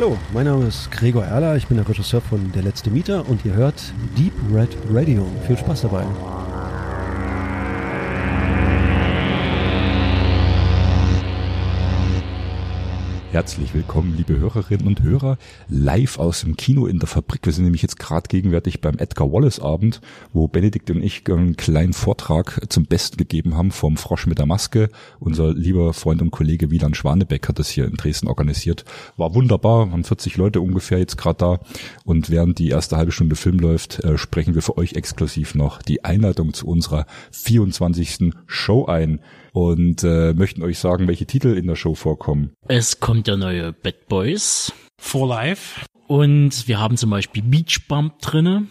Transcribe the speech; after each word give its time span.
Hallo, 0.00 0.16
mein 0.32 0.46
Name 0.46 0.64
ist 0.64 0.90
Gregor 0.90 1.26
Erler, 1.26 1.56
ich 1.56 1.66
bin 1.66 1.76
der 1.76 1.86
Regisseur 1.86 2.22
von 2.22 2.52
Der 2.52 2.62
letzte 2.62 2.90
Mieter 2.90 3.28
und 3.28 3.44
ihr 3.44 3.52
hört 3.52 3.92
Deep 4.16 4.32
Red 4.50 4.74
Radio. 4.90 5.26
Viel 5.46 5.58
Spaß 5.58 5.82
dabei. 5.82 6.06
Herzlich 13.32 13.74
willkommen, 13.74 14.16
liebe 14.16 14.40
Hörerinnen 14.40 14.88
und 14.88 15.02
Hörer, 15.04 15.38
live 15.68 16.18
aus 16.18 16.40
dem 16.40 16.56
Kino 16.56 16.86
in 16.86 16.98
der 16.98 17.06
Fabrik. 17.06 17.46
Wir 17.46 17.52
sind 17.52 17.62
nämlich 17.62 17.80
jetzt 17.80 18.00
gerade 18.00 18.26
gegenwärtig 18.26 18.80
beim 18.80 18.98
Edgar 18.98 19.30
Wallace 19.30 19.60
Abend, 19.60 20.00
wo 20.32 20.48
Benedikt 20.48 20.90
und 20.90 21.00
ich 21.00 21.22
einen 21.30 21.56
kleinen 21.56 21.92
Vortrag 21.92 22.60
zum 22.70 22.86
Besten 22.86 23.18
gegeben 23.18 23.56
haben 23.56 23.70
vom 23.70 23.96
Frosch 23.96 24.26
mit 24.26 24.40
der 24.40 24.46
Maske. 24.46 24.88
Unser 25.20 25.54
lieber 25.54 25.94
Freund 25.94 26.22
und 26.22 26.32
Kollege 26.32 26.72
Wieland 26.72 26.96
Schwanebeck 26.96 27.46
hat 27.46 27.60
das 27.60 27.70
hier 27.70 27.84
in 27.84 27.94
Dresden 27.94 28.26
organisiert. 28.26 28.84
War 29.16 29.32
wunderbar, 29.32 29.92
waren 29.92 30.02
40 30.02 30.36
Leute 30.36 30.60
ungefähr 30.60 30.98
jetzt 30.98 31.16
gerade 31.16 31.38
da. 31.38 31.60
Und 32.04 32.30
während 32.30 32.58
die 32.58 32.70
erste 32.70 32.96
halbe 32.96 33.12
Stunde 33.12 33.36
Film 33.36 33.60
läuft, 33.60 34.02
äh, 34.02 34.18
sprechen 34.18 34.56
wir 34.56 34.62
für 34.62 34.76
euch 34.76 34.94
exklusiv 34.94 35.54
noch 35.54 35.82
die 35.82 36.04
Einleitung 36.04 36.52
zu 36.52 36.66
unserer 36.66 37.06
24. 37.30 38.32
Show 38.48 38.86
ein 38.86 39.20
und 39.52 40.04
äh, 40.04 40.32
möchten 40.34 40.62
euch 40.62 40.78
sagen, 40.78 41.08
welche 41.08 41.26
Titel 41.26 41.56
in 41.56 41.66
der 41.66 41.76
Show 41.76 41.94
vorkommen. 41.94 42.52
Es 42.68 43.00
kommt 43.00 43.26
der 43.26 43.36
neue 43.36 43.72
Bad 43.72 44.08
Boys. 44.08 44.72
For 45.00 45.26
Life. 45.28 45.84
Und 46.06 46.68
wir 46.68 46.78
haben 46.78 46.96
zum 46.96 47.10
Beispiel 47.10 47.42
Beach 47.42 47.86
Bump 47.88 48.18
drinne 48.20 48.66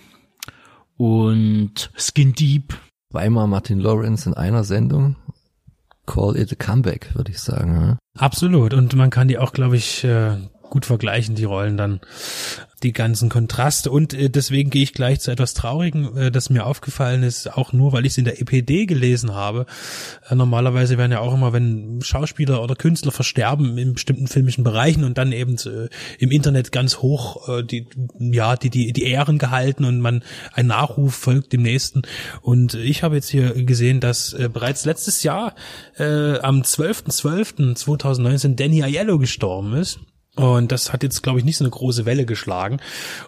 und 0.97 1.91
Skin 1.97 2.33
Deep. 2.33 2.77
Weimar 3.11 3.47
Martin 3.47 3.79
Lawrence 3.79 4.27
in 4.29 4.35
einer 4.35 4.63
Sendung. 4.63 5.16
Call 6.05 6.38
it 6.38 6.52
a 6.52 6.55
comeback, 6.55 7.16
würde 7.16 7.31
ich 7.31 7.39
sagen. 7.39 7.73
Ja? 7.73 7.97
Absolut. 8.17 8.73
Und 8.73 8.95
man 8.95 9.09
kann 9.09 9.27
die 9.27 9.38
auch, 9.38 9.53
glaube 9.53 9.77
ich, 9.77 10.03
äh, 10.03 10.38
gut 10.70 10.86
vergleichen, 10.86 11.36
die 11.36 11.45
Rollen 11.45 11.78
dann 11.78 12.00
die 12.84 12.94
ganzen 12.94 13.30
Kontraste 13.30 13.92
und 13.92 14.14
äh, 14.14 14.30
deswegen 14.30 14.70
gehe 14.70 14.84
ich 14.84 14.94
gleich 14.94 15.20
zu 15.20 15.31
etwas 15.31 15.53
Traurigen, 15.53 16.16
äh, 16.16 16.31
das 16.31 16.50
mir 16.50 16.66
aufgefallen 16.66 17.23
ist, 17.23 17.52
auch 17.52 17.73
nur, 17.73 17.92
weil 17.92 18.06
ich 18.06 18.14
es 18.14 18.17
in 18.17 18.25
der 18.25 18.39
EPD 18.42 18.86
gelesen 18.86 19.34
habe. 19.34 19.66
Äh, 20.30 20.36
normalerweise 20.36 20.97
werden 20.97 21.12
ja 21.12 21.20
auch 21.20 21.34
immer, 21.34 21.52
wenn 21.52 22.00
Schauspieler 22.02 22.64
oder 22.64 22.75
Künstler 22.75 23.12
versterben 23.12 23.78
in 23.78 23.94
bestimmten 23.94 24.28
filmischen 24.28 24.64
Bereichen 24.64 25.03
und 25.03 25.17
dann 25.17 25.31
eben 25.31 25.58
äh, 25.58 25.90
im 26.20 26.31
Internet 26.31 26.72
ganz 26.72 26.97
hoch 26.97 27.50
äh, 27.50 27.64
die 27.64 27.88
ja 28.20 28.56
die 28.56 28.70
die 28.70 28.94
die 28.94 29.03
Ehren 29.03 29.38
gehalten 29.40 29.84
und 29.84 30.00
man 30.00 30.23
ein 30.53 30.67
Nachruf 30.67 31.16
folgt 31.16 31.53
dem 31.53 31.64
nächsten. 31.64 32.03
Und 32.42 32.75
ich 32.75 33.03
habe 33.03 33.16
jetzt 33.16 33.30
hier 33.30 33.52
gesehen, 33.66 34.00
dass 34.00 34.34
äh, 34.34 34.50
bereits 34.52 34.86
letztes 34.86 35.23
Jahr 35.23 35.56
äh, 35.97 36.40
am 36.40 36.62
12.12.2019 36.62 38.56
Danny 38.56 38.84
Aiello 38.84 39.20
gestorben 39.20 39.73
ist. 39.73 40.00
Und 40.39 40.71
das 40.71 40.93
hat 40.93 41.03
jetzt, 41.03 41.21
glaube 41.21 41.39
ich, 41.39 41.43
nicht 41.43 41.57
so 41.57 41.65
eine 41.65 41.71
große 41.71 42.05
Welle 42.05 42.25
geschlagen. 42.25 42.79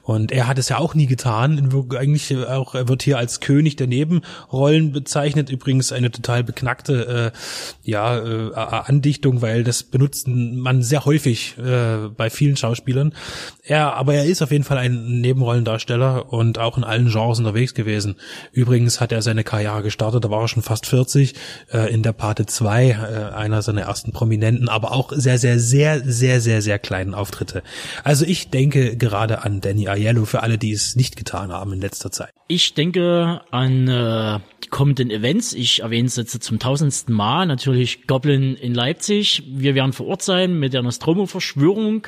Und 0.01 0.31
er 0.31 0.47
hat 0.47 0.57
es 0.57 0.69
ja 0.69 0.77
auch 0.77 0.95
nie 0.95 1.07
getan. 1.07 1.69
Eigentlich 1.97 2.31
äh, 2.31 2.45
auch, 2.45 2.73
er 2.73 2.87
wird 2.87 3.03
hier 3.03 3.17
als 3.17 3.41
König 3.41 3.75
der 3.75 3.87
Nebenrollen 3.87 4.93
bezeichnet. 4.93 5.49
Übrigens 5.49 5.91
eine 5.91 6.09
total 6.09 6.45
beknackte 6.45 7.33
äh, 7.33 7.37
ja, 7.83 8.17
äh, 8.17 8.53
Andichtung, 8.53 9.41
weil 9.41 9.65
das 9.65 9.83
benutzt 9.83 10.29
man 10.29 10.83
sehr 10.83 11.03
häufig 11.03 11.57
äh, 11.57 12.07
bei 12.15 12.29
vielen 12.29 12.55
Schauspielern. 12.55 13.13
Er, 13.61 13.95
aber 13.95 14.13
er 14.13 14.25
ist 14.25 14.41
auf 14.41 14.51
jeden 14.51 14.63
Fall 14.63 14.77
ein 14.77 15.19
Nebenrollendarsteller 15.19 16.31
und 16.31 16.59
auch 16.59 16.77
in 16.77 16.85
allen 16.85 17.09
Genres 17.09 17.39
unterwegs 17.39 17.73
gewesen. 17.73 18.15
Übrigens 18.53 19.01
hat 19.01 19.11
er 19.11 19.21
seine 19.21 19.43
Karriere 19.43 19.83
gestartet, 19.83 20.23
da 20.23 20.29
war 20.29 20.41
er 20.41 20.47
schon 20.47 20.63
fast 20.63 20.85
40, 20.85 21.35
äh, 21.73 21.93
in 21.93 22.03
der 22.03 22.13
Pate 22.13 22.45
2, 22.45 22.89
äh, 22.89 23.35
einer 23.35 23.61
seiner 23.61 23.81
ersten 23.81 24.13
Prominenten, 24.13 24.69
aber 24.69 24.93
auch 24.93 25.11
sehr, 25.13 25.37
sehr, 25.37 25.59
sehr, 25.59 26.01
sehr, 26.05 26.39
sehr, 26.39 26.61
sehr 26.61 26.79
klein 26.79 27.00
kleinen 27.01 27.13
Auftritte. 27.15 27.63
Also 28.03 28.25
ich 28.25 28.49
denke 28.49 28.95
gerade 28.95 29.43
an 29.43 29.61
Danny 29.61 29.87
Aiello 29.87 30.25
für 30.25 30.43
alle, 30.43 30.57
die 30.57 30.71
es 30.71 30.95
nicht 30.95 31.15
getan 31.15 31.51
haben 31.51 31.73
in 31.73 31.81
letzter 31.81 32.11
Zeit. 32.11 32.31
Ich 32.47 32.73
denke 32.73 33.41
an 33.49 33.87
äh, 33.87 34.39
die 34.63 34.67
kommenden 34.69 35.09
Events. 35.09 35.53
Ich 35.53 35.81
erwähne 35.81 36.07
es 36.07 36.15
jetzt 36.15 36.43
zum 36.43 36.59
tausendsten 36.59 37.15
Mal. 37.15 37.45
Natürlich 37.47 38.05
Goblin 38.07 38.55
in 38.55 38.75
Leipzig. 38.75 39.43
Wir 39.47 39.73
werden 39.73 39.93
vor 39.93 40.07
Ort 40.07 40.21
sein 40.21 40.59
mit 40.59 40.73
der 40.73 40.83
Nostromo-Verschwörung. 40.83 42.07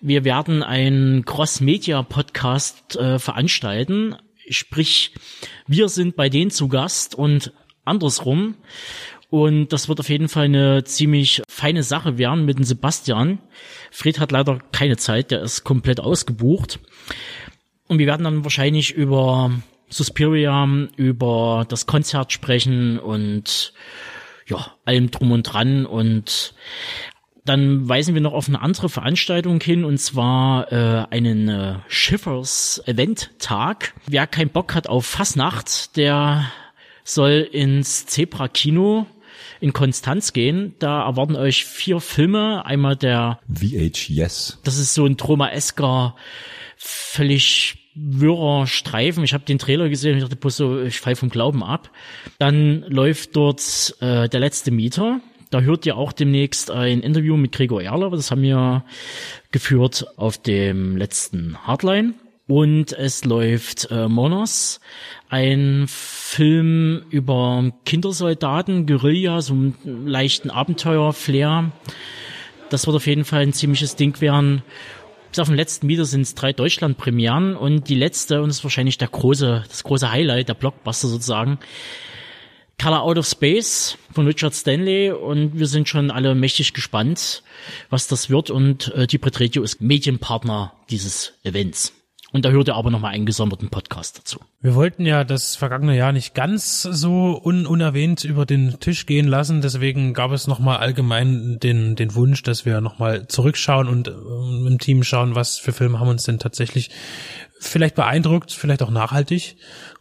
Wir 0.00 0.24
werden 0.24 0.62
einen 0.62 1.24
Cross-Media-Podcast 1.24 2.96
äh, 2.96 3.18
veranstalten. 3.18 4.16
Sprich, 4.48 5.12
wir 5.66 5.88
sind 5.88 6.16
bei 6.16 6.28
denen 6.28 6.50
zu 6.50 6.68
Gast 6.68 7.14
und 7.14 7.52
andersrum. 7.84 8.54
Und 9.28 9.68
das 9.72 9.88
wird 9.88 10.00
auf 10.00 10.08
jeden 10.08 10.28
Fall 10.28 10.44
eine 10.44 10.84
ziemlich 10.84 11.42
feine 11.48 11.82
Sache 11.82 12.16
werden 12.16 12.44
mit 12.44 12.58
dem 12.58 12.64
Sebastian. 12.64 13.38
Fred 13.90 14.20
hat 14.20 14.32
leider 14.32 14.60
keine 14.72 14.96
Zeit, 14.96 15.30
der 15.30 15.42
ist 15.42 15.64
komplett 15.64 16.00
ausgebucht. 16.00 16.78
Und 17.88 17.98
wir 17.98 18.06
werden 18.06 18.24
dann 18.24 18.44
wahrscheinlich 18.44 18.92
über 18.92 19.50
Suspiria, 19.88 20.68
über 20.96 21.64
das 21.68 21.86
Konzert 21.86 22.32
sprechen 22.32 22.98
und 22.98 23.72
ja, 24.46 24.72
allem 24.84 25.10
drum 25.10 25.32
und 25.32 25.42
dran 25.42 25.86
und 25.86 26.54
dann 27.44 27.88
weisen 27.88 28.14
wir 28.14 28.20
noch 28.20 28.32
auf 28.32 28.48
eine 28.48 28.60
andere 28.60 28.88
Veranstaltung 28.88 29.60
hin 29.60 29.84
und 29.84 29.98
zwar 29.98 30.72
äh, 30.72 31.06
einen 31.10 31.48
äh, 31.48 31.76
Schiffers 31.86 32.82
Event 32.86 33.30
Tag. 33.38 33.94
Wer 34.06 34.26
keinen 34.26 34.50
Bock 34.50 34.74
hat 34.74 34.88
auf 34.88 35.06
Fassnacht, 35.06 35.96
der 35.96 36.50
soll 37.04 37.48
ins 37.52 38.06
Zebra 38.06 38.48
Kino 38.48 39.06
in 39.60 39.72
Konstanz 39.72 40.32
gehen. 40.32 40.74
Da 40.78 41.04
erwarten 41.06 41.36
euch 41.36 41.64
vier 41.64 42.00
Filme. 42.00 42.64
Einmal 42.64 42.96
der 42.96 43.40
VHS. 43.52 44.60
Das 44.64 44.78
ist 44.78 44.94
so 44.94 45.06
ein 45.06 45.16
Troma-esker, 45.16 46.14
völlig 46.76 47.90
wirrer 47.94 48.66
Streifen. 48.66 49.24
Ich 49.24 49.32
habe 49.32 49.44
den 49.44 49.58
Trailer 49.58 49.88
gesehen 49.88 50.12
und 50.12 50.18
ich 50.18 50.24
dachte 50.24 50.36
bloß 50.36 50.56
so, 50.56 50.82
ich 50.82 51.00
fall 51.00 51.16
vom 51.16 51.30
Glauben 51.30 51.62
ab. 51.62 51.90
Dann 52.38 52.82
läuft 52.82 53.34
dort 53.36 53.96
äh, 54.00 54.28
der 54.28 54.40
letzte 54.40 54.70
Mieter. 54.70 55.20
Da 55.50 55.60
hört 55.60 55.86
ihr 55.86 55.96
auch 55.96 56.12
demnächst 56.12 56.70
ein 56.70 57.00
Interview 57.00 57.36
mit 57.36 57.52
Gregor 57.52 57.82
Erler. 57.82 58.10
Das 58.10 58.30
haben 58.30 58.42
wir 58.42 58.84
geführt 59.52 60.06
auf 60.16 60.38
dem 60.38 60.96
letzten 60.96 61.56
Hardline. 61.66 62.14
Und 62.48 62.92
es 62.92 63.24
läuft 63.24 63.90
äh, 63.90 64.06
Monos, 64.06 64.78
ein 65.28 65.86
Film 65.88 67.04
über 67.10 67.72
Kindersoldaten, 67.84 68.86
Guerilla, 68.86 69.40
so 69.40 69.54
einen 69.54 70.06
leichten 70.06 70.50
Abenteuer-Flair. 70.50 71.72
Das 72.70 72.86
wird 72.86 72.96
auf 72.96 73.06
jeden 73.06 73.24
Fall 73.24 73.42
ein 73.42 73.52
ziemliches 73.52 73.96
Ding 73.96 74.20
werden. 74.20 74.62
Bis 75.30 75.40
auf 75.40 75.48
den 75.48 75.56
letzten 75.56 75.88
Mieter 75.88 76.04
sind 76.04 76.20
es 76.20 76.36
drei 76.36 76.52
Deutschland-Premieren 76.52 77.56
und 77.56 77.88
die 77.88 77.96
letzte, 77.96 78.40
und 78.42 78.48
das 78.48 78.58
ist 78.58 78.64
wahrscheinlich 78.64 78.96
der 78.96 79.08
große, 79.08 79.64
das 79.68 79.82
große 79.82 80.10
Highlight, 80.10 80.48
der 80.48 80.54
Blockbuster 80.54 81.08
sozusagen, 81.08 81.58
Color 82.80 83.02
Out 83.02 83.18
of 83.18 83.26
Space 83.26 83.98
von 84.12 84.26
Richard 84.26 84.54
Stanley 84.54 85.10
und 85.10 85.58
wir 85.58 85.66
sind 85.66 85.88
schon 85.88 86.10
alle 86.10 86.34
mächtig 86.34 86.74
gespannt, 86.74 87.42
was 87.90 88.06
das 88.06 88.30
wird 88.30 88.50
und 88.50 88.94
äh, 88.94 89.06
die 89.06 89.18
Brit 89.18 89.40
Radio 89.40 89.62
ist 89.62 89.80
Medienpartner 89.80 90.74
dieses 90.90 91.32
Events. 91.42 91.95
Und 92.36 92.44
da 92.44 92.50
hört 92.50 92.68
ihr 92.68 92.74
aber 92.74 92.90
nochmal 92.90 93.14
einen 93.14 93.24
gesonderten 93.24 93.70
Podcast 93.70 94.18
dazu. 94.18 94.38
Wir 94.60 94.74
wollten 94.74 95.06
ja 95.06 95.24
das 95.24 95.56
vergangene 95.56 95.96
Jahr 95.96 96.12
nicht 96.12 96.34
ganz 96.34 96.82
so 96.82 97.40
un 97.42 97.64
unerwähnt 97.64 98.24
über 98.24 98.44
den 98.44 98.78
Tisch 98.78 99.06
gehen 99.06 99.26
lassen. 99.26 99.62
Deswegen 99.62 100.12
gab 100.12 100.32
es 100.32 100.46
nochmal 100.46 100.76
allgemein 100.76 101.58
den, 101.60 101.96
den 101.96 102.14
Wunsch, 102.14 102.42
dass 102.42 102.66
wir 102.66 102.82
nochmal 102.82 103.26
zurückschauen 103.26 103.88
und 103.88 104.08
äh, 104.08 104.10
im 104.10 104.78
Team 104.78 105.02
schauen, 105.02 105.34
was 105.34 105.56
für 105.56 105.72
Filme 105.72 105.98
haben 105.98 106.08
uns 106.08 106.24
denn 106.24 106.38
tatsächlich 106.38 106.90
vielleicht 107.58 107.94
beeindruckt, 107.94 108.52
vielleicht 108.52 108.82
auch 108.82 108.90
nachhaltig. 108.90 109.56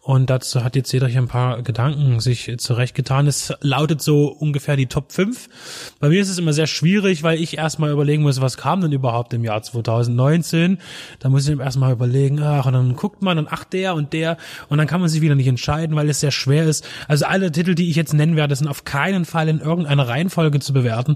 Und 0.06 0.30
dazu 0.30 0.64
hat 0.64 0.76
jetzt 0.76 0.92
jeder 0.92 1.08
hier 1.08 1.20
ein 1.20 1.28
paar 1.28 1.64
Gedanken 1.64 2.20
sich 2.20 2.58
zurechtgetan. 2.60 3.26
Es 3.26 3.52
lautet 3.62 4.04
so 4.04 4.28
ungefähr 4.28 4.76
die 4.76 4.86
Top 4.86 5.12
5. 5.12 5.96
Bei 6.00 6.10
mir 6.10 6.22
ist 6.22 6.30
es 6.30 6.38
immer 6.38 6.54
sehr 6.54 6.68
schwierig, 6.68 7.24
weil 7.24 7.42
ich 7.42 7.58
erstmal 7.58 7.90
überlegen 7.90 8.22
muss, 8.22 8.40
was 8.40 8.56
kam 8.56 8.82
denn 8.82 8.92
überhaupt 8.92 9.34
im 9.34 9.44
Jahr 9.44 9.64
2019. 9.64 10.78
Da 11.18 11.30
muss 11.30 11.48
ich 11.48 11.60
erstmal 11.60 11.92
überlegen, 11.92 12.40
ach, 12.40 12.68
und 12.68 12.74
dann 12.74 12.96
guckt 12.96 13.24
man 13.24 13.40
und 13.40 13.48
ach, 13.50 13.64
der 13.64 13.96
und 13.96 14.14
der. 14.14 14.38
Und 14.70 14.78
dann 14.78 14.86
kann 14.86 15.02
man 15.02 15.10
sich 15.10 15.22
wieder 15.22 15.34
nicht 15.34 15.48
entscheiden, 15.48 15.96
weil 15.96 16.08
es 16.08 16.20
sehr 16.20 16.30
schwer 16.30 16.66
ist. 16.66 16.88
Also 17.08 17.26
alle 17.26 17.52
Titel, 17.52 17.74
die 17.74 17.90
ich 17.90 17.96
jetzt 17.96 18.14
nennen 18.14 18.36
werde, 18.36 18.56
sind 18.56 18.68
auf 18.68 18.86
keinen 18.86 19.26
Fall 19.26 19.50
in 19.50 19.60
irgendeiner 19.60 20.08
Reihenfolge 20.08 20.60
zu 20.60 20.72
bewerten. 20.72 21.16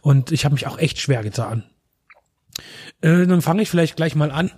Und 0.00 0.32
ich 0.32 0.46
habe 0.46 0.54
mich 0.54 0.66
auch 0.66 0.78
echt 0.78 0.98
schwer 0.98 1.22
getan. 1.22 1.64
Äh, 3.02 3.26
dann 3.26 3.42
fange 3.42 3.60
ich 3.60 3.68
vielleicht 3.68 3.96
gleich 3.96 4.14
mal 4.14 4.30
an. 4.30 4.50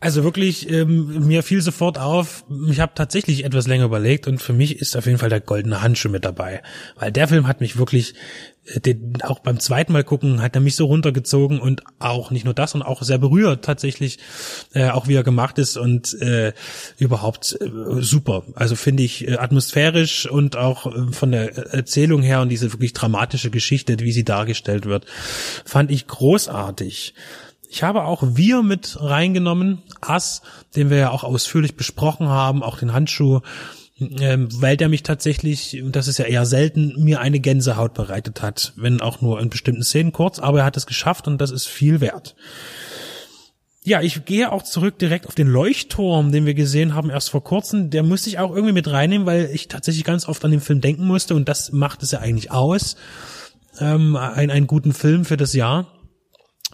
Also 0.00 0.22
wirklich, 0.22 0.68
ähm, 0.68 1.26
mir 1.26 1.42
fiel 1.42 1.62
sofort 1.62 1.98
auf, 1.98 2.44
ich 2.68 2.80
habe 2.80 2.92
tatsächlich 2.94 3.44
etwas 3.44 3.66
länger 3.66 3.86
überlegt 3.86 4.26
und 4.26 4.42
für 4.42 4.52
mich 4.52 4.78
ist 4.78 4.96
auf 4.96 5.06
jeden 5.06 5.18
Fall 5.18 5.30
der 5.30 5.40
goldene 5.40 5.80
Handschuh 5.80 6.10
mit 6.10 6.26
dabei. 6.26 6.62
Weil 6.96 7.10
der 7.10 7.28
Film 7.28 7.46
hat 7.46 7.62
mich 7.62 7.78
wirklich, 7.78 8.14
äh, 8.66 8.80
den, 8.80 9.22
auch 9.22 9.38
beim 9.38 9.60
zweiten 9.60 9.94
Mal 9.94 10.04
gucken, 10.04 10.42
hat 10.42 10.56
er 10.56 10.60
mich 10.60 10.76
so 10.76 10.86
runtergezogen 10.86 11.58
und 11.58 11.84
auch 12.00 12.30
nicht 12.30 12.44
nur 12.44 12.52
das, 12.52 12.72
sondern 12.72 12.88
auch 12.88 13.02
sehr 13.02 13.16
berührt 13.16 13.64
tatsächlich, 13.64 14.18
äh, 14.74 14.90
auch 14.90 15.08
wie 15.08 15.14
er 15.14 15.22
gemacht 15.22 15.58
ist 15.58 15.78
und 15.78 16.12
äh, 16.20 16.52
überhaupt 16.98 17.56
äh, 17.60 18.02
super. 18.02 18.42
Also 18.56 18.76
finde 18.76 19.04
ich 19.04 19.26
äh, 19.26 19.36
atmosphärisch 19.36 20.28
und 20.28 20.56
auch 20.56 20.86
äh, 20.86 21.12
von 21.12 21.30
der 21.30 21.56
Erzählung 21.72 22.20
her 22.20 22.42
und 22.42 22.50
diese 22.50 22.72
wirklich 22.72 22.92
dramatische 22.92 23.50
Geschichte, 23.50 23.98
wie 24.00 24.12
sie 24.12 24.24
dargestellt 24.24 24.84
wird, 24.84 25.06
fand 25.64 25.90
ich 25.90 26.08
großartig. 26.08 27.14
Ich 27.74 27.82
habe 27.82 28.04
auch 28.04 28.22
Wir 28.22 28.62
mit 28.62 28.98
reingenommen, 29.00 29.82
Ass, 30.00 30.42
den 30.76 30.90
wir 30.90 30.96
ja 30.96 31.10
auch 31.10 31.24
ausführlich 31.24 31.74
besprochen 31.74 32.28
haben, 32.28 32.62
auch 32.62 32.78
den 32.78 32.92
Handschuh, 32.92 33.40
ähm, 33.98 34.46
weil 34.60 34.76
der 34.76 34.88
mich 34.88 35.02
tatsächlich, 35.02 35.82
und 35.82 35.96
das 35.96 36.06
ist 36.06 36.18
ja 36.18 36.26
eher 36.26 36.46
selten, 36.46 36.94
mir 37.02 37.20
eine 37.20 37.40
Gänsehaut 37.40 37.92
bereitet 37.92 38.42
hat, 38.42 38.74
wenn 38.76 39.00
auch 39.00 39.22
nur 39.22 39.40
in 39.40 39.50
bestimmten 39.50 39.82
Szenen 39.82 40.12
kurz, 40.12 40.38
aber 40.38 40.60
er 40.60 40.64
hat 40.66 40.76
es 40.76 40.86
geschafft 40.86 41.26
und 41.26 41.40
das 41.40 41.50
ist 41.50 41.66
viel 41.66 42.00
wert. 42.00 42.36
Ja, 43.82 44.02
ich 44.02 44.24
gehe 44.24 44.52
auch 44.52 44.62
zurück 44.62 45.00
direkt 45.00 45.26
auf 45.26 45.34
den 45.34 45.48
Leuchtturm, 45.48 46.30
den 46.30 46.46
wir 46.46 46.54
gesehen 46.54 46.94
haben 46.94 47.10
erst 47.10 47.30
vor 47.30 47.42
kurzem. 47.42 47.90
Der 47.90 48.04
musste 48.04 48.28
ich 48.28 48.38
auch 48.38 48.54
irgendwie 48.54 48.72
mit 48.72 48.88
reinnehmen, 48.88 49.26
weil 49.26 49.50
ich 49.52 49.66
tatsächlich 49.66 50.04
ganz 50.04 50.28
oft 50.28 50.44
an 50.44 50.52
den 50.52 50.60
Film 50.60 50.80
denken 50.80 51.08
musste 51.08 51.34
und 51.34 51.48
das 51.48 51.72
macht 51.72 52.04
es 52.04 52.12
ja 52.12 52.20
eigentlich 52.20 52.52
aus. 52.52 52.94
Ähm, 53.80 54.14
ein, 54.14 54.52
einen 54.52 54.68
guten 54.68 54.92
Film 54.92 55.24
für 55.24 55.36
das 55.36 55.54
Jahr 55.54 55.88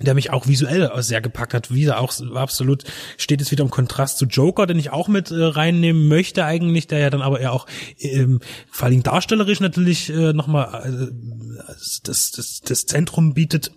der 0.07 0.15
mich 0.15 0.31
auch 0.31 0.47
visuell 0.47 0.91
sehr 0.99 1.21
gepackt 1.21 1.55
hat. 1.55 1.73
Wieder 1.73 2.01
auch 2.01 2.13
absolut 2.35 2.85
steht 3.17 3.41
es 3.41 3.51
wieder 3.51 3.65
im 3.65 3.71
Kontrast 3.71 4.19
zu 4.19 4.27
Joker, 4.27 4.67
den 4.67 4.79
ich 4.79 4.91
auch 4.91 5.09
mit 5.09 5.31
äh, 5.31 5.43
reinnehmen 5.43 6.09
möchte 6.09 6.45
eigentlich, 6.45 6.87
der 6.87 6.99
ja 6.99 7.11
dann 7.11 7.23
aber 7.23 7.41
eher 7.41 7.53
auch 7.53 7.67
ähm, 7.99 8.41
vor 8.71 8.87
allem 8.87 9.03
darstellerisch 9.03 9.61
natürlich 9.61 10.11
äh, 10.11 10.33
nochmal 10.33 11.11
äh, 11.11 11.75
das, 12.05 12.31
das, 12.31 12.61
das 12.65 12.87
Zentrum 12.87 13.35
bietet. 13.35 13.73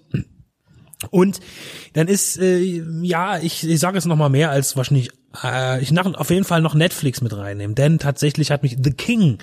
Und 1.09 1.39
dann 1.93 2.07
ist, 2.07 2.39
äh, 2.39 2.83
ja, 3.01 3.39
ich, 3.39 3.67
ich 3.67 3.79
sage 3.79 3.97
es 3.97 4.05
nochmal 4.05 4.29
mehr 4.29 4.51
als 4.51 4.77
wahrscheinlich, 4.77 5.11
äh, 5.43 5.81
ich 5.81 5.91
nach, 5.91 6.05
auf 6.05 6.29
jeden 6.29 6.43
Fall 6.43 6.61
noch 6.61 6.75
Netflix 6.75 7.21
mit 7.21 7.35
reinnehmen, 7.35 7.75
denn 7.75 7.99
tatsächlich 7.99 8.51
hat 8.51 8.63
mich 8.63 8.77
The 8.81 8.91
King 8.91 9.39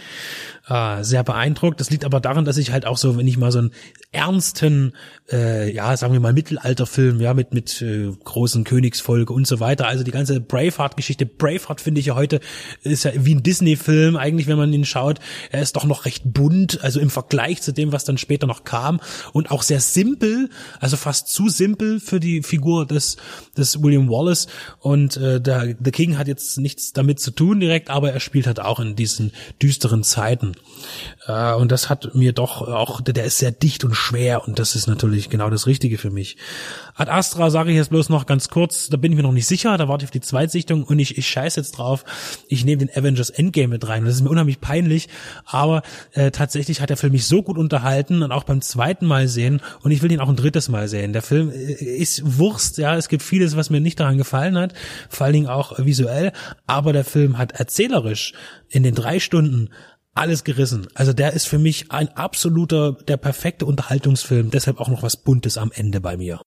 äh, 0.68 1.02
sehr 1.02 1.24
beeindruckt. 1.24 1.80
Das 1.80 1.90
liegt 1.90 2.04
aber 2.04 2.20
daran, 2.20 2.44
dass 2.44 2.56
ich 2.56 2.70
halt 2.70 2.86
auch 2.86 2.96
so, 2.96 3.16
wenn 3.16 3.26
ich 3.26 3.36
mal 3.36 3.50
so 3.50 3.58
einen 3.58 3.72
ernsten, 4.12 4.92
äh, 5.30 5.72
ja, 5.72 5.96
sagen 5.96 6.12
wir 6.12 6.20
mal 6.20 6.32
Mittelalterfilm, 6.32 7.20
ja, 7.20 7.34
mit 7.34 7.52
mit 7.52 7.82
äh, 7.82 8.12
großen 8.24 8.64
Königsfolge 8.64 9.32
und 9.32 9.46
so 9.46 9.60
weiter. 9.60 9.88
Also 9.88 10.04
die 10.04 10.10
ganze 10.10 10.40
Braveheart-Geschichte. 10.40 11.26
Braveheart 11.26 11.80
finde 11.80 12.00
ich 12.00 12.06
ja 12.06 12.14
heute 12.14 12.40
ist 12.82 13.04
ja 13.04 13.12
wie 13.16 13.34
ein 13.34 13.42
Disney-Film 13.42 14.16
eigentlich, 14.16 14.46
wenn 14.46 14.58
man 14.58 14.72
ihn 14.72 14.84
schaut. 14.84 15.18
Er 15.50 15.62
ist 15.62 15.76
doch 15.76 15.84
noch 15.84 16.04
recht 16.04 16.22
bunt, 16.24 16.82
also 16.82 17.00
im 17.00 17.10
Vergleich 17.10 17.62
zu 17.62 17.72
dem, 17.72 17.92
was 17.92 18.04
dann 18.04 18.18
später 18.18 18.46
noch 18.46 18.64
kam 18.64 19.00
und 19.32 19.50
auch 19.50 19.62
sehr 19.62 19.80
simpel, 19.80 20.50
also 20.78 20.96
fast 20.96 21.28
zu 21.28 21.48
simpel 21.48 22.00
für 22.00 22.20
die 22.20 22.42
Figur 22.42 22.86
des 22.86 23.16
des 23.56 23.82
William 23.82 24.08
Wallace. 24.08 24.46
Und 24.78 25.16
äh, 25.16 25.40
der 25.40 25.74
The 25.82 25.90
King 25.90 26.18
hat 26.18 26.28
jetzt 26.28 26.58
nichts 26.58 26.92
damit 26.92 27.20
zu 27.20 27.30
tun 27.30 27.60
direkt, 27.60 27.90
aber 27.90 28.12
er 28.12 28.20
spielt 28.20 28.46
halt 28.46 28.60
auch 28.60 28.80
in 28.80 28.96
diesen 28.96 29.32
düsteren 29.62 30.02
Zeiten. 30.02 30.52
Äh, 31.26 31.54
und 31.54 31.70
das 31.70 31.88
hat 31.88 32.14
mir 32.14 32.32
doch 32.32 32.62
auch, 32.62 33.00
der 33.00 33.24
ist 33.24 33.38
sehr 33.38 33.52
dicht 33.52 33.84
und 33.84 33.94
schwer 33.94 34.46
und 34.46 34.58
das 34.58 34.74
ist 34.74 34.86
natürlich 34.86 35.28
genau 35.28 35.50
das 35.50 35.66
Richtige 35.66 35.98
für 35.98 36.10
mich. 36.10 36.36
Ad 36.94 37.10
Astra 37.10 37.50
sage 37.50 37.70
ich 37.70 37.76
jetzt 37.76 37.90
bloß 37.90 38.08
noch 38.08 38.26
ganz 38.26 38.48
kurz, 38.48 38.88
da 38.88 38.96
bin 38.96 39.12
ich 39.12 39.16
mir 39.16 39.22
noch 39.22 39.32
nicht 39.32 39.46
sicher, 39.46 39.76
da 39.76 39.88
warte 39.88 40.04
ich 40.04 40.08
auf 40.08 40.12
die 40.12 40.20
Zweitsichtung 40.20 40.84
und 40.84 40.98
ich, 40.98 41.18
ich 41.18 41.28
scheiß 41.28 41.56
jetzt 41.56 41.72
drauf, 41.72 42.04
ich 42.48 42.64
nehme 42.64 42.86
den 42.86 42.96
Avengers 42.96 43.30
Endgame 43.30 43.68
mit 43.68 43.86
rein. 43.86 44.04
Das 44.04 44.14
ist 44.14 44.22
mir 44.22 44.30
unheimlich 44.30 44.60
peinlich, 44.60 45.08
aber 45.44 45.82
äh, 46.12 46.30
tatsächlich 46.30 46.80
hat 46.80 46.90
der 46.90 46.96
Film 46.96 47.12
mich 47.12 47.26
so 47.26 47.42
gut 47.42 47.58
unterhalten 47.58 48.22
und 48.22 48.32
auch 48.32 48.44
beim 48.44 48.62
zweiten 48.62 49.06
Mal 49.06 49.28
sehen 49.28 49.60
und 49.82 49.90
ich 49.90 50.02
will 50.02 50.12
ihn 50.12 50.20
auch 50.20 50.28
ein 50.28 50.36
drittes 50.36 50.68
Mal 50.68 50.88
sehen. 50.88 51.12
Der 51.12 51.22
Film 51.22 51.50
äh, 51.50 51.72
ist 51.72 52.38
Wurst, 52.38 52.78
ja, 52.78 52.96
es 52.96 53.08
gibt 53.08 53.22
vieles, 53.22 53.56
was 53.56 53.70
mir 53.70 53.80
nicht 53.80 54.00
daran 54.00 54.18
gefallen 54.18 54.56
hat, 54.56 54.74
vor 55.08 55.26
allen 55.26 55.34
Dingen 55.34 55.48
auch 55.48 55.78
visuell, 55.78 56.32
aber 56.66 56.92
der 56.92 57.04
Film 57.04 57.38
hat 57.38 57.52
erzählerisch 57.52 58.32
in 58.68 58.82
den 58.82 58.94
drei 58.94 59.18
Stunden 59.18 59.70
alles 60.14 60.44
gerissen. 60.44 60.88
Also 60.94 61.12
der 61.12 61.32
ist 61.32 61.46
für 61.46 61.58
mich 61.58 61.90
ein 61.90 62.08
absoluter, 62.08 62.92
der 62.92 63.16
perfekte 63.16 63.66
Unterhaltungsfilm, 63.66 64.50
deshalb 64.50 64.80
auch 64.80 64.88
noch 64.88 65.02
was 65.02 65.16
Buntes 65.16 65.58
am 65.58 65.70
Ende 65.72 66.00
bei 66.00 66.16
mir. 66.16 66.40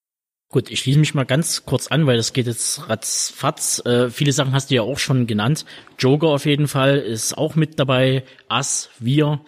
Gut, 0.49 0.69
ich 0.69 0.81
schließe 0.81 0.99
mich 0.99 1.15
mal 1.15 1.25
ganz 1.25 1.65
kurz 1.65 1.87
an, 1.87 2.05
weil 2.05 2.17
das 2.17 2.31
geht 2.31 2.45
jetzt 2.45 2.87
ratzfatz. 2.87 3.81
Äh, 3.85 4.11
viele 4.11 4.31
Sachen 4.31 4.53
hast 4.53 4.69
du 4.69 4.75
ja 4.75 4.83
auch 4.83 4.99
schon 4.99 5.25
genannt. 5.25 5.65
Joker 5.97 6.27
auf 6.27 6.45
jeden 6.45 6.67
Fall 6.67 6.97
ist 6.97 7.35
auch 7.35 7.55
mit 7.55 7.79
dabei. 7.79 8.23
Us, 8.51 8.89
wir. 8.99 9.41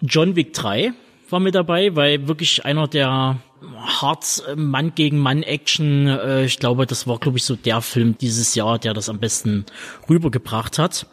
John 0.00 0.36
Wick 0.36 0.52
3 0.54 0.92
war 1.30 1.40
mit 1.40 1.56
dabei, 1.56 1.96
weil 1.96 2.28
wirklich 2.28 2.64
einer 2.64 2.86
der 2.86 3.40
hart 3.76 4.44
Mann 4.54 4.94
gegen 4.94 5.18
Mann 5.18 5.42
Action, 5.42 6.06
äh, 6.06 6.44
ich 6.44 6.60
glaube, 6.60 6.86
das 6.86 7.08
war, 7.08 7.18
glaube 7.18 7.38
ich, 7.38 7.44
so 7.44 7.56
der 7.56 7.80
Film 7.80 8.16
dieses 8.16 8.54
Jahr, 8.54 8.78
der 8.78 8.94
das 8.94 9.08
am 9.08 9.18
besten 9.18 9.66
rübergebracht 10.08 10.78
hat. 10.78 11.06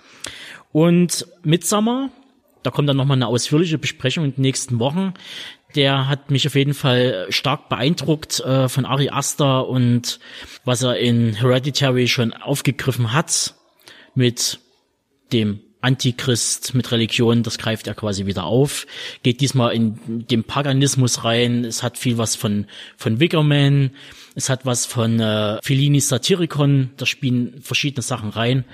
Und 0.78 1.26
Midsummer, 1.42 2.12
da 2.62 2.70
kommt 2.70 2.88
dann 2.88 2.98
nochmal 2.98 3.18
eine 3.18 3.26
ausführliche 3.26 3.80
Besprechung 3.80 4.26
in 4.26 4.36
den 4.36 4.42
nächsten 4.42 4.78
Wochen. 4.78 5.16
Der 5.74 6.08
hat 6.08 6.30
mich 6.30 6.46
auf 6.46 6.54
jeden 6.54 6.76
Fall 6.76 7.26
stark 7.30 7.68
beeindruckt 7.68 8.42
äh, 8.42 8.70
von 8.70 8.86
Ari 8.86 9.10
Aster 9.10 9.68
und 9.68 10.20
was 10.66 10.84
er 10.84 10.98
in 10.98 11.34
Hereditary 11.34 12.08
schon 12.08 12.32
aufgegriffen 12.32 13.12
hat 13.12 13.56
mit 14.14 14.60
dem 15.34 15.62
Antichrist 15.82 16.76
mit 16.76 16.92
Religion, 16.92 17.42
das 17.42 17.58
greift 17.58 17.88
er 17.88 17.96
quasi 17.96 18.28
wieder 18.28 18.44
auf, 18.44 18.86
geht 19.24 19.42
diesmal 19.42 19.74
in 19.74 19.98
den 20.28 20.44
Paganismus 20.44 21.24
rein, 21.24 21.66
es 21.66 21.82
hat 21.82 21.98
viel 21.98 22.18
was 22.18 22.36
von, 22.36 22.66
von 22.98 23.20
Wickerman, 23.20 23.92
es 24.36 24.50
hat 24.50 24.66
was 24.66 24.86
von 24.86 25.20
äh, 25.20 25.60
Fellini 25.64 26.02
Satyricon, 26.02 26.92
da 26.98 27.06
spielen 27.06 27.62
verschiedene 27.62 28.02
Sachen 28.02 28.30
rein 28.30 28.66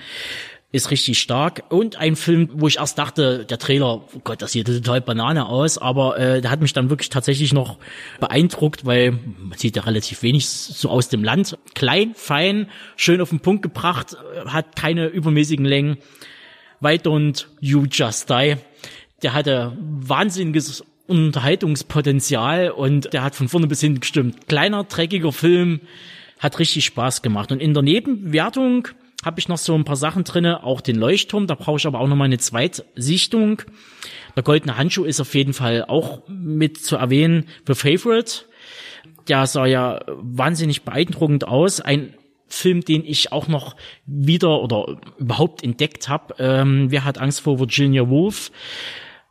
ist 0.74 0.90
richtig 0.90 1.20
stark. 1.20 1.64
Und 1.70 1.98
ein 1.98 2.16
Film, 2.16 2.50
wo 2.56 2.68
ich 2.68 2.80
erst 2.80 2.98
dachte, 2.98 3.46
der 3.46 3.60
Trailer, 3.60 4.02
oh 4.14 4.22
Gott, 4.24 4.42
das 4.42 4.54
sieht 4.54 4.66
total 4.66 5.02
Banane 5.02 5.46
aus, 5.46 5.78
aber 5.78 6.18
äh, 6.18 6.42
der 6.42 6.50
hat 6.50 6.62
mich 6.62 6.74
dann 6.74 6.90
wirklich 6.90 7.10
tatsächlich 7.10 7.54
noch 7.54 7.78
beeindruckt, 8.20 8.84
weil 8.84 9.12
man 9.38 9.56
sieht 9.56 9.76
ja 9.76 9.84
relativ 9.84 10.24
wenig 10.24 10.50
so 10.50 10.90
aus 10.90 11.10
dem 11.10 11.24
Land. 11.24 11.60
Klein, 11.76 12.14
fein, 12.16 12.70
schön 12.96 13.22
auf 13.22 13.30
den 13.30 13.40
Punkt 13.40 13.62
gebracht, 13.62 14.18
hat 14.48 14.76
keine 14.76 15.06
übermäßigen 15.08 15.64
Längen. 15.64 15.98
Why 16.80 16.96
don't 16.96 17.46
you 17.60 17.86
just 17.90 18.32
die? 18.32 18.56
Der 19.22 19.34
hatte 19.34 19.78
wahnsinniges 19.80 20.84
Unterhaltungspotenzial 21.06 22.72
und 22.72 23.14
der 23.14 23.24
hat 23.24 23.36
von 23.36 23.48
vorne 23.48 23.68
bis 23.68 23.82
hinten 23.82 24.00
gestimmt. 24.00 24.48
Kleiner, 24.48 24.86
dreckiger 24.86 25.32
Film, 25.32 25.82
hat 26.40 26.58
richtig 26.58 26.84
Spaß 26.86 27.22
gemacht. 27.22 27.52
Und 27.52 27.62
in 27.62 27.76
der 27.76 27.84
Nebenwertung 27.84 28.88
habe 29.24 29.40
ich 29.40 29.48
noch 29.48 29.58
so 29.58 29.74
ein 29.76 29.86
paar 29.86 29.96
Sachen 29.96 30.24
drinne, 30.24 30.64
auch 30.64 30.82
den 30.82 30.96
Leuchtturm, 30.96 31.48
da 31.48 31.56
brauche 31.56 31.78
ich 31.78 31.88
aber 31.88 32.00
auch 32.00 32.08
noch 32.08 32.16
mal 32.16 32.26
eine 32.26 32.38
Zweitsichtung. 32.38 33.62
Der 34.36 34.44
goldene 34.44 34.78
Handschuh 34.78 35.06
ist 35.06 35.20
auf 35.20 35.34
jeden 35.36 35.54
Fall 35.54 35.86
auch 35.86 36.22
mit 36.28 36.84
zu 36.84 36.96
erwähnen. 36.96 37.48
The 37.68 37.76
Favorite, 37.76 38.46
der 39.28 39.48
sah 39.48 39.66
ja 39.66 40.02
wahnsinnig 40.08 40.84
beeindruckend 40.84 41.48
aus. 41.48 41.80
Ein 41.82 42.16
Film, 42.48 42.82
den 42.82 43.04
ich 43.04 43.32
auch 43.32 43.48
noch 43.48 43.76
wieder 44.06 44.62
oder 44.62 44.98
überhaupt 45.18 45.64
entdeckt 45.64 46.08
habe. 46.10 46.36
Ähm, 46.40 46.92
Wer 46.92 47.04
hat 47.04 47.18
Angst 47.18 47.42
vor 47.42 47.60
Virginia 47.60 48.08
Woolf? 48.10 48.52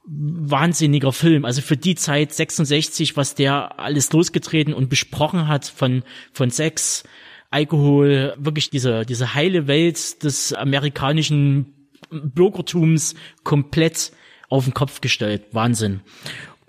Wahnsinniger 0.05 1.13
Film. 1.13 1.45
Also 1.45 1.63
für 1.63 1.77
die 1.77 1.95
Zeit 1.95 2.33
66, 2.33 3.17
was 3.17 3.37
der 3.37 3.79
alles 3.79 4.13
losgetreten 4.13 4.75
und 4.75 4.89
besprochen 4.89 5.47
hat 5.47 5.67
von, 5.67 6.03
von 6.33 6.51
Sex, 6.51 7.05
Alkohol, 7.53 8.35
wirklich 8.39 8.71
diese, 8.71 9.05
diese 9.05 9.35
heile 9.35 9.67
Welt 9.67 10.23
des 10.25 10.53
amerikanischen 10.53 11.89
Bürgertums 12.11 13.15
komplett 13.45 14.13
auf 14.49 14.65
den 14.65 14.75
Kopf 14.75 15.01
gestellt. 15.01 15.43
Wahnsinn. 15.53 16.01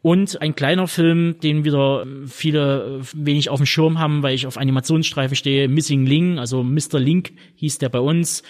Und 0.01 0.41
ein 0.41 0.53
kleiner 0.53 0.89
Film, 0.89 1.39
den 1.41 1.63
wieder 1.63 2.05
viele 2.27 2.99
wenig 3.13 3.49
auf 3.49 3.59
dem 3.59 3.65
Schirm 3.65 3.99
haben, 3.99 4.21
weil 4.21 4.35
ich 4.35 4.45
auf 4.45 4.57
Animationsstreifen 4.57 5.37
stehe, 5.37 5.69
Missing 5.69 6.05
Link, 6.05 6.39
also 6.39 6.61
Mr. 6.61 6.99
Link 6.99 7.31
hieß 7.55 7.77
der 7.77 7.87
bei 7.87 8.01
uns, 8.01 8.43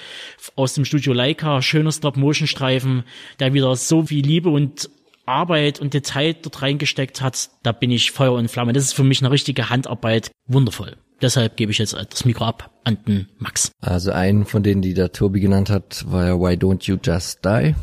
aus 0.56 0.74
dem 0.74 0.84
Studio 0.84 1.13
Leica, 1.13 1.62
schöner 1.62 1.92
Stop-Motion-Streifen, 1.92 3.04
der 3.40 3.54
wieder 3.54 3.75
so 3.75 4.02
viel 4.02 4.25
Liebe 4.25 4.50
und 4.50 4.90
Arbeit 5.28 5.80
und 5.80 5.94
Detail 5.94 6.34
dort 6.42 6.63
reingesteckt 6.63 7.22
hat, 7.22 7.50
da 7.62 7.72
bin 7.72 7.92
ich 7.92 8.12
Feuer 8.12 8.34
und 8.34 8.50
Flamme. 8.50 8.74
Das 8.74 8.84
ist 8.84 8.94
für 8.94 9.04
mich 9.04 9.22
eine 9.22 9.32
richtige 9.32 9.70
Handarbeit. 9.70 10.32
Wundervoll. 10.48 10.98
Deshalb 11.24 11.56
gebe 11.56 11.72
ich 11.72 11.77
jetzt 11.77 11.96
das 12.10 12.25
Mikro 12.25 12.44
ab 12.44 12.70
an 12.84 12.98
den 13.08 13.30
Max. 13.38 13.72
Also 13.80 14.12
einen 14.12 14.44
von 14.44 14.62
denen, 14.62 14.82
die 14.82 14.94
der 14.94 15.13
Tobi 15.13 15.39
genannt 15.39 15.70
hat, 15.70 16.03
war 16.06 16.25
ja 16.25 16.38
Why 16.38 16.56
Don't 16.56 16.84
You 16.84 16.98
Just 17.01 17.46
Die? 17.46 17.75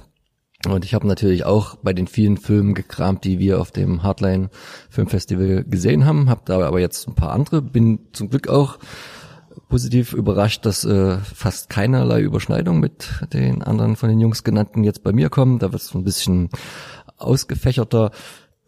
Und 0.68 0.84
ich 0.84 0.92
habe 0.92 1.06
natürlich 1.06 1.46
auch 1.46 1.76
bei 1.76 1.94
den 1.94 2.06
vielen 2.06 2.36
Filmen 2.36 2.74
gekramt, 2.74 3.24
die 3.24 3.38
wir 3.38 3.58
auf 3.58 3.70
dem 3.70 4.02
Hardline 4.02 4.50
Filmfestival 4.90 5.64
gesehen 5.64 6.04
haben, 6.04 6.28
habe 6.28 6.42
da 6.44 6.60
aber 6.60 6.80
jetzt 6.80 7.08
ein 7.08 7.14
paar 7.14 7.32
andere, 7.32 7.62
bin 7.62 8.00
zum 8.12 8.28
Glück 8.28 8.48
auch 8.48 8.78
positiv 9.70 10.12
überrascht, 10.12 10.66
dass 10.66 10.84
äh, 10.84 11.16
fast 11.16 11.70
keinerlei 11.70 12.20
Überschneidung 12.20 12.78
mit 12.78 13.08
den 13.32 13.62
anderen 13.62 13.96
von 13.96 14.10
den 14.10 14.20
Jungs 14.20 14.44
genannten 14.44 14.84
jetzt 14.84 15.02
bei 15.02 15.12
mir 15.12 15.30
kommen. 15.30 15.58
Da 15.58 15.72
wird 15.72 15.80
es 15.80 15.94
ein 15.94 16.04
bisschen 16.04 16.50
ausgefächerter. 17.16 18.10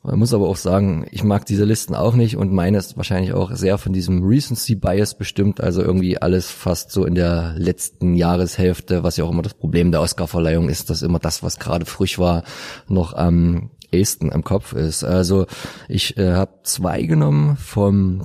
Man 0.04 0.18
muss 0.18 0.34
aber 0.34 0.48
auch 0.48 0.56
sagen, 0.56 1.06
ich 1.12 1.22
mag 1.22 1.46
diese 1.46 1.64
Listen 1.64 1.94
auch 1.94 2.14
nicht 2.14 2.36
und 2.36 2.52
meine 2.52 2.78
ist 2.78 2.96
wahrscheinlich 2.96 3.34
auch 3.34 3.52
sehr 3.54 3.78
von 3.78 3.92
diesem 3.92 4.24
Recency 4.24 4.74
Bias 4.74 5.16
bestimmt, 5.16 5.60
also 5.60 5.80
irgendwie 5.80 6.20
alles 6.20 6.50
fast 6.50 6.90
so 6.90 7.04
in 7.04 7.14
der 7.14 7.54
letzten 7.56 8.16
Jahreshälfte, 8.16 9.04
was 9.04 9.16
ja 9.16 9.24
auch 9.24 9.30
immer 9.30 9.42
das 9.42 9.54
Problem 9.54 9.92
der 9.92 10.00
Oscarverleihung 10.00 10.68
ist, 10.68 10.90
dass 10.90 11.02
immer 11.02 11.20
das, 11.20 11.44
was 11.44 11.60
gerade 11.60 11.86
frisch 11.86 12.18
war, 12.18 12.42
noch 12.88 13.12
am 13.12 13.70
ehesten 13.92 14.32
am 14.32 14.42
Kopf 14.42 14.72
ist. 14.72 15.04
Also 15.04 15.46
ich 15.88 16.16
äh, 16.16 16.32
habe 16.32 16.52
zwei 16.64 17.02
genommen 17.02 17.56
vom 17.56 18.24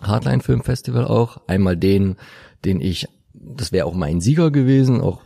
Hardline 0.00 0.42
Film 0.42 0.62
Festival 0.62 1.04
auch. 1.06 1.42
Einmal 1.46 1.76
den, 1.76 2.16
den 2.64 2.80
ich, 2.80 3.06
das 3.34 3.70
wäre 3.70 3.84
auch 3.84 3.94
mein 3.94 4.22
Sieger 4.22 4.50
gewesen, 4.50 5.02
auch 5.02 5.20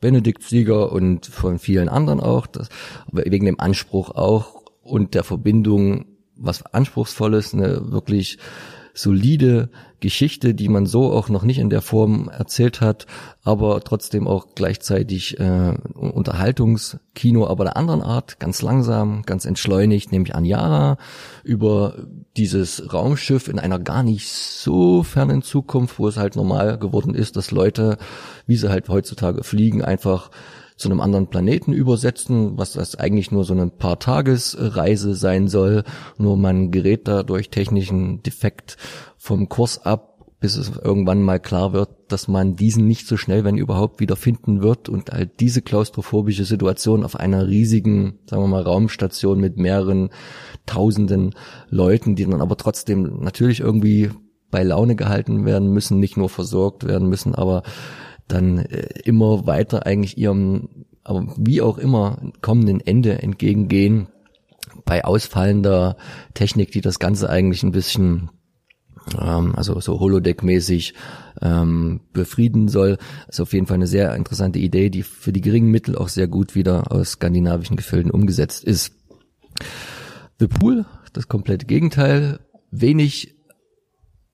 Benedikt 0.00 0.42
Sieger 0.42 0.92
und 0.92 1.24
von 1.24 1.58
vielen 1.58 1.88
anderen 1.88 2.20
auch, 2.20 2.46
das, 2.46 2.68
wegen 3.10 3.46
dem 3.46 3.58
Anspruch 3.58 4.10
auch 4.10 4.65
und 4.86 5.14
der 5.14 5.24
Verbindung, 5.24 6.06
was 6.36 6.64
anspruchsvolles, 6.64 7.54
eine 7.54 7.92
wirklich 7.92 8.38
solide 8.96 9.68
Geschichte, 10.00 10.54
die 10.54 10.68
man 10.68 10.86
so 10.86 11.12
auch 11.12 11.28
noch 11.28 11.42
nicht 11.42 11.58
in 11.58 11.70
der 11.70 11.82
Form 11.82 12.28
erzählt 12.28 12.80
hat, 12.80 13.06
aber 13.42 13.80
trotzdem 13.80 14.26
auch 14.26 14.48
gleichzeitig 14.54 15.38
äh, 15.38 15.74
Unterhaltungskino, 15.94 17.46
aber 17.46 17.64
der 17.64 17.76
anderen 17.76 18.02
Art, 18.02 18.38
ganz 18.38 18.62
langsam, 18.62 19.22
ganz 19.22 19.44
entschleunigt, 19.44 20.12
nämlich 20.12 20.34
Anjara, 20.34 20.98
über 21.44 21.94
dieses 22.36 22.92
Raumschiff 22.92 23.48
in 23.48 23.58
einer 23.58 23.78
gar 23.78 24.02
nicht 24.02 24.28
so 24.28 25.02
fernen 25.02 25.42
Zukunft, 25.42 25.98
wo 25.98 26.08
es 26.08 26.16
halt 26.16 26.36
normal 26.36 26.78
geworden 26.78 27.14
ist, 27.14 27.36
dass 27.36 27.50
Leute, 27.50 27.98
wie 28.46 28.56
sie 28.56 28.70
halt 28.70 28.88
heutzutage 28.88 29.44
fliegen, 29.44 29.82
einfach 29.82 30.30
zu 30.76 30.90
einem 30.90 31.00
anderen 31.00 31.28
Planeten 31.28 31.72
übersetzen, 31.72 32.58
was 32.58 32.74
das 32.74 32.96
eigentlich 32.96 33.30
nur 33.30 33.44
so 33.44 33.54
eine 33.54 33.68
paar 33.68 33.98
Tagesreise 33.98 35.14
sein 35.14 35.48
soll. 35.48 35.84
Nur 36.18 36.36
man 36.36 36.70
gerät 36.70 37.08
da 37.08 37.22
durch 37.22 37.50
technischen 37.50 38.22
Defekt 38.22 38.76
vom 39.16 39.48
Kurs 39.48 39.84
ab, 39.84 40.16
bis 40.38 40.56
es 40.56 40.70
irgendwann 40.76 41.22
mal 41.22 41.40
klar 41.40 41.72
wird, 41.72 41.88
dass 42.08 42.28
man 42.28 42.56
diesen 42.56 42.86
nicht 42.86 43.06
so 43.06 43.16
schnell, 43.16 43.42
wenn 43.42 43.56
überhaupt, 43.56 44.00
wieder 44.00 44.16
finden 44.16 44.60
wird 44.60 44.90
und 44.90 45.10
halt 45.10 45.40
diese 45.40 45.62
klaustrophobische 45.62 46.44
Situation 46.44 47.04
auf 47.04 47.16
einer 47.16 47.48
riesigen, 47.48 48.18
sagen 48.28 48.42
wir 48.42 48.48
mal, 48.48 48.62
Raumstation 48.62 49.40
mit 49.40 49.56
mehreren 49.56 50.10
tausenden 50.66 51.34
Leuten, 51.70 52.16
die 52.16 52.26
dann 52.26 52.42
aber 52.42 52.58
trotzdem 52.58 53.20
natürlich 53.20 53.60
irgendwie 53.60 54.10
bei 54.50 54.62
Laune 54.62 54.94
gehalten 54.94 55.46
werden 55.46 55.72
müssen, 55.72 55.98
nicht 55.98 56.18
nur 56.18 56.28
versorgt 56.28 56.86
werden 56.86 57.08
müssen, 57.08 57.34
aber 57.34 57.62
dann 58.28 58.58
äh, 58.58 58.88
immer 59.04 59.46
weiter 59.46 59.86
eigentlich 59.86 60.18
ihrem, 60.18 60.86
aber 61.04 61.34
wie 61.36 61.62
auch 61.62 61.78
immer, 61.78 62.32
kommenden 62.42 62.80
Ende 62.80 63.22
entgegengehen 63.22 64.08
bei 64.84 65.04
ausfallender 65.04 65.96
Technik, 66.34 66.72
die 66.72 66.80
das 66.80 66.98
Ganze 66.98 67.30
eigentlich 67.30 67.62
ein 67.62 67.72
bisschen 67.72 68.30
ähm, 69.20 69.54
also 69.56 69.78
so 69.80 70.00
Holodeck-mäßig 70.00 70.94
ähm, 71.40 72.00
befrieden 72.12 72.68
soll. 72.68 72.98
Ist 73.28 73.40
auf 73.40 73.52
jeden 73.52 73.66
Fall 73.66 73.76
eine 73.76 73.86
sehr 73.86 74.14
interessante 74.14 74.58
Idee, 74.58 74.90
die 74.90 75.02
für 75.02 75.32
die 75.32 75.40
geringen 75.40 75.70
Mittel 75.70 75.96
auch 75.96 76.08
sehr 76.08 76.28
gut 76.28 76.54
wieder 76.54 76.90
aus 76.90 77.12
skandinavischen 77.12 77.76
Gefilden 77.76 78.10
umgesetzt 78.10 78.64
ist. 78.64 78.92
The 80.38 80.48
Pool, 80.48 80.84
das 81.12 81.28
komplette 81.28 81.66
Gegenteil, 81.66 82.40
wenig 82.70 83.34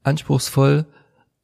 anspruchsvoll, 0.03 0.87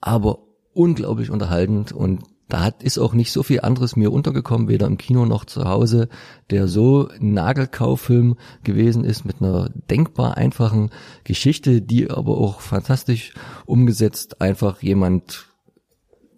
aber 0.00 0.40
unglaublich 0.72 1.30
unterhaltend 1.30 1.92
und 1.92 2.22
da 2.48 2.64
hat, 2.64 2.82
ist 2.82 2.98
auch 2.98 3.12
nicht 3.12 3.30
so 3.30 3.42
viel 3.42 3.60
anderes 3.60 3.96
mir 3.96 4.12
untergekommen, 4.12 4.68
weder 4.68 4.86
im 4.86 4.98
Kino 4.98 5.26
noch 5.26 5.44
zu 5.44 5.64
Hause, 5.64 6.08
der 6.50 6.66
so 6.66 7.08
Nagelkaufilm 7.20 8.36
gewesen 8.64 9.04
ist 9.04 9.24
mit 9.24 9.42
einer 9.42 9.70
denkbar 9.90 10.36
einfachen 10.36 10.90
Geschichte, 11.24 11.82
die 11.82 12.10
aber 12.10 12.38
auch 12.38 12.60
fantastisch 12.60 13.34
umgesetzt 13.66 14.40
einfach 14.40 14.82
jemand 14.82 15.48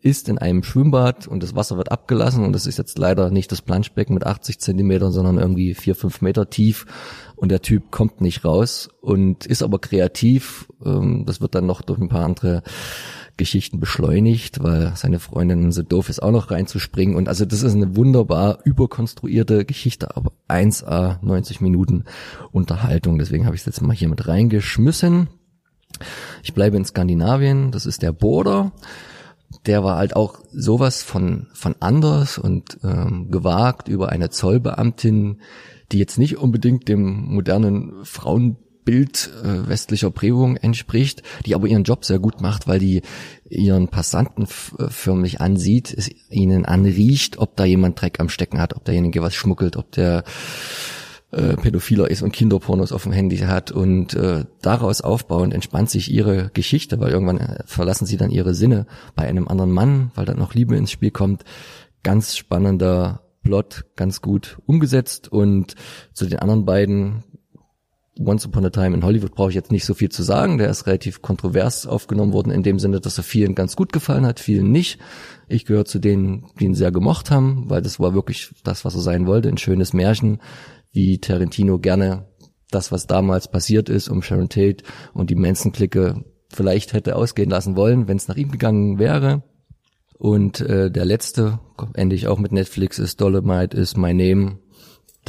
ist 0.02 0.28
in 0.28 0.38
einem 0.38 0.62
Schwimmbad 0.62 1.26
und 1.26 1.42
das 1.42 1.54
Wasser 1.54 1.76
wird 1.76 1.92
abgelassen 1.92 2.44
und 2.44 2.52
das 2.52 2.66
ist 2.66 2.78
jetzt 2.78 2.98
leider 2.98 3.30
nicht 3.30 3.52
das 3.52 3.62
Planschbecken 3.62 4.14
mit 4.14 4.24
80 4.24 4.58
Zentimetern, 4.58 5.12
sondern 5.12 5.38
irgendwie 5.38 5.74
vier, 5.74 5.94
fünf 5.94 6.22
Meter 6.22 6.48
tief 6.48 6.86
und 7.36 7.50
der 7.50 7.62
Typ 7.62 7.90
kommt 7.90 8.20
nicht 8.20 8.44
raus 8.44 8.88
und 9.00 9.46
ist 9.46 9.62
aber 9.62 9.78
kreativ. 9.78 10.68
Ähm, 10.84 11.24
das 11.26 11.40
wird 11.40 11.54
dann 11.54 11.66
noch 11.66 11.82
durch 11.82 12.00
ein 12.00 12.08
paar 12.08 12.24
andere 12.24 12.62
Geschichten 13.40 13.80
beschleunigt, 13.80 14.62
weil 14.62 14.92
seine 14.96 15.18
Freundin 15.18 15.72
so 15.72 15.82
doof 15.82 16.10
ist, 16.10 16.22
auch 16.22 16.30
noch 16.30 16.50
reinzuspringen. 16.50 17.16
Und 17.16 17.26
also 17.26 17.46
das 17.46 17.62
ist 17.62 17.74
eine 17.74 17.96
wunderbar 17.96 18.58
überkonstruierte 18.64 19.64
Geschichte, 19.64 20.14
aber 20.14 20.32
1A 20.46 21.16
90 21.22 21.62
Minuten 21.62 22.04
Unterhaltung. 22.52 23.18
Deswegen 23.18 23.46
habe 23.46 23.56
ich 23.56 23.62
es 23.62 23.66
jetzt 23.66 23.80
mal 23.80 23.96
hier 23.96 24.10
mit 24.10 24.28
reingeschmissen. 24.28 25.28
Ich 26.42 26.52
bleibe 26.52 26.76
in 26.76 26.84
Skandinavien, 26.84 27.70
das 27.70 27.86
ist 27.86 28.02
der 28.02 28.12
Border. 28.12 28.72
Der 29.64 29.82
war 29.82 29.96
halt 29.96 30.14
auch 30.14 30.40
sowas 30.52 31.02
von, 31.02 31.46
von 31.54 31.74
anders 31.80 32.36
und 32.36 32.78
ähm, 32.84 33.30
gewagt 33.30 33.88
über 33.88 34.10
eine 34.10 34.28
Zollbeamtin, 34.28 35.40
die 35.92 35.98
jetzt 35.98 36.18
nicht 36.18 36.36
unbedingt 36.36 36.88
dem 36.88 37.34
modernen 37.34 38.04
Frauen 38.04 38.58
Bild 38.84 39.30
äh, 39.42 39.68
westlicher 39.68 40.10
Prägung 40.10 40.56
entspricht, 40.56 41.22
die 41.46 41.54
aber 41.54 41.66
ihren 41.66 41.84
Job 41.84 42.04
sehr 42.04 42.18
gut 42.18 42.40
macht, 42.40 42.66
weil 42.66 42.78
die 42.78 43.02
ihren 43.48 43.88
Passanten 43.88 44.44
äh, 44.44 44.88
förmlich 44.88 45.40
ansieht, 45.40 45.92
es 45.96 46.10
ihnen 46.30 46.64
anriecht, 46.64 47.38
ob 47.38 47.56
da 47.56 47.64
jemand 47.64 48.00
Dreck 48.00 48.20
am 48.20 48.28
Stecken 48.28 48.58
hat, 48.60 48.74
ob 48.74 48.84
derjenige 48.84 49.22
was 49.22 49.34
schmuggelt, 49.34 49.76
ob 49.76 49.90
der 49.92 50.24
äh, 51.32 51.56
Pädophiler 51.56 52.10
ist 52.10 52.22
und 52.22 52.32
Kinderpornos 52.32 52.92
auf 52.92 53.04
dem 53.04 53.12
Handy 53.12 53.38
hat 53.38 53.70
und 53.70 54.14
äh, 54.14 54.44
daraus 54.62 55.00
aufbauend 55.00 55.54
entspannt 55.54 55.90
sich 55.90 56.10
ihre 56.10 56.50
Geschichte, 56.54 56.98
weil 57.00 57.12
irgendwann 57.12 57.38
äh, 57.38 57.62
verlassen 57.66 58.06
sie 58.06 58.16
dann 58.16 58.30
ihre 58.30 58.54
Sinne 58.54 58.86
bei 59.14 59.28
einem 59.28 59.46
anderen 59.46 59.70
Mann, 59.70 60.10
weil 60.14 60.24
dann 60.24 60.38
noch 60.38 60.54
Liebe 60.54 60.76
ins 60.76 60.90
Spiel 60.90 61.10
kommt. 61.10 61.44
Ganz 62.02 62.36
spannender 62.36 63.22
Plot, 63.42 63.84
ganz 63.96 64.20
gut 64.20 64.58
umgesetzt 64.66 65.30
und 65.30 65.74
zu 66.12 66.26
den 66.26 66.40
anderen 66.40 66.64
beiden 66.64 67.24
Once 68.20 68.44
Upon 68.44 68.66
a 68.66 68.70
Time 68.70 68.94
in 68.94 69.02
Hollywood 69.02 69.34
brauche 69.34 69.48
ich 69.48 69.54
jetzt 69.54 69.72
nicht 69.72 69.86
so 69.86 69.94
viel 69.94 70.10
zu 70.10 70.22
sagen. 70.22 70.58
Der 70.58 70.68
ist 70.68 70.86
relativ 70.86 71.22
kontrovers 71.22 71.86
aufgenommen 71.86 72.34
worden 72.34 72.52
in 72.52 72.62
dem 72.62 72.78
Sinne, 72.78 73.00
dass 73.00 73.16
er 73.16 73.24
vielen 73.24 73.54
ganz 73.54 73.76
gut 73.76 73.92
gefallen 73.92 74.26
hat, 74.26 74.40
vielen 74.40 74.70
nicht. 74.70 75.00
Ich 75.48 75.64
gehöre 75.64 75.86
zu 75.86 75.98
denen, 75.98 76.46
die 76.58 76.66
ihn 76.66 76.74
sehr 76.74 76.92
gemocht 76.92 77.30
haben, 77.30 77.70
weil 77.70 77.80
das 77.80 77.98
war 77.98 78.12
wirklich 78.12 78.54
das, 78.62 78.84
was 78.84 78.94
er 78.94 79.00
sein 79.00 79.26
wollte, 79.26 79.48
ein 79.48 79.56
schönes 79.56 79.94
Märchen, 79.94 80.40
wie 80.92 81.18
Tarantino 81.18 81.78
gerne 81.78 82.26
das, 82.70 82.92
was 82.92 83.06
damals 83.06 83.50
passiert 83.50 83.88
ist, 83.88 84.08
um 84.08 84.22
Sharon 84.22 84.50
Tate 84.50 84.84
und 85.14 85.30
die 85.30 85.34
Manson-Clique 85.34 86.24
vielleicht 86.50 86.92
hätte 86.92 87.16
ausgehen 87.16 87.50
lassen 87.50 87.74
wollen, 87.74 88.06
wenn 88.06 88.18
es 88.18 88.28
nach 88.28 88.36
ihm 88.36 88.50
gegangen 88.50 88.98
wäre. 88.98 89.42
Und 90.18 90.60
äh, 90.60 90.90
der 90.90 91.06
letzte, 91.06 91.60
endlich 91.94 92.28
auch 92.28 92.38
mit 92.38 92.52
Netflix, 92.52 92.98
ist 92.98 93.22
Dolomite 93.22 93.74
is 93.74 93.96
My 93.96 94.12
Name 94.12 94.58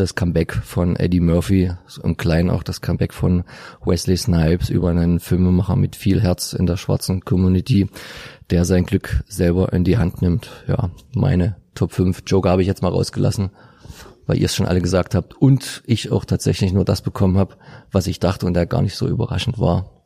das 0.01 0.15
Comeback 0.15 0.53
von 0.53 0.95
Eddie 0.95 1.19
Murphy 1.19 1.71
und 2.01 2.17
klein 2.17 2.49
auch 2.49 2.63
das 2.63 2.81
Comeback 2.81 3.13
von 3.13 3.43
Wesley 3.85 4.17
Snipes 4.17 4.69
über 4.69 4.89
einen 4.89 5.19
Filmemacher 5.19 5.75
mit 5.75 5.95
viel 5.95 6.19
Herz 6.19 6.53
in 6.53 6.65
der 6.65 6.75
schwarzen 6.75 7.21
Community, 7.21 7.87
der 8.49 8.65
sein 8.65 8.85
Glück 8.85 9.23
selber 9.27 9.71
in 9.73 9.83
die 9.83 9.99
Hand 9.99 10.23
nimmt. 10.23 10.49
Ja, 10.67 10.89
meine 11.13 11.55
Top 11.75 11.93
5 11.93 12.23
Joker 12.25 12.49
habe 12.49 12.63
ich 12.63 12.67
jetzt 12.67 12.81
mal 12.81 12.89
rausgelassen, 12.89 13.51
weil 14.25 14.39
ihr 14.39 14.45
es 14.45 14.55
schon 14.55 14.65
alle 14.65 14.81
gesagt 14.81 15.13
habt 15.13 15.35
und 15.35 15.83
ich 15.85 16.11
auch 16.11 16.25
tatsächlich 16.25 16.73
nur 16.73 16.83
das 16.83 17.03
bekommen 17.03 17.37
habe, 17.37 17.57
was 17.91 18.07
ich 18.07 18.19
dachte 18.19 18.47
und 18.47 18.55
der 18.55 18.65
gar 18.65 18.81
nicht 18.81 18.95
so 18.95 19.07
überraschend 19.07 19.59
war. 19.59 20.01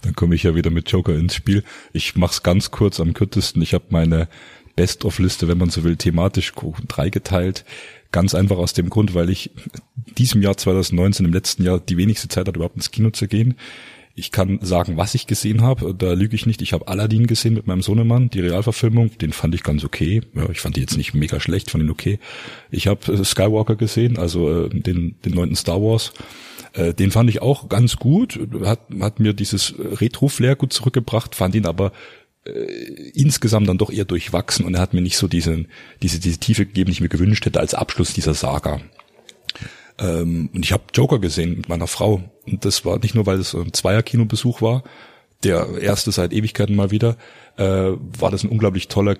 Dann 0.00 0.14
komme 0.14 0.34
ich 0.34 0.44
ja 0.44 0.54
wieder 0.54 0.70
mit 0.70 0.90
Joker 0.90 1.14
ins 1.14 1.34
Spiel. 1.34 1.64
Ich 1.92 2.16
mach's 2.16 2.42
ganz 2.42 2.70
kurz 2.70 2.98
am 2.98 3.12
kürzesten. 3.12 3.60
Ich 3.60 3.74
habe 3.74 3.84
meine 3.90 4.28
Best-of-Liste, 4.74 5.48
wenn 5.48 5.58
man 5.58 5.68
so 5.68 5.84
will, 5.84 5.96
thematisch 5.96 6.54
dreigeteilt. 6.88 7.66
Ganz 8.12 8.34
einfach 8.34 8.58
aus 8.58 8.72
dem 8.72 8.90
Grund, 8.90 9.14
weil 9.14 9.30
ich 9.30 9.50
diesem 10.18 10.42
Jahr 10.42 10.56
2019, 10.56 11.26
im 11.26 11.32
letzten 11.32 11.62
Jahr, 11.62 11.78
die 11.78 11.96
wenigste 11.96 12.28
Zeit 12.28 12.48
hatte, 12.48 12.56
überhaupt 12.56 12.76
ins 12.76 12.90
Kino 12.90 13.10
zu 13.10 13.28
gehen. 13.28 13.54
Ich 14.16 14.32
kann 14.32 14.58
sagen, 14.60 14.96
was 14.96 15.14
ich 15.14 15.26
gesehen 15.26 15.62
habe. 15.62 15.94
Da 15.94 16.12
lüge 16.12 16.34
ich 16.34 16.44
nicht. 16.44 16.60
Ich 16.60 16.72
habe 16.72 16.88
Aladdin 16.88 17.26
gesehen 17.26 17.54
mit 17.54 17.66
meinem 17.66 17.80
Sohnemann, 17.80 18.28
die 18.28 18.40
Realverfilmung. 18.40 19.16
Den 19.18 19.32
fand 19.32 19.54
ich 19.54 19.62
ganz 19.62 19.84
okay. 19.84 20.22
Ja, 20.34 20.50
ich 20.50 20.60
fand 20.60 20.76
die 20.76 20.80
jetzt 20.80 20.96
nicht 20.96 21.14
mega 21.14 21.40
schlecht, 21.40 21.70
fand 21.70 21.84
ihn 21.84 21.90
okay. 21.90 22.18
Ich 22.70 22.86
habe 22.88 23.12
äh, 23.12 23.24
Skywalker 23.24 23.76
gesehen, 23.76 24.18
also 24.18 24.66
äh, 24.66 24.68
den, 24.68 25.14
den 25.24 25.34
neunten 25.34 25.56
Star 25.56 25.80
Wars. 25.80 26.12
Äh, 26.72 26.92
den 26.92 27.10
fand 27.10 27.30
ich 27.30 27.40
auch 27.40 27.68
ganz 27.68 27.96
gut. 27.96 28.38
Hat, 28.64 28.80
hat 29.00 29.20
mir 29.20 29.32
dieses 29.32 29.74
Retro-Flair 29.78 30.56
gut 30.56 30.72
zurückgebracht, 30.72 31.34
fand 31.34 31.54
ihn 31.54 31.66
aber 31.66 31.92
äh, 32.44 32.50
insgesamt 33.14 33.68
dann 33.68 33.78
doch 33.78 33.90
eher 33.90 34.04
durchwachsen 34.04 34.64
und 34.64 34.74
er 34.74 34.80
hat 34.80 34.94
mir 34.94 35.02
nicht 35.02 35.16
so 35.16 35.28
diese, 35.28 35.66
diese, 36.02 36.20
diese 36.20 36.38
Tiefe 36.38 36.66
gegeben, 36.66 36.86
die 36.86 36.92
ich 36.92 37.00
mir 37.00 37.08
gewünscht 37.08 37.44
hätte 37.46 37.60
als 37.60 37.74
Abschluss 37.74 38.12
dieser 38.14 38.34
Saga. 38.34 38.80
Ähm, 39.98 40.50
und 40.54 40.64
ich 40.64 40.72
habe 40.72 40.84
Joker 40.94 41.18
gesehen 41.18 41.56
mit 41.56 41.68
meiner 41.68 41.86
Frau. 41.86 42.22
Und 42.46 42.64
das 42.64 42.84
war 42.84 42.98
nicht 42.98 43.14
nur, 43.14 43.26
weil 43.26 43.38
es 43.38 43.54
ein 43.54 43.72
Zweier-Kinobesuch 43.72 44.62
war, 44.62 44.82
der 45.42 45.78
erste 45.80 46.12
seit 46.12 46.32
Ewigkeiten 46.32 46.76
mal 46.76 46.90
wieder, 46.90 47.16
äh, 47.56 47.64
war 47.64 48.30
das 48.30 48.44
ein 48.44 48.50
unglaublich 48.50 48.88
toller 48.88 49.14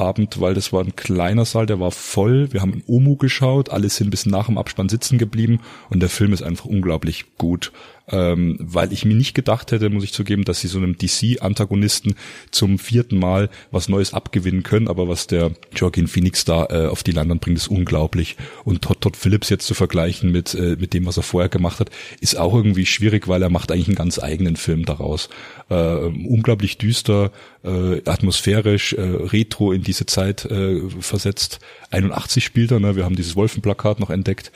Kinoabend, 0.00 0.40
weil 0.40 0.54
das 0.54 0.72
war 0.72 0.82
ein 0.82 0.96
kleiner 0.96 1.44
Saal, 1.44 1.66
der 1.66 1.78
war 1.78 1.90
voll. 1.90 2.52
Wir 2.52 2.62
haben 2.62 2.72
in 2.72 2.82
Omu 2.86 3.16
geschaut, 3.16 3.68
alle 3.68 3.90
sind 3.90 4.10
bis 4.10 4.24
nach 4.24 4.46
dem 4.46 4.56
Abspann 4.56 4.88
sitzen 4.88 5.18
geblieben 5.18 5.60
und 5.90 6.00
der 6.00 6.08
Film 6.08 6.32
ist 6.32 6.42
einfach 6.42 6.64
unglaublich 6.64 7.36
gut 7.36 7.70
ähm, 8.10 8.56
weil 8.60 8.92
ich 8.92 9.04
mir 9.04 9.14
nicht 9.14 9.34
gedacht 9.34 9.72
hätte, 9.72 9.90
muss 9.90 10.04
ich 10.04 10.12
zugeben, 10.12 10.44
dass 10.44 10.60
sie 10.60 10.68
so 10.68 10.78
einem 10.78 10.96
DC-Antagonisten 10.96 12.14
zum 12.50 12.78
vierten 12.78 13.18
Mal 13.18 13.50
was 13.70 13.88
Neues 13.88 14.14
abgewinnen 14.14 14.62
können, 14.62 14.88
aber 14.88 15.08
was 15.08 15.26
der 15.26 15.52
Joaquin 15.74 16.08
Phoenix 16.08 16.44
da 16.44 16.66
äh, 16.70 16.86
auf 16.86 17.02
die 17.02 17.12
Leinwand 17.12 17.40
bringt, 17.40 17.58
ist 17.58 17.68
unglaublich. 17.68 18.36
Und 18.64 18.82
Todd, 18.82 19.00
Todd 19.00 19.16
Phillips 19.16 19.48
jetzt 19.48 19.66
zu 19.66 19.74
vergleichen 19.74 20.32
mit, 20.32 20.54
äh, 20.54 20.76
mit 20.78 20.92
dem, 20.94 21.06
was 21.06 21.16
er 21.16 21.22
vorher 21.22 21.48
gemacht 21.48 21.80
hat, 21.80 21.90
ist 22.20 22.36
auch 22.36 22.54
irgendwie 22.54 22.86
schwierig, 22.86 23.28
weil 23.28 23.42
er 23.42 23.50
macht 23.50 23.70
eigentlich 23.70 23.88
einen 23.88 23.96
ganz 23.96 24.18
eigenen 24.18 24.56
Film 24.56 24.84
daraus. 24.84 25.28
Äh, 25.68 25.74
unglaublich 25.74 26.78
düster, 26.78 27.30
äh, 27.64 28.00
atmosphärisch, 28.08 28.94
äh, 28.94 29.00
retro 29.00 29.72
in 29.72 29.82
diese 29.82 30.06
Zeit 30.06 30.44
äh, 30.44 30.80
versetzt. 31.00 31.60
81 31.90 32.44
spielt 32.44 32.70
er, 32.70 32.80
ne? 32.80 32.96
wir 32.96 33.04
haben 33.04 33.16
dieses 33.16 33.36
Wolfenplakat 33.36 34.00
noch 34.00 34.10
entdeckt 34.10 34.52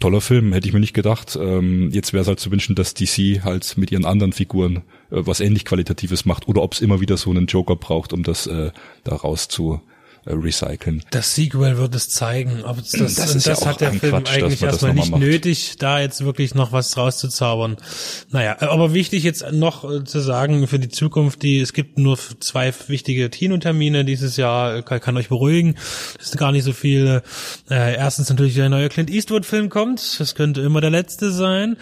toller 0.00 0.20
Film, 0.20 0.52
hätte 0.52 0.66
ich 0.66 0.74
mir 0.74 0.80
nicht 0.80 0.94
gedacht. 0.94 1.38
Ähm, 1.40 1.90
jetzt 1.90 2.12
wäre 2.12 2.22
es 2.22 2.28
halt 2.28 2.40
zu 2.40 2.50
wünschen, 2.50 2.74
dass 2.74 2.94
DC 2.94 3.42
halt 3.44 3.76
mit 3.78 3.92
ihren 3.92 4.04
anderen 4.04 4.32
Figuren 4.32 4.76
äh, 4.76 4.82
was 5.10 5.40
ähnlich 5.40 5.64
Qualitatives 5.64 6.24
macht 6.24 6.48
oder 6.48 6.62
ob 6.62 6.74
es 6.74 6.80
immer 6.80 7.00
wieder 7.00 7.16
so 7.16 7.30
einen 7.30 7.46
Joker 7.46 7.76
braucht, 7.76 8.12
um 8.12 8.22
das 8.22 8.46
äh, 8.46 8.70
daraus 9.04 9.48
zu 9.48 9.74
äh, 9.74 9.93
recyceln. 10.26 11.02
Das 11.10 11.34
Sequel 11.34 11.78
wird 11.78 11.94
es 11.94 12.08
zeigen. 12.08 12.64
Ob 12.64 12.78
es 12.78 12.90
das, 12.90 13.14
Das 13.14 13.44
ja 13.44 13.52
das 13.52 13.62
auch 13.62 13.66
hat 13.66 13.80
der 13.80 13.90
ein 13.90 14.00
Film 14.00 14.12
Quatsch, 14.12 14.32
eigentlich 14.32 14.60
das 14.60 14.74
erstmal 14.74 14.94
nicht 14.94 15.10
macht. 15.10 15.20
nötig, 15.20 15.76
da 15.78 16.00
jetzt 16.00 16.24
wirklich 16.24 16.54
noch 16.54 16.72
was 16.72 16.96
rauszuzaubern. 16.96 17.76
Naja, 18.30 18.56
aber 18.60 18.94
wichtig 18.94 19.22
jetzt 19.24 19.44
noch 19.52 19.90
äh, 19.90 20.04
zu 20.04 20.20
sagen 20.20 20.66
für 20.66 20.78
die 20.78 20.88
Zukunft, 20.88 21.42
die, 21.42 21.60
es 21.60 21.72
gibt 21.72 21.98
nur 21.98 22.18
zwei 22.40 22.72
wichtige 22.88 23.28
Kinotermine 23.28 24.04
dieses 24.04 24.36
Jahr, 24.36 24.82
kann, 24.82 25.00
kann 25.00 25.16
euch 25.16 25.28
beruhigen. 25.28 25.76
Das 26.16 26.28
ist 26.28 26.38
gar 26.38 26.52
nicht 26.52 26.64
so 26.64 26.72
viel. 26.72 27.22
Äh, 27.70 27.96
erstens 27.96 28.30
natürlich 28.30 28.54
der 28.54 28.68
neue 28.68 28.88
Clint 28.88 29.10
Eastwood-Film 29.10 29.68
kommt. 29.68 30.20
Das 30.20 30.34
könnte 30.34 30.60
immer 30.62 30.80
der 30.80 30.90
letzte 30.90 31.30
sein. 31.30 31.76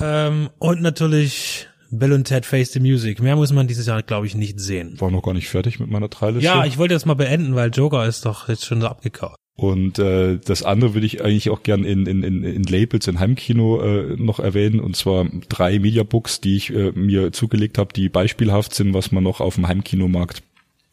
Ähm, 0.00 0.50
und 0.58 0.82
natürlich 0.82 1.68
Bill 1.90 2.12
und 2.12 2.24
Ted 2.24 2.46
Face 2.46 2.72
the 2.72 2.80
Music. 2.80 3.20
Mehr 3.20 3.36
muss 3.36 3.52
man 3.52 3.66
dieses 3.66 3.86
Jahr, 3.86 4.02
glaube 4.02 4.26
ich, 4.26 4.34
nicht 4.34 4.60
sehen. 4.60 5.00
War 5.00 5.10
noch 5.10 5.22
gar 5.22 5.34
nicht 5.34 5.48
fertig 5.48 5.80
mit 5.80 5.90
meiner 5.90 6.08
Dreiliste. 6.08 6.44
Ja, 6.44 6.64
ich 6.64 6.78
wollte 6.78 6.94
das 6.94 7.06
mal 7.06 7.14
beenden, 7.14 7.54
weil 7.54 7.70
Joker 7.70 8.06
ist 8.06 8.26
doch 8.26 8.48
jetzt 8.48 8.64
schon 8.64 8.80
so 8.80 8.88
abgekauft. 8.88 9.36
Und 9.56 9.98
äh, 9.98 10.38
das 10.38 10.62
andere 10.62 10.92
würde 10.92 11.06
ich 11.06 11.24
eigentlich 11.24 11.48
auch 11.48 11.62
gern 11.62 11.82
in, 11.82 12.04
in, 12.04 12.22
in, 12.22 12.44
in 12.44 12.62
Labels, 12.64 13.08
in 13.08 13.18
Heimkino 13.18 13.80
äh, 13.80 14.16
noch 14.16 14.38
erwähnen. 14.38 14.80
Und 14.80 14.96
zwar 14.96 15.26
drei 15.48 15.78
Mediabooks, 15.78 16.42
die 16.42 16.56
ich 16.56 16.74
äh, 16.74 16.92
mir 16.92 17.32
zugelegt 17.32 17.78
habe, 17.78 17.94
die 17.94 18.10
beispielhaft 18.10 18.74
sind, 18.74 18.92
was 18.92 19.12
man 19.12 19.24
noch 19.24 19.40
auf 19.40 19.54
dem 19.54 19.66
Heimkinomarkt 19.66 20.42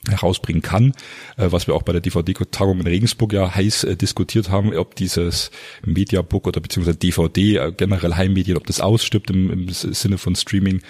herausbringen 0.10 0.62
kann, 0.62 0.94
äh, 1.38 1.48
was 1.52 1.68
wir 1.68 1.76
auch 1.76 1.84
bei 1.84 1.94
der 1.94 2.02
DVD-Tagung 2.02 2.80
in 2.80 2.88
Regensburg 2.88 3.34
ja 3.34 3.54
heiß 3.54 3.86
äh, 3.86 3.96
diskutiert 3.96 4.50
haben, 4.50 4.76
ob 4.76 4.96
dieses 4.96 5.52
Mediabook 5.86 6.48
oder 6.48 6.62
beziehungsweise 6.62 6.98
DVD, 6.98 7.58
äh, 7.58 7.72
generell 7.76 8.16
Heimmedien, 8.16 8.58
ob 8.58 8.68
das 8.68 8.82
ausstirbt 8.82 9.30
im, 9.30 9.52
im 9.52 9.70
Sinne 9.70 10.18
von 10.18 10.36
Streaming. 10.36 10.82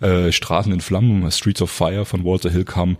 Äh, 0.00 0.30
Straßen 0.30 0.72
in 0.72 0.80
Flammen, 0.80 1.30
Streets 1.30 1.62
of 1.62 1.70
Fire 1.70 2.04
von 2.04 2.22
Walter 2.24 2.50
Hill 2.50 2.64
kam 2.64 2.98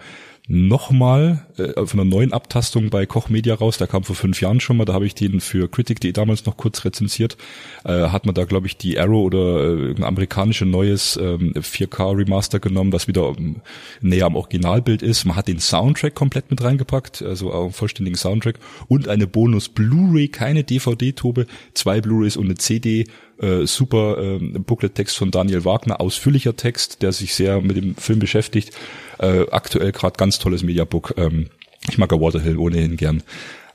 nochmal 0.49 1.47
äh, 1.57 1.87
von 1.87 2.01
einer 2.01 2.09
neuen 2.09 2.33
Abtastung 2.33 2.91
bei 2.91 3.05
Koch 3.05 3.29
Media 3.29 3.55
raus. 3.55 3.79
Der 3.79 3.89
kam 3.89 4.05
vor 4.05 4.15
fünf 4.15 4.41
Jahren 4.41 4.61
schon 4.61 4.77
mal. 4.77 4.85
Da 4.85 4.93
habe 4.93 5.07
ich 5.07 5.15
den 5.15 5.41
für 5.41 5.69
Critic.de 5.69 6.13
damals 6.13 6.47
noch 6.47 6.57
kurz 6.57 6.85
rezensiert. 6.85 7.37
Äh, 7.85 8.09
hat 8.09 8.27
man 8.27 8.35
da, 8.35 8.45
glaube 8.45 8.67
ich, 8.67 8.77
die 8.77 8.99
Arrow 8.99 9.25
oder 9.25 9.65
äh, 9.65 9.95
ein 9.97 10.05
amerikanisches 10.05 10.69
neues 10.69 11.17
ähm, 11.17 11.53
4K 11.55 12.19
Remaster 12.19 12.61
genommen, 12.61 12.93
das 12.93 13.09
wieder 13.09 13.35
ähm, 13.37 13.57
näher 14.01 14.27
am 14.27 14.37
Originalbild 14.37 15.03
ist. 15.03 15.25
Man 15.25 15.37
hat 15.37 15.49
den 15.49 15.59
Soundtrack 15.59 16.15
komplett 16.15 16.51
mit 16.51 16.63
reingepackt, 16.63 17.23
also 17.23 17.53
auch 17.53 17.65
einen 17.65 17.73
vollständigen 17.73 18.17
Soundtrack 18.17 18.59
und 18.87 19.09
eine 19.09 19.27
Bonus 19.27 19.69
Blu-ray, 19.69 20.29
keine 20.29 20.63
DVD-Tobe, 20.63 21.47
zwei 21.75 22.01
Blu-rays 22.01 22.37
und 22.37 22.45
eine 22.45 22.55
CD 22.55 23.07
äh, 23.41 23.67
super 23.67 24.19
äh, 24.19 24.39
Booklet-Text 24.39 25.17
von 25.17 25.31
Daniel 25.31 25.65
Wagner, 25.65 26.01
ausführlicher 26.01 26.57
Text, 26.57 27.03
der 27.03 27.13
sich 27.13 27.35
sehr 27.35 27.61
mit 27.61 27.77
dem 27.77 27.97
Film 27.97 28.19
beschäftigt. 28.19 28.73
Äh, 29.19 29.47
aktuell 29.51 29.93
gerade 29.93 30.17
ganz 30.17 30.39
tolles 30.39 30.63
Mediabook. 30.63 31.15
Ähm, 31.17 31.51
ich 31.89 31.99
mag 31.99 32.11
ja 32.13 32.21
Waterhill 32.21 32.59
ohnehin 32.59 32.97
gern. 32.97 33.23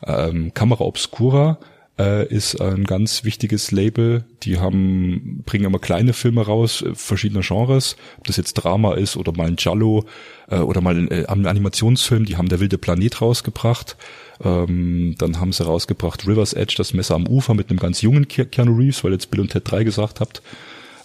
Ähm, 0.05 0.53
Camera 0.53 0.83
Obscura 0.83 1.57
äh, 1.99 2.27
ist 2.27 2.59
ein 2.61 2.85
ganz 2.85 3.23
wichtiges 3.23 3.71
Label. 3.71 4.23
Die 4.43 4.59
haben 4.59 5.43
bringen 5.45 5.65
immer 5.65 5.79
kleine 5.79 6.13
Filme 6.13 6.41
raus, 6.45 6.81
äh, 6.81 6.95
verschiedener 6.95 7.41
Genres. 7.41 7.95
Ob 8.17 8.25
das 8.25 8.37
jetzt 8.37 8.53
Drama 8.53 8.93
ist 8.95 9.17
oder 9.17 9.31
mal 9.33 9.47
ein 9.47 9.55
Giallo 9.57 10.05
äh, 10.49 10.57
oder 10.59 10.81
mal 10.81 10.95
ein, 10.95 11.11
äh, 11.11 11.25
ein 11.27 11.45
Animationsfilm. 11.45 12.25
Die 12.25 12.37
haben 12.37 12.49
Der 12.49 12.59
wilde 12.59 12.77
Planet 12.77 13.21
rausgebracht. 13.21 13.97
Ähm, 14.43 15.15
dann 15.17 15.39
haben 15.39 15.53
sie 15.53 15.63
rausgebracht 15.63 16.27
River's 16.27 16.53
Edge, 16.53 16.75
das 16.77 16.93
Messer 16.93 17.15
am 17.15 17.27
Ufer 17.27 17.53
mit 17.53 17.69
einem 17.69 17.79
ganz 17.79 18.01
jungen 18.01 18.27
Ke- 18.27 18.45
Keanu 18.47 18.75
Reeves, 18.75 19.03
weil 19.03 19.11
jetzt 19.11 19.29
Bill 19.29 19.41
und 19.41 19.51
Ted 19.51 19.69
3 19.69 19.83
gesagt 19.83 20.19
habt, 20.19 20.41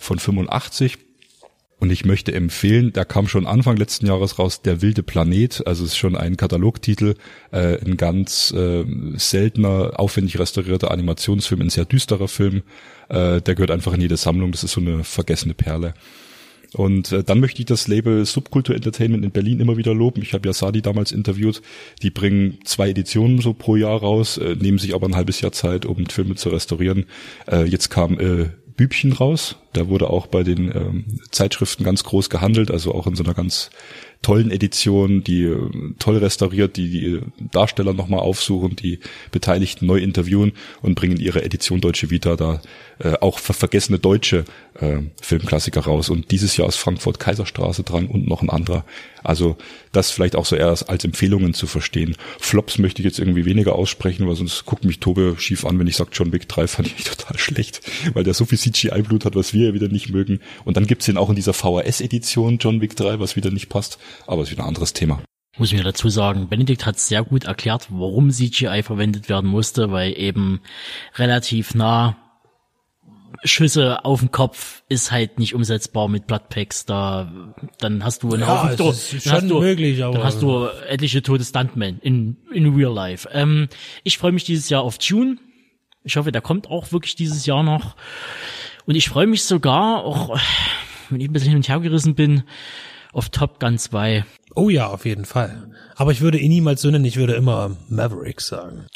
von 0.00 0.18
85. 0.18 0.98
Und 1.78 1.92
ich 1.92 2.06
möchte 2.06 2.32
empfehlen, 2.32 2.92
da 2.94 3.04
kam 3.04 3.28
schon 3.28 3.46
Anfang 3.46 3.76
letzten 3.76 4.06
Jahres 4.06 4.38
raus, 4.38 4.62
Der 4.62 4.80
wilde 4.80 5.02
Planet, 5.02 5.66
also 5.66 5.84
es 5.84 5.90
ist 5.90 5.98
schon 5.98 6.16
ein 6.16 6.38
Katalogtitel, 6.38 7.14
äh, 7.52 7.78
ein 7.84 7.98
ganz 7.98 8.50
äh, 8.52 8.84
seltener, 9.16 9.92
aufwendig 9.96 10.38
restaurierter 10.38 10.90
Animationsfilm, 10.90 11.60
ein 11.60 11.70
sehr 11.70 11.84
düsterer 11.84 12.28
Film, 12.28 12.62
äh, 13.10 13.42
der 13.42 13.54
gehört 13.54 13.70
einfach 13.70 13.92
in 13.92 14.00
jede 14.00 14.16
Sammlung, 14.16 14.52
das 14.52 14.64
ist 14.64 14.72
so 14.72 14.80
eine 14.80 15.04
vergessene 15.04 15.52
Perle. 15.52 15.92
Und 16.72 17.12
äh, 17.12 17.22
dann 17.22 17.40
möchte 17.40 17.60
ich 17.60 17.66
das 17.66 17.88
Label 17.88 18.24
Subkultur 18.24 18.74
Entertainment 18.74 19.24
in 19.24 19.30
Berlin 19.30 19.60
immer 19.60 19.76
wieder 19.76 19.94
loben. 19.94 20.22
Ich 20.22 20.34
habe 20.34 20.48
ja 20.48 20.52
Sadi 20.52 20.82
damals 20.82 21.12
interviewt. 21.12 21.62
Die 22.02 22.10
bringen 22.10 22.58
zwei 22.64 22.90
Editionen 22.90 23.40
so 23.40 23.54
pro 23.54 23.76
Jahr 23.76 24.00
raus, 24.00 24.38
äh, 24.38 24.56
nehmen 24.56 24.78
sich 24.78 24.94
aber 24.94 25.06
ein 25.06 25.16
halbes 25.16 25.40
Jahr 25.40 25.52
Zeit, 25.52 25.86
um 25.86 26.06
Filme 26.06 26.34
zu 26.34 26.48
restaurieren. 26.48 27.06
Äh, 27.50 27.64
jetzt 27.64 27.90
kam 27.90 28.18
äh, 28.18 28.48
Bübchen 28.76 29.12
raus. 29.12 29.56
Da 29.72 29.88
wurde 29.88 30.10
auch 30.10 30.26
bei 30.26 30.42
den 30.42 30.70
ähm, 30.74 31.04
Zeitschriften 31.30 31.84
ganz 31.84 32.04
groß 32.04 32.30
gehandelt, 32.30 32.70
also 32.70 32.94
auch 32.94 33.06
in 33.06 33.14
so 33.14 33.24
einer 33.24 33.34
ganz 33.34 33.70
tollen 34.22 34.50
Edition, 34.50 35.22
die 35.22 35.44
äh, 35.44 35.70
toll 35.98 36.18
restauriert, 36.18 36.76
die 36.76 36.90
die 36.90 37.20
Darsteller 37.52 37.92
nochmal 37.92 38.20
aufsuchen, 38.20 38.76
die 38.76 39.00
Beteiligten 39.30 39.86
neu 39.86 39.98
interviewen 39.98 40.52
und 40.82 40.94
bringen 40.94 41.18
ihre 41.18 41.44
Edition 41.44 41.80
Deutsche 41.80 42.10
Vita 42.10 42.36
da 42.36 42.60
äh, 42.98 43.14
auch 43.20 43.38
ver 43.38 43.54
vergessene 43.54 43.98
deutsche 43.98 44.44
äh, 44.80 44.98
Filmklassiker 45.20 45.82
raus. 45.82 46.10
Und 46.10 46.30
dieses 46.30 46.56
Jahr 46.56 46.68
ist 46.68 46.76
Frankfurt 46.76 47.18
Kaiserstraße 47.18 47.82
dran 47.82 48.06
und 48.06 48.26
noch 48.26 48.42
ein 48.42 48.50
anderer. 48.50 48.84
Also 49.26 49.56
das 49.90 50.12
vielleicht 50.12 50.36
auch 50.36 50.46
so 50.46 50.54
eher 50.54 50.68
als 50.68 51.04
Empfehlungen 51.04 51.52
zu 51.52 51.66
verstehen. 51.66 52.16
Flops 52.38 52.78
möchte 52.78 53.02
ich 53.02 53.06
jetzt 53.06 53.18
irgendwie 53.18 53.44
weniger 53.44 53.74
aussprechen, 53.74 54.26
weil 54.28 54.36
sonst 54.36 54.64
guckt 54.66 54.84
mich 54.84 55.00
Tobe 55.00 55.34
schief 55.38 55.64
an, 55.64 55.78
wenn 55.78 55.88
ich 55.88 55.96
sage, 55.96 56.10
John 56.12 56.32
Wick 56.32 56.48
3 56.48 56.66
fand 56.68 56.88
ich 56.88 57.04
total 57.04 57.38
schlecht, 57.38 57.80
weil 58.14 58.22
der 58.22 58.34
so 58.34 58.44
viel 58.44 58.58
CGI-Blut 58.58 59.24
hat, 59.24 59.34
was 59.34 59.52
wir 59.52 59.68
ja 59.68 59.74
wieder 59.74 59.88
nicht 59.88 60.10
mögen. 60.10 60.40
Und 60.64 60.76
dann 60.76 60.86
gibt's 60.86 61.06
den 61.06 61.16
auch 61.16 61.28
in 61.28 61.36
dieser 61.36 61.52
VHS-Edition 61.52 62.58
John 62.58 62.80
Wick 62.80 62.94
3, 62.94 63.18
was 63.18 63.34
wieder 63.34 63.50
nicht 63.50 63.68
passt, 63.68 63.98
aber 64.26 64.42
ist 64.42 64.52
wieder 64.52 64.62
ein 64.62 64.68
anderes 64.68 64.92
Thema. 64.92 65.20
Muss 65.58 65.72
mir 65.72 65.82
dazu 65.82 66.08
sagen, 66.08 66.48
Benedikt 66.48 66.84
hat 66.84 66.98
sehr 67.00 67.24
gut 67.24 67.44
erklärt, 67.44 67.88
warum 67.90 68.30
CGI 68.30 68.82
verwendet 68.82 69.28
werden 69.28 69.50
musste, 69.50 69.90
weil 69.90 70.16
eben 70.16 70.60
relativ 71.16 71.74
nah 71.74 72.16
Schüsse 73.46 74.04
auf 74.04 74.20
den 74.20 74.30
Kopf 74.30 74.82
ist 74.88 75.10
halt 75.10 75.38
nicht 75.38 75.54
umsetzbar 75.54 76.08
mit 76.08 76.26
Bloodpacks. 76.26 76.84
Da, 76.86 77.30
dann 77.78 78.04
hast 78.04 78.22
du 78.22 78.32
einen 78.32 78.40
Ja, 78.42 78.64
Haufen, 78.64 78.76
Tod- 78.76 78.96
schon 78.96 79.32
hast 79.32 79.48
du, 79.50 79.60
möglich, 79.60 80.02
aber- 80.04 80.14
dann 80.14 80.24
hast 80.24 80.42
du 80.42 80.66
etliche 80.88 81.22
tote 81.22 81.44
Stuntmen 81.44 81.98
in, 82.00 82.36
in 82.52 82.74
real 82.74 82.92
life. 82.92 83.28
Ähm, 83.32 83.68
ich 84.04 84.18
freue 84.18 84.32
mich 84.32 84.44
dieses 84.44 84.68
Jahr 84.68 84.82
auf 84.82 84.96
June. 85.00 85.36
Ich 86.04 86.16
hoffe, 86.16 86.30
der 86.32 86.42
kommt 86.42 86.68
auch 86.70 86.92
wirklich 86.92 87.16
dieses 87.16 87.46
Jahr 87.46 87.62
noch. 87.62 87.96
Und 88.86 88.94
ich 88.94 89.08
freue 89.08 89.26
mich 89.26 89.44
sogar, 89.44 90.04
auch 90.04 90.38
wenn 91.10 91.20
ich 91.20 91.28
ein 91.28 91.32
bisschen 91.32 91.48
hin 91.50 91.56
und 91.58 91.68
her 91.68 91.80
gerissen 91.80 92.14
bin, 92.14 92.44
auf 93.12 93.30
Top 93.30 93.58
Gun 93.60 93.78
2. 93.78 94.24
Oh 94.54 94.68
ja, 94.68 94.86
auf 94.88 95.04
jeden 95.04 95.24
Fall. 95.24 95.70
Aber 95.96 96.12
ich 96.12 96.20
würde 96.20 96.38
ihn 96.38 96.50
niemals 96.50 96.82
so 96.82 96.90
nennen, 96.90 97.04
ich 97.04 97.16
würde 97.16 97.34
immer 97.34 97.76
Maverick 97.88 98.40
sagen. 98.40 98.86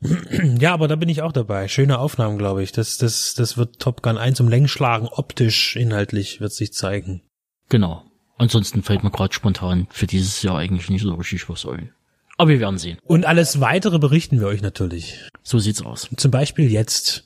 Ja, 0.58 0.74
aber 0.74 0.88
da 0.88 0.96
bin 0.96 1.08
ich 1.08 1.22
auch 1.22 1.32
dabei. 1.32 1.68
Schöne 1.68 1.98
Aufnahmen, 1.98 2.38
glaube 2.38 2.62
ich. 2.62 2.72
Das, 2.72 2.98
das, 2.98 3.34
das 3.34 3.56
wird 3.56 3.80
Top 3.80 4.02
Gun 4.02 4.18
1 4.18 4.40
um 4.40 4.48
Längen 4.48 4.68
schlagen. 4.68 5.08
Optisch, 5.10 5.76
inhaltlich 5.76 6.40
wird 6.40 6.52
sich 6.52 6.72
zeigen. 6.72 7.22
Genau. 7.68 8.04
Ansonsten 8.36 8.82
fällt 8.82 9.04
mir 9.04 9.10
gerade 9.10 9.32
spontan 9.32 9.86
für 9.90 10.06
dieses 10.06 10.42
Jahr 10.42 10.58
eigentlich 10.58 10.90
nicht 10.90 11.02
so 11.02 11.14
richtig 11.14 11.48
was 11.48 11.66
ein. 11.66 11.92
Aber 12.36 12.50
wir 12.50 12.60
werden 12.60 12.78
sehen. 12.78 12.98
Und 13.04 13.26
alles 13.26 13.60
weitere 13.60 13.98
berichten 13.98 14.40
wir 14.40 14.48
euch 14.48 14.60
natürlich. 14.60 15.28
So 15.42 15.58
sieht's 15.58 15.82
aus. 15.82 16.10
Zum 16.16 16.30
Beispiel 16.30 16.70
jetzt 16.70 17.24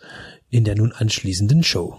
in 0.51 0.65
der 0.65 0.77
nun 0.77 0.93
anschließenden 0.93 1.63
Show. 1.63 1.99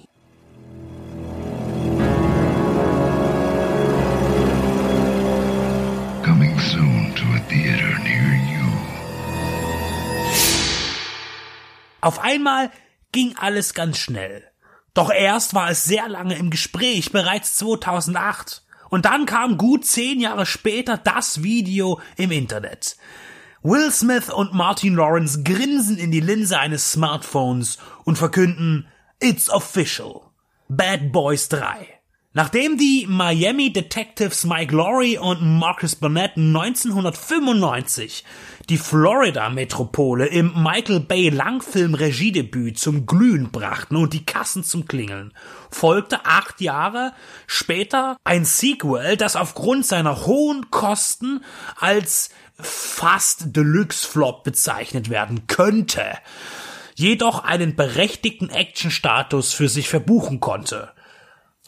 Coming 6.23 6.59
soon 6.59 7.13
to 7.15 7.25
a 7.33 7.39
theater 7.49 7.99
near 8.03 8.35
you. 8.51 8.58
Auf 12.01 12.19
einmal 12.19 12.71
ging 13.11 13.35
alles 13.37 13.73
ganz 13.73 13.97
schnell. 13.97 14.43
Doch 14.93 15.11
erst 15.11 15.53
war 15.53 15.69
es 15.69 15.83
sehr 15.83 16.07
lange 16.07 16.37
im 16.37 16.49
Gespräch, 16.49 17.11
bereits 17.11 17.55
2008. 17.55 18.63
Und 18.89 19.05
dann 19.05 19.25
kam 19.25 19.57
gut 19.57 19.85
zehn 19.85 20.19
Jahre 20.19 20.45
später 20.45 20.97
das 20.97 21.43
Video 21.43 22.01
im 22.17 22.31
Internet. 22.31 22.97
Will 23.61 23.91
Smith 23.91 24.29
und 24.29 24.53
Martin 24.53 24.95
Lawrence 24.95 25.43
grinsen 25.43 25.97
in 25.97 26.11
die 26.11 26.21
Linse 26.21 26.57
eines 26.59 26.93
Smartphones 26.93 27.77
und 28.05 28.17
verkünden 28.17 28.87
It's 29.19 29.49
official. 29.49 30.21
Bad 30.69 31.11
Boys 31.11 31.49
3. 31.49 31.99
Nachdem 32.31 32.77
die 32.77 33.05
Miami 33.09 33.73
Detectives 33.73 34.45
Mike 34.45 34.73
Laurie 34.75 35.17
und 35.17 35.41
Marcus 35.41 35.95
Burnett 35.95 36.37
1995 36.37 38.23
die 38.69 38.77
Florida-Metropole 38.77 40.27
im 40.27 40.53
Michael 40.55 40.99
Bay 40.99 41.29
Langfilm-Regiedebüt 41.29 42.77
zum 42.77 43.07
Glühen 43.07 43.51
brachten 43.51 43.95
und 43.95 44.13
die 44.13 44.25
Kassen 44.25 44.63
zum 44.63 44.87
Klingeln, 44.87 45.33
folgte 45.71 46.25
acht 46.25 46.61
Jahre 46.61 47.13
später 47.47 48.17
ein 48.23 48.45
Sequel, 48.45 49.17
das 49.17 49.35
aufgrund 49.35 49.87
seiner 49.87 50.27
hohen 50.27 50.69
Kosten 50.69 51.43
als 51.79 52.29
fast 52.59 53.55
Deluxe-Flop 53.55 54.43
bezeichnet 54.43 55.09
werden 55.09 55.47
könnte, 55.47 56.05
jedoch 56.93 57.43
einen 57.43 57.75
berechtigten 57.75 58.49
Action-Status 58.49 59.53
für 59.53 59.67
sich 59.67 59.89
verbuchen 59.89 60.39
konnte. 60.39 60.91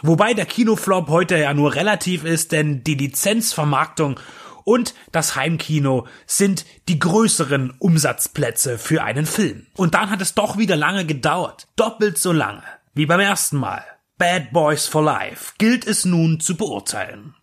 Wobei 0.04 0.36
der 0.36 0.46
Kinoflop 0.46 1.10
heute 1.10 1.38
ja 1.38 1.54
nur 1.54 1.74
relativ 1.74 2.26
ist, 2.26 2.52
denn 2.52 2.84
die 2.84 2.96
Lizenzvermarktung 2.96 4.20
und 4.64 4.94
das 5.12 5.36
Heimkino 5.36 6.08
sind 6.26 6.66
die 6.88 7.00
größeren 7.00 7.72
Umsatzplätze 7.80 8.78
für 8.78 9.04
einen 9.04 9.26
Film. 9.26 9.68
Und 9.76 9.94
dann 9.94 10.10
hat 10.10 10.22
es 10.22 10.34
doch 10.34 10.58
wieder 10.58 10.76
lange 10.76 11.06
gedauert. 11.06 11.68
Doppelt 11.76 12.18
so 12.18 12.32
lange 12.32 12.64
wie 12.94 13.06
beim 13.06 13.20
ersten 13.20 13.58
Mal. 13.58 13.84
Bad 14.18 14.52
Boys 14.52 14.88
for 14.88 15.04
Life 15.04 15.54
gilt 15.58 15.88
es 15.88 16.06
nun 16.06 16.40
zu 16.40 16.56
beurteilen. 16.56 17.36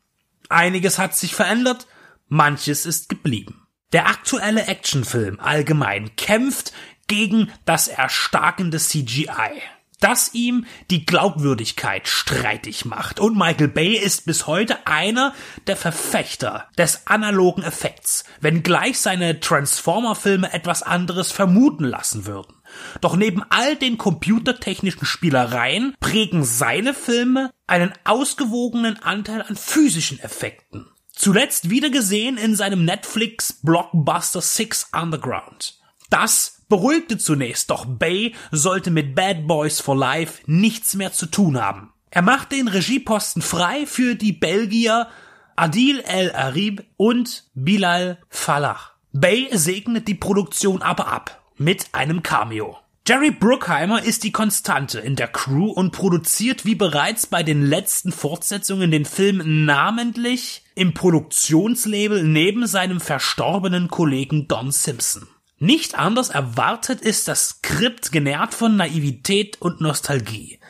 Einiges 0.48 0.98
hat 0.98 1.16
sich 1.16 1.34
verändert, 1.34 1.86
manches 2.28 2.86
ist 2.86 3.08
geblieben. 3.08 3.66
Der 3.92 4.06
aktuelle 4.06 4.66
Actionfilm 4.66 5.40
allgemein 5.40 6.14
kämpft 6.16 6.72
gegen 7.06 7.50
das 7.64 7.88
erstarkende 7.88 8.78
CGI 8.78 9.60
das 10.00 10.34
ihm 10.34 10.66
die 10.90 11.04
Glaubwürdigkeit 11.04 12.08
streitig 12.08 12.84
macht. 12.84 13.20
Und 13.20 13.36
Michael 13.36 13.68
Bay 13.68 13.96
ist 13.96 14.26
bis 14.26 14.46
heute 14.46 14.86
einer 14.86 15.34
der 15.66 15.76
Verfechter 15.76 16.68
des 16.76 17.06
analogen 17.06 17.62
Effekts, 17.62 18.24
wenngleich 18.40 18.98
seine 18.98 19.40
Transformer-Filme 19.40 20.52
etwas 20.52 20.82
anderes 20.82 21.32
vermuten 21.32 21.84
lassen 21.84 22.26
würden. 22.26 22.54
Doch 23.00 23.16
neben 23.16 23.42
all 23.48 23.76
den 23.76 23.98
computertechnischen 23.98 25.06
Spielereien 25.06 25.94
prägen 26.00 26.44
seine 26.44 26.94
Filme 26.94 27.50
einen 27.66 27.92
ausgewogenen 28.04 29.02
Anteil 29.02 29.42
an 29.42 29.56
physischen 29.56 30.20
Effekten. 30.20 30.86
Zuletzt 31.12 31.70
wieder 31.70 31.90
gesehen 31.90 32.36
in 32.36 32.54
seinem 32.54 32.84
Netflix 32.84 33.54
Blockbuster 33.62 34.40
Six 34.40 34.90
Underground. 34.92 35.80
Das 36.10 36.57
beruhigte 36.68 37.18
zunächst, 37.18 37.70
doch 37.70 37.86
Bay 37.86 38.34
sollte 38.50 38.90
mit 38.90 39.14
Bad 39.14 39.46
Boys 39.46 39.80
for 39.80 39.96
Life 39.96 40.42
nichts 40.46 40.94
mehr 40.94 41.12
zu 41.12 41.26
tun 41.26 41.60
haben. 41.60 41.92
Er 42.10 42.22
machte 42.22 42.56
den 42.56 42.68
Regieposten 42.68 43.42
frei 43.42 43.86
für 43.86 44.14
die 44.14 44.32
Belgier 44.32 45.08
Adil 45.56 46.00
El 46.00 46.32
Arib 46.32 46.84
und 46.96 47.44
Bilal 47.54 48.18
Falah. 48.28 48.78
Bay 49.12 49.48
segnet 49.52 50.06
die 50.06 50.14
Produktion 50.14 50.82
aber 50.82 51.08
ab 51.08 51.42
mit 51.56 51.88
einem 51.92 52.22
Cameo. 52.22 52.78
Jerry 53.08 53.30
Bruckheimer 53.30 54.02
ist 54.02 54.22
die 54.22 54.32
Konstante 54.32 55.00
in 55.00 55.16
der 55.16 55.28
Crew 55.28 55.70
und 55.70 55.92
produziert 55.92 56.66
wie 56.66 56.74
bereits 56.74 57.26
bei 57.26 57.42
den 57.42 57.62
letzten 57.62 58.12
Fortsetzungen 58.12 58.90
den 58.90 59.06
Film 59.06 59.64
namentlich 59.64 60.62
im 60.74 60.92
Produktionslabel 60.92 62.22
neben 62.22 62.66
seinem 62.66 63.00
verstorbenen 63.00 63.88
Kollegen 63.88 64.46
Don 64.46 64.70
Simpson. 64.70 65.26
Nicht 65.58 65.98
anders 65.98 66.30
erwartet 66.30 67.00
ist 67.00 67.26
das 67.26 67.48
Skript 67.48 68.12
genährt 68.12 68.54
von 68.54 68.76
Naivität 68.76 69.60
und 69.60 69.80
Nostalgie. 69.80 70.60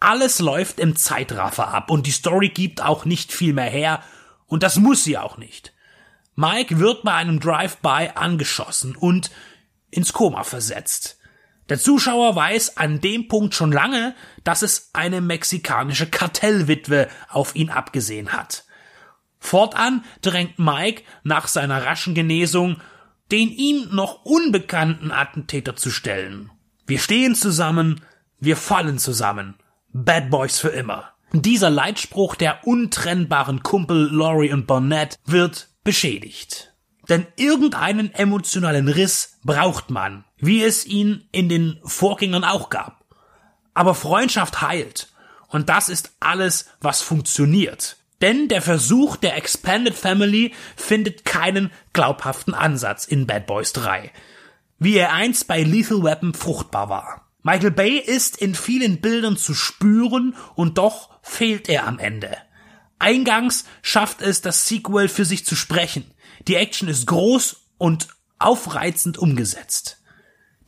Alles 0.00 0.38
läuft 0.38 0.80
im 0.80 0.96
Zeitraffer 0.96 1.68
ab 1.68 1.90
und 1.90 2.06
die 2.06 2.12
Story 2.12 2.48
gibt 2.48 2.82
auch 2.82 3.04
nicht 3.04 3.32
viel 3.32 3.52
mehr 3.52 3.68
her 3.68 4.02
und 4.46 4.62
das 4.62 4.76
muss 4.76 5.04
sie 5.04 5.18
auch 5.18 5.36
nicht. 5.36 5.74
Mike 6.34 6.78
wird 6.78 7.02
bei 7.02 7.12
einem 7.14 7.40
Drive-by 7.40 8.12
angeschossen 8.14 8.96
und 8.96 9.30
ins 9.90 10.12
Koma 10.12 10.44
versetzt. 10.44 11.18
Der 11.68 11.78
Zuschauer 11.78 12.34
weiß 12.34 12.78
an 12.78 13.00
dem 13.00 13.28
Punkt 13.28 13.54
schon 13.54 13.72
lange, 13.72 14.14
dass 14.44 14.62
es 14.62 14.90
eine 14.94 15.20
mexikanische 15.20 16.06
Kartellwitwe 16.06 17.08
auf 17.28 17.54
ihn 17.54 17.68
abgesehen 17.68 18.32
hat. 18.32 18.64
Fortan 19.38 20.04
drängt 20.22 20.58
Mike 20.58 21.02
nach 21.22 21.48
seiner 21.48 21.84
raschen 21.84 22.14
Genesung 22.14 22.80
den 23.30 23.50
ihm 23.50 23.88
noch 23.94 24.24
unbekannten 24.24 25.10
Attentäter 25.10 25.76
zu 25.76 25.90
stellen. 25.90 26.50
Wir 26.86 26.98
stehen 26.98 27.34
zusammen, 27.34 28.00
wir 28.40 28.56
fallen 28.56 28.98
zusammen. 28.98 29.56
Bad 29.92 30.30
Boys 30.30 30.58
für 30.58 30.68
immer. 30.68 31.12
Dieser 31.32 31.68
Leitspruch 31.68 32.34
der 32.34 32.66
untrennbaren 32.66 33.62
Kumpel 33.62 34.08
Laurie 34.10 34.52
und 34.52 34.66
Burnett 34.66 35.18
wird 35.26 35.68
beschädigt. 35.84 36.72
Denn 37.08 37.26
irgendeinen 37.36 38.12
emotionalen 38.14 38.88
Riss 38.88 39.38
braucht 39.44 39.90
man, 39.90 40.24
wie 40.38 40.62
es 40.62 40.86
ihn 40.86 41.28
in 41.32 41.48
den 41.48 41.78
Vorgängern 41.84 42.44
auch 42.44 42.70
gab. 42.70 43.04
Aber 43.74 43.94
Freundschaft 43.94 44.62
heilt. 44.62 45.12
Und 45.48 45.68
das 45.68 45.88
ist 45.88 46.12
alles, 46.20 46.70
was 46.80 47.00
funktioniert. 47.00 47.97
Denn 48.20 48.48
der 48.48 48.62
Versuch 48.62 49.16
der 49.16 49.36
Expanded 49.36 49.94
Family 49.94 50.52
findet 50.76 51.24
keinen 51.24 51.70
glaubhaften 51.92 52.54
Ansatz 52.54 53.04
in 53.04 53.26
Bad 53.26 53.46
Boys 53.46 53.72
3, 53.72 54.10
wie 54.78 54.96
er 54.96 55.12
einst 55.12 55.46
bei 55.46 55.62
Lethal 55.62 56.02
Weapon 56.02 56.34
fruchtbar 56.34 56.88
war. 56.88 57.28
Michael 57.42 57.70
Bay 57.70 57.98
ist 57.98 58.36
in 58.36 58.54
vielen 58.54 59.00
Bildern 59.00 59.36
zu 59.36 59.54
spüren 59.54 60.34
und 60.56 60.78
doch 60.78 61.10
fehlt 61.22 61.68
er 61.68 61.86
am 61.86 61.98
Ende. 61.98 62.36
Eingangs 62.98 63.64
schafft 63.80 64.22
es 64.22 64.40
das 64.40 64.66
Sequel 64.66 65.08
für 65.08 65.24
sich 65.24 65.46
zu 65.46 65.54
sprechen. 65.54 66.04
Die 66.48 66.56
Action 66.56 66.88
ist 66.88 67.06
groß 67.06 67.68
und 67.78 68.08
aufreizend 68.40 69.18
umgesetzt. 69.18 69.97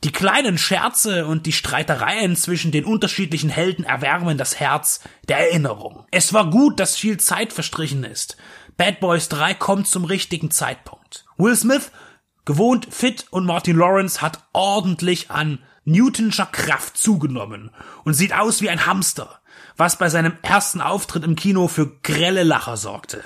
Die 0.03 0.11
kleinen 0.11 0.57
Scherze 0.57 1.27
und 1.27 1.45
die 1.45 1.51
Streitereien 1.51 2.35
zwischen 2.35 2.71
den 2.71 2.85
unterschiedlichen 2.85 3.51
Helden 3.51 3.83
erwärmen 3.83 4.35
das 4.35 4.59
Herz 4.59 5.01
der 5.29 5.37
Erinnerung. 5.37 6.07
Es 6.09 6.33
war 6.33 6.49
gut, 6.49 6.79
dass 6.79 6.97
viel 6.97 7.19
Zeit 7.19 7.53
verstrichen 7.53 8.03
ist. 8.03 8.35
Bad 8.77 8.99
Boys 8.99 9.29
3 9.29 9.53
kommt 9.53 9.87
zum 9.87 10.05
richtigen 10.05 10.49
Zeitpunkt. 10.49 11.25
Will 11.37 11.55
Smith, 11.55 11.91
gewohnt 12.45 12.87
fit 12.89 13.27
und 13.29 13.45
Martin 13.45 13.77
Lawrence 13.77 14.23
hat 14.23 14.43
ordentlich 14.53 15.29
an 15.29 15.59
Newtonscher 15.85 16.47
Kraft 16.47 16.97
zugenommen 16.97 17.69
und 18.03 18.15
sieht 18.15 18.33
aus 18.33 18.61
wie 18.61 18.71
ein 18.71 18.87
Hamster, 18.87 19.41
was 19.77 19.99
bei 19.99 20.09
seinem 20.09 20.33
ersten 20.41 20.81
Auftritt 20.81 21.23
im 21.23 21.35
Kino 21.35 21.67
für 21.67 21.99
grelle 22.01 22.43
Lacher 22.43 22.77
sorgte. 22.77 23.23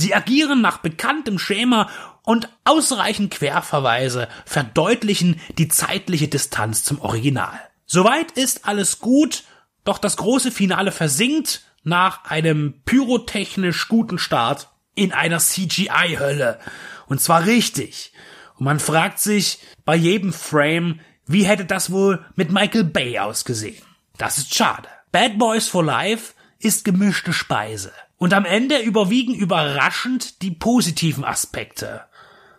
Sie 0.00 0.14
agieren 0.14 0.62
nach 0.62 0.78
bekanntem 0.78 1.38
Schema 1.38 1.90
und 2.22 2.48
ausreichend 2.64 3.30
Querverweise 3.30 4.28
verdeutlichen 4.46 5.38
die 5.58 5.68
zeitliche 5.68 6.26
Distanz 6.26 6.84
zum 6.84 7.02
Original. 7.02 7.60
Soweit 7.84 8.32
ist 8.32 8.66
alles 8.66 9.00
gut, 9.00 9.44
doch 9.84 9.98
das 9.98 10.16
große 10.16 10.52
Finale 10.52 10.90
versinkt 10.90 11.64
nach 11.82 12.24
einem 12.24 12.80
pyrotechnisch 12.86 13.88
guten 13.88 14.18
Start 14.18 14.70
in 14.94 15.12
einer 15.12 15.38
CGI-Hölle. 15.38 16.58
Und 17.06 17.20
zwar 17.20 17.44
richtig. 17.44 18.12
Und 18.56 18.64
man 18.64 18.80
fragt 18.80 19.18
sich 19.18 19.58
bei 19.84 19.96
jedem 19.96 20.32
Frame, 20.32 21.00
wie 21.26 21.44
hätte 21.44 21.66
das 21.66 21.92
wohl 21.92 22.24
mit 22.36 22.50
Michael 22.50 22.84
Bay 22.84 23.18
ausgesehen? 23.18 23.84
Das 24.16 24.38
ist 24.38 24.54
schade. 24.54 24.88
Bad 25.12 25.38
Boys 25.38 25.68
for 25.68 25.84
Life 25.84 26.32
ist 26.58 26.86
gemischte 26.86 27.34
Speise. 27.34 27.92
Und 28.20 28.34
am 28.34 28.44
Ende 28.44 28.78
überwiegen 28.80 29.34
überraschend 29.34 30.42
die 30.42 30.50
positiven 30.50 31.24
Aspekte. 31.24 32.02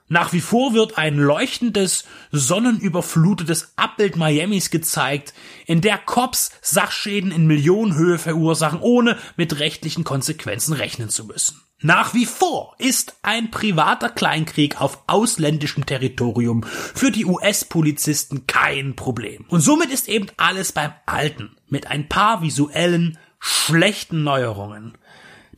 Nach 0.07 0.33
wie 0.33 0.41
vor 0.41 0.73
wird 0.73 0.97
ein 0.97 1.17
leuchtendes, 1.17 2.05
sonnenüberflutetes 2.31 3.73
Abbild 3.75 4.15
Miamis 4.15 4.71
gezeigt, 4.71 5.35
in 5.67 5.81
der 5.81 5.99
Cops 5.99 6.49
Sachschäden 6.63 7.31
in 7.31 7.45
Millionenhöhe 7.45 8.17
verursachen, 8.17 8.79
ohne 8.81 9.19
mit 9.37 9.59
rechtlichen 9.59 10.03
Konsequenzen 10.03 10.73
rechnen 10.73 11.09
zu 11.09 11.25
müssen. 11.25 11.61
Nach 11.79 12.15
wie 12.15 12.25
vor 12.25 12.73
ist 12.79 13.17
ein 13.21 13.51
privater 13.51 14.09
Kleinkrieg 14.09 14.81
auf 14.81 15.03
ausländischem 15.05 15.85
Territorium 15.85 16.63
für 16.63 17.11
die 17.11 17.25
US-Polizisten 17.25 18.47
kein 18.47 18.95
Problem. 18.95 19.45
Und 19.47 19.61
somit 19.61 19.91
ist 19.91 20.09
eben 20.09 20.25
alles 20.37 20.71
beim 20.71 20.91
Alten, 21.05 21.55
mit 21.67 21.85
ein 21.85 22.09
paar 22.09 22.41
visuellen, 22.41 23.19
schlechten 23.39 24.23
Neuerungen. 24.23 24.97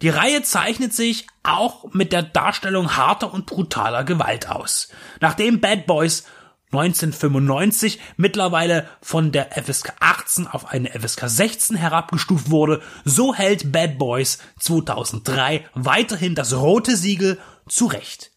Die 0.04 0.10
Reihe 0.10 0.44
zeichnet 0.44 0.94
sich 0.94 1.28
auch 1.44 1.94
mit 1.94 2.12
der 2.12 2.24
Darstellung 2.24 2.98
harter 2.98 3.34
und 3.34 3.46
brutaler 3.46 4.04
Gewalt 4.04 4.50
aus. 4.50 4.90
Nachdem 5.22 5.62
Bad 5.62 5.86
Boys 5.86 6.26
1995 6.74 8.02
mittlerweile 8.18 8.90
von 9.02 9.32
der 9.32 9.52
FSK 9.54 9.94
18 10.02 10.48
auf 10.48 10.66
eine 10.66 10.90
FSK 10.90 11.30
16 11.30 11.78
herabgestuft 11.78 12.50
wurde, 12.50 12.82
so 13.06 13.34
hält 13.34 13.72
Bad 13.72 13.98
Boys 13.98 14.40
2003 14.60 15.70
weiterhin 15.74 16.36
das 16.36 16.52
rote 16.52 16.98
Siegel 16.98 17.40
zurecht. 17.70 18.32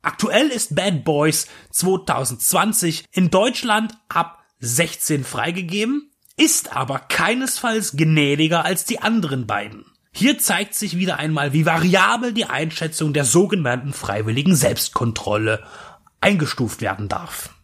Aktuell 0.00 0.48
ist 0.48 0.74
Bad 0.74 1.04
Boys 1.04 1.48
2020 1.72 3.04
in 3.12 3.28
Deutschland 3.28 3.92
ab 4.08 4.42
16 4.60 5.24
freigegeben, 5.24 6.10
ist 6.38 6.74
aber 6.74 6.98
keinesfalls 6.98 7.92
gnädiger 7.92 8.64
als 8.64 8.86
die 8.86 9.02
anderen 9.02 9.46
beiden. 9.46 9.84
Hier 10.20 10.36
zeigt 10.36 10.74
sich 10.74 10.98
wieder 10.98 11.18
einmal, 11.18 11.54
wie 11.54 11.64
variabel 11.64 12.34
die 12.34 12.44
Einschätzung 12.44 13.14
der 13.14 13.24
sogenannten 13.24 13.94
freiwilligen 13.94 14.54
Selbstkontrolle 14.54 15.64
eingestuft 16.20 16.82
werden 16.82 17.08
darf. 17.08 17.54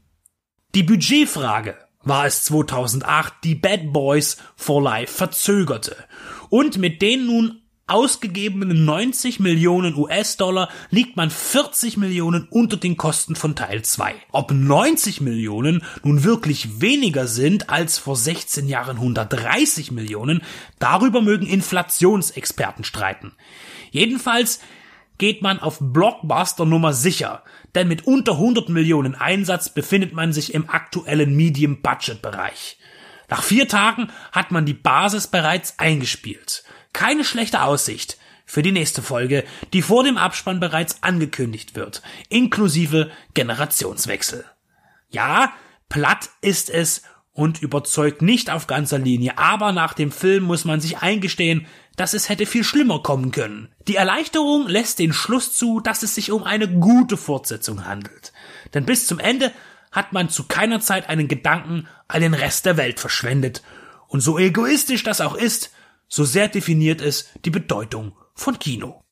Die 0.74 0.82
Budgetfrage 0.82 1.76
war 2.02 2.24
es 2.24 2.44
2008, 2.44 3.34
die 3.44 3.56
Bad 3.56 3.92
Boys 3.92 4.38
for 4.56 4.82
Life 4.82 5.12
verzögerte 5.12 5.96
und 6.48 6.78
mit 6.78 7.02
den 7.02 7.26
nun 7.26 7.60
ausgegebenen 7.88 8.84
90 8.84 9.38
Millionen 9.38 9.94
US-Dollar 9.94 10.68
liegt 10.90 11.16
man 11.16 11.30
40 11.30 11.96
Millionen 11.96 12.48
unter 12.50 12.76
den 12.76 12.96
Kosten 12.96 13.36
von 13.36 13.54
Teil 13.54 13.82
2. 13.82 14.14
Ob 14.32 14.50
90 14.50 15.20
Millionen 15.20 15.84
nun 16.02 16.24
wirklich 16.24 16.80
weniger 16.80 17.28
sind 17.28 17.70
als 17.70 17.98
vor 17.98 18.16
16 18.16 18.66
Jahren 18.66 18.96
130 18.96 19.92
Millionen, 19.92 20.42
darüber 20.80 21.22
mögen 21.22 21.46
Inflationsexperten 21.46 22.82
streiten. 22.82 23.32
Jedenfalls 23.92 24.58
geht 25.18 25.42
man 25.42 25.60
auf 25.60 25.78
Blockbuster 25.80 26.66
Nummer 26.66 26.92
sicher, 26.92 27.44
denn 27.76 27.86
mit 27.86 28.04
unter 28.04 28.32
100 28.32 28.68
Millionen 28.68 29.14
Einsatz 29.14 29.72
befindet 29.72 30.12
man 30.12 30.32
sich 30.32 30.54
im 30.54 30.68
aktuellen 30.68 31.36
Medium-Budget-Bereich. 31.36 32.78
Nach 33.28 33.42
vier 33.42 33.68
Tagen 33.68 34.08
hat 34.32 34.50
man 34.50 34.66
die 34.66 34.74
Basis 34.74 35.28
bereits 35.28 35.78
eingespielt. 35.78 36.64
Keine 36.96 37.24
schlechte 37.24 37.60
Aussicht 37.60 38.16
für 38.46 38.62
die 38.62 38.72
nächste 38.72 39.02
Folge, 39.02 39.44
die 39.74 39.82
vor 39.82 40.02
dem 40.02 40.16
Abspann 40.16 40.60
bereits 40.60 41.02
angekündigt 41.02 41.76
wird, 41.76 42.00
inklusive 42.30 43.10
Generationswechsel. 43.34 44.46
Ja, 45.10 45.52
platt 45.90 46.30
ist 46.40 46.70
es 46.70 47.02
und 47.34 47.60
überzeugt 47.60 48.22
nicht 48.22 48.48
auf 48.48 48.66
ganzer 48.66 48.98
Linie, 48.98 49.36
aber 49.36 49.72
nach 49.72 49.92
dem 49.92 50.10
Film 50.10 50.44
muss 50.44 50.64
man 50.64 50.80
sich 50.80 50.96
eingestehen, 50.96 51.66
dass 51.96 52.14
es 52.14 52.30
hätte 52.30 52.46
viel 52.46 52.64
schlimmer 52.64 53.02
kommen 53.02 53.30
können. 53.30 53.68
Die 53.88 53.96
Erleichterung 53.96 54.66
lässt 54.66 54.98
den 54.98 55.12
Schluss 55.12 55.52
zu, 55.52 55.80
dass 55.80 56.02
es 56.02 56.14
sich 56.14 56.32
um 56.32 56.44
eine 56.44 56.66
gute 56.66 57.18
Fortsetzung 57.18 57.84
handelt. 57.84 58.32
Denn 58.72 58.86
bis 58.86 59.06
zum 59.06 59.18
Ende 59.18 59.52
hat 59.92 60.14
man 60.14 60.30
zu 60.30 60.44
keiner 60.44 60.80
Zeit 60.80 61.10
einen 61.10 61.28
Gedanken 61.28 61.88
an 62.08 62.22
den 62.22 62.32
Rest 62.32 62.64
der 62.64 62.78
Welt 62.78 63.00
verschwendet. 63.00 63.62
Und 64.08 64.20
so 64.20 64.38
egoistisch 64.38 65.02
das 65.02 65.20
auch 65.20 65.34
ist, 65.34 65.72
so 66.08 66.24
sehr 66.24 66.48
definiert 66.48 67.00
es 67.00 67.30
die 67.44 67.50
Bedeutung 67.50 68.12
von 68.34 68.58
Kino. 68.58 69.02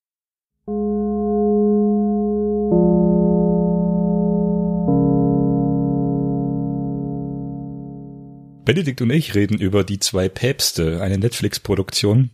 Benedikt 8.64 9.02
und 9.02 9.11
ich 9.11 9.35
reden 9.35 9.59
über 9.59 9.85
die 9.85 9.98
zwei 9.98 10.28
Päpste, 10.28 11.02
eine 11.02 11.18
Netflix-Produktion. 11.18 12.30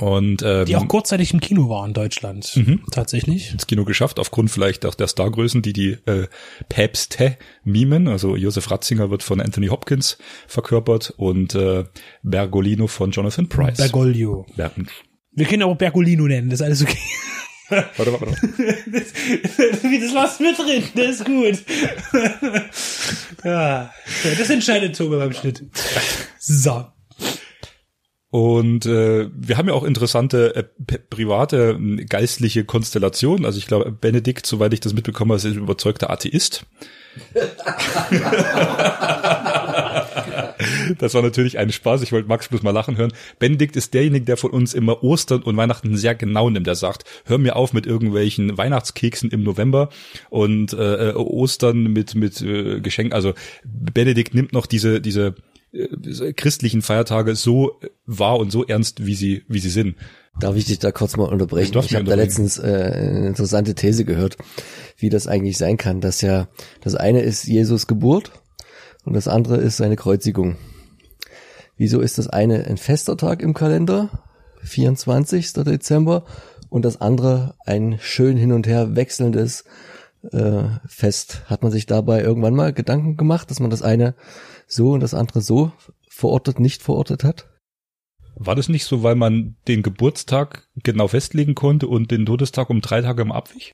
Und 0.00 0.42
ähm, 0.42 0.64
Die 0.64 0.76
auch 0.76 0.88
kurzzeitig 0.88 1.34
im 1.34 1.40
Kino 1.40 1.68
war 1.68 1.86
in 1.86 1.92
Deutschland. 1.92 2.56
Mhm. 2.56 2.80
Tatsächlich. 2.90 3.52
ins 3.52 3.66
Kino 3.66 3.84
geschafft, 3.84 4.18
aufgrund 4.18 4.50
vielleicht 4.50 4.86
auch 4.86 4.94
der 4.94 5.08
Stargrößen, 5.08 5.60
die 5.60 5.74
die 5.74 5.90
äh, 6.06 6.26
Päpste 6.70 7.36
mimen. 7.64 8.08
Also 8.08 8.34
Josef 8.34 8.70
Ratzinger 8.70 9.10
wird 9.10 9.22
von 9.22 9.42
Anthony 9.42 9.66
Hopkins 9.66 10.16
verkörpert 10.46 11.12
und 11.18 11.54
äh, 11.54 11.84
Bergolino 12.22 12.86
von 12.86 13.10
Jonathan 13.10 13.48
Price. 13.50 13.76
Bergoglio. 13.76 14.46
Ber 14.56 14.72
Wir 15.32 15.44
können 15.44 15.64
aber 15.64 15.74
Bergolino 15.74 16.26
nennen, 16.26 16.48
das 16.48 16.60
ist 16.60 16.64
alles 16.64 16.82
okay. 16.82 16.98
warte, 17.68 18.12
warte, 18.12 18.26
warte. 18.26 18.36
Das, 18.90 19.12
das 19.82 20.12
lass 20.14 20.40
mit 20.40 20.58
drin, 20.58 20.82
das 20.94 21.20
ist 21.20 21.24
gut. 21.26 21.62
ja, 23.44 23.92
das 24.38 24.50
entscheidet 24.50 24.96
Tobi 24.96 25.16
beim 25.16 25.32
Schnitt. 25.34 25.62
So. 26.38 26.86
Und 28.30 28.86
äh, 28.86 29.28
wir 29.34 29.58
haben 29.58 29.66
ja 29.66 29.74
auch 29.74 29.82
interessante 29.82 30.54
äh, 30.54 30.62
private 31.10 31.76
äh, 31.80 32.04
geistliche 32.04 32.64
Konstellationen. 32.64 33.44
Also 33.44 33.58
ich 33.58 33.66
glaube, 33.66 33.90
Benedikt, 33.90 34.46
soweit 34.46 34.72
ich 34.72 34.78
das 34.78 34.94
mitbekommen 34.94 35.32
habe, 35.32 35.38
ist 35.38 35.46
ein 35.46 35.54
überzeugter 35.54 36.10
Atheist. 36.10 36.64
das 40.98 41.14
war 41.14 41.22
natürlich 41.22 41.58
ein 41.58 41.72
Spaß. 41.72 42.02
Ich 42.02 42.12
wollte 42.12 42.28
Max 42.28 42.48
bloß 42.48 42.62
mal 42.62 42.70
lachen 42.70 42.96
hören. 42.96 43.12
Benedikt 43.40 43.74
ist 43.74 43.94
derjenige, 43.94 44.24
der 44.24 44.36
von 44.36 44.52
uns 44.52 44.74
immer 44.74 45.02
Ostern 45.02 45.42
und 45.42 45.56
Weihnachten 45.56 45.96
sehr 45.96 46.14
genau 46.14 46.48
nimmt. 46.50 46.68
Der 46.68 46.76
sagt, 46.76 47.02
hör 47.24 47.38
mir 47.38 47.56
auf 47.56 47.72
mit 47.72 47.84
irgendwelchen 47.84 48.56
Weihnachtskeksen 48.56 49.30
im 49.30 49.42
November 49.42 49.88
und 50.28 50.72
äh, 50.72 51.10
äh, 51.10 51.14
Ostern 51.14 51.92
mit 51.92 52.14
mit 52.14 52.40
äh, 52.42 52.80
Geschenken. 52.80 53.12
Also 53.12 53.34
Benedikt 53.64 54.34
nimmt 54.34 54.52
noch 54.52 54.66
diese 54.66 55.00
diese 55.00 55.34
äh, 55.72 56.32
christlichen 56.32 56.82
Feiertage 56.82 57.34
so 57.36 57.80
wahr 58.06 58.38
und 58.38 58.50
so 58.50 58.64
ernst, 58.64 59.06
wie 59.06 59.14
sie 59.14 59.44
wie 59.48 59.60
sie 59.60 59.70
sind. 59.70 59.96
Darf 60.38 60.56
ich 60.56 60.64
dich 60.64 60.78
da 60.78 60.92
kurz 60.92 61.16
mal 61.16 61.28
unterbrechen? 61.28 61.76
Ich 61.78 61.82
mich 61.82 61.94
habe 61.94 62.04
da 62.04 62.14
letztens 62.14 62.58
äh, 62.58 62.62
eine 62.62 63.26
interessante 63.28 63.74
These 63.74 64.04
gehört, 64.04 64.36
wie 64.96 65.08
das 65.08 65.26
eigentlich 65.26 65.58
sein 65.58 65.76
kann, 65.76 66.00
dass 66.00 66.20
ja 66.20 66.48
das 66.80 66.94
eine 66.94 67.20
ist 67.20 67.46
Jesus 67.46 67.86
Geburt 67.86 68.32
und 69.04 69.14
das 69.14 69.28
andere 69.28 69.56
ist 69.56 69.76
seine 69.76 69.96
Kreuzigung. 69.96 70.56
Wieso 71.76 72.00
ist 72.00 72.18
das 72.18 72.28
eine 72.28 72.66
ein 72.66 72.76
fester 72.76 73.16
Tag 73.16 73.42
im 73.42 73.54
Kalender, 73.54 74.24
24. 74.62 75.52
Dezember, 75.54 76.24
und 76.68 76.84
das 76.84 77.00
andere 77.00 77.54
ein 77.66 77.98
schön 78.00 78.36
hin 78.36 78.52
und 78.52 78.66
her 78.66 78.96
wechselndes 78.96 79.64
äh, 80.30 80.62
Fest? 80.86 81.42
Hat 81.46 81.62
man 81.62 81.72
sich 81.72 81.86
dabei 81.86 82.22
irgendwann 82.22 82.54
mal 82.54 82.72
Gedanken 82.72 83.16
gemacht, 83.16 83.50
dass 83.50 83.60
man 83.60 83.70
das 83.70 83.82
eine 83.82 84.14
so 84.70 84.92
und 84.92 85.00
das 85.00 85.14
andere 85.14 85.40
so 85.40 85.72
verortet, 86.08 86.60
nicht 86.60 86.82
verortet 86.82 87.24
hat? 87.24 87.48
War 88.36 88.54
das 88.54 88.68
nicht 88.68 88.84
so, 88.84 89.02
weil 89.02 89.16
man 89.16 89.56
den 89.68 89.82
Geburtstag 89.82 90.68
genau 90.76 91.08
festlegen 91.08 91.54
konnte 91.54 91.88
und 91.88 92.10
den 92.10 92.24
Todestag 92.24 92.70
um 92.70 92.80
drei 92.80 93.02
Tage 93.02 93.22
im 93.22 93.32
Abwich? 93.32 93.72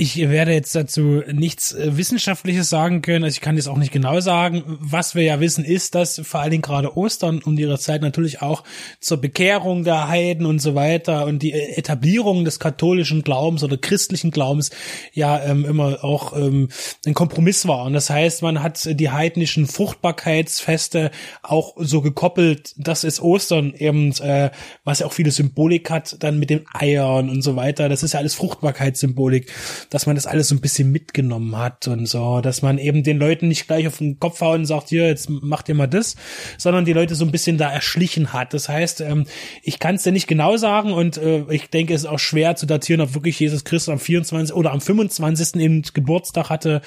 Ich 0.00 0.16
werde 0.16 0.52
jetzt 0.52 0.76
dazu 0.76 1.24
nichts 1.26 1.72
äh, 1.72 1.96
Wissenschaftliches 1.96 2.70
sagen 2.70 3.02
können. 3.02 3.24
Also 3.24 3.34
ich 3.34 3.40
kann 3.40 3.56
jetzt 3.56 3.66
auch 3.66 3.76
nicht 3.76 3.90
genau 3.90 4.20
sagen. 4.20 4.62
Was 4.64 5.16
wir 5.16 5.24
ja 5.24 5.40
wissen, 5.40 5.64
ist, 5.64 5.96
dass 5.96 6.20
vor 6.24 6.38
allen 6.38 6.52
Dingen 6.52 6.62
gerade 6.62 6.96
Ostern 6.96 7.42
um 7.42 7.58
ihre 7.58 7.80
Zeit 7.80 8.00
natürlich 8.00 8.40
auch 8.40 8.62
zur 9.00 9.20
Bekehrung 9.20 9.82
der 9.82 10.06
Heiden 10.06 10.46
und 10.46 10.60
so 10.60 10.76
weiter 10.76 11.26
und 11.26 11.42
die 11.42 11.52
äh, 11.52 11.76
Etablierung 11.76 12.44
des 12.44 12.60
katholischen 12.60 13.22
Glaubens 13.24 13.64
oder 13.64 13.76
christlichen 13.76 14.30
Glaubens 14.30 14.70
ja 15.14 15.42
ähm, 15.42 15.64
immer 15.64 16.04
auch 16.04 16.32
ähm, 16.36 16.68
ein 17.04 17.14
Kompromiss 17.14 17.66
war. 17.66 17.84
Und 17.84 17.92
das 17.92 18.08
heißt, 18.08 18.42
man 18.42 18.62
hat 18.62 18.88
die 18.88 19.10
heidnischen 19.10 19.66
Fruchtbarkeitsfeste 19.66 21.10
auch 21.42 21.74
so 21.76 22.02
gekoppelt, 22.02 22.72
dass 22.76 23.02
es 23.02 23.20
Ostern 23.20 23.74
eben, 23.76 24.12
äh, 24.20 24.50
was 24.84 25.00
ja 25.00 25.06
auch 25.06 25.12
viele 25.12 25.32
Symbolik 25.32 25.90
hat, 25.90 26.22
dann 26.22 26.38
mit 26.38 26.50
den 26.50 26.66
Eiern 26.72 27.30
und 27.30 27.42
so 27.42 27.56
weiter. 27.56 27.88
Das 27.88 28.04
ist 28.04 28.12
ja 28.12 28.20
alles 28.20 28.36
Fruchtbarkeitssymbolik 28.36 29.50
dass 29.90 30.06
man 30.06 30.16
das 30.16 30.26
alles 30.26 30.48
so 30.48 30.54
ein 30.54 30.60
bisschen 30.60 30.92
mitgenommen 30.92 31.56
hat 31.56 31.88
und 31.88 32.06
so, 32.06 32.40
dass 32.40 32.62
man 32.62 32.78
eben 32.78 33.02
den 33.02 33.18
Leuten 33.18 33.48
nicht 33.48 33.66
gleich 33.66 33.86
auf 33.86 33.98
den 33.98 34.18
Kopf 34.18 34.40
hauen 34.40 34.60
und 34.60 34.66
sagt, 34.66 34.90
hier, 34.90 35.06
jetzt 35.06 35.30
macht 35.30 35.68
ihr 35.68 35.74
mal 35.74 35.86
das, 35.86 36.16
sondern 36.58 36.84
die 36.84 36.92
Leute 36.92 37.14
so 37.14 37.24
ein 37.24 37.30
bisschen 37.30 37.58
da 37.58 37.70
erschlichen 37.70 38.32
hat. 38.32 38.54
Das 38.54 38.68
heißt, 38.68 39.00
ähm, 39.00 39.26
ich 39.62 39.78
kann 39.78 39.94
es 39.94 40.02
dir 40.02 40.12
nicht 40.12 40.26
genau 40.26 40.56
sagen 40.56 40.92
und 40.92 41.16
äh, 41.16 41.44
ich 41.50 41.70
denke, 41.70 41.94
es 41.94 42.02
ist 42.02 42.06
auch 42.06 42.18
schwer 42.18 42.56
zu 42.56 42.66
datieren, 42.66 43.00
ob 43.00 43.14
wirklich 43.14 43.38
Jesus 43.40 43.64
Christus 43.64 43.92
am 43.92 43.98
24. 43.98 44.54
oder 44.54 44.72
am 44.72 44.80
25. 44.80 45.56
eben 45.56 45.82
Geburtstag 45.94 46.50
hatte. 46.50 46.82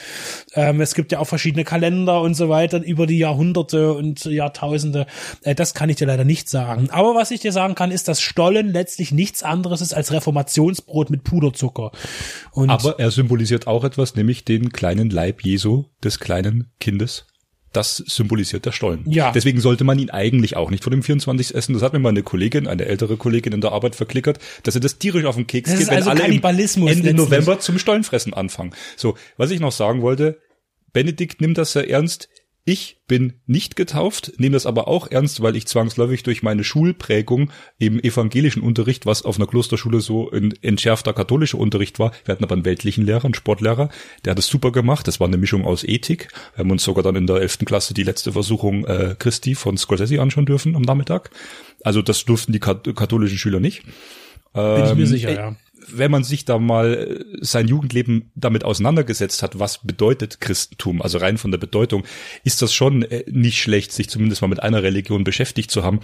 Ähm, 0.53 0.81
es 0.81 0.93
gibt 0.93 1.11
ja 1.11 1.19
auch 1.19 1.27
verschiedene 1.27 1.63
Kalender 1.63 2.21
und 2.21 2.35
so 2.35 2.49
weiter 2.49 2.83
über 2.83 3.07
die 3.07 3.17
Jahrhunderte 3.17 3.93
und 3.93 4.25
Jahrtausende. 4.25 5.07
Äh, 5.43 5.55
das 5.55 5.73
kann 5.73 5.89
ich 5.89 5.95
dir 5.95 6.07
leider 6.07 6.23
nicht 6.23 6.49
sagen. 6.49 6.89
Aber 6.91 7.15
was 7.15 7.31
ich 7.31 7.39
dir 7.39 7.51
sagen 7.51 7.75
kann, 7.75 7.91
ist, 7.91 8.07
dass 8.07 8.21
Stollen 8.21 8.71
letztlich 8.71 9.11
nichts 9.11 9.43
anderes 9.43 9.81
ist 9.81 9.93
als 9.93 10.11
Reformationsbrot 10.11 11.09
mit 11.09 11.23
Puderzucker. 11.23 11.91
Und 12.51 12.69
Aber 12.69 12.90
er 12.97 13.11
symbolisiert 13.11 13.67
auch 13.67 13.83
etwas, 13.83 14.15
nämlich 14.15 14.45
den 14.45 14.71
kleinen 14.71 15.09
Leib 15.09 15.43
Jesu, 15.43 15.85
des 16.03 16.19
kleinen 16.19 16.71
Kindes. 16.79 17.25
Das 17.73 17.97
symbolisiert 17.97 18.65
der 18.65 18.73
Stollen. 18.73 19.05
Ja. 19.09 19.31
Deswegen 19.31 19.61
sollte 19.61 19.85
man 19.85 19.97
ihn 19.97 20.09
eigentlich 20.09 20.57
auch 20.57 20.69
nicht 20.69 20.83
vor 20.83 20.91
dem 20.91 21.03
24. 21.03 21.55
essen. 21.55 21.73
Das 21.73 21.81
hat 21.81 21.93
mir 21.93 21.99
mal 21.99 22.09
eine 22.09 22.23
Kollegin, 22.23 22.67
eine 22.67 22.85
ältere 22.85 23.15
Kollegin 23.15 23.53
in 23.53 23.61
der 23.61 23.71
Arbeit 23.71 23.95
verklickert, 23.95 24.39
dass 24.63 24.75
er 24.75 24.81
das 24.81 24.97
tierisch 24.97 25.23
auf 25.23 25.35
den 25.35 25.47
Keks 25.47 25.69
Das 25.69 25.79
geht, 25.79 25.83
ist 25.83 25.91
wenn 25.91 25.97
also 25.97 26.09
alle 26.09 26.23
Ende. 26.25 27.13
November 27.13 27.59
zum 27.59 27.79
Stollenfressen 27.79 28.33
anfangen. 28.33 28.73
So, 28.97 29.15
was 29.37 29.51
ich 29.51 29.61
noch 29.61 29.71
sagen 29.71 30.01
wollte, 30.01 30.39
Benedikt 30.91 31.39
nimmt 31.39 31.57
das 31.57 31.71
sehr 31.71 31.89
ernst. 31.89 32.27
Ich 32.71 33.01
bin 33.05 33.33
nicht 33.47 33.75
getauft, 33.75 34.31
nehme 34.37 34.53
das 34.53 34.65
aber 34.65 34.87
auch 34.87 35.11
ernst, 35.11 35.41
weil 35.41 35.57
ich 35.57 35.67
zwangsläufig 35.67 36.23
durch 36.23 36.41
meine 36.41 36.63
Schulprägung 36.63 37.51
im 37.79 37.99
evangelischen 37.99 38.63
Unterricht, 38.63 39.05
was 39.05 39.23
auf 39.23 39.35
einer 39.35 39.45
Klosterschule 39.45 39.99
so 39.99 40.31
ein 40.31 40.53
entschärfter 40.61 41.11
katholischer 41.11 41.57
Unterricht 41.57 41.99
war, 41.99 42.13
wir 42.23 42.31
hatten 42.31 42.45
aber 42.45 42.55
einen 42.55 42.63
weltlichen 42.63 43.05
Lehrer, 43.05 43.25
einen 43.25 43.33
Sportlehrer, 43.33 43.89
der 44.23 44.31
hat 44.31 44.39
es 44.39 44.47
super 44.47 44.71
gemacht. 44.71 45.05
Das 45.05 45.19
war 45.19 45.27
eine 45.27 45.35
Mischung 45.35 45.65
aus 45.65 45.83
Ethik. 45.83 46.29
Wir 46.55 46.63
haben 46.63 46.71
uns 46.71 46.85
sogar 46.85 47.03
dann 47.03 47.17
in 47.17 47.27
der 47.27 47.41
elften 47.41 47.65
Klasse 47.65 47.93
die 47.93 48.03
letzte 48.03 48.31
Versuchung 48.31 48.85
äh, 48.85 49.17
Christi 49.19 49.53
von 49.53 49.75
Scorsese 49.77 50.21
anschauen 50.21 50.45
dürfen 50.45 50.77
am 50.77 50.83
Nachmittag. 50.83 51.29
Also 51.83 52.01
das 52.01 52.23
durften 52.23 52.53
die 52.53 52.61
kat 52.61 52.87
katholischen 52.95 53.37
Schüler 53.37 53.59
nicht. 53.59 53.83
Bin 54.53 54.85
ich 54.85 54.95
mir 54.95 55.01
Ähm, 55.01 55.05
sicher, 55.05 55.29
äh, 55.29 55.35
ja. 55.35 55.55
Wenn 55.87 56.11
man 56.11 56.23
sich 56.23 56.45
da 56.45 56.59
mal 56.59 56.93
äh, 56.93 57.37
sein 57.41 57.67
Jugendleben 57.67 58.31
damit 58.35 58.63
auseinandergesetzt 58.63 59.43
hat, 59.43 59.59
was 59.59 59.79
bedeutet 59.79 60.41
Christentum, 60.41 61.01
also 61.01 61.17
rein 61.17 61.37
von 61.37 61.51
der 61.51 61.57
Bedeutung, 61.57 62.03
ist 62.43 62.61
das 62.61 62.73
schon 62.73 63.03
äh, 63.03 63.23
nicht 63.29 63.61
schlecht, 63.61 63.91
sich 63.91 64.09
zumindest 64.09 64.41
mal 64.41 64.47
mit 64.47 64.61
einer 64.61 64.83
Religion 64.83 65.23
beschäftigt 65.23 65.71
zu 65.71 65.83
haben 65.83 66.01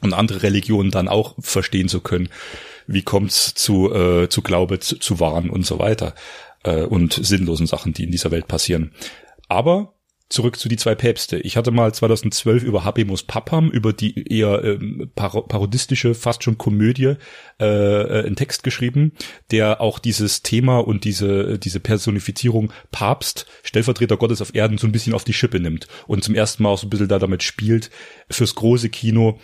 und 0.00 0.12
andere 0.12 0.42
Religionen 0.42 0.90
dann 0.90 1.08
auch 1.08 1.34
verstehen 1.40 1.88
zu 1.88 2.00
können. 2.00 2.28
Wie 2.86 3.02
kommt's 3.02 3.54
zu, 3.54 3.92
äh, 3.92 4.28
zu 4.28 4.42
Glaube, 4.42 4.80
zu, 4.80 4.98
zu 4.98 5.20
Wahn 5.20 5.50
und 5.50 5.64
so 5.66 5.78
weiter 5.78 6.14
äh, 6.64 6.82
und 6.82 7.12
sinnlosen 7.12 7.66
Sachen, 7.66 7.92
die 7.92 8.04
in 8.04 8.10
dieser 8.10 8.30
Welt 8.30 8.48
passieren. 8.48 8.92
Aber 9.48 9.94
zurück 10.30 10.58
zu 10.58 10.68
die 10.68 10.76
zwei 10.76 10.94
Päpste. 10.94 11.38
Ich 11.38 11.56
hatte 11.56 11.72
mal 11.72 11.92
2012 11.92 12.62
über 12.62 12.84
Habemus 12.84 13.24
Papam, 13.24 13.68
über 13.70 13.92
die 13.92 14.26
eher 14.32 14.64
ähm, 14.64 15.10
paro 15.14 15.42
parodistische, 15.42 16.14
fast 16.14 16.44
schon 16.44 16.56
Komödie, 16.56 17.16
äh, 17.60 17.64
äh, 17.66 18.26
einen 18.26 18.36
Text 18.36 18.62
geschrieben, 18.62 19.12
der 19.50 19.80
auch 19.80 19.98
dieses 19.98 20.42
Thema 20.42 20.78
und 20.78 21.04
diese, 21.04 21.58
diese 21.58 21.80
Personifizierung 21.80 22.72
Papst, 22.92 23.46
Stellvertreter 23.64 24.16
Gottes 24.16 24.40
auf 24.40 24.54
Erden, 24.54 24.78
so 24.78 24.86
ein 24.86 24.92
bisschen 24.92 25.14
auf 25.14 25.24
die 25.24 25.34
Schippe 25.34 25.60
nimmt 25.60 25.88
und 26.06 26.24
zum 26.24 26.34
ersten 26.34 26.62
Mal 26.62 26.70
auch 26.70 26.78
so 26.78 26.86
ein 26.86 26.90
bisschen 26.90 27.08
da 27.08 27.18
damit 27.18 27.42
spielt, 27.42 27.90
fürs 28.30 28.54
große 28.54 28.88
Kino 28.88 29.38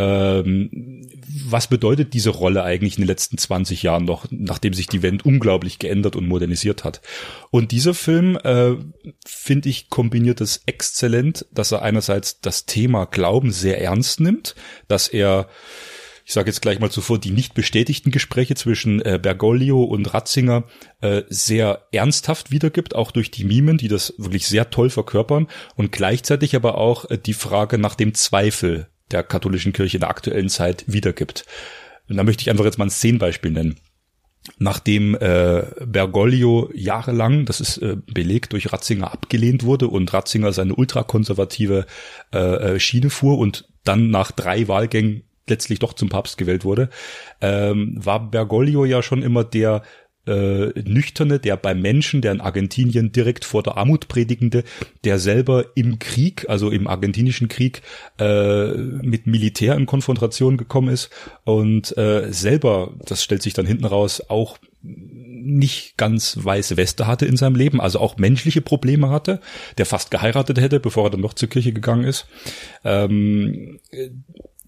ähm, 0.00 1.06
was 1.46 1.66
bedeutet 1.66 2.14
diese 2.14 2.30
Rolle 2.30 2.62
eigentlich 2.62 2.96
in 2.96 3.02
den 3.02 3.08
letzten 3.08 3.36
20 3.36 3.82
Jahren 3.82 4.04
noch, 4.04 4.26
nachdem 4.30 4.72
sich 4.72 4.86
die 4.86 5.02
Welt 5.02 5.24
unglaublich 5.24 5.78
geändert 5.78 6.16
und 6.16 6.26
modernisiert 6.26 6.84
hat? 6.84 7.02
Und 7.50 7.70
dieser 7.70 7.92
Film, 7.92 8.36
äh, 8.42 8.76
finde 9.26 9.68
ich, 9.68 9.90
kombiniert 9.90 10.40
es 10.40 10.62
exzellent, 10.64 11.46
dass 11.52 11.72
er 11.72 11.82
einerseits 11.82 12.40
das 12.40 12.64
Thema 12.64 13.04
Glauben 13.04 13.52
sehr 13.52 13.80
ernst 13.80 14.20
nimmt, 14.20 14.54
dass 14.88 15.08
er 15.08 15.48
ich 16.30 16.34
sage 16.34 16.48
jetzt 16.48 16.62
gleich 16.62 16.78
mal 16.78 16.92
zuvor, 16.92 17.18
die 17.18 17.32
nicht 17.32 17.54
bestätigten 17.54 18.12
Gespräche 18.12 18.54
zwischen 18.54 19.02
äh, 19.02 19.18
Bergoglio 19.20 19.82
und 19.82 20.14
Ratzinger 20.14 20.62
äh, 21.00 21.22
sehr 21.28 21.88
ernsthaft 21.90 22.52
wiedergibt, 22.52 22.94
auch 22.94 23.10
durch 23.10 23.32
die 23.32 23.42
Mimen, 23.42 23.78
die 23.78 23.88
das 23.88 24.14
wirklich 24.16 24.46
sehr 24.46 24.70
toll 24.70 24.90
verkörpern 24.90 25.48
und 25.74 25.90
gleichzeitig 25.90 26.54
aber 26.54 26.78
auch 26.78 27.10
äh, 27.10 27.18
die 27.18 27.34
Frage 27.34 27.78
nach 27.78 27.96
dem 27.96 28.14
Zweifel 28.14 28.89
der 29.10 29.22
katholischen 29.22 29.72
Kirche 29.72 29.96
in 29.96 30.00
der 30.00 30.10
aktuellen 30.10 30.48
Zeit 30.48 30.84
wiedergibt. 30.86 31.44
Und 32.08 32.16
da 32.16 32.24
möchte 32.24 32.42
ich 32.42 32.50
einfach 32.50 32.64
jetzt 32.64 32.78
mal 32.78 32.86
ein 32.86 32.90
Szenenbeispiel 32.90 33.50
nennen. 33.50 33.76
Nachdem 34.58 35.14
äh, 35.16 35.64
Bergoglio 35.84 36.70
jahrelang, 36.74 37.44
das 37.44 37.60
ist 37.60 37.78
äh, 37.78 37.96
belegt, 38.06 38.52
durch 38.52 38.72
Ratzinger 38.72 39.12
abgelehnt 39.12 39.64
wurde 39.64 39.88
und 39.88 40.12
Ratzinger 40.12 40.52
seine 40.52 40.74
ultrakonservative 40.74 41.86
äh, 42.32 42.38
äh, 42.38 42.80
Schiene 42.80 43.10
fuhr 43.10 43.38
und 43.38 43.68
dann 43.84 44.10
nach 44.10 44.32
drei 44.32 44.66
Wahlgängen 44.66 45.24
letztlich 45.46 45.78
doch 45.80 45.92
zum 45.92 46.08
Papst 46.08 46.38
gewählt 46.38 46.64
wurde, 46.64 46.88
ähm, 47.40 47.94
war 48.02 48.30
Bergoglio 48.30 48.84
ja 48.84 49.02
schon 49.02 49.22
immer 49.22 49.44
der 49.44 49.82
äh, 50.26 50.68
nüchterne, 50.82 51.38
der 51.38 51.56
beim 51.56 51.80
Menschen, 51.80 52.20
der 52.20 52.32
in 52.32 52.40
Argentinien 52.40 53.12
direkt 53.12 53.44
vor 53.44 53.62
der 53.62 53.76
Armut 53.76 54.08
predigende, 54.08 54.64
der 55.04 55.18
selber 55.18 55.66
im 55.74 55.98
Krieg, 55.98 56.46
also 56.48 56.70
im 56.70 56.86
argentinischen 56.86 57.48
Krieg, 57.48 57.82
äh, 58.18 58.72
mit 58.74 59.26
Militär 59.26 59.74
in 59.74 59.86
Konfrontation 59.86 60.56
gekommen 60.56 60.88
ist 60.88 61.10
und 61.44 61.96
äh, 61.96 62.32
selber, 62.32 62.94
das 63.04 63.22
stellt 63.22 63.42
sich 63.42 63.54
dann 63.54 63.66
hinten 63.66 63.84
raus, 63.84 64.22
auch 64.28 64.58
nicht 64.82 65.96
ganz 65.96 66.38
weiße 66.40 66.76
Weste 66.76 67.06
hatte 67.06 67.26
in 67.26 67.36
seinem 67.36 67.56
Leben, 67.56 67.80
also 67.80 67.98
auch 67.98 68.16
menschliche 68.16 68.60
Probleme 68.60 69.10
hatte, 69.10 69.40
der 69.78 69.86
fast 69.86 70.10
geheiratet 70.10 70.60
hätte, 70.60 70.80
bevor 70.80 71.06
er 71.06 71.10
dann 71.10 71.20
noch 71.20 71.34
zur 71.34 71.48
Kirche 71.48 71.72
gegangen 71.72 72.04
ist. 72.04 72.26
Ähm, 72.84 73.80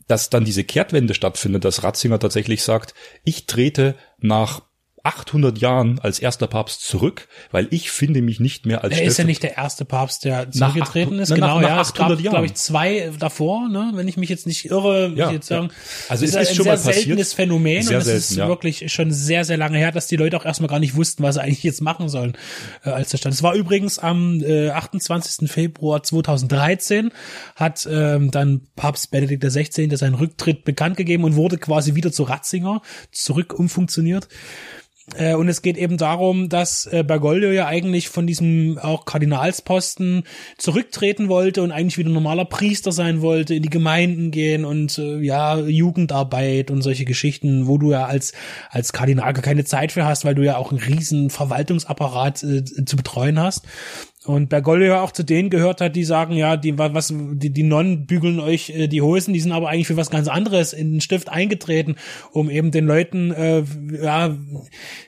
dass 0.07 0.31
dann 0.31 0.45
diese 0.45 0.65
Kehrtwende 0.65 1.15
stattfindet, 1.15 1.65
dass 1.65 1.83
Ratzinger 1.83 2.19
tatsächlich 2.19 2.63
sagt, 2.63 2.95
ich 3.25 3.47
trete 3.47 3.95
nach 4.19 4.63
800 5.05 5.59
Jahren 5.59 5.99
als 6.01 6.19
erster 6.21 6.47
Papst 6.47 6.83
zurück, 6.87 7.27
weil 7.51 7.67
ich 7.71 7.91
finde 7.91 8.23
mich 8.23 8.39
nicht 8.39 8.67
mehr 8.67 8.85
als 8.85 8.97
Er 8.97 9.03
ist 9.05 9.19
ja 9.19 9.25
nicht 9.25 9.43
der 9.43 9.57
erste 9.57 9.85
Papst, 9.85 10.25
der 10.25 10.51
zurückgetreten 10.51 11.21
800 11.21 11.23
ist. 11.23 11.29
na, 11.31 11.35
Genau, 11.35 11.47
nach- 11.57 11.63
nach 11.63 11.69
ja. 11.77 11.81
Es 11.81 11.89
800 11.89 12.19
gab, 12.19 12.25
Jahren. 12.25 12.33
glaube 12.35 12.47
ich, 12.47 12.55
zwei 12.55 13.13
davor, 13.19 13.69
ne? 13.69 13.91
wenn 13.95 14.07
ich 14.07 14.17
mich 14.17 14.29
jetzt 14.31 14.47
nicht 14.47 14.65
irre, 14.67 15.11
würde 15.11 15.17
Ja, 15.21 15.27
ich 15.29 15.33
jetzt 15.35 15.49
sagen. 15.49 15.69
ja. 15.71 15.75
Also 16.09 16.25
es 16.25 16.31
ist 16.31 16.37
ein 16.37 16.47
schon 16.47 16.65
sehr 16.65 16.73
mal 16.75 16.77
passiert. 16.79 16.95
seltenes 17.05 17.33
Phänomen 17.33 17.83
Sehr 17.83 17.97
und 17.97 18.01
es 18.03 18.05
selten, 18.07 18.19
ist 18.21 18.37
ja. 18.37 18.49
wirklich 18.49 18.93
schon 18.93 19.11
sehr, 19.13 19.45
sehr 19.45 19.57
lange 19.57 19.79
her, 19.79 19.91
dass 19.91 20.07
die 20.07 20.17
Leute 20.17 20.37
auch 20.37 20.45
erstmal 20.45 20.69
gar 20.69 20.79
nicht 20.79 20.95
wussten, 20.95 21.23
was 21.25 21.35
sie 21.35 21.43
eigentlich 21.43 21.63
jetzt 21.65 21.81
machen 21.83 22.09
sollen, 22.09 22.37
äh, 22.85 22.91
als 22.91 23.11
der 23.11 23.19
stand. 23.19 23.35
Es 23.35 23.43
war 23.43 23.55
übrigens 23.55 23.99
am 23.99 24.41
äh, 24.45 24.71
28. 24.71 25.51
Februar 25.51 26.03
2013 26.03 27.11
hat 27.57 27.89
ähm, 27.91 28.31
dann 28.31 28.63
Papst 28.77 29.11
Benedikt 29.11 29.43
XVI. 29.45 29.95
seinen 29.97 30.15
Rücktritt 30.15 30.65
bekannt 30.65 30.97
gegeben 30.97 31.25
und 31.25 31.35
wurde 31.35 31.59
quasi 31.59 31.95
wieder 31.97 32.13
zu 32.13 32.23
Ratzinger 32.23 32.83
zurück 33.11 33.53
umfunktioniert. 33.59 34.29
Äh, 35.17 35.35
und 35.35 35.49
es 35.49 35.63
geht 35.63 35.77
eben 35.77 35.97
darum, 35.97 36.49
dass 36.49 36.87
äh, 36.87 37.03
Bergoglio 37.03 37.51
ja 37.51 37.67
eigentlich 37.67 38.09
von 38.09 38.27
diesem 38.27 38.79
auch 38.79 39.05
Kardinalsposten 39.05 40.23
zurücktreten 40.59 41.29
wollte 41.29 41.63
und 41.63 41.73
eigentlich 41.73 41.99
wieder 41.99 42.11
normaler 42.11 42.45
Priester 42.45 42.93
sein 42.93 43.21
wollte, 43.21 43.55
in 43.55 43.63
die 43.63 43.71
Gemeinden 43.71 44.31
gehen 44.31 44.65
und 44.65 44.99
äh, 44.99 45.19
ja, 45.19 45.59
Jugendarbeit 45.59 46.71
und 46.71 46.83
solche 46.83 47.05
Geschichten, 47.05 47.67
wo 47.67 47.79
du 47.79 47.91
ja 47.91 48.07
als, 48.07 48.33
als 48.71 48.93
Kardinal 48.93 49.33
gar 49.33 49.43
keine 49.43 49.65
Zeit 49.65 49.91
für 49.93 50.05
hast, 50.05 50.25
weil 50.25 50.37
du 50.37 50.43
ja 50.43 50.57
auch 50.57 50.71
einen 50.71 50.81
riesen 50.81 51.31
Verwaltungsapparat 51.31 52.43
äh, 52.45 52.65
zu 52.65 52.97
betreuen 52.97 53.41
hast. 53.41 53.65
Und 54.25 54.51
Bergoglio 54.51 55.01
auch 55.01 55.11
zu 55.11 55.25
denen 55.25 55.51
gehört 55.51 55.81
hat, 55.81 55.97
die 55.97 56.05
sagen, 56.05 56.35
ja, 56.35 56.57
die 56.57 56.79
was 56.79 57.13
die, 57.13 57.51
die 57.51 57.63
Nonnen 57.65 58.07
bügeln 58.07 58.39
euch 58.39 58.71
äh, 58.71 58.87
die 58.87 59.03
Hosen, 59.03 59.35
die 59.35 59.41
sind 59.41 59.51
aber 59.51 59.69
eigentlich 59.69 59.89
für 59.89 59.97
was 59.97 60.11
ganz 60.11 60.29
anderes 60.29 60.73
in 60.73 60.93
den 60.93 61.01
Stift 61.01 61.29
eingetreten, 61.29 61.97
um 62.31 62.49
eben 62.49 62.71
den 62.71 62.87
Leuten 62.87 63.33
äh, 63.33 63.65
ja, 64.01 64.37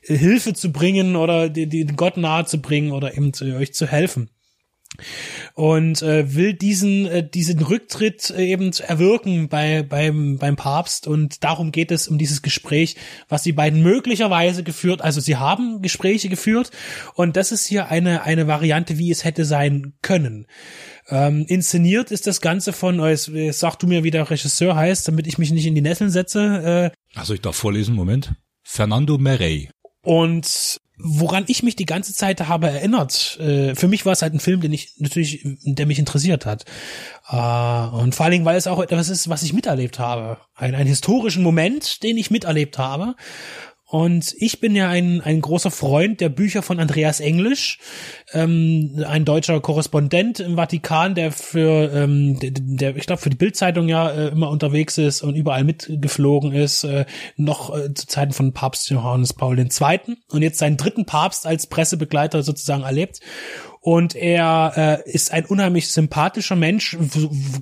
Hilfe 0.03 0.55
zu 0.55 0.73
bringen 0.73 1.15
oder 1.15 1.49
die, 1.49 1.69
die 1.69 1.87
Gott 1.87 2.17
nahe 2.17 2.45
zu 2.45 2.61
bringen 2.61 2.91
oder 2.91 3.17
eben 3.17 3.33
zu, 3.33 3.45
euch 3.55 3.73
zu 3.73 3.87
helfen 3.87 4.31
und 5.55 6.03
äh, 6.03 6.35
will 6.35 6.55
diesen 6.55 7.07
äh, 7.07 7.29
diesen 7.29 7.61
Rücktritt 7.61 8.31
äh, 8.31 8.45
eben 8.45 8.73
erwirken 8.73 9.49
bei 9.49 9.83
beim 9.83 10.39
beim 10.39 10.57
Papst 10.57 11.07
und 11.07 11.45
darum 11.45 11.73
geht 11.73 11.91
es 11.91 12.09
um 12.09 12.19
dieses 12.19 12.43
Gespräch, 12.43 12.97
was 13.29 13.43
die 13.43 13.53
beiden 13.53 13.83
möglicherweise 13.83 14.63
geführt, 14.63 15.03
also 15.03 15.21
sie 15.21 15.37
haben 15.37 15.83
Gespräche 15.83 16.29
geführt 16.29 16.71
und 17.15 17.37
das 17.37 17.53
ist 17.53 17.67
hier 17.67 17.89
eine 17.89 18.23
eine 18.23 18.47
Variante, 18.47 18.99
wie 18.99 19.11
es 19.11 19.25
hätte 19.25 19.45
sein 19.45 19.95
können. 20.03 20.47
Ähm, 21.09 21.45
inszeniert 21.49 22.11
ist 22.11 22.27
das 22.27 22.41
Ganze 22.41 22.73
von, 22.73 22.99
äh, 23.01 23.53
sag 23.53 23.77
du 23.79 23.87
mir, 23.87 24.05
wie 24.05 24.11
der 24.11 24.31
Regisseur 24.31 24.75
heißt, 24.75 25.07
damit 25.07 25.27
ich 25.27 25.37
mich 25.37 25.51
nicht 25.51 25.67
in 25.67 25.75
die 25.75 25.83
Nesseln 25.83 26.11
setze. 26.11 26.93
Äh, 26.95 27.19
Also 27.19 27.35
ich 27.35 27.43
darf 27.43 27.57
vorlesen, 27.57 27.95
Moment. 27.95 28.33
Fernando 28.63 29.19
Merey. 29.19 29.69
und 30.03 30.79
woran 30.97 31.45
ich 31.49 31.63
mich 31.63 31.77
die 31.77 31.87
ganze 31.87 32.15
Zeit 32.15 32.49
habe 32.49 32.69
erinnert, 32.69 33.39
äh, 33.41 33.75
für 33.75 33.89
mich 33.89 34.07
war 34.07 34.13
es 34.13 34.23
halt 34.23 34.35
ein 34.35 34.41
Film, 34.41 34.61
den 34.61 34.73
ich 34.73 34.95
natürlich, 34.99 35.41
der 35.45 35.87
mich 35.87 35.99
interessiert 35.99 36.47
hat. 36.47 36.65
Äh, 37.29 37.37
und 37.37 38.15
vor 38.15 38.25
allen 38.25 38.33
Dingen, 38.33 38.45
weil 38.45 38.57
es 38.57 38.67
auch 38.67 38.81
etwas 38.81 39.09
ist, 39.09 39.29
was 39.29 39.43
ich 39.43 39.53
miterlebt 39.53 39.99
habe. 39.99 40.39
Ein, 40.55 40.75
einen 40.75 40.89
historischen 40.89 41.43
Moment, 41.43 42.03
den 42.03 42.17
ich 42.17 42.31
miterlebt 42.31 42.79
habe. 42.79 43.17
Und 43.95 44.35
ich 44.39 44.59
bin 44.59 44.75
ja 44.75 44.89
ein, 44.89 45.21
ein 45.21 45.41
großer 45.41 45.71
Freund 45.71 46.21
der 46.21 46.29
Bücher 46.29 46.63
von 46.63 46.81
Andreas 46.81 47.21
Englisch, 47.21 47.79
ähm, 48.33 49.05
ein 49.07 49.25
deutscher 49.25 49.61
Korrespondent 49.61 50.41
im 50.41 50.57
Vatikan, 50.57 51.15
der 51.15 51.31
für, 51.31 51.93
ähm, 51.95 52.37
der, 52.41 52.51
der 52.57 52.97
ich 52.97 53.07
glaube, 53.07 53.23
für 53.23 53.31
die 53.31 53.37
Bildzeitung 53.37 53.89
ja 53.89 54.11
äh, 54.11 54.29
immer 54.31 54.51
unterwegs 54.51 54.99
ist 54.99 55.23
und 55.23 55.37
überall 55.37 55.63
mitgeflogen 55.63 56.51
ist, 56.53 56.83
äh, 56.83 57.05
noch 57.37 57.73
äh, 57.73 57.95
zu 57.95 58.09
Zeiten 58.09 58.33
von 58.33 58.53
Papst 58.53 58.91
Johannes 58.91 59.33
Paul 59.33 59.57
II. 59.57 60.17
und 60.33 60.43
jetzt 60.43 60.59
seinen 60.59 60.77
dritten 60.77 61.07
Papst 61.07 61.47
als 61.47 61.69
Pressebegleiter 61.69 62.43
sozusagen 62.43 62.83
erlebt. 62.83 63.21
Und 63.85 64.15
er 64.15 65.03
äh, 65.05 65.11
ist 65.11 65.31
ein 65.31 65.45
unheimlich 65.45 65.93
sympathischer 65.93 66.57
Mensch, 66.57 66.97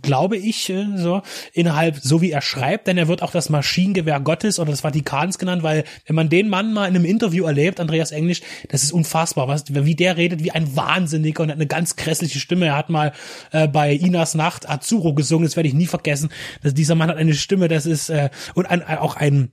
glaube 0.02 0.36
ich, 0.36 0.70
äh, 0.70 0.86
so 0.94 1.22
innerhalb, 1.52 1.96
so 1.96 2.22
wie 2.22 2.30
er 2.30 2.42
schreibt, 2.42 2.86
denn 2.86 2.96
er 2.96 3.08
wird 3.08 3.22
auch 3.22 3.32
das 3.32 3.50
Maschinengewehr 3.50 4.20
Gottes 4.20 4.60
oder 4.60 4.70
des 4.70 4.82
Vatikans 4.82 5.36
genannt, 5.36 5.64
weil 5.64 5.82
wenn 6.06 6.14
man 6.14 6.28
den 6.28 6.48
Mann 6.48 6.72
mal 6.72 6.86
in 6.86 6.94
einem 6.94 7.06
Interview 7.06 7.44
erlebt, 7.44 7.80
Andreas 7.80 8.12
Englisch, 8.12 8.40
das 8.68 8.84
ist 8.84 8.92
unfassbar, 8.92 9.48
was 9.48 9.64
wie 9.68 9.96
der 9.96 10.16
redet 10.16 10.44
wie 10.44 10.52
ein 10.52 10.76
Wahnsinniger 10.76 11.42
und 11.42 11.48
hat 11.48 11.56
eine 11.56 11.66
ganz 11.66 11.96
grässliche 11.96 12.38
Stimme. 12.38 12.66
Er 12.66 12.76
hat 12.76 12.88
mal 12.88 13.12
äh, 13.50 13.66
bei 13.66 13.92
Inas 13.92 14.36
Nacht 14.36 14.70
Azuro 14.70 15.14
gesungen, 15.14 15.44
das 15.44 15.56
werde 15.56 15.70
ich 15.70 15.74
nie 15.74 15.86
vergessen. 15.86 16.30
Das, 16.62 16.72
dieser 16.72 16.94
Mann 16.94 17.08
hat 17.08 17.16
eine 17.16 17.34
Stimme, 17.34 17.66
das 17.66 17.84
ist 17.84 18.10
äh, 18.10 18.30
und 18.54 18.66
ein, 18.66 18.84
auch 18.86 19.16
ein 19.16 19.50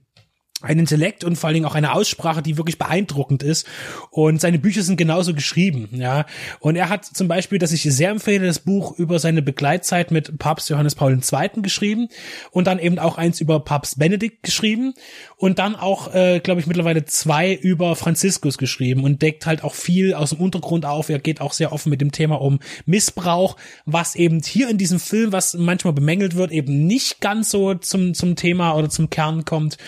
ein 0.62 0.78
Intellekt 0.78 1.24
und 1.24 1.36
vor 1.36 1.48
allen 1.48 1.54
Dingen 1.54 1.66
auch 1.66 1.74
eine 1.74 1.94
Aussprache, 1.94 2.42
die 2.42 2.58
wirklich 2.58 2.78
beeindruckend 2.78 3.42
ist. 3.42 3.66
Und 4.10 4.40
seine 4.40 4.58
Bücher 4.58 4.82
sind 4.82 4.96
genauso 4.96 5.34
geschrieben, 5.34 5.88
ja. 5.92 6.26
Und 6.58 6.76
er 6.76 6.88
hat 6.88 7.04
zum 7.04 7.28
Beispiel, 7.28 7.58
das 7.58 7.72
ich 7.72 7.82
sehr 7.82 8.10
empfehle, 8.10 8.46
das 8.46 8.58
Buch 8.58 8.98
über 8.98 9.18
seine 9.18 9.42
Begleitzeit 9.42 10.10
mit 10.10 10.38
Papst 10.38 10.68
Johannes 10.68 10.94
Paul 10.94 11.12
II. 11.12 11.62
geschrieben 11.62 12.08
und 12.50 12.66
dann 12.66 12.78
eben 12.78 12.98
auch 12.98 13.16
eins 13.16 13.40
über 13.40 13.60
Papst 13.60 13.98
Benedikt 13.98 14.42
geschrieben 14.42 14.94
und 15.36 15.58
dann 15.58 15.76
auch, 15.76 16.14
äh, 16.14 16.40
glaube 16.40 16.60
ich, 16.60 16.66
mittlerweile 16.66 17.04
zwei 17.06 17.54
über 17.54 17.96
Franziskus 17.96 18.58
geschrieben 18.58 19.04
und 19.04 19.22
deckt 19.22 19.46
halt 19.46 19.64
auch 19.64 19.74
viel 19.74 20.12
aus 20.14 20.30
dem 20.30 20.40
Untergrund 20.40 20.84
auf. 20.84 21.08
Er 21.08 21.18
geht 21.18 21.40
auch 21.40 21.54
sehr 21.54 21.72
offen 21.72 21.88
mit 21.88 22.00
dem 22.00 22.12
Thema 22.12 22.40
um 22.40 22.60
Missbrauch, 22.84 23.56
was 23.86 24.14
eben 24.14 24.40
hier 24.42 24.68
in 24.68 24.76
diesem 24.76 25.00
Film, 25.00 25.32
was 25.32 25.54
manchmal 25.54 25.94
bemängelt 25.94 26.36
wird, 26.36 26.52
eben 26.52 26.86
nicht 26.86 27.20
ganz 27.20 27.50
so 27.50 27.74
zum, 27.74 28.12
zum 28.14 28.36
Thema 28.36 28.74
oder 28.74 28.90
zum 28.90 29.08
Kern 29.08 29.44
kommt. 29.44 29.78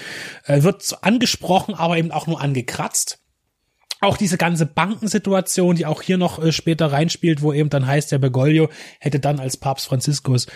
Äh, 0.47 0.62
wird 0.63 0.99
angesprochen, 1.03 1.75
aber 1.75 1.97
eben 1.97 2.11
auch 2.11 2.27
nur 2.27 2.41
angekratzt. 2.41 3.19
Auch 4.01 4.17
diese 4.17 4.37
ganze 4.37 4.67
Bankensituation, 4.67 5.77
die 5.77 5.87
auch 5.87 6.03
hier 6.03 6.19
noch 6.19 6.43
äh, 6.43 6.51
später 6.51 6.91
reinspielt, 6.91 7.41
wo 7.41 7.53
eben 7.53 7.71
dann 7.71 7.87
heißt, 7.87 8.11
der 8.11 8.19
Bergoglio 8.19 8.69
hätte 8.99 9.21
dann 9.21 9.39
als 9.39 9.57
Papst 9.57 9.87
Franziskus 9.87 10.49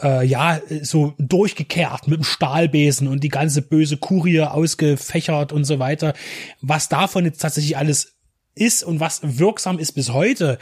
äh, 0.00 0.24
ja, 0.24 0.60
so 0.82 1.14
durchgekehrt 1.18 2.06
mit 2.08 2.18
dem 2.18 2.24
Stahlbesen 2.24 3.08
und 3.08 3.24
die 3.24 3.28
ganze 3.28 3.62
böse 3.62 3.96
Kurie 3.96 4.42
ausgefächert 4.42 5.52
und 5.52 5.64
so 5.64 5.78
weiter. 5.78 6.14
Was 6.60 6.88
davon 6.88 7.24
jetzt 7.24 7.40
tatsächlich 7.40 7.76
alles 7.76 8.14
ist 8.54 8.84
und 8.84 9.00
was 9.00 9.20
wirksam 9.22 9.78
ist 9.78 9.92
bis 9.92 10.12
heute, 10.12 10.58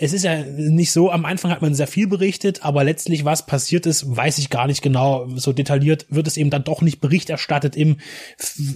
es 0.00 0.12
ist 0.12 0.22
ja 0.22 0.44
nicht 0.44 0.92
so, 0.92 1.10
am 1.10 1.24
Anfang 1.24 1.50
hat 1.50 1.60
man 1.60 1.74
sehr 1.74 1.88
viel 1.88 2.06
berichtet, 2.06 2.64
aber 2.64 2.84
letztlich 2.84 3.24
was 3.24 3.46
passiert 3.46 3.84
ist, 3.84 4.16
weiß 4.16 4.38
ich 4.38 4.48
gar 4.48 4.68
nicht 4.68 4.80
genau. 4.80 5.26
So 5.34 5.52
detailliert 5.52 6.06
wird 6.08 6.28
es 6.28 6.36
eben 6.36 6.50
dann 6.50 6.62
doch 6.62 6.82
nicht 6.82 7.00
Bericht 7.00 7.30
erstattet 7.30 7.74
im, 7.74 7.96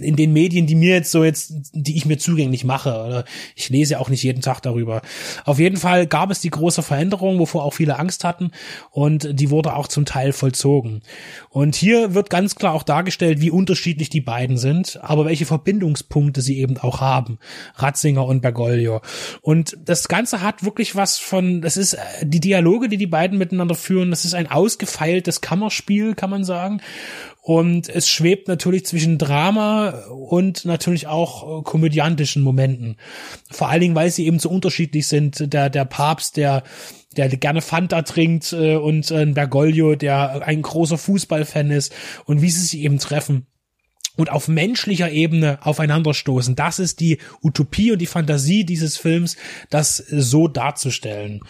in 0.01 0.17
den 0.17 0.33
Medien, 0.33 0.67
die 0.67 0.75
mir 0.75 0.95
jetzt 0.95 1.13
so 1.13 1.23
jetzt, 1.23 1.55
die 1.73 1.97
ich 1.97 2.07
mir 2.07 2.19
zugänglich 2.19 2.65
mache. 2.65 3.25
Ich 3.55 3.69
lese 3.69 3.93
ja 3.93 3.99
auch 4.01 4.09
nicht 4.09 4.25
jeden 4.25 4.43
Tag 4.43 4.63
darüber. 4.63 5.01
Auf 5.45 5.61
jeden 5.61 5.77
Fall 5.77 6.09
gab 6.09 6.33
es 6.33 6.41
die 6.41 6.51
große 6.51 6.83
Veränderung, 6.83 7.39
wovor 7.39 7.63
auch 7.63 7.75
viele 7.75 8.01
Angst 8.01 8.25
hatten 8.25 8.51
und 8.91 9.29
die 9.31 9.51
wurde 9.51 9.77
auch 9.77 9.87
zum 9.87 10.05
Teil 10.05 10.33
vollzogen. 10.33 11.03
Und 11.51 11.77
hier 11.77 12.15
wird 12.15 12.31
ganz 12.31 12.57
klar 12.57 12.75
auch 12.75 12.83
dargestellt, 12.83 13.41
wie 13.41 13.51
unterschiedlich 13.51 14.11
die 14.11 14.21
beiden 14.21 14.59
sind, 14.59 14.99
aber 15.03 15.25
welche 15.25 15.47
Verbindungspunkte 15.47 16.43
sie 16.43 16.59
eben 16.59 16.79
auch 16.79 17.01
haben. 17.01 17.39
Ratzinger 17.77 18.27
und 18.27 18.43
Bergoglio. 18.43 19.03
Und 19.41 19.77
das 19.85 20.09
Ganze 20.09 20.41
hat 20.41 20.65
wirklich 20.65 20.97
was 20.97 21.12
was 21.13 21.19
von, 21.19 21.61
das 21.61 21.77
ist 21.77 21.95
äh, 21.95 21.99
die 22.23 22.41
Dialoge, 22.41 22.89
die 22.89 22.97
die 22.97 23.07
beiden 23.07 23.39
miteinander 23.39 23.75
führen, 23.75 24.11
das 24.11 24.25
ist 24.25 24.35
ein 24.35 24.51
ausgefeiltes 24.51 25.41
Kammerspiel, 25.41 26.15
kann 26.15 26.31
man 26.31 26.45
sagen. 26.45 26.81
Und 27.41 27.89
es 27.89 28.09
schwebt 28.09 28.47
natürlich 28.47 28.87
zwischen 28.87 29.19
Drama 29.19 29.91
und 30.11 30.65
natürlich 30.65 31.07
auch 31.07 31.61
äh, 31.61 31.63
komödiantischen 31.63 32.43
Momenten. 32.43 32.97
Vor 33.51 33.69
allen 33.69 33.81
Dingen, 33.81 33.95
weil 33.95 34.11
sie 34.11 34.27
eben 34.27 34.39
so 34.39 34.49
unterschiedlich 34.49 35.07
sind. 35.07 35.53
Der, 35.53 35.69
der 35.69 35.85
Papst, 35.85 36.37
der, 36.37 36.63
der 37.17 37.29
gerne 37.29 37.61
Fanta 37.61 38.03
trinkt 38.03 38.53
äh, 38.53 38.77
und 38.77 39.09
Bergoglio, 39.09 39.97
der 39.97 40.47
ein 40.47 40.63
großer 40.63 40.99
Fußballfan 40.99 41.71
ist 41.71 41.93
und 42.25 42.43
wie 42.43 42.51
sie 42.51 42.61
sich 42.61 42.79
eben 42.81 42.99
treffen 42.99 43.47
und 44.17 44.31
auf 44.31 44.49
menschlicher 44.49 45.11
Ebene 45.11 45.59
aufeinanderstoßen. 45.63 46.55
Das 46.57 46.79
ist 46.79 47.01
die 47.01 47.19
Utopie 47.43 47.93
und 47.93 47.99
die 47.99 48.07
Fantasie 48.07 48.65
dieses 48.65 48.97
Films, 48.97 49.37
das 49.71 49.97
so 49.97 50.49
darzustellen 50.49 51.41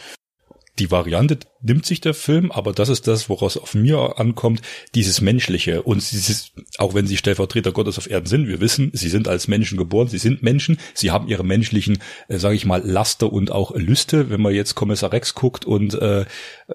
die 0.82 0.90
Variante 0.90 1.38
nimmt 1.60 1.86
sich 1.86 2.00
der 2.00 2.12
Film, 2.12 2.50
aber 2.50 2.72
das 2.72 2.88
ist 2.88 3.06
das, 3.06 3.28
woraus 3.28 3.56
auf 3.56 3.74
mir 3.74 4.18
ankommt, 4.18 4.62
dieses 4.96 5.20
Menschliche 5.20 5.82
und 5.82 6.10
dieses, 6.10 6.50
auch 6.78 6.92
wenn 6.92 7.06
sie 7.06 7.16
Stellvertreter 7.16 7.70
Gottes 7.70 7.98
auf 7.98 8.10
Erden 8.10 8.26
sind, 8.26 8.48
wir 8.48 8.60
wissen, 8.60 8.90
sie 8.92 9.08
sind 9.08 9.28
als 9.28 9.46
Menschen 9.46 9.78
geboren, 9.78 10.08
sie 10.08 10.18
sind 10.18 10.42
Menschen, 10.42 10.78
sie 10.92 11.12
haben 11.12 11.28
ihre 11.28 11.44
menschlichen, 11.44 11.98
äh, 12.26 12.38
sage 12.38 12.56
ich 12.56 12.66
mal, 12.66 12.82
Laster 12.84 13.32
und 13.32 13.52
auch 13.52 13.76
Lüste, 13.76 14.28
wenn 14.28 14.42
man 14.42 14.54
jetzt 14.54 14.74
Kommissar 14.74 15.12
Rex 15.12 15.34
guckt 15.34 15.64
und 15.64 15.94
äh, 15.94 16.24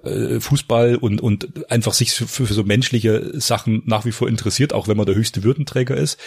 äh, 0.04 0.40
Fußball 0.40 0.96
und, 0.96 1.20
und 1.20 1.70
einfach 1.70 1.94
sich 1.94 2.14
für, 2.14 2.28
für 2.28 2.54
so 2.54 2.64
menschliche 2.64 3.38
Sachen 3.38 3.84
nach 3.86 4.06
wie 4.06 4.14
vor 4.14 4.30
interessiert, 4.30 4.72
auch 4.72 4.88
wenn 4.88 4.96
man 4.96 5.06
der 5.06 5.16
höchste 5.16 5.44
Würdenträger 5.44 5.98
ist. 5.98 6.18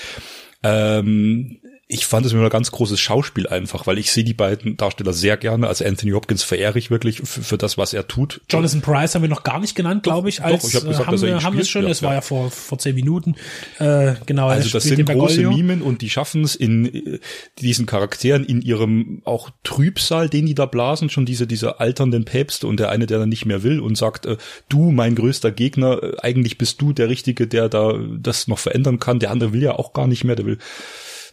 Ähm, 0.62 1.60
ich 1.92 2.06
fand 2.06 2.24
es 2.24 2.32
immer 2.32 2.44
ein 2.44 2.50
ganz 2.50 2.70
großes 2.70 3.00
Schauspiel 3.00 3.48
einfach, 3.48 3.88
weil 3.88 3.98
ich 3.98 4.12
sehe 4.12 4.22
die 4.22 4.32
beiden 4.32 4.76
Darsteller 4.76 5.12
sehr 5.12 5.36
gerne. 5.36 5.66
Also 5.66 5.84
Anthony 5.84 6.12
Hopkins 6.12 6.44
verehre 6.44 6.78
ich 6.78 6.88
wirklich 6.88 7.18
für, 7.24 7.42
für 7.42 7.58
das, 7.58 7.78
was 7.78 7.92
er 7.92 8.06
tut. 8.06 8.40
Jonathan 8.48 8.80
Price 8.80 9.16
haben 9.16 9.22
wir 9.22 9.28
noch 9.28 9.42
gar 9.42 9.58
nicht 9.58 9.74
genannt, 9.74 10.04
glaube 10.04 10.28
ich. 10.28 10.40
Als, 10.42 10.62
doch, 10.62 10.68
ich 10.68 10.76
habe 10.76 10.86
gesagt, 10.86 11.06
haben 11.08 11.12
dass 11.12 11.22
er 11.22 11.28
wir, 11.28 11.36
ihn 11.36 11.42
haben 11.42 11.56
wir 11.56 11.64
spielt. 11.64 11.72
schon, 11.72 11.82
Ja, 11.82 11.88
das 11.88 12.02
war 12.02 12.14
ja. 12.14 12.20
vor, 12.20 12.52
vor 12.52 12.78
zehn 12.78 12.94
Minuten. 12.94 13.34
Äh, 13.80 14.14
genau, 14.24 14.48
Also 14.48 14.70
das 14.70 14.84
sind 14.84 15.04
große. 15.04 15.42
Mimen 15.42 15.82
und 15.82 16.00
die 16.02 16.10
schaffen 16.10 16.44
es 16.44 16.54
in 16.54 16.86
äh, 16.86 17.18
diesen 17.58 17.86
Charakteren 17.86 18.44
in 18.44 18.62
ihrem 18.62 19.22
auch 19.24 19.50
Trübsal, 19.64 20.28
den 20.28 20.46
die 20.46 20.54
da 20.54 20.66
blasen, 20.66 21.10
schon 21.10 21.26
diese 21.26 21.48
diese 21.48 21.80
alternden 21.80 22.24
Päpste 22.24 22.68
und 22.68 22.78
der 22.78 22.90
eine, 22.90 23.06
der 23.06 23.18
dann 23.18 23.28
nicht 23.28 23.46
mehr 23.46 23.64
will 23.64 23.80
und 23.80 23.96
sagt, 23.96 24.26
äh, 24.26 24.36
du 24.68 24.92
mein 24.92 25.16
größter 25.16 25.50
Gegner, 25.50 26.00
äh, 26.02 26.12
eigentlich 26.22 26.56
bist 26.56 26.80
du 26.80 26.92
der 26.92 27.08
Richtige, 27.08 27.48
der 27.48 27.68
da 27.68 27.98
das 28.16 28.46
noch 28.46 28.60
verändern 28.60 29.00
kann. 29.00 29.18
Der 29.18 29.32
andere 29.32 29.52
will 29.52 29.62
ja 29.62 29.72
auch 29.72 29.92
gar 29.92 30.06
nicht 30.06 30.22
mehr, 30.22 30.36
der 30.36 30.46
will 30.46 30.58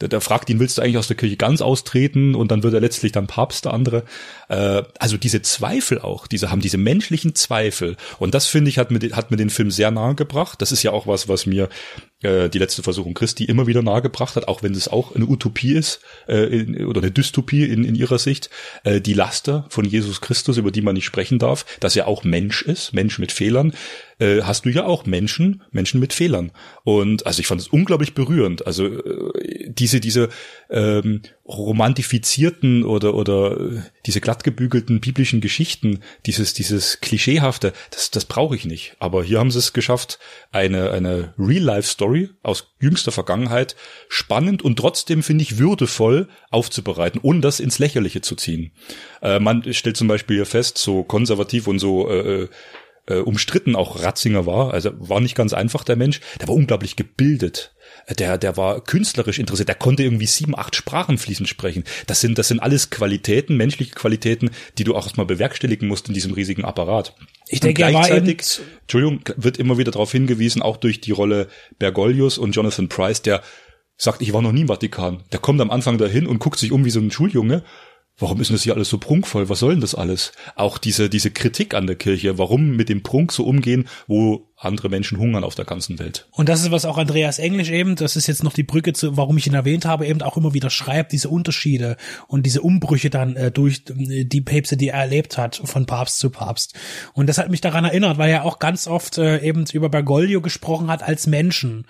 der, 0.01 0.07
der 0.07 0.21
fragt 0.21 0.49
ihn, 0.49 0.59
willst 0.59 0.77
du 0.77 0.81
eigentlich 0.81 0.97
aus 0.97 1.07
der 1.07 1.17
Kirche 1.17 1.37
ganz 1.37 1.61
austreten? 1.61 2.35
Und 2.35 2.51
dann 2.51 2.63
wird 2.63 2.73
er 2.73 2.81
letztlich 2.81 3.11
dann 3.11 3.27
Papst, 3.27 3.65
der 3.65 3.73
andere. 3.73 4.03
Äh, 4.49 4.83
also 4.99 5.17
diese 5.17 5.41
Zweifel 5.41 5.99
auch, 5.99 6.27
diese 6.27 6.51
haben 6.51 6.61
diese 6.61 6.77
menschlichen 6.77 7.35
Zweifel. 7.35 7.97
Und 8.19 8.33
das 8.33 8.47
finde 8.47 8.69
ich 8.69 8.77
hat 8.77 8.91
mir, 8.91 8.99
hat 9.15 9.31
mir 9.31 9.37
den 9.37 9.49
Film 9.49 9.71
sehr 9.71 9.91
nahe 9.91 10.15
gebracht. 10.15 10.61
Das 10.61 10.71
ist 10.71 10.83
ja 10.83 10.91
auch 10.91 11.07
was, 11.07 11.27
was 11.27 11.45
mir 11.45 11.69
äh, 12.23 12.49
die 12.49 12.57
letzte 12.57 12.83
Versuchung 12.83 13.13
Christi 13.13 13.45
immer 13.45 13.67
wieder 13.67 13.81
nahegebracht 13.81 14.35
hat, 14.35 14.47
auch 14.47 14.63
wenn 14.63 14.73
es 14.73 14.87
auch 14.87 15.15
eine 15.15 15.25
Utopie 15.25 15.73
ist 15.73 16.01
äh, 16.27 16.45
in, 16.45 16.85
oder 16.85 17.01
eine 17.01 17.11
Dystopie 17.11 17.65
in, 17.65 17.83
in 17.83 17.95
ihrer 17.95 18.17
Sicht. 18.17 18.49
Äh, 18.83 19.01
die 19.01 19.13
Laster 19.13 19.65
von 19.69 19.85
Jesus 19.85 20.21
Christus, 20.21 20.57
über 20.57 20.71
die 20.71 20.81
man 20.81 20.95
nicht 20.95 21.05
sprechen 21.05 21.39
darf, 21.39 21.65
dass 21.79 21.95
er 21.95 22.07
auch 22.07 22.23
Mensch 22.23 22.63
ist, 22.63 22.93
Mensch 22.93 23.19
mit 23.19 23.31
Fehlern, 23.31 23.73
äh, 24.19 24.41
hast 24.41 24.65
du 24.65 24.69
ja 24.69 24.85
auch 24.85 25.05
Menschen, 25.05 25.61
Menschen 25.71 25.99
mit 25.99 26.13
Fehlern. 26.13 26.51
Und 26.83 27.25
also 27.27 27.39
ich 27.39 27.47
fand 27.47 27.61
es 27.61 27.67
unglaublich 27.67 28.13
berührend. 28.13 28.65
Also 28.65 28.87
äh, 28.87 29.69
diese 29.69 29.99
diese 29.99 30.29
ähm, 30.69 31.21
romantifizierten 31.47 32.83
oder 32.83 33.13
oder 33.13 33.59
äh, 33.59 33.81
diese 34.05 34.19
glattgebügelten 34.21 34.99
biblischen 34.99 35.39
Geschichten, 35.39 36.01
dieses 36.25 36.53
dieses 36.53 36.99
klischeehafte, 36.99 37.73
das 37.91 38.11
das 38.11 38.25
brauche 38.25 38.55
ich 38.55 38.65
nicht. 38.65 38.95
Aber 38.99 39.23
hier 39.23 39.39
haben 39.39 39.51
sie 39.51 39.59
es 39.59 39.73
geschafft, 39.73 40.19
eine 40.51 40.91
eine 40.91 41.33
Real 41.37 41.63
Life 41.63 41.87
Story 41.87 42.29
aus 42.43 42.73
jüngster 42.79 43.11
Vergangenheit 43.11 43.75
spannend 44.09 44.61
und 44.61 44.77
trotzdem 44.77 45.23
finde 45.23 45.43
ich 45.43 45.57
würdevoll 45.57 46.27
aufzubereiten, 46.49 47.19
ohne 47.23 47.39
das 47.39 47.59
ins 47.59 47.79
Lächerliche 47.79 48.21
zu 48.21 48.35
ziehen. 48.35 48.71
Äh, 49.21 49.39
man 49.39 49.73
stellt 49.73 49.97
zum 49.97 50.07
Beispiel 50.07 50.37
hier 50.37 50.45
fest, 50.45 50.77
so 50.77 51.03
konservativ 51.03 51.67
und 51.67 51.79
so 51.79 52.09
äh, 52.09 52.49
äh, 53.07 53.15
umstritten 53.15 53.75
auch 53.75 54.01
Ratzinger 54.03 54.45
war, 54.45 54.73
also 54.73 54.91
war 54.97 55.19
nicht 55.19 55.35
ganz 55.35 55.53
einfach 55.53 55.83
der 55.83 55.95
Mensch, 55.95 56.19
der 56.39 56.47
war 56.47 56.55
unglaublich 56.55 56.95
gebildet. 56.95 57.73
Der, 58.19 58.37
der 58.37 58.57
war 58.57 58.81
künstlerisch 58.81 59.39
interessiert, 59.39 59.69
der 59.69 59.75
konnte 59.75 60.03
irgendwie 60.03 60.27
sieben, 60.27 60.57
acht 60.57 60.75
Sprachen 60.75 61.17
fließend 61.17 61.49
sprechen. 61.49 61.83
Das 62.05 62.21
sind, 62.21 62.37
das 62.37 62.47
sind 62.47 62.59
alles 62.59 62.89
Qualitäten, 62.89 63.57
menschliche 63.57 63.95
Qualitäten, 63.95 64.51
die 64.77 64.83
du 64.83 64.95
auch 64.95 65.05
erstmal 65.05 65.25
bewerkstelligen 65.25 65.87
musst 65.87 66.07
in 66.07 66.13
diesem 66.13 66.33
riesigen 66.33 66.63
Apparat. 66.63 67.15
Ich 67.47 67.59
denke, 67.59 67.83
und 67.83 67.89
er 67.89 67.93
war 67.93 68.09
eben, 68.09 68.25
gleichzeitig, 68.25 68.65
Entschuldigung, 68.81 69.21
wird 69.35 69.57
immer 69.57 69.77
wieder 69.77 69.91
darauf 69.91 70.11
hingewiesen, 70.11 70.61
auch 70.61 70.77
durch 70.77 71.01
die 71.01 71.11
Rolle 71.11 71.47
Bergoglius 71.79 72.37
und 72.37 72.55
Jonathan 72.55 72.89
Price, 72.89 73.21
der 73.21 73.41
sagt, 73.97 74.21
ich 74.21 74.31
war 74.31 74.41
noch 74.41 74.51
nie 74.51 74.61
im 74.61 74.67
Vatikan. 74.67 75.23
Der 75.31 75.39
kommt 75.39 75.59
am 75.59 75.71
Anfang 75.71 75.97
dahin 75.97 76.27
und 76.27 76.39
guckt 76.39 76.59
sich 76.59 76.71
um 76.71 76.85
wie 76.85 76.91
so 76.91 76.99
ein 76.99 77.11
Schuljunge. 77.11 77.63
Warum 78.19 78.41
ist 78.41 78.49
denn 78.49 78.55
das 78.55 78.63
hier 78.63 78.73
alles 78.73 78.89
so 78.89 78.97
prunkvoll? 78.97 79.47
Was 79.47 79.59
soll 79.59 79.73
denn 79.73 79.81
das 79.81 79.93
alles? 79.93 80.31
Auch 80.55 80.79
diese, 80.79 81.07
diese 81.07 81.29
Kritik 81.29 81.75
an 81.75 81.85
der 81.85 81.95
Kirche. 81.95 82.39
Warum 82.39 82.75
mit 82.75 82.89
dem 82.89 83.03
Prunk 83.03 83.31
so 83.31 83.43
umgehen, 83.43 83.87
wo 84.07 84.47
andere 84.59 84.89
Menschen 84.89 85.19
hungern 85.19 85.43
auf 85.43 85.55
der 85.55 85.65
ganzen 85.65 85.99
Welt? 85.99 86.27
Und 86.31 86.49
das 86.49 86.61
ist, 86.61 86.71
was 86.71 86.85
auch 86.85 86.97
Andreas 86.97 87.37
Englisch 87.37 87.69
eben, 87.69 87.95
das 87.95 88.15
ist 88.15 88.27
jetzt 88.27 88.43
noch 88.43 88.53
die 88.53 88.63
Brücke 88.63 88.93
zu, 88.93 89.15
warum 89.15 89.37
ich 89.37 89.45
ihn 89.45 89.53
erwähnt 89.53 89.85
habe, 89.85 90.07
eben 90.07 90.21
auch 90.23 90.35
immer 90.35 90.53
wieder 90.53 90.69
schreibt, 90.69 91.11
diese 91.11 91.29
Unterschiede 91.29 91.97
und 92.27 92.45
diese 92.45 92.61
Umbrüche 92.61 93.09
dann 93.09 93.35
äh, 93.35 93.51
durch 93.51 93.83
äh, 93.89 94.23
die 94.25 94.41
Päpste, 94.41 94.75
die 94.75 94.89
er 94.89 95.01
erlebt 95.01 95.37
hat, 95.37 95.61
von 95.63 95.85
Papst 95.85 96.19
zu 96.19 96.29
Papst. 96.29 96.73
Und 97.13 97.27
das 97.27 97.37
hat 97.37 97.49
mich 97.49 97.61
daran 97.61 97.85
erinnert, 97.85 98.17
weil 98.17 98.31
er 98.31 98.45
auch 98.45 98.59
ganz 98.59 98.87
oft 98.87 99.17
äh, 99.17 99.39
eben 99.41 99.65
über 99.73 99.89
Bergoglio 99.89 100.41
gesprochen 100.41 100.87
hat 100.87 101.03
als 101.03 101.27
Menschen. 101.27 101.85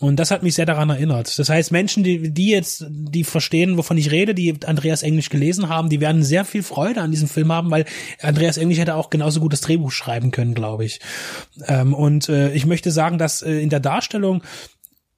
Und 0.00 0.16
das 0.16 0.30
hat 0.30 0.42
mich 0.42 0.54
sehr 0.54 0.66
daran 0.66 0.90
erinnert. 0.90 1.38
Das 1.38 1.48
heißt, 1.48 1.70
Menschen, 1.70 2.02
die, 2.02 2.32
die 2.32 2.50
jetzt, 2.50 2.86
die 2.88 3.24
verstehen, 3.24 3.76
wovon 3.76 3.98
ich 3.98 4.10
rede, 4.10 4.34
die 4.34 4.54
Andreas 4.64 5.02
Englisch 5.02 5.28
gelesen 5.28 5.68
haben, 5.68 5.90
die 5.90 6.00
werden 6.00 6.22
sehr 6.22 6.44
viel 6.44 6.62
Freude 6.62 7.02
an 7.02 7.10
diesem 7.10 7.28
Film 7.28 7.52
haben, 7.52 7.70
weil 7.70 7.84
Andreas 8.22 8.56
Englisch 8.56 8.78
hätte 8.78 8.94
auch 8.94 9.10
genauso 9.10 9.40
gut 9.40 9.52
das 9.52 9.60
Drehbuch 9.60 9.92
schreiben 9.92 10.30
können, 10.30 10.54
glaube 10.54 10.84
ich. 10.84 11.00
Ähm, 11.66 11.94
und 12.06 12.28
äh, 12.28 12.52
ich 12.52 12.66
möchte 12.66 12.90
sagen, 12.90 13.18
dass 13.18 13.42
äh, 13.42 13.60
in 13.60 13.68
der 13.68 13.80
Darstellung 13.80 14.42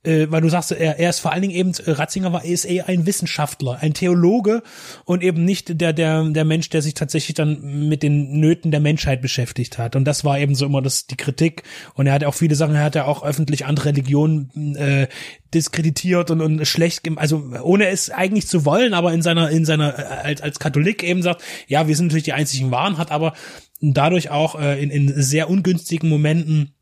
äh, 0.04 0.30
weil 0.30 0.40
du 0.40 0.48
sagst, 0.48 0.72
er, 0.72 0.98
er 0.98 1.10
ist 1.10 1.18
vor 1.18 1.32
allen 1.32 1.42
Dingen 1.42 1.54
eben, 1.54 1.72
äh, 1.84 1.90
Ratzinger 1.90 2.32
war, 2.32 2.44
ist 2.44 2.64
eher 2.64 2.88
ein 2.88 3.06
Wissenschaftler, 3.06 3.78
ein 3.80 3.94
Theologe 3.94 4.62
und 5.04 5.22
eben 5.22 5.44
nicht 5.44 5.80
der, 5.80 5.92
der, 5.92 6.22
der 6.24 6.44
Mensch, 6.44 6.68
der 6.70 6.82
sich 6.82 6.94
tatsächlich 6.94 7.34
dann 7.34 7.88
mit 7.88 8.02
den 8.02 8.38
Nöten 8.38 8.70
der 8.70 8.80
Menschheit 8.80 9.20
beschäftigt 9.20 9.76
hat. 9.76 9.96
Und 9.96 10.04
das 10.04 10.24
war 10.24 10.38
eben 10.38 10.54
so 10.54 10.66
immer 10.66 10.82
das, 10.82 11.06
die 11.06 11.16
Kritik. 11.16 11.64
Und 11.94 12.06
er 12.06 12.12
hat 12.12 12.24
auch 12.24 12.34
viele 12.34 12.54
Sachen, 12.54 12.76
er 12.76 12.84
hat 12.84 12.94
ja 12.94 13.06
auch 13.06 13.24
öffentlich 13.24 13.66
andere 13.66 13.90
Religionen 13.90 14.76
äh, 14.76 15.08
diskreditiert 15.52 16.30
und, 16.30 16.40
und 16.40 16.66
schlecht, 16.66 17.08
also 17.16 17.50
ohne 17.62 17.88
es 17.88 18.10
eigentlich 18.10 18.46
zu 18.46 18.64
wollen, 18.64 18.94
aber 18.94 19.12
in 19.12 19.22
seiner, 19.22 19.50
in 19.50 19.64
seiner, 19.64 19.98
äh, 19.98 20.02
als, 20.02 20.40
als 20.42 20.58
Katholik 20.58 21.02
eben 21.02 21.22
sagt, 21.22 21.42
ja, 21.66 21.88
wir 21.88 21.96
sind 21.96 22.06
natürlich 22.06 22.24
die 22.24 22.32
einzigen 22.34 22.70
Wahren, 22.70 22.98
hat 22.98 23.10
aber 23.10 23.34
dadurch 23.80 24.30
auch 24.30 24.60
äh, 24.60 24.82
in, 24.82 24.90
in 24.90 25.20
sehr 25.20 25.50
ungünstigen 25.50 26.08
Momenten 26.08 26.74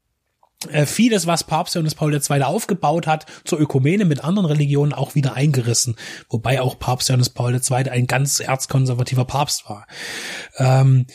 vieles, 0.86 1.26
was 1.26 1.44
Papst 1.44 1.74
Johannes 1.74 1.94
Paul 1.94 2.14
II. 2.14 2.42
aufgebaut 2.42 3.06
hat, 3.06 3.26
zur 3.44 3.60
Ökumene 3.60 4.04
mit 4.04 4.24
anderen 4.24 4.46
Religionen 4.46 4.94
auch 4.94 5.14
wieder 5.14 5.34
eingerissen. 5.34 5.96
Wobei 6.30 6.62
auch 6.62 6.78
Papst 6.78 7.08
Johannes 7.08 7.30
Paul 7.30 7.54
II. 7.54 7.90
ein 7.90 8.06
ganz 8.06 8.40
erzkonservativer 8.40 9.26
Papst 9.26 9.68
war. 9.68 9.86
Ähm, 10.56 11.06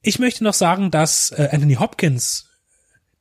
ich 0.00 0.18
möchte 0.18 0.42
noch 0.42 0.54
sagen, 0.54 0.90
dass 0.90 1.30
äh, 1.30 1.48
Anthony 1.52 1.74
Hopkins 1.74 2.48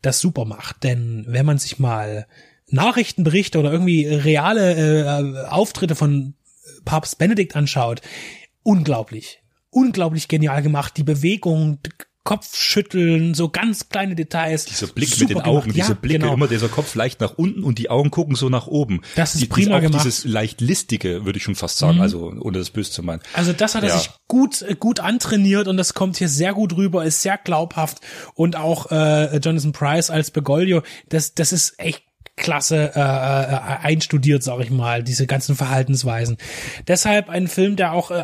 das 0.01 0.19
super 0.19 0.45
macht, 0.45 0.83
denn 0.83 1.25
wenn 1.27 1.45
man 1.45 1.59
sich 1.59 1.77
mal 1.77 2.27
Nachrichtenberichte 2.67 3.59
oder 3.59 3.71
irgendwie 3.71 4.07
reale 4.07 5.45
äh, 5.45 5.47
Auftritte 5.47 5.95
von 5.95 6.35
Papst 6.85 7.17
Benedikt 7.17 7.55
anschaut, 7.55 8.01
unglaublich, 8.63 9.43
unglaublich 9.69 10.27
genial 10.27 10.61
gemacht. 10.61 10.97
Die 10.97 11.03
Bewegung, 11.03 11.79
Kopfschütteln, 12.24 13.34
so 13.34 13.49
ganz 13.49 13.89
kleine 13.89 14.15
Details. 14.15 14.65
Dieser 14.65 14.88
Blick 14.88 15.09
Super 15.09 15.22
mit 15.22 15.30
den 15.30 15.41
Augen, 15.41 15.61
gemacht. 15.61 15.76
dieser 15.76 15.88
ja, 15.89 15.93
Blick, 15.95 16.22
genau. 16.22 16.34
immer 16.34 16.47
dieser 16.47 16.67
Kopf 16.69 16.93
leicht 16.95 17.19
nach 17.19 17.34
unten 17.38 17.63
und 17.63 17.80
die 17.80 17.89
Augen 17.89 18.11
gucken 18.11 18.36
so 18.36 18.49
nach 18.49 18.67
oben. 18.67 19.01
Das 19.15 19.34
ist 19.34 19.41
die, 19.41 19.47
prima 19.47 19.78
auch 19.78 19.82
gemacht. 19.82 20.05
Dieses 20.05 20.26
leicht 20.26 20.61
listige, 20.61 21.26
würde 21.26 21.38
ich 21.38 21.43
schon 21.43 21.55
fast 21.55 21.78
sagen, 21.78 21.99
also 21.99 22.32
ohne 22.39 22.59
das 22.59 22.69
böse 22.69 22.91
zu 22.91 23.01
meinen. 23.03 23.22
Also 23.34 23.53
das 23.53 23.74
hat 23.76 23.84
er 23.84 23.89
Ja. 23.89 23.97
sich 23.97 24.09
gut 24.28 24.61
äh, 24.61 24.76
gut 24.76 24.99
antrainiert 24.99 25.67
und 25.67 25.78
das 25.78 25.93
kommt 25.93 26.17
hier 26.17 26.30
sehr 26.30 26.53
gut 26.53 26.76
rüber, 26.78 27.03
ist 27.03 27.22
sehr 27.22 27.38
glaubhaft 27.38 27.99
und 28.36 28.55
auch 28.55 28.91
äh, 28.91 29.38
Jonathan 29.38 29.72
Price 29.72 30.09
als 30.09 30.30
Bergoglio, 30.32 30.84
das 31.09 31.34
das 31.34 31.51
ist 31.51 31.80
echt 31.80 32.03
klasse 32.38 32.91
äh, 32.95 32.99
äh, 32.99 33.78
einstudiert, 33.84 34.43
sag 34.43 34.59
ich 34.61 34.69
mal, 34.69 35.03
diese 35.03 35.28
ganzen 35.28 35.55
Verhaltensweisen. 35.55 36.38
Deshalb 36.88 37.30
ein 37.30 37.47
Film, 37.47 37.76
der 37.76 37.93
auch 37.93 38.11
äh, 38.11 38.24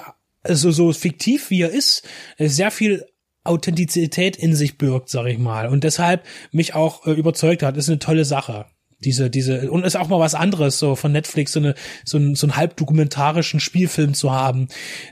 so 0.50 0.72
so 0.72 0.94
fiktiv 0.94 1.50
wie 1.50 1.62
er 1.64 1.70
ist, 1.72 2.08
äh, 2.38 2.48
sehr 2.48 2.72
viel 2.72 3.06
Authentizität 3.48 4.36
in 4.38 4.56
sich 4.56 4.78
birgt, 4.78 5.10
sag 5.10 5.28
ich 5.28 5.38
mal, 5.40 5.68
und 5.68 5.84
deshalb 5.84 6.24
mich 6.52 6.76
auch 6.76 7.06
äh, 7.08 7.12
überzeugt 7.12 7.64
hat. 7.64 7.78
Ist 7.78 7.90
eine 7.90 8.00
tolle 8.00 8.26
Sache. 8.26 8.66
Diese, 9.00 9.30
diese, 9.30 9.70
und 9.70 9.86
ist 9.86 9.96
auch 9.96 10.08
mal 10.08 10.20
was 10.20 10.34
anderes, 10.34 10.80
so 10.80 10.96
von 10.96 11.12
Netflix, 11.12 11.52
so 11.54 11.60
eine, 11.60 11.76
so 12.04 12.18
einen, 12.18 12.34
so 12.34 12.48
einen 12.48 12.56
halbdokumentarischen 12.58 13.60
Spielfilm 13.60 14.16
zu 14.16 14.32
haben, 14.32 14.70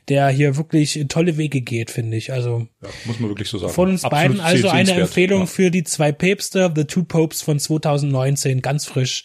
der 0.10 0.30
hier 0.30 0.58
wirklich 0.58 1.06
tolle 1.08 1.38
Wege 1.38 1.62
geht, 1.62 1.92
finde 1.92 2.18
ich. 2.18 2.32
Also, 2.34 2.68
Ja, 2.82 2.90
muss 3.06 3.20
man 3.20 3.30
wirklich 3.30 3.48
so 3.48 3.60
sagen. 3.60 3.72
von 3.72 3.90
uns 3.90 4.04
Absolut 4.04 4.38
beiden 4.38 4.40
also 4.44 4.70
eine. 4.70 4.92
Empfehlung 4.94 5.42
Ja. 5.42 5.46
für 5.46 5.70
die 5.70 5.84
zwei 5.84 6.12
Päpste, 6.12 6.74
The 6.76 6.86
Two 6.86 7.04
Popes 7.04 7.44
von 7.44 7.60
2019, 7.60 8.64
ganz 8.64 8.86
frisch 8.88 9.24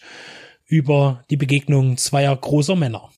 über 0.67 1.23
die 1.31 1.37
Begegnung 1.37 1.97
zweier 1.97 2.35
großer 2.35 2.75
Männer. 2.75 3.09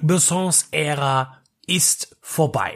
Luc 0.00 0.06
Bessons 0.06 0.68
Ära 0.70 1.42
ist 1.66 2.16
vorbei. 2.22 2.74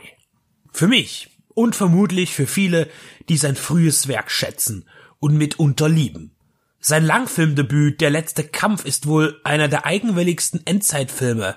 Für 0.73 0.89
mich 0.89 1.31
und 1.55 1.75
vermutlich 1.75 2.35
für 2.35 2.47
viele, 2.47 2.89
die 3.29 3.39
sein 3.39 3.57
frühes 3.57 4.09
Werk 4.09 4.31
schätzen 4.31 4.87
und 5.21 5.37
mitunter 5.37 5.89
lieben. 5.89 6.37
Sein 6.81 7.05
Langfilmdebüt 7.07 8.03
Der 8.03 8.11
letzte 8.11 8.45
Kampf 8.45 8.85
ist 8.85 9.07
wohl 9.07 9.41
einer 9.43 9.69
der 9.69 9.87
eigenwilligsten 9.87 10.67
Endzeitfilme. 10.67 11.57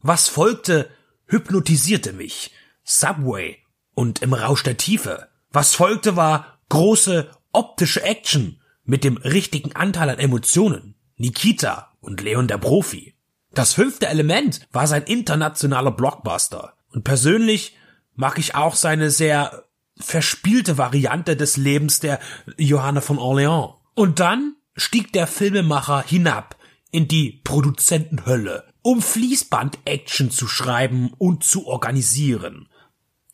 Was 0.00 0.28
folgte, 0.28 0.88
hypnotisierte 1.26 2.14
mich. 2.14 2.52
Subway 2.82 3.58
und 3.94 4.22
im 4.22 4.32
Rausch 4.32 4.62
der 4.62 4.78
Tiefe. 4.78 5.28
Was 5.50 5.74
folgte 5.74 6.16
war 6.16 6.58
große 6.70 7.30
optische 7.52 8.02
Action 8.02 8.60
mit 8.84 9.04
dem 9.04 9.18
richtigen 9.18 9.76
Anteil 9.76 10.08
an 10.08 10.18
Emotionen. 10.18 10.94
Nikita 11.16 11.92
und 12.00 12.22
Leon 12.22 12.48
der 12.48 12.58
Profi. 12.58 13.13
Das 13.54 13.74
fünfte 13.74 14.08
Element 14.08 14.66
war 14.72 14.86
sein 14.86 15.04
internationaler 15.04 15.92
Blockbuster. 15.92 16.74
Und 16.92 17.04
persönlich 17.04 17.76
mag 18.14 18.38
ich 18.38 18.54
auch 18.54 18.74
seine 18.74 19.10
sehr 19.10 19.64
verspielte 19.96 20.76
Variante 20.76 21.36
des 21.36 21.56
Lebens 21.56 22.00
der 22.00 22.18
Johanna 22.56 23.00
von 23.00 23.18
Orleans. 23.18 23.74
Und 23.94 24.18
dann 24.18 24.56
stieg 24.76 25.12
der 25.12 25.28
Filmemacher 25.28 26.02
hinab 26.04 26.56
in 26.90 27.06
die 27.06 27.40
Produzentenhölle, 27.44 28.64
um 28.82 29.00
Fließband-Action 29.00 30.30
zu 30.30 30.48
schreiben 30.48 31.12
und 31.16 31.44
zu 31.44 31.66
organisieren. 31.66 32.68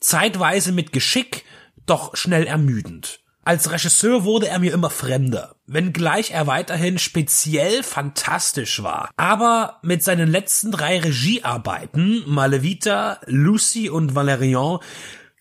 Zeitweise 0.01 0.73
mit 0.73 0.93
Geschick, 0.93 1.45
doch 1.87 2.16
schnell 2.16 2.47
ermüdend. 2.47 3.21
Als 3.51 3.72
Regisseur 3.72 4.22
wurde 4.22 4.46
er 4.46 4.61
mir 4.61 4.72
immer 4.72 4.90
fremder, 4.90 5.57
wenngleich 5.66 6.30
er 6.30 6.46
weiterhin 6.46 7.01
speziell 7.01 7.82
fantastisch 7.82 8.84
war. 8.84 9.11
Aber 9.16 9.80
mit 9.82 10.05
seinen 10.05 10.30
letzten 10.30 10.70
drei 10.70 11.01
Regiearbeiten, 11.01 12.22
Malevita, 12.26 13.18
Lucy 13.26 13.90
und 13.90 14.14
Valerian, 14.14 14.78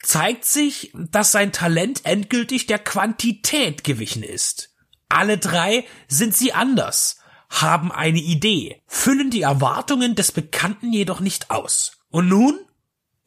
zeigt 0.01 0.43
sich, 0.45 0.91
dass 0.95 1.32
sein 1.32 1.51
Talent 1.51 2.03
endgültig 2.03 2.66
der 2.66 2.80
Quantität 2.80 3.84
gewichen 3.84 4.24
ist. 4.24 4.76
Alle 5.07 5.38
drei 5.38 5.86
sind 6.07 6.36
sie 6.36 6.51
anders, 6.51 7.20
haben 7.51 7.91
eine 7.91 8.18
Idee, 8.18 8.82
füllen 8.88 9.30
die 9.30 9.43
Erwartungen 9.43 10.16
des 10.16 10.32
Bekannten 10.32 10.91
jedoch 10.91 11.20
nicht 11.20 11.51
aus. 11.51 11.99
Und 12.10 12.28
nun 12.28 12.60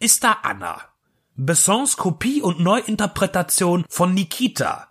ist 0.01 0.25
da 0.25 0.39
Anna. 0.43 0.92
Bessons 1.37 1.97
Kopie 1.97 2.43
und 2.43 2.61
Neuinterpretation 2.61 3.85
von 3.89 4.13
Nikita. 4.13 4.89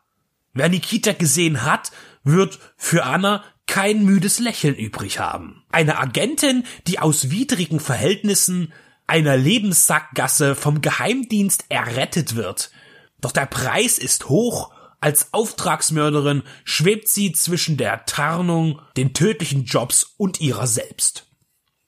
Wer 0.53 0.69
Nikita 0.69 1.13
gesehen 1.13 1.63
hat, 1.63 1.91
wird 2.23 2.59
für 2.77 3.05
Anna 3.05 3.43
kein 3.67 4.03
müdes 4.03 4.39
Lächeln 4.39 4.75
übrig 4.75 5.19
haben. 5.19 5.63
Eine 5.71 5.97
Agentin, 5.99 6.63
die 6.87 6.99
aus 6.99 7.29
widrigen 7.29 7.79
Verhältnissen 7.79 8.73
einer 9.07 9.37
Lebenssackgasse 9.37 10.55
vom 10.55 10.81
Geheimdienst 10.81 11.65
errettet 11.69 12.35
wird. 12.35 12.71
Doch 13.21 13.31
der 13.31 13.45
Preis 13.45 13.97
ist 13.97 14.27
hoch. 14.29 14.73
Als 14.99 15.33
Auftragsmörderin 15.33 16.43
schwebt 16.63 17.07
sie 17.07 17.31
zwischen 17.33 17.77
der 17.77 18.05
Tarnung, 18.05 18.81
den 18.97 19.13
tödlichen 19.13 19.65
Jobs 19.65 20.15
und 20.17 20.41
ihrer 20.41 20.67
selbst. 20.67 21.27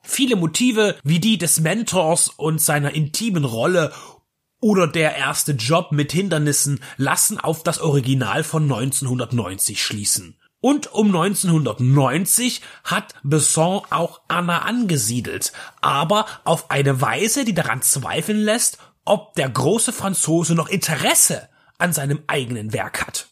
Viele 0.05 0.35
Motive 0.35 0.97
wie 1.03 1.19
die 1.19 1.37
des 1.37 1.61
Mentors 1.61 2.27
und 2.27 2.61
seiner 2.61 2.93
intimen 2.93 3.45
Rolle 3.45 3.93
oder 4.63 4.87
der 4.87 5.17
erste 5.17 5.51
Job 5.51 5.91
mit 5.91 6.13
Hindernissen 6.13 6.79
lassen 6.95 7.37
auf 7.37 7.63
das 7.63 7.81
Original 7.81 8.43
von 8.45 8.63
1990 8.63 9.83
schließen. 9.83 10.37
Und 10.61 10.93
um 10.93 11.07
1990 11.07 12.61
hat 12.85 13.13
Besson 13.23 13.81
auch 13.89 14.21
Anna 14.29 14.59
angesiedelt, 14.59 15.51
aber 15.81 16.25
auf 16.45 16.71
eine 16.71 17.01
Weise, 17.01 17.43
die 17.43 17.53
daran 17.53 17.81
zweifeln 17.81 18.39
lässt, 18.39 18.77
ob 19.03 19.35
der 19.35 19.49
große 19.49 19.91
Franzose 19.91 20.55
noch 20.55 20.69
Interesse 20.69 21.49
an 21.77 21.91
seinem 21.91 22.21
eigenen 22.27 22.71
Werk 22.71 23.05
hat. 23.05 23.27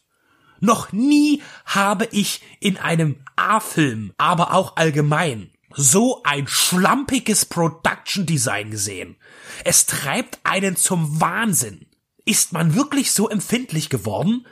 Noch 0.60 0.92
nie 0.92 1.42
habe 1.66 2.10
ich 2.12 2.42
in 2.60 2.76
einem 2.78 3.24
A-Film, 3.38 4.12
aber 4.18 4.54
auch 4.54 4.76
allgemein, 4.76 5.50
so 5.76 6.24
ein 6.24 6.48
schlampiges 6.48 7.46
Production 7.46 8.26
Design 8.26 8.72
gesehen. 8.72 9.18
Es 9.64 9.86
treibt 9.86 10.40
einen 10.44 10.76
zum 10.76 11.22
Wahnsinn. 11.22 11.88
Ist 12.26 12.54
man 12.54 12.76
wirklich 12.76 13.12
so 13.12 13.30
empfindlich 13.30 13.90
geworden, 13.90 14.46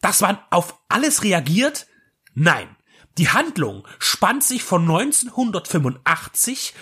dass 0.00 0.20
man 0.20 0.38
auf 0.50 0.78
alles 0.88 1.22
reagiert? 1.22 1.86
Nein. 2.34 2.68
Die 3.18 3.30
Handlung 3.30 3.86
spannt 3.98 4.44
sich 4.44 4.62
von 4.62 4.82
1985 4.82 6.74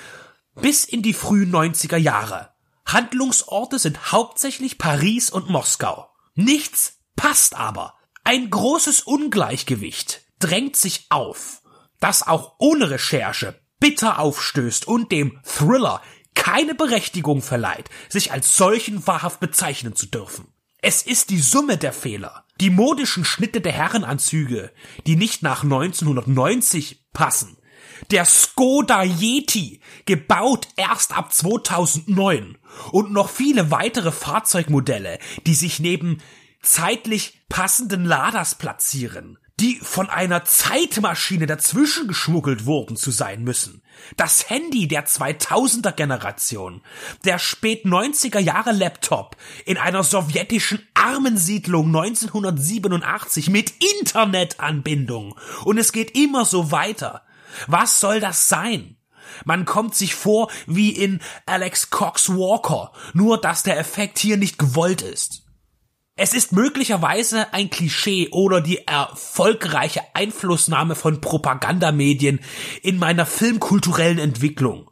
bis 0.61 0.85
in 0.85 1.03
die 1.03 1.15
frühen 1.15 1.53
90er 1.53 1.97
Jahre. 1.97 2.51
Handlungsorte 2.87 3.79
sind 3.79 4.13
hauptsächlich 4.13 4.79
Paris 4.79 5.31
und 5.31 5.49
Moskau. 5.49 6.11
Nichts 6.35 6.99
passt 7.17 7.55
aber. 7.55 7.95
Ein 8.25 8.51
großes 8.51 9.03
Ungleichgewicht 9.03 10.23
drängt 10.39 10.77
sich 10.77 11.07
auf, 11.11 11.63
das 12.01 12.27
auch 12.27 12.57
ohne 12.59 12.91
Recherche 12.91 13.61
bitter 13.85 14.19
aufstößt 14.19 14.89
und 14.89 15.13
dem 15.13 15.39
Thriller 15.45 16.01
keine 16.35 16.75
Berechtigung 16.75 17.43
verleiht, 17.43 17.91
sich 18.09 18.33
als 18.33 18.57
solchen 18.57 19.07
wahrhaft 19.07 19.41
bezeichnen 19.41 19.95
zu 19.95 20.07
dürfen. 20.07 20.47
Es 20.81 21.03
ist 21.03 21.29
die 21.29 21.39
Summe 21.39 21.77
der 21.77 21.93
Fehler, 21.93 22.47
die 22.63 22.71
modischen 22.71 23.27
Schnitte 23.27 23.61
der 23.61 23.73
Herrenanzüge, 23.73 24.73
die 25.07 25.17
nicht 25.17 25.43
nach 25.43 25.65
1990 25.65 27.05
passen, 27.13 27.59
Der 28.11 28.25
Skoda 28.25 29.03
Yeti, 29.03 29.83
gebaut 30.07 30.69
erst 30.77 31.15
ab 31.15 31.35
2009 31.35 32.57
und 32.91 33.13
noch 33.13 33.29
viele 33.29 33.71
weitere 33.71 34.13
Fahrzeugmodelle, 34.13 35.19
die 35.47 35.55
sich 35.55 35.79
neben 35.79 36.23
zeitlich 36.63 37.45
passenden 37.51 38.07
Laders 38.07 38.55
platzieren, 38.55 39.37
die 39.61 39.79
von 39.81 40.11
einer 40.11 40.45
Zeitmaschine 40.45 41.47
dazwischen 41.47 42.09
geschmuggelt 42.09 42.67
wurden 42.67 42.97
zu 42.97 43.13
sein 43.13 43.45
müssen. 43.45 43.83
Das 44.17 44.51
Handy 44.51 44.89
der 44.89 45.07
2000er 45.07 45.93
Generation, 45.93 46.83
der 47.25 47.39
spät 47.39 47.85
90er 47.85 48.41
Jahre 48.41 48.73
Laptop 48.73 49.37
in 49.65 49.79
einer 49.79 50.03
sowjetischen 50.03 50.87
Armensiedlung 50.95 51.87
1987 51.87 53.49
mit 53.49 53.73
Internetanbindung. 54.01 55.37
Und 55.65 55.79
es 55.79 55.93
geht 55.93 56.17
immer 56.19 56.45
so 56.45 56.73
weiter. 56.73 57.23
Was 57.69 58.01
soll 58.01 58.19
das 58.19 58.49
sein? 58.49 58.97
Man 59.45 59.65
kommt 59.65 59.95
sich 59.95 60.15
vor 60.15 60.51
wie 60.67 60.91
in 60.91 61.21
Alex 61.47 61.91
Cox 61.91 62.29
Walker, 62.29 62.93
nur 63.15 63.41
dass 63.41 63.63
der 63.63 63.79
Effekt 63.79 64.19
hier 64.19 64.37
nicht 64.37 64.59
gewollt 64.59 65.03
ist. 65.03 65.44
Es 66.17 66.33
ist 66.33 66.53
möglicherweise 66.53 67.53
ein 67.53 67.71
Klischee 67.71 68.29
oder 68.31 68.61
die 68.61 68.87
erfolgreiche 68.87 70.01
Einflussnahme 70.15 70.95
von 70.95 71.21
Propagandamedien 71.21 72.39
in 72.83 72.99
meiner 72.99 73.27
filmkulturellen 73.27 74.21
Entwicklung. 74.21 74.89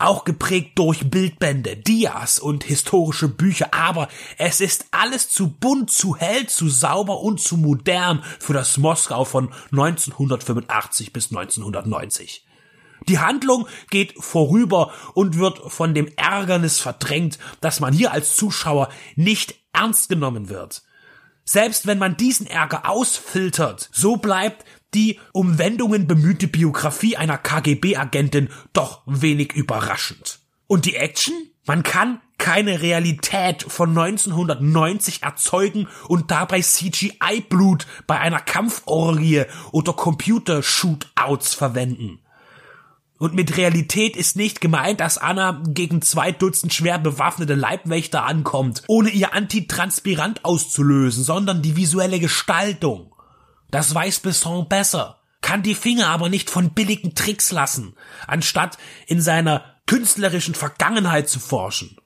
Auch 0.00 0.24
geprägt 0.24 0.76
durch 0.76 1.08
Bildbände, 1.08 1.76
Dias 1.76 2.40
und 2.40 2.64
historische 2.64 3.28
Bücher, 3.28 3.72
aber 3.72 4.08
es 4.38 4.60
ist 4.60 4.86
alles 4.90 5.28
zu 5.28 5.52
bunt, 5.52 5.92
zu 5.92 6.16
hell, 6.16 6.48
zu 6.48 6.68
sauber 6.68 7.20
und 7.20 7.40
zu 7.40 7.56
modern 7.56 8.24
für 8.40 8.52
das 8.52 8.76
Moskau 8.76 9.24
von 9.24 9.52
1985 9.70 11.12
bis 11.12 11.30
1990. 11.30 12.44
Die 13.08 13.20
Handlung 13.20 13.68
geht 13.90 14.14
vorüber 14.18 14.90
und 15.14 15.38
wird 15.38 15.60
von 15.70 15.94
dem 15.94 16.08
Ärgernis 16.16 16.80
verdrängt, 16.80 17.38
dass 17.60 17.78
man 17.78 17.94
hier 17.94 18.10
als 18.10 18.34
Zuschauer 18.34 18.88
nicht 19.14 19.54
ernst 19.76 20.08
genommen 20.08 20.48
wird. 20.48 20.82
Selbst 21.44 21.86
wenn 21.86 21.98
man 21.98 22.16
diesen 22.16 22.46
Ärger 22.46 22.88
ausfiltert, 22.88 23.88
so 23.92 24.16
bleibt 24.16 24.64
die 24.94 25.20
um 25.32 25.58
Wendungen 25.58 26.06
bemühte 26.06 26.48
Biografie 26.48 27.16
einer 27.16 27.38
KGB-Agentin 27.38 28.48
doch 28.72 29.02
wenig 29.06 29.52
überraschend. 29.52 30.40
Und 30.66 30.86
die 30.86 30.96
Action? 30.96 31.34
Man 31.66 31.82
kann 31.82 32.20
keine 32.38 32.80
Realität 32.80 33.64
von 33.64 33.90
1990 33.90 35.22
erzeugen 35.22 35.88
und 36.08 36.30
dabei 36.30 36.60
CGI-Blut 36.60 37.86
bei 38.06 38.20
einer 38.20 38.40
Kampforgie 38.40 39.44
oder 39.72 39.92
Computer-Shootouts 39.92 41.54
verwenden. 41.54 42.20
Und 43.18 43.34
mit 43.34 43.56
Realität 43.56 44.14
ist 44.16 44.36
nicht 44.36 44.60
gemeint, 44.60 45.00
dass 45.00 45.16
Anna 45.16 45.62
gegen 45.66 46.02
zwei 46.02 46.32
Dutzend 46.32 46.74
schwer 46.74 46.98
bewaffnete 46.98 47.54
Leibwächter 47.54 48.24
ankommt, 48.24 48.82
ohne 48.88 49.08
ihr 49.08 49.32
Antitranspirant 49.32 50.44
auszulösen, 50.44 51.24
sondern 51.24 51.62
die 51.62 51.76
visuelle 51.76 52.20
Gestaltung. 52.20 53.14
Das 53.70 53.94
weiß 53.94 54.20
Besson 54.20 54.68
besser, 54.68 55.20
kann 55.40 55.62
die 55.62 55.74
Finger 55.74 56.08
aber 56.08 56.28
nicht 56.28 56.50
von 56.50 56.74
billigen 56.74 57.14
Tricks 57.14 57.52
lassen, 57.52 57.96
anstatt 58.26 58.76
in 59.06 59.20
seiner 59.22 59.64
künstlerischen 59.86 60.54
Vergangenheit 60.54 61.28
zu 61.28 61.40
forschen. 61.40 61.96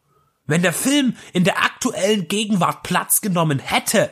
Wenn 0.47 0.63
der 0.63 0.73
Film 0.73 1.17
in 1.33 1.45
der 1.45 1.59
aktuellen 1.59 2.29
Gegenwart 2.29 2.83
Platz 2.83 3.21
genommen 3.21 3.59
hätte, 3.59 4.11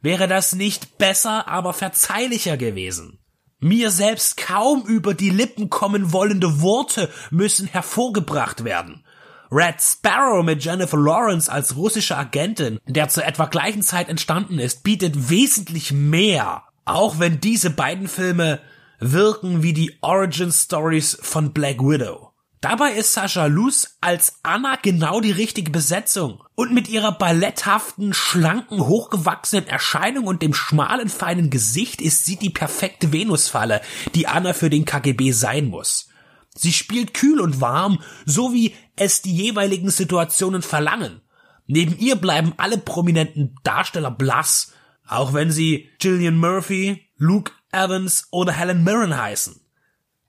wäre 0.00 0.28
das 0.28 0.54
nicht 0.54 0.98
besser, 0.98 1.48
aber 1.48 1.72
verzeihlicher 1.72 2.56
gewesen. 2.56 3.17
Mir 3.60 3.90
selbst 3.90 4.36
kaum 4.36 4.84
über 4.86 5.14
die 5.14 5.30
Lippen 5.30 5.68
kommen 5.68 6.12
wollende 6.12 6.60
Worte 6.60 7.10
müssen 7.30 7.66
hervorgebracht 7.66 8.62
werden. 8.62 9.02
Red 9.50 9.82
Sparrow 9.82 10.44
mit 10.44 10.62
Jennifer 10.62 10.96
Lawrence 10.96 11.50
als 11.50 11.74
russische 11.74 12.16
Agentin, 12.16 12.78
der 12.86 13.08
zur 13.08 13.24
etwa 13.24 13.46
gleichen 13.46 13.82
Zeit 13.82 14.08
entstanden 14.08 14.60
ist, 14.60 14.84
bietet 14.84 15.28
wesentlich 15.28 15.90
mehr, 15.90 16.62
auch 16.84 17.18
wenn 17.18 17.40
diese 17.40 17.70
beiden 17.70 18.06
Filme 18.06 18.60
wirken 19.00 19.64
wie 19.64 19.72
die 19.72 19.96
Origin 20.02 20.52
Stories 20.52 21.18
von 21.20 21.52
Black 21.52 21.80
Widow. 21.80 22.27
Dabei 22.60 22.92
ist 22.92 23.12
Sascha 23.12 23.46
Luz 23.46 23.96
als 24.00 24.40
Anna 24.42 24.76
genau 24.82 25.20
die 25.20 25.30
richtige 25.30 25.70
Besetzung. 25.70 26.42
Und 26.56 26.74
mit 26.74 26.88
ihrer 26.88 27.12
balletthaften, 27.12 28.12
schlanken, 28.12 28.84
hochgewachsenen 28.84 29.68
Erscheinung 29.68 30.26
und 30.26 30.42
dem 30.42 30.54
schmalen, 30.54 31.08
feinen 31.08 31.50
Gesicht 31.50 32.00
ist 32.00 32.24
sie 32.24 32.36
die 32.36 32.50
perfekte 32.50 33.12
Venusfalle, 33.12 33.80
die 34.14 34.26
Anna 34.26 34.54
für 34.54 34.70
den 34.70 34.84
KGB 34.84 35.30
sein 35.30 35.66
muss. 35.66 36.08
Sie 36.56 36.72
spielt 36.72 37.14
kühl 37.14 37.40
und 37.40 37.60
warm, 37.60 38.02
so 38.26 38.52
wie 38.52 38.74
es 38.96 39.22
die 39.22 39.36
jeweiligen 39.36 39.90
Situationen 39.90 40.62
verlangen. 40.62 41.20
Neben 41.68 41.96
ihr 41.98 42.16
bleiben 42.16 42.54
alle 42.56 42.78
prominenten 42.78 43.54
Darsteller 43.62 44.10
blass, 44.10 44.72
auch 45.06 45.32
wenn 45.32 45.52
sie 45.52 45.90
Gillian 46.00 46.36
Murphy, 46.36 47.08
Luke 47.16 47.52
Evans 47.70 48.26
oder 48.32 48.52
Helen 48.52 48.82
Mirren 48.82 49.16
heißen. 49.16 49.60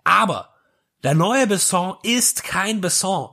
Aber 0.03 0.53
der 1.03 1.13
neue 1.13 1.47
Besson 1.47 1.95
ist 2.03 2.43
kein 2.43 2.81
Besson. 2.81 3.29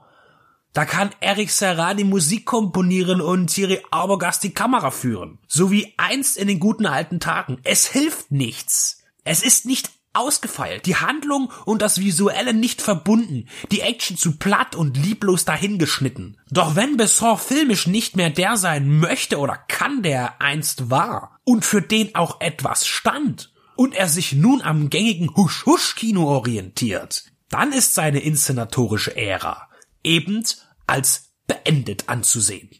Da 0.73 0.85
kann 0.85 1.11
Eric 1.21 1.51
Serra 1.51 1.95
die 1.95 2.05
Musik 2.05 2.45
komponieren 2.45 3.21
und 3.21 3.49
Thierry 3.49 3.83
Arbogast 3.91 4.45
die 4.45 4.53
Kamera 4.53 4.91
führen. 4.91 5.39
So 5.49 5.71
wie 5.71 5.95
einst 5.97 6.37
in 6.37 6.49
den 6.49 6.61
guten 6.61 6.87
alten 6.87 7.19
Tagen. 7.19 7.59
Es 7.65 7.87
hilft 7.87 8.31
nichts. 8.31 9.03
Es 9.25 9.43
ist 9.43 9.65
nicht 9.65 9.91
ausgefeilt, 10.17 10.87
die 10.87 10.97
Handlung 10.97 11.53
und 11.65 11.83
das 11.83 12.01
Visuelle 12.01 12.55
nicht 12.55 12.83
verbunden, 12.83 13.49
die 13.71 13.81
Action 13.81 14.17
zu 14.17 14.37
platt 14.37 14.75
und 14.75 14.97
lieblos 14.97 15.45
dahingeschnitten. 15.45 16.39
Doch 16.51 16.75
wenn 16.75 16.97
Besson 16.97 17.39
filmisch 17.39 17.87
nicht 17.87 18.17
mehr 18.17 18.31
der 18.31 18.57
sein 18.57 18.99
möchte 18.99 19.39
oder 19.39 19.57
kann, 19.57 20.03
der 20.03 20.19
er 20.19 20.41
einst 20.41 20.91
war, 20.91 21.39
und 21.45 21.65
für 21.65 21.83
den 21.83 22.15
auch 22.15 22.41
etwas 22.41 22.87
stand, 22.87 23.53
und 23.77 23.95
er 23.95 24.09
sich 24.09 24.33
nun 24.33 24.63
am 24.63 24.91
gängigen 24.91 25.35
Husch-Husch-Kino 25.37 26.27
orientiert, 26.27 27.25
dann 27.49 27.73
ist 27.73 27.95
seine 27.95 28.21
inszenatorische 28.21 29.17
Ära 29.17 29.69
eben 30.03 30.43
als 30.87 31.31
beendet 31.47 32.09
anzusehen. 32.09 32.71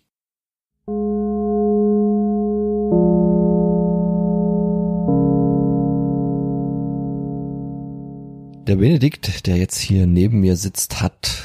Der 8.67 8.77
Benedikt, 8.77 9.47
der 9.47 9.57
jetzt 9.57 9.79
hier 9.79 10.07
neben 10.07 10.41
mir 10.41 10.57
sitzt, 10.57 11.01
hat 11.01 11.45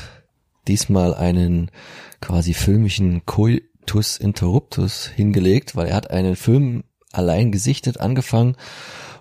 diesmal 0.67 1.13
einen 1.13 1.69
quasi 2.19 2.55
filmischen 2.55 3.25
Coitus 3.27 4.17
Interruptus 4.17 5.05
hingelegt, 5.07 5.75
weil 5.75 5.87
er 5.87 5.95
hat 5.95 6.09
einen 6.09 6.35
Film 6.35 6.83
allein 7.11 7.51
gesichtet 7.51 7.99
angefangen 7.99 8.55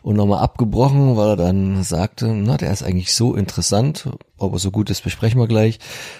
und 0.02 0.16
nochmal 0.16 0.42
abgebrochen, 0.42 1.16
weil 1.16 1.30
er 1.30 1.36
dann 1.36 1.82
sagte, 1.82 2.28
na, 2.28 2.56
der 2.56 2.72
ist 2.72 2.82
eigentlich 2.82 3.12
so 3.14 3.34
interessant, 3.34 4.08
ob 4.38 4.52
er 4.54 4.58
so 4.58 4.70
gut 4.70 4.90
ist, 4.90 5.02
besprechen 5.02 5.40
wir 5.40 5.46
gleich, 5.46 5.78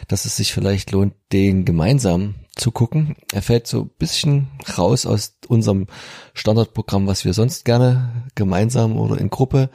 dass 0.08 0.24
es 0.24 0.36
sich 0.36 0.52
vielleicht 0.52 0.90
lohnt, 0.90 1.14
den 1.32 1.64
gemeinsam 1.64 2.34
zu 2.56 2.70
gucken. 2.72 3.16
Er 3.32 3.42
fällt 3.42 3.66
so 3.66 3.82
ein 3.82 3.90
bisschen 3.98 4.48
raus 4.76 5.06
aus 5.06 5.36
unserem 5.48 5.86
Standardprogramm, 6.34 7.06
was 7.06 7.24
wir 7.24 7.32
sonst 7.32 7.64
gerne 7.64 8.24
gemeinsam 8.34 8.98
oder 8.98 9.18
in 9.18 9.30
Gruppe 9.30 9.70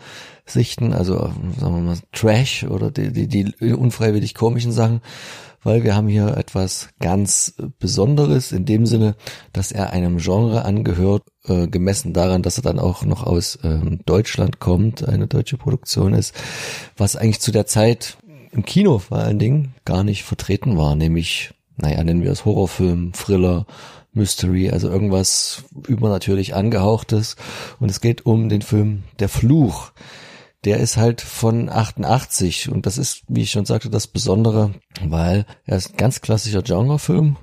sichten, 0.45 0.93
also 0.93 1.33
sagen 1.59 1.75
wir 1.75 1.81
mal 1.81 1.97
Trash 2.11 2.65
oder 2.65 2.91
die, 2.91 3.11
die, 3.11 3.27
die 3.27 3.73
unfreiwillig 3.73 4.35
komischen 4.35 4.71
Sachen, 4.71 5.01
weil 5.65 5.83
wir 5.83 5.95
haben 5.95 6.07
hier 6.07 6.37
etwas 6.37 6.89
ganz 6.99 7.55
Besonderes 7.79 8.51
in 8.51 8.65
dem 8.65 8.85
Sinne, 8.85 9.15
dass 9.51 9.71
er 9.71 9.91
einem 9.91 10.17
Genre 10.17 10.63
angehört, 10.63 11.23
äh, 11.45 11.67
gemessen 11.67 12.13
daran, 12.13 12.43
dass 12.43 12.57
er 12.57 12.63
dann 12.63 12.79
auch 12.79 13.03
noch 13.03 13.23
aus 13.23 13.59
ähm, 13.63 13.99
Deutschland 14.05 14.59
kommt, 14.59 15.07
eine 15.07 15.27
deutsche 15.27 15.57
Produktion 15.57 16.13
ist, 16.13 16.33
was 16.95 17.15
eigentlich 17.15 17.41
zu 17.41 17.51
der 17.51 17.65
Zeit 17.65 18.17
im 18.51 18.63
Kino 18.63 18.99
vor 18.99 19.17
allen 19.17 19.39
Dingen 19.39 19.73
gar 19.83 20.03
nicht 20.03 20.23
vertreten 20.23 20.77
war, 20.77 20.95
nämlich, 20.95 21.53
naja, 21.77 22.03
nennen 22.03 22.23
wir 22.23 22.31
es 22.31 22.45
Horrorfilm, 22.45 23.11
Thriller, 23.13 23.65
Mystery, 24.13 24.69
also 24.69 24.89
irgendwas 24.89 25.63
übernatürlich 25.87 26.55
angehauchtes. 26.55 27.35
Und 27.79 27.89
es 27.89 27.99
geht 27.99 28.25
um 28.25 28.49
den 28.49 28.61
Film 28.61 29.03
Der 29.19 29.29
Fluch 29.29 29.91
der 30.65 30.79
ist 30.79 30.97
halt 30.97 31.21
von 31.21 31.69
88 31.69 32.69
und 32.69 32.85
das 32.85 32.97
ist, 32.97 33.21
wie 33.27 33.43
ich 33.43 33.51
schon 33.51 33.65
sagte, 33.65 33.89
das 33.89 34.07
Besondere, 34.07 34.73
weil 35.03 35.45
er 35.65 35.77
ist 35.77 35.93
ein 35.93 35.97
ganz 35.97 36.21
klassischer 36.21 36.63
Genrefilm 36.63 37.37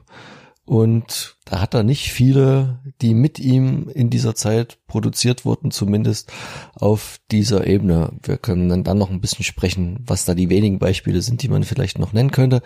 Und 0.64 1.36
da 1.44 1.60
hat 1.60 1.74
er 1.74 1.82
nicht 1.82 2.12
viele, 2.12 2.78
die 3.00 3.14
mit 3.14 3.40
ihm 3.40 3.88
in 3.92 4.10
dieser 4.10 4.36
Zeit 4.36 4.78
produziert 4.86 5.44
wurden, 5.44 5.72
zumindest 5.72 6.32
auf 6.74 7.18
dieser 7.32 7.66
Ebene. 7.66 8.12
Wir 8.22 8.38
können 8.38 8.84
dann, 8.84 8.98
noch 8.98 9.10
ein 9.10 9.20
bisschen 9.20 9.44
sprechen, 9.44 9.98
was 10.06 10.24
da 10.24 10.34
die 10.34 10.50
wenigen 10.50 10.78
Beispiele 10.78 11.20
sind, 11.20 11.42
die 11.42 11.48
man 11.48 11.64
vielleicht 11.64 11.98
noch 11.98 12.12
nennen 12.12 12.30
könnte. 12.30 12.62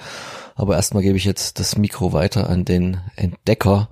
Aber 0.55 0.77
erstmal 0.77 1.03
gebe 1.03 1.17
ich 1.17 1.25
jetzt 1.25 1.59
das 1.59 1.79
Mikro 1.79 2.13
weiter 2.13 2.51
an 2.51 2.67
den 2.67 2.99
Entdecker 3.17 3.89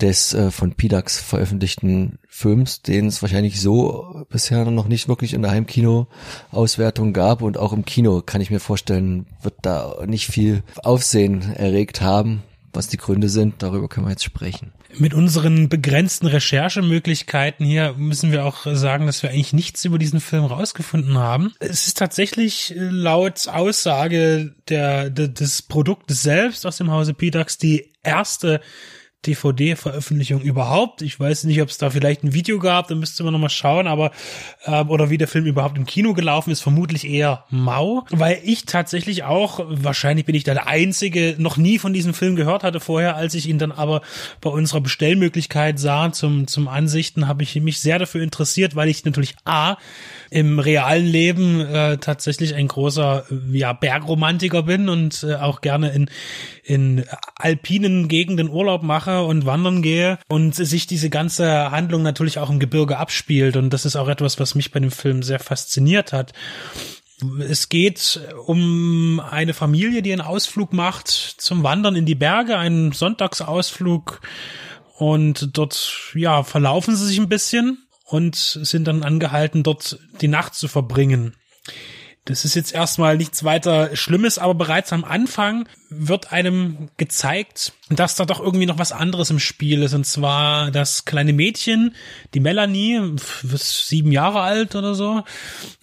des 0.00 0.34
äh, 0.34 0.50
von 0.50 0.74
PIDAX 0.74 1.18
veröffentlichten 1.20 2.18
Films, 2.28 2.82
den 2.82 3.06
es 3.06 3.22
wahrscheinlich 3.22 3.60
so 3.60 4.24
bisher 4.28 4.70
noch 4.70 4.88
nicht 4.88 5.08
wirklich 5.08 5.32
in 5.32 5.42
der 5.42 5.52
Heimkino-Auswertung 5.52 7.14
gab. 7.14 7.40
Und 7.40 7.56
auch 7.56 7.72
im 7.72 7.86
Kino 7.86 8.20
kann 8.20 8.42
ich 8.42 8.50
mir 8.50 8.60
vorstellen, 8.60 9.26
wird 9.40 9.54
da 9.62 10.04
nicht 10.06 10.26
viel 10.26 10.62
Aufsehen 10.82 11.54
erregt 11.54 12.02
haben 12.02 12.42
was 12.72 12.88
die 12.88 12.96
Gründe 12.96 13.28
sind, 13.28 13.62
darüber 13.62 13.88
können 13.88 14.06
wir 14.06 14.10
jetzt 14.10 14.24
sprechen. 14.24 14.72
Mit 14.96 15.14
unseren 15.14 15.68
begrenzten 15.68 16.26
Recherchemöglichkeiten 16.26 17.64
hier 17.64 17.94
müssen 17.96 18.32
wir 18.32 18.44
auch 18.44 18.66
sagen, 18.66 19.06
dass 19.06 19.22
wir 19.22 19.30
eigentlich 19.30 19.52
nichts 19.52 19.84
über 19.84 19.98
diesen 19.98 20.20
Film 20.20 20.44
rausgefunden 20.44 21.18
haben. 21.18 21.54
Es 21.60 21.86
ist 21.86 21.98
tatsächlich 21.98 22.74
laut 22.76 23.48
Aussage 23.48 24.54
der, 24.68 25.10
der 25.10 25.28
des 25.28 25.62
Produktes 25.62 26.22
selbst 26.22 26.66
aus 26.66 26.76
dem 26.76 26.90
Hause 26.90 27.14
Pidax 27.14 27.58
die 27.58 27.90
erste 28.02 28.60
DVD-Veröffentlichung 29.26 30.40
überhaupt. 30.40 31.00
Ich 31.00 31.18
weiß 31.18 31.44
nicht, 31.44 31.62
ob 31.62 31.68
es 31.68 31.78
da 31.78 31.90
vielleicht 31.90 32.24
ein 32.24 32.34
Video 32.34 32.58
gab, 32.58 32.88
da 32.88 32.96
müsste 32.96 33.22
man 33.22 33.32
nochmal 33.32 33.50
schauen, 33.50 33.86
aber 33.86 34.10
äh, 34.64 34.82
oder 34.82 35.10
wie 35.10 35.18
der 35.18 35.28
Film 35.28 35.46
überhaupt 35.46 35.78
im 35.78 35.86
Kino 35.86 36.12
gelaufen 36.12 36.50
ist, 36.50 36.60
vermutlich 36.60 37.08
eher 37.08 37.44
mau, 37.48 38.04
weil 38.10 38.40
ich 38.42 38.66
tatsächlich 38.66 39.22
auch, 39.22 39.64
wahrscheinlich 39.68 40.26
bin 40.26 40.34
ich 40.34 40.42
da 40.42 40.54
der 40.54 40.66
Einzige, 40.66 41.36
noch 41.38 41.56
nie 41.56 41.78
von 41.78 41.92
diesem 41.92 42.14
Film 42.14 42.34
gehört 42.34 42.64
hatte 42.64 42.80
vorher, 42.80 43.16
als 43.16 43.34
ich 43.34 43.48
ihn 43.48 43.58
dann 43.58 43.70
aber 43.70 44.02
bei 44.40 44.50
unserer 44.50 44.80
Bestellmöglichkeit 44.80 45.78
sah 45.78 46.12
zum, 46.12 46.48
zum 46.48 46.66
Ansichten, 46.66 47.28
habe 47.28 47.44
ich 47.44 47.54
mich 47.60 47.78
sehr 47.78 48.00
dafür 48.00 48.22
interessiert, 48.22 48.74
weil 48.74 48.88
ich 48.88 49.04
natürlich 49.04 49.36
A, 49.44 49.76
im 50.30 50.58
realen 50.58 51.06
Leben 51.06 51.60
äh, 51.60 51.98
tatsächlich 51.98 52.54
ein 52.54 52.66
großer 52.66 53.24
ja, 53.52 53.72
Bergromantiker 53.72 54.62
bin 54.64 54.88
und 54.88 55.24
äh, 55.28 55.34
auch 55.34 55.60
gerne 55.60 55.90
in, 55.90 56.10
in 56.64 57.04
alpinen 57.36 58.08
Gegenden 58.08 58.48
Urlaub 58.48 58.82
mache 58.82 59.11
und 59.20 59.46
wandern 59.46 59.82
gehe 59.82 60.18
und 60.28 60.54
sich 60.54 60.86
diese 60.86 61.10
ganze 61.10 61.70
Handlung 61.70 62.02
natürlich 62.02 62.38
auch 62.38 62.50
im 62.50 62.58
Gebirge 62.58 62.98
abspielt. 62.98 63.56
Und 63.56 63.70
das 63.70 63.84
ist 63.84 63.96
auch 63.96 64.08
etwas, 64.08 64.40
was 64.40 64.54
mich 64.54 64.70
bei 64.70 64.80
dem 64.80 64.90
Film 64.90 65.22
sehr 65.22 65.38
fasziniert 65.38 66.12
hat. 66.12 66.32
Es 67.48 67.68
geht 67.68 68.20
um 68.46 69.20
eine 69.20 69.54
Familie, 69.54 70.02
die 70.02 70.12
einen 70.12 70.22
Ausflug 70.22 70.72
macht 70.72 71.08
zum 71.08 71.62
Wandern 71.62 71.94
in 71.94 72.06
die 72.06 72.16
Berge, 72.16 72.58
einen 72.58 72.92
Sonntagsausflug. 72.92 74.20
Und 74.98 75.56
dort, 75.56 76.12
ja, 76.14 76.42
verlaufen 76.42 76.96
sie 76.96 77.06
sich 77.06 77.18
ein 77.18 77.28
bisschen 77.28 77.78
und 78.04 78.36
sind 78.36 78.86
dann 78.86 79.02
angehalten, 79.02 79.62
dort 79.62 79.98
die 80.20 80.28
Nacht 80.28 80.54
zu 80.54 80.68
verbringen. 80.68 81.34
Das 82.24 82.44
ist 82.44 82.54
jetzt 82.54 82.72
erstmal 82.72 83.16
nichts 83.16 83.42
weiter 83.42 83.96
Schlimmes, 83.96 84.38
aber 84.38 84.54
bereits 84.54 84.92
am 84.92 85.04
Anfang 85.04 85.68
wird 85.90 86.32
einem 86.32 86.88
gezeigt, 86.96 87.72
dass 87.90 88.14
da 88.14 88.24
doch 88.24 88.40
irgendwie 88.40 88.66
noch 88.66 88.78
was 88.78 88.92
anderes 88.92 89.30
im 89.30 89.38
Spiel 89.38 89.82
ist. 89.82 89.92
Und 89.92 90.06
zwar 90.06 90.70
das 90.70 91.04
kleine 91.04 91.32
Mädchen, 91.32 91.94
die 92.32 92.40
Melanie, 92.40 93.00
sieben 93.54 94.12
Jahre 94.12 94.40
alt 94.40 94.74
oder 94.74 94.94
so, 94.94 95.24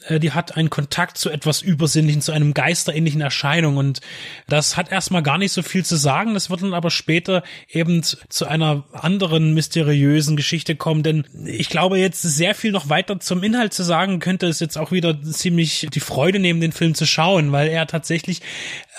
äh, 0.05 0.19
die 0.19 0.31
hat 0.31 0.57
einen 0.57 0.69
Kontakt 0.69 1.17
zu 1.17 1.29
etwas 1.29 1.61
Übersinnlichen, 1.61 2.21
zu 2.21 2.31
einem 2.31 2.53
geisterähnlichen 2.53 3.21
Erscheinung. 3.21 3.77
Und 3.77 4.01
das 4.47 4.77
hat 4.77 4.91
erstmal 4.91 5.23
gar 5.23 5.37
nicht 5.37 5.51
so 5.51 5.61
viel 5.61 5.85
zu 5.85 5.97
sagen. 5.97 6.33
Das 6.33 6.49
wird 6.49 6.61
dann 6.61 6.73
aber 6.73 6.89
später 6.89 7.43
eben 7.69 8.01
zu 8.01 8.45
einer 8.47 8.85
anderen 8.93 9.53
mysteriösen 9.53 10.35
Geschichte 10.35 10.75
kommen. 10.75 11.03
Denn 11.03 11.25
ich 11.45 11.69
glaube, 11.69 11.99
jetzt 11.99 12.21
sehr 12.21 12.55
viel 12.55 12.71
noch 12.71 12.89
weiter 12.89 13.19
zum 13.19 13.43
Inhalt 13.43 13.73
zu 13.73 13.83
sagen, 13.83 14.19
könnte 14.19 14.47
es 14.47 14.59
jetzt 14.59 14.77
auch 14.77 14.91
wieder 14.91 15.21
ziemlich 15.21 15.87
die 15.93 15.99
Freude 15.99 16.28
nehmen, 16.37 16.61
den 16.61 16.71
Film 16.71 16.93
zu 16.93 17.07
schauen, 17.07 17.51
weil 17.51 17.69
er 17.69 17.87
tatsächlich 17.87 18.41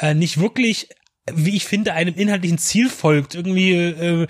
äh, 0.01 0.15
nicht 0.15 0.41
wirklich 0.41 0.89
wie 1.35 1.57
ich 1.57 1.65
finde, 1.65 1.93
einem 1.95 2.15
inhaltlichen 2.15 2.59
Ziel 2.59 2.89
folgt. 2.89 3.35
Irgendwie 3.35 3.73
äh, 3.73 4.27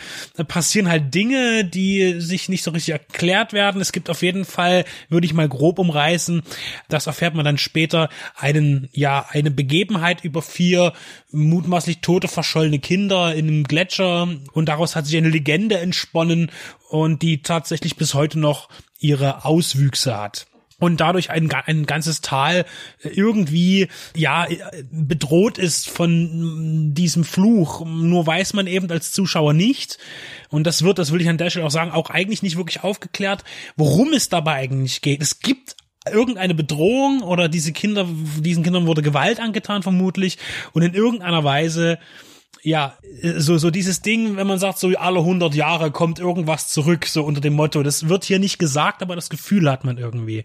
passieren 0.47 0.89
halt 0.89 1.15
Dinge, 1.15 1.65
die 1.65 2.21
sich 2.21 2.49
nicht 2.49 2.63
so 2.63 2.71
richtig 2.71 2.93
erklärt 2.93 3.53
werden. 3.53 3.81
Es 3.81 3.93
gibt 3.93 4.11
auf 4.11 4.23
jeden 4.23 4.45
Fall, 4.45 4.85
würde 5.09 5.27
ich 5.27 5.35
mal 5.35 5.49
grob 5.49 5.79
umreißen, 5.79 6.43
das 6.89 7.07
erfährt 7.07 7.35
man 7.35 7.45
dann 7.45 7.59
später, 7.59 8.09
einen, 8.37 8.89
ja, 8.93 9.27
eine 9.31 9.51
Begebenheit 9.51 10.25
über 10.25 10.43
vier 10.43 10.93
mutmaßlich 11.31 12.01
tote, 12.01 12.29
verschollene 12.29 12.79
Kinder 12.79 13.35
in 13.35 13.49
einem 13.49 13.65
Gletscher 13.65 14.29
und 14.53 14.69
daraus 14.69 14.97
hat 14.97 15.07
sich 15.07 15.17
eine 15.17 15.29
Legende 15.29 15.79
entsponnen 15.79 16.51
und 16.89 17.23
die 17.23 17.43
tatsächlich 17.43 17.97
bis 17.97 18.15
heute 18.15 18.39
noch 18.39 18.69
ihre 18.99 19.45
Auswüchse 19.45 20.17
hat 20.17 20.50
und 20.81 21.01
dadurch 21.01 21.31
ein, 21.31 21.49
ein 21.67 21.87
ganzes 21.87 22.21
Tal 22.21 22.65
irgendwie 23.03 23.87
ja 24.17 24.47
bedroht 24.91 25.59
ist 25.59 25.89
von 25.89 26.93
diesem 26.93 27.23
Fluch. 27.23 27.85
Nur 27.87 28.27
weiß 28.27 28.55
man 28.55 28.67
eben 28.67 28.91
als 28.91 29.13
Zuschauer 29.13 29.53
nicht. 29.53 29.99
Und 30.49 30.67
das 30.67 30.83
wird, 30.83 30.99
das 30.99 31.13
will 31.13 31.21
ich 31.21 31.29
an 31.29 31.39
der 31.39 31.51
Stelle 31.51 31.67
auch 31.67 31.71
sagen, 31.71 31.93
auch 31.93 32.11
eigentlich 32.11 32.43
nicht 32.43 32.57
wirklich 32.57 32.83
aufgeklärt, 32.83 33.45
worum 33.77 34.13
es 34.13 34.29
dabei 34.29 34.55
eigentlich 34.55 35.03
geht. 35.03 35.23
Es 35.23 35.39
gibt 35.41 35.77
irgendeine 36.11 36.55
Bedrohung 36.55 37.23
oder 37.23 37.49
diese 37.49 37.73
Kinder, 37.73 38.09
diesen 38.39 38.65
Kindern 38.65 38.87
wurde 38.87 39.03
Gewalt 39.03 39.39
angetan 39.39 39.83
vermutlich 39.83 40.39
und 40.73 40.83
in 40.83 40.95
irgendeiner 40.95 41.45
Weise 41.45 41.99
ja, 42.63 42.99
so, 43.37 43.59
so 43.59 43.71
dieses 43.71 44.03
Ding, 44.03 44.37
wenn 44.37 44.47
man 44.47 44.59
sagt, 44.59 44.79
so 44.79 44.89
alle 44.89 45.21
100 45.21 45.55
Jahre 45.55 45.91
kommt 45.91 46.19
irgendwas 46.19 46.69
zurück, 46.69 47.07
so 47.07 47.25
unter 47.25 47.41
dem 47.41 47.55
Motto. 47.55 47.83
Das 47.83 48.09
wird 48.09 48.25
hier 48.25 48.39
nicht 48.39 48.59
gesagt, 48.59 49.03
aber 49.03 49.17
das 49.17 49.31
Gefühl 49.31 49.71
hat 49.71 49.85
man 49.85 49.99
irgendwie. 49.99 50.45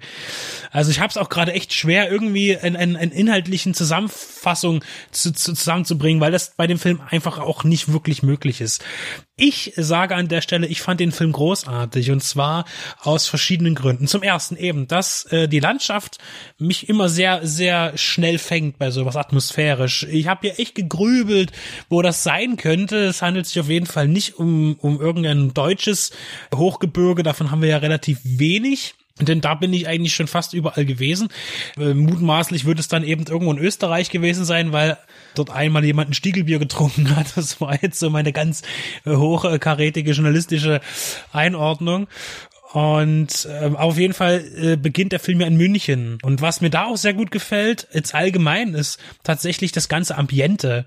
Also 0.71 0.91
ich 0.91 0.99
habe 0.99 1.09
es 1.09 1.17
auch 1.17 1.29
gerade 1.29 1.53
echt 1.53 1.73
schwer, 1.73 2.09
irgendwie 2.09 2.57
einen, 2.57 2.75
einen, 2.75 2.95
einen 2.95 3.11
inhaltlichen 3.11 3.73
Zusammenfassung 3.73 4.83
zu, 5.11 5.33
zu, 5.33 5.53
zusammenzubringen, 5.53 6.21
weil 6.21 6.31
das 6.31 6.53
bei 6.55 6.67
dem 6.67 6.79
Film 6.79 7.01
einfach 7.09 7.39
auch 7.39 7.63
nicht 7.63 7.91
wirklich 7.91 8.23
möglich 8.23 8.61
ist. 8.61 8.83
Ich 9.37 9.73
sage 9.75 10.15
an 10.15 10.29
der 10.29 10.39
Stelle, 10.39 10.65
ich 10.65 10.81
fand 10.81 11.01
den 11.01 11.11
Film 11.11 11.33
großartig 11.33 12.09
und 12.11 12.23
zwar 12.23 12.63
aus 13.01 13.27
verschiedenen 13.27 13.75
Gründen. 13.75 14.07
Zum 14.07 14.23
ersten 14.23 14.55
eben, 14.55 14.87
dass 14.87 15.25
äh, 15.25 15.49
die 15.49 15.59
Landschaft 15.59 16.19
mich 16.57 16.87
immer 16.87 17.09
sehr, 17.09 17.45
sehr 17.45 17.97
schnell 17.97 18.37
fängt 18.37 18.79
bei 18.79 18.91
sowas 18.91 19.17
atmosphärisch. 19.17 20.03
Ich 20.03 20.27
habe 20.27 20.47
hier 20.47 20.57
echt 20.57 20.73
gegrübelt, 20.75 21.51
wo 21.89 22.01
das 22.01 22.23
sein 22.23 22.55
könnte. 22.55 23.07
Es 23.07 23.21
handelt 23.21 23.45
sich 23.45 23.59
auf 23.59 23.67
jeden 23.67 23.87
Fall 23.87 24.07
nicht 24.07 24.39
um, 24.39 24.77
um 24.79 25.01
irgendein 25.01 25.53
deutsches 25.53 26.11
Hochgebirge, 26.55 27.21
davon 27.21 27.51
haben 27.51 27.61
wir 27.61 27.69
ja 27.69 27.77
relativ 27.77 28.19
wenig. 28.23 28.95
Denn 29.19 29.39
da 29.39 29.55
bin 29.55 29.71
ich 29.71 29.87
eigentlich 29.87 30.13
schon 30.13 30.27
fast 30.27 30.53
überall 30.53 30.85
gewesen. 30.85 31.29
Äh, 31.77 31.93
mutmaßlich 31.93 32.65
wird 32.65 32.79
es 32.79 32.89
dann 32.89 33.05
eben 33.05 33.25
irgendwo 33.25 33.53
in 33.53 33.57
Österreich 33.57 34.09
gewesen 34.09 34.43
sein, 34.43 34.73
weil 34.73 34.97
dort 35.35 35.51
einmal 35.51 35.85
jemand 35.85 36.09
ein 36.09 36.13
Stiegelbier 36.13 36.59
getrunken 36.59 37.15
hat. 37.15 37.27
Das 37.35 37.61
war 37.61 37.81
jetzt 37.81 37.99
so 37.99 38.09
meine 38.09 38.33
ganz 38.33 38.63
äh, 39.05 39.15
hochkarätige 39.15 40.11
journalistische 40.11 40.81
Einordnung. 41.31 42.07
Und 42.73 43.47
äh, 43.49 43.71
auf 43.73 43.97
jeden 43.97 44.13
Fall 44.13 44.43
äh, 44.57 44.75
beginnt 44.75 45.13
der 45.13 45.21
Film 45.21 45.39
ja 45.39 45.47
in 45.47 45.55
München. 45.55 46.17
Und 46.21 46.41
was 46.41 46.59
mir 46.59 46.69
da 46.69 46.87
auch 46.87 46.97
sehr 46.97 47.13
gut 47.13 47.31
gefällt, 47.31 47.87
jetzt 47.93 48.13
allgemein, 48.13 48.73
ist 48.73 48.99
tatsächlich 49.23 49.71
das 49.71 49.87
ganze 49.87 50.17
Ambiente 50.17 50.85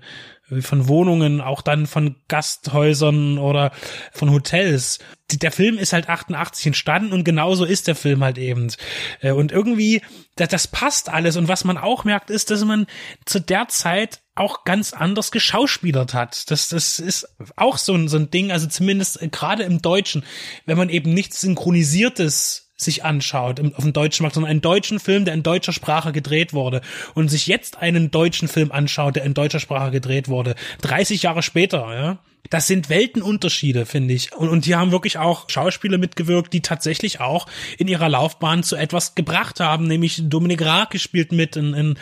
von 0.61 0.87
Wohnungen, 0.87 1.41
auch 1.41 1.61
dann 1.61 1.85
von 1.85 2.15
Gasthäusern 2.27 3.37
oder 3.37 3.71
von 4.11 4.31
Hotels. 4.31 4.99
Der 5.31 5.51
Film 5.51 5.77
ist 5.77 5.93
halt 5.93 6.09
88 6.09 6.67
entstanden 6.67 7.13
und 7.13 7.23
genauso 7.23 7.65
ist 7.65 7.87
der 7.87 7.95
Film 7.95 8.23
halt 8.23 8.37
eben. 8.37 8.71
Äh, 9.21 9.31
und 9.31 9.51
irgendwie, 9.51 10.01
das, 10.35 10.49
das 10.49 10.67
passt 10.67 11.09
alles. 11.09 11.37
Und 11.37 11.47
was 11.47 11.63
man 11.63 11.77
auch 11.77 12.03
merkt, 12.03 12.29
ist, 12.29 12.49
dass 12.51 12.63
man 12.65 12.87
zu 13.25 13.39
der 13.39 13.67
Zeit 13.67 14.21
auch 14.35 14.63
ganz 14.63 14.93
anders 14.93 15.31
geschauspielert 15.31 16.13
hat. 16.13 16.49
Das, 16.49 16.69
das 16.69 16.99
ist 16.99 17.27
auch 17.55 17.77
so 17.77 17.93
ein, 17.93 18.07
so 18.07 18.17
ein 18.17 18.31
Ding, 18.31 18.51
also 18.51 18.67
zumindest 18.67 19.19
gerade 19.31 19.63
im 19.63 19.81
Deutschen, 19.81 20.23
wenn 20.65 20.77
man 20.77 20.89
eben 20.89 21.13
nichts 21.13 21.41
Synchronisiertes 21.41 22.68
sich 22.81 23.03
anschaut 23.03 23.59
auf 23.59 23.83
dem 23.83 23.93
deutschen 23.93 24.23
Markt, 24.23 24.35
sondern 24.35 24.51
einen 24.51 24.61
deutschen 24.61 24.99
Film, 24.99 25.25
der 25.25 25.33
in 25.33 25.43
deutscher 25.43 25.73
Sprache 25.73 26.11
gedreht 26.11 26.53
wurde 26.53 26.81
und 27.13 27.29
sich 27.29 27.47
jetzt 27.47 27.77
einen 27.77 28.09
deutschen 28.09 28.47
Film 28.47 28.71
anschaut, 28.71 29.15
der 29.15 29.23
in 29.23 29.33
deutscher 29.33 29.59
Sprache 29.59 29.91
gedreht 29.91 30.29
wurde, 30.29 30.55
30 30.81 31.23
Jahre 31.23 31.43
später, 31.43 31.93
ja, 31.93 32.17
das 32.49 32.67
sind 32.67 32.89
Weltenunterschiede, 32.89 33.85
finde 33.85 34.13
ich. 34.13 34.33
Und, 34.33 34.49
und 34.49 34.65
hier 34.65 34.79
haben 34.79 34.91
wirklich 34.91 35.17
auch 35.17 35.49
Schauspieler 35.49 35.97
mitgewirkt, 35.97 36.51
die 36.53 36.61
tatsächlich 36.61 37.19
auch 37.19 37.45
in 37.77 37.87
ihrer 37.87 38.09
Laufbahn 38.09 38.63
zu 38.63 38.75
etwas 38.75 39.15
gebracht 39.15 39.59
haben, 39.59 39.87
nämlich 39.87 40.21
Dominik 40.23 40.63
Raag 40.63 40.89
gespielt 40.89 41.31
mit 41.31 41.55
in, 41.55 41.73
in, 41.73 41.99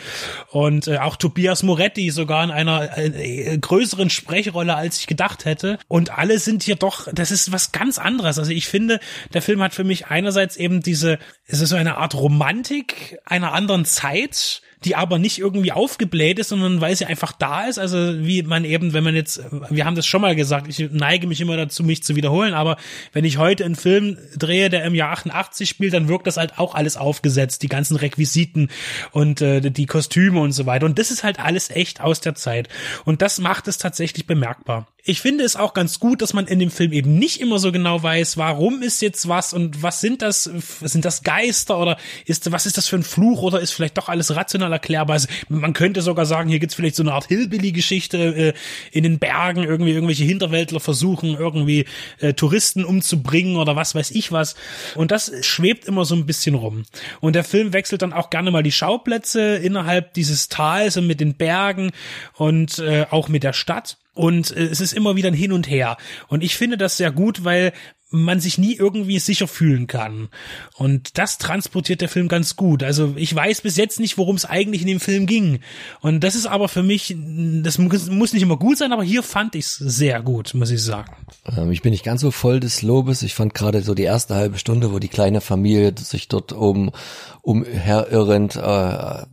und 0.50 0.88
äh, 0.88 0.98
auch 0.98 1.16
Tobias 1.16 1.62
Moretti 1.62 2.10
sogar 2.10 2.44
in 2.44 2.50
einer 2.50 2.96
äh, 2.96 3.58
größeren 3.58 4.10
Sprechrolle, 4.10 4.74
als 4.74 4.98
ich 4.98 5.06
gedacht 5.06 5.44
hätte. 5.44 5.78
Und 5.86 6.16
alle 6.16 6.38
sind 6.38 6.62
hier 6.62 6.76
doch, 6.76 7.08
das 7.12 7.30
ist 7.30 7.52
was 7.52 7.72
ganz 7.72 7.98
anderes. 7.98 8.38
Also 8.38 8.52
ich 8.52 8.68
finde, 8.68 9.00
der 9.34 9.42
Film 9.42 9.62
hat 9.62 9.74
für 9.74 9.84
mich 9.84 10.06
einerseits 10.06 10.56
eben 10.56 10.82
diese, 10.82 11.18
es 11.44 11.60
ist 11.60 11.70
so 11.70 11.76
eine 11.76 11.98
Art 11.98 12.14
Romantik 12.14 13.18
einer 13.26 13.52
anderen 13.52 13.84
Zeit, 13.84 14.62
die 14.84 14.94
aber 14.94 15.18
nicht 15.18 15.38
irgendwie 15.38 15.72
aufgebläht 15.72 16.38
ist, 16.38 16.48
sondern 16.48 16.80
weil 16.80 16.94
sie 16.96 17.06
einfach 17.06 17.32
da 17.32 17.66
ist. 17.66 17.78
Also 17.78 18.24
wie 18.24 18.42
man 18.42 18.64
eben, 18.64 18.92
wenn 18.92 19.04
man 19.04 19.14
jetzt, 19.14 19.40
wir 19.70 19.84
haben 19.84 19.96
das 19.96 20.06
schon 20.06 20.20
mal 20.20 20.36
gesagt, 20.36 20.68
ich 20.68 20.90
neige 20.90 21.26
mich 21.26 21.40
immer 21.40 21.56
dazu, 21.56 21.82
mich 21.82 22.02
zu 22.02 22.16
wiederholen, 22.16 22.54
aber 22.54 22.76
wenn 23.12 23.24
ich 23.24 23.38
heute 23.38 23.64
einen 23.64 23.76
Film 23.76 24.18
drehe, 24.36 24.68
der 24.68 24.84
im 24.84 24.94
Jahr 24.94 25.12
88 25.12 25.68
spielt, 25.68 25.94
dann 25.94 26.08
wirkt 26.08 26.26
das 26.26 26.36
halt 26.36 26.58
auch 26.58 26.74
alles 26.74 26.96
aufgesetzt, 26.96 27.62
die 27.62 27.68
ganzen 27.68 27.96
Requisiten 27.96 28.68
und 29.12 29.40
äh, 29.40 29.70
die 29.70 29.86
Kostüme 29.86 30.40
und 30.40 30.52
so 30.52 30.66
weiter. 30.66 30.86
Und 30.86 30.98
das 30.98 31.10
ist 31.10 31.24
halt 31.24 31.40
alles 31.40 31.70
echt 31.70 32.00
aus 32.00 32.20
der 32.20 32.34
Zeit. 32.34 32.68
Und 33.04 33.22
das 33.22 33.38
macht 33.38 33.68
es 33.68 33.78
tatsächlich 33.78 34.26
bemerkbar. 34.26 34.86
Ich 35.04 35.22
finde 35.22 35.42
es 35.44 35.56
auch 35.56 35.72
ganz 35.72 36.00
gut, 36.00 36.20
dass 36.20 36.34
man 36.34 36.46
in 36.46 36.58
dem 36.58 36.70
Film 36.70 36.92
eben 36.92 37.18
nicht 37.18 37.40
immer 37.40 37.58
so 37.58 37.72
genau 37.72 38.02
weiß, 38.02 38.36
warum 38.36 38.82
ist 38.82 39.00
jetzt 39.00 39.26
was 39.26 39.54
und 39.54 39.82
was 39.82 40.02
sind 40.02 40.20
das, 40.20 40.44
sind 40.44 41.04
das 41.06 41.22
Geister 41.22 41.78
oder 41.78 41.96
ist, 42.26 42.52
was 42.52 42.66
ist 42.66 42.76
das 42.76 42.88
für 42.88 42.96
ein 42.96 43.02
Fluch 43.02 43.40
oder 43.40 43.58
ist 43.58 43.70
vielleicht 43.70 43.96
doch 43.96 44.10
alles 44.10 44.36
rational 44.36 44.67
erklärbar. 44.72 45.14
Also 45.14 45.28
man 45.48 45.72
könnte 45.72 46.02
sogar 46.02 46.26
sagen, 46.26 46.48
hier 46.48 46.58
gibt's 46.58 46.74
vielleicht 46.74 46.96
so 46.96 47.02
eine 47.02 47.12
Art 47.12 47.26
Hillbilly-Geschichte 47.26 48.18
äh, 48.18 48.52
in 48.92 49.04
den 49.04 49.18
Bergen, 49.18 49.62
irgendwie 49.62 49.92
irgendwelche 49.92 50.24
Hinterwäldler 50.24 50.80
versuchen 50.80 51.36
irgendwie 51.38 51.86
äh, 52.20 52.34
Touristen 52.34 52.84
umzubringen 52.84 53.56
oder 53.56 53.76
was 53.76 53.94
weiß 53.94 54.10
ich 54.12 54.32
was. 54.32 54.54
Und 54.94 55.10
das 55.10 55.32
schwebt 55.42 55.84
immer 55.86 56.04
so 56.04 56.14
ein 56.14 56.26
bisschen 56.26 56.54
rum. 56.54 56.84
Und 57.20 57.34
der 57.34 57.44
Film 57.44 57.72
wechselt 57.72 58.02
dann 58.02 58.12
auch 58.12 58.30
gerne 58.30 58.50
mal 58.50 58.62
die 58.62 58.72
Schauplätze 58.72 59.56
innerhalb 59.56 60.14
dieses 60.14 60.48
Tals 60.48 60.96
und 60.96 61.06
mit 61.06 61.20
den 61.20 61.34
Bergen 61.34 61.90
und 62.34 62.78
äh, 62.78 63.06
auch 63.10 63.28
mit 63.28 63.42
der 63.42 63.52
Stadt. 63.52 63.98
Und 64.14 64.50
äh, 64.56 64.64
es 64.64 64.80
ist 64.80 64.92
immer 64.92 65.16
wieder 65.16 65.30
ein 65.30 65.34
Hin 65.34 65.52
und 65.52 65.70
Her. 65.70 65.96
Und 66.26 66.42
ich 66.42 66.56
finde 66.56 66.76
das 66.76 66.96
sehr 66.96 67.12
gut, 67.12 67.44
weil 67.44 67.72
man 68.10 68.40
sich 68.40 68.56
nie 68.56 68.74
irgendwie 68.74 69.18
sicher 69.18 69.46
fühlen 69.46 69.86
kann. 69.86 70.28
Und 70.76 71.18
das 71.18 71.36
transportiert 71.36 72.00
der 72.00 72.08
Film 72.08 72.28
ganz 72.28 72.56
gut. 72.56 72.82
Also 72.82 73.12
ich 73.16 73.34
weiß 73.34 73.60
bis 73.60 73.76
jetzt 73.76 74.00
nicht, 74.00 74.16
worum 74.16 74.36
es 74.36 74.46
eigentlich 74.46 74.80
in 74.80 74.88
dem 74.88 75.00
Film 75.00 75.26
ging. 75.26 75.60
Und 76.00 76.20
das 76.24 76.34
ist 76.34 76.46
aber 76.46 76.68
für 76.68 76.82
mich, 76.82 77.14
das 77.18 77.78
muss 77.78 78.32
nicht 78.32 78.42
immer 78.42 78.56
gut 78.56 78.78
sein, 78.78 78.92
aber 78.92 79.04
hier 79.04 79.22
fand 79.22 79.54
ich 79.54 79.66
es 79.66 79.76
sehr 79.76 80.22
gut, 80.22 80.54
muss 80.54 80.70
ich 80.70 80.82
sagen. 80.82 81.12
Ähm, 81.56 81.70
ich 81.70 81.82
bin 81.82 81.92
nicht 81.92 82.04
ganz 82.04 82.22
so 82.22 82.30
voll 82.30 82.60
des 82.60 82.80
Lobes. 82.80 83.22
Ich 83.22 83.34
fand 83.34 83.52
gerade 83.52 83.82
so 83.82 83.94
die 83.94 84.04
erste 84.04 84.34
halbe 84.34 84.58
Stunde, 84.58 84.92
wo 84.92 84.98
die 84.98 85.08
kleine 85.08 85.42
Familie 85.42 85.92
sich 85.98 86.28
dort 86.28 86.52
oben 86.52 86.90
umherirrend 87.42 88.56
äh, 88.56 89.24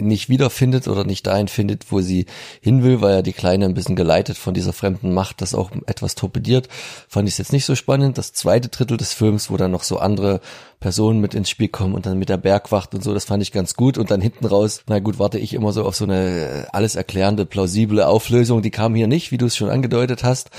nicht 0.00 0.28
wiederfindet 0.28 0.86
oder 0.86 1.04
nicht 1.04 1.26
dahin 1.26 1.48
findet, 1.48 1.90
wo 1.90 2.00
sie 2.00 2.26
hin 2.60 2.84
will, 2.84 3.00
weil 3.00 3.16
ja 3.16 3.22
die 3.22 3.32
Kleine 3.32 3.64
ein 3.64 3.74
bisschen 3.74 3.96
geleitet 3.96 4.38
von 4.38 4.54
dieser 4.54 4.72
fremden 4.72 5.12
Macht 5.12 5.40
das 5.40 5.54
auch 5.54 5.72
etwas 5.86 6.14
torpediert, 6.14 6.68
fand 7.08 7.28
ich 7.28 7.34
es 7.34 7.38
jetzt 7.38 7.52
nicht 7.52 7.64
so 7.64 7.74
spannend. 7.74 8.15
Das 8.16 8.32
zweite 8.32 8.68
Drittel 8.68 8.96
des 8.96 9.12
Films, 9.12 9.50
wo 9.50 9.56
dann 9.56 9.70
noch 9.70 9.82
so 9.82 9.98
andere 9.98 10.40
Personen 10.80 11.20
mit 11.20 11.34
ins 11.34 11.50
Spiel 11.50 11.68
kommen 11.68 11.94
und 11.94 12.06
dann 12.06 12.18
mit 12.18 12.28
der 12.28 12.36
Bergwacht 12.36 12.94
und 12.94 13.02
so, 13.02 13.14
das 13.14 13.24
fand 13.24 13.42
ich 13.42 13.52
ganz 13.52 13.74
gut. 13.74 13.98
Und 13.98 14.10
dann 14.10 14.20
hinten 14.20 14.46
raus, 14.46 14.82
na 14.86 14.98
gut, 14.98 15.18
warte 15.18 15.38
ich 15.38 15.54
immer 15.54 15.72
so 15.72 15.84
auf 15.84 15.96
so 15.96 16.04
eine 16.04 16.66
alles 16.72 16.96
erklärende, 16.96 17.46
plausible 17.46 18.06
Auflösung. 18.06 18.62
Die 18.62 18.70
kam 18.70 18.94
hier 18.94 19.06
nicht, 19.06 19.32
wie 19.32 19.38
du 19.38 19.46
es 19.46 19.56
schon 19.56 19.70
angedeutet 19.70 20.24
hast. 20.24 20.50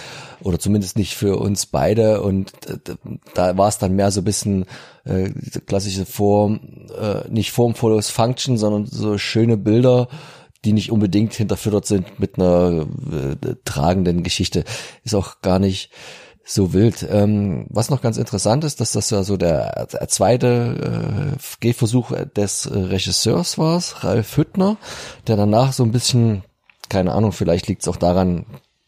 Oder 0.41 0.60
zumindest 0.60 0.97
nicht 0.97 1.16
für 1.16 1.38
uns 1.38 1.66
beide. 1.66 2.22
Und 2.22 2.51
äh, 2.68 2.78
da 3.34 3.58
war 3.58 3.68
es 3.68 3.78
dann 3.78 3.95
mehr 3.95 4.12
so 4.12 4.22
ein 4.22 4.26
bisschen 4.26 4.66
äh, 5.05 5.30
klassische 5.66 6.05
Form, 6.05 6.60
äh, 6.99 7.30
nicht 7.30 7.51
Form 7.51 7.76
follows 7.76 8.10
Function, 8.10 8.58
sondern 8.58 8.86
so 8.86 9.18
schöne 9.18 9.58
Bilder, 9.58 10.08
die 10.66 10.74
nicht 10.74 10.91
unbedingt 10.91 11.34
hinterfüttert 11.34 11.86
sind 11.86 12.20
mit 12.20 12.38
einer 12.38 12.88
äh, 13.12 13.55
tragenden 13.64 14.24
Geschichte. 14.24 14.64
Ist 15.03 15.16
auch 15.16 15.41
gar 15.41 15.60
nicht 15.60 15.91
so 16.47 16.73
wild. 16.73 17.05
Ähm, 17.09 17.65
was 17.69 17.89
noch 17.89 18.01
ganz 18.01 18.17
interessant 18.17 18.63
ist, 18.63 18.79
dass 18.79 18.93
das 18.93 19.09
ja 19.09 19.21
so 19.23 19.35
der, 19.37 19.87
der 19.87 20.07
zweite 20.07 21.35
äh, 21.35 21.37
Gehversuch 21.59 22.13
des 22.35 22.65
äh, 22.65 22.77
Regisseurs 22.77 23.57
war, 23.57 23.83
Ralf 23.99 24.37
Hüttner, 24.37 24.77
der 25.27 25.35
danach 25.35 25.73
so 25.73 25.83
ein 25.83 25.91
bisschen, 25.91 26.43
keine 26.89 27.11
Ahnung, 27.11 27.33
vielleicht 27.33 27.67
liegt 27.67 27.81
es 27.81 27.87
auch 27.89 27.97
daran, 27.97 28.45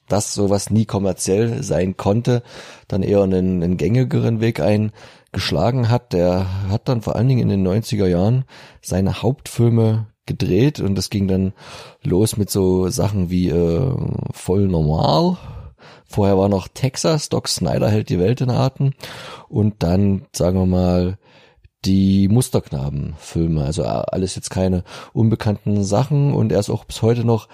dass 0.07 0.33
sowas 0.33 0.69
nie 0.69 0.85
kommerziell 0.85 1.61
sein 1.61 1.97
konnte, 1.97 2.41
dann 2.87 3.03
eher 3.03 3.21
einen, 3.21 3.61
einen 3.61 3.77
gängigeren 3.77 4.39
Weg 4.39 4.61
eingeschlagen 4.61 5.89
hat. 5.89 6.13
Der 6.13 6.47
hat 6.69 6.87
dann 6.87 7.01
vor 7.01 7.15
allen 7.17 7.27
Dingen 7.27 7.41
in 7.41 7.49
den 7.49 7.67
90er 7.67 8.07
Jahren 8.07 8.45
seine 8.81 9.21
Hauptfilme 9.21 10.07
gedreht 10.25 10.79
und 10.79 10.95
das 10.95 11.09
ging 11.09 11.27
dann 11.27 11.53
los 12.03 12.37
mit 12.37 12.49
so 12.49 12.89
Sachen 12.89 13.29
wie 13.29 13.49
äh, 13.49 13.91
voll 14.31 14.67
normal 14.67 15.37
Vorher 16.05 16.37
war 16.37 16.49
noch 16.49 16.67
Texas, 16.67 17.29
Doc 17.29 17.47
Snyder 17.47 17.89
hält 17.89 18.09
die 18.09 18.19
Welt 18.19 18.41
in 18.41 18.49
Atem. 18.49 18.93
Und 19.47 19.83
dann, 19.83 20.25
sagen 20.33 20.59
wir 20.59 20.65
mal, 20.65 21.17
die 21.85 22.27
Musterknaben-Filme. 22.27 23.63
Also 23.63 23.83
alles 23.83 24.35
jetzt 24.35 24.49
keine 24.49 24.83
unbekannten 25.13 25.83
Sachen. 25.83 26.33
Und 26.33 26.51
er 26.51 26.59
ist 26.59 26.69
auch 26.69 26.85
bis 26.85 27.01
heute 27.01 27.23
noch 27.23 27.47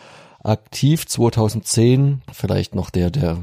aktiv. 0.44 1.08
2010 1.08 2.22
vielleicht 2.32 2.76
noch 2.76 2.90
der, 2.90 3.12
der, 3.12 3.38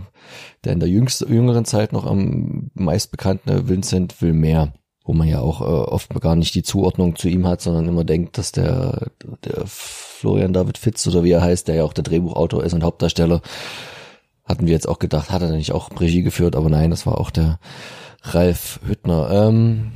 der 0.64 0.72
in 0.72 0.80
der 0.80 0.88
jüngsten, 0.88 1.32
jüngeren 1.32 1.64
Zeit 1.64 1.92
noch 1.92 2.06
am 2.06 2.70
meist 2.74 3.10
bekannte 3.10 3.68
Vincent 3.68 4.20
Wilmer 4.22 4.72
wo 5.04 5.12
man 5.12 5.26
ja 5.26 5.40
auch 5.40 5.60
äh, 5.60 5.64
oft 5.64 6.08
gar 6.20 6.36
nicht 6.36 6.54
die 6.54 6.62
Zuordnung 6.62 7.16
zu 7.16 7.28
ihm 7.28 7.46
hat, 7.46 7.60
sondern 7.60 7.88
immer 7.88 8.04
denkt, 8.04 8.38
dass 8.38 8.52
der, 8.52 9.08
der 9.44 9.64
Florian 9.66 10.52
David 10.52 10.78
Fitz 10.78 11.06
oder 11.06 11.24
wie 11.24 11.32
er 11.32 11.42
heißt, 11.42 11.68
der 11.68 11.76
ja 11.76 11.84
auch 11.84 11.92
der 11.92 12.04
Drehbuchautor 12.04 12.62
ist 12.62 12.72
und 12.72 12.84
Hauptdarsteller, 12.84 13.42
hatten 14.44 14.66
wir 14.66 14.72
jetzt 14.72 14.88
auch 14.88 14.98
gedacht, 14.98 15.30
hat 15.30 15.42
er 15.42 15.48
denn 15.48 15.58
nicht 15.58 15.72
auch 15.72 15.90
Regie 16.00 16.22
geführt, 16.22 16.56
aber 16.56 16.68
nein, 16.68 16.90
das 16.90 17.06
war 17.06 17.18
auch 17.18 17.30
der 17.30 17.58
Ralf 18.22 18.80
Hüttner. 18.86 19.30
Ähm, 19.30 19.92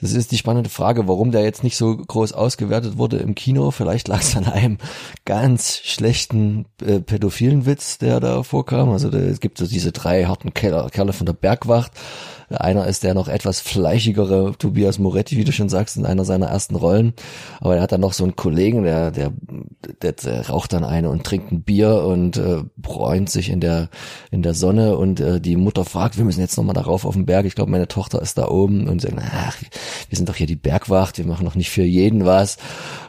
das 0.00 0.12
ist 0.12 0.32
die 0.32 0.38
spannende 0.38 0.70
Frage, 0.70 1.08
warum 1.08 1.30
der 1.30 1.42
jetzt 1.42 1.62
nicht 1.62 1.76
so 1.76 1.94
groß 1.94 2.32
ausgewertet 2.32 2.96
wurde 2.96 3.18
im 3.18 3.34
Kino. 3.34 3.70
Vielleicht 3.70 4.08
lag 4.08 4.22
es 4.22 4.34
an 4.34 4.46
einem 4.46 4.78
ganz 5.26 5.78
schlechten 5.84 6.66
äh, 6.82 7.00
pädophilen 7.00 7.66
Witz, 7.66 7.98
der 7.98 8.18
da 8.18 8.42
vorkam. 8.42 8.90
Also 8.90 9.10
es 9.10 9.40
gibt 9.40 9.58
so 9.58 9.66
diese 9.66 9.92
drei 9.92 10.24
harten 10.24 10.54
Kerle, 10.54 10.88
Kerle 10.90 11.12
von 11.12 11.26
der 11.26 11.34
Bergwacht 11.34 11.92
einer 12.50 12.86
ist 12.86 13.04
der 13.04 13.14
noch 13.14 13.28
etwas 13.28 13.60
fleischigere 13.60 14.54
Tobias 14.58 14.98
Moretti, 14.98 15.36
wie 15.36 15.44
du 15.44 15.52
schon 15.52 15.68
sagst, 15.68 15.96
in 15.96 16.04
einer 16.04 16.24
seiner 16.24 16.46
ersten 16.46 16.74
Rollen. 16.74 17.14
Aber 17.60 17.76
er 17.76 17.82
hat 17.82 17.92
dann 17.92 18.00
noch 18.00 18.12
so 18.12 18.24
einen 18.24 18.36
Kollegen, 18.36 18.82
der, 18.82 19.10
der, 19.10 19.32
der, 20.02 20.12
der 20.12 20.48
raucht 20.48 20.72
dann 20.72 20.84
eine 20.84 21.10
und 21.10 21.24
trinkt 21.24 21.52
ein 21.52 21.62
Bier 21.62 22.02
und 22.04 22.36
äh, 22.36 22.62
bräunt 22.76 23.30
sich 23.30 23.50
in 23.50 23.60
der, 23.60 23.88
in 24.30 24.42
der 24.42 24.54
Sonne 24.54 24.96
und 24.96 25.20
äh, 25.20 25.40
die 25.40 25.56
Mutter 25.56 25.84
fragt, 25.84 26.18
wir 26.18 26.24
müssen 26.24 26.40
jetzt 26.40 26.56
nochmal 26.56 26.74
darauf 26.74 27.04
auf 27.04 27.14
den 27.14 27.26
Berg. 27.26 27.46
Ich 27.46 27.54
glaube, 27.54 27.70
meine 27.70 27.88
Tochter 27.88 28.20
ist 28.20 28.38
da 28.38 28.48
oben 28.48 28.88
und 28.88 29.00
sagt, 29.00 29.14
ach, 29.18 29.56
wir 30.08 30.16
sind 30.16 30.28
doch 30.28 30.36
hier 30.36 30.46
die 30.46 30.56
Bergwacht, 30.56 31.18
wir 31.18 31.26
machen 31.26 31.44
noch 31.44 31.54
nicht 31.54 31.70
für 31.70 31.84
jeden 31.84 32.24
was. 32.24 32.58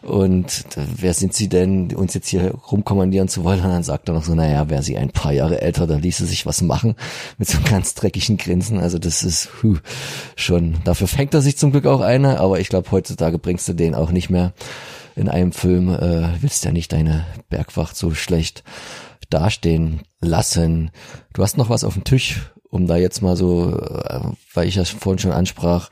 Und 0.04 0.66
äh, 0.76 0.82
wer 0.98 1.14
sind 1.14 1.34
sie 1.34 1.50
denn, 1.50 1.96
uns 1.96 2.14
jetzt 2.14 2.28
hier 2.28 2.54
rumkommandieren 2.72 3.28
zu 3.28 3.44
wollen? 3.44 3.62
Und 3.62 3.70
dann 3.70 3.84
sagt 3.84 4.10
er 4.10 4.14
noch 4.14 4.24
so, 4.24 4.36
naja, 4.36 4.70
wäre 4.70 4.84
sie 4.84 4.98
ein 4.98 5.10
paar 5.10 5.32
Jahre 5.32 5.62
älter, 5.62 5.88
dann 5.88 6.02
ließe 6.02 6.26
sich 6.26 6.46
was 6.46 6.62
machen 6.62 6.96
mit 7.38 7.48
so 7.48 7.58
einem 7.58 7.68
ganz 7.68 7.96
dreckigen 7.96 8.38
Grinsen. 8.38 8.80
Also 8.80 9.00
das 9.00 9.24
ist 9.24 9.31
ist 9.32 9.64
huh, 9.64 9.78
schon, 10.36 10.76
dafür 10.84 11.08
fängt 11.08 11.34
er 11.34 11.42
sich 11.42 11.58
zum 11.58 11.72
Glück 11.72 11.86
auch 11.86 12.02
eine, 12.02 12.40
aber 12.40 12.60
ich 12.60 12.68
glaube, 12.68 12.92
heutzutage 12.92 13.40
bringst 13.40 13.68
du 13.68 13.74
den 13.74 13.96
auch 13.96 14.12
nicht 14.12 14.30
mehr 14.30 14.54
in 15.16 15.30
einem 15.30 15.54
Film, 15.54 15.90
äh, 15.90 16.42
willst 16.42 16.66
ja 16.66 16.72
nicht 16.72 16.92
deine 16.92 17.26
Bergwacht 17.50 17.96
so 17.96 18.14
schlecht 18.14 18.64
dastehen 19.30 20.02
lassen. 20.20 20.92
Du 21.34 21.44
hast 21.44 21.58
noch 21.58 21.70
was 21.70 21.86
auf 21.86 21.94
dem 21.94 22.04
Tisch, 22.04 22.52
um 22.70 22.88
da 22.88 22.98
jetzt 22.98 23.22
mal 23.22 23.38
so, 23.38 23.78
äh, 23.78 24.20
weil 24.54 24.68
ich 24.68 24.76
ja 24.76 24.84
vorhin 24.84 25.20
schon 25.20 25.32
ansprach, 25.32 25.90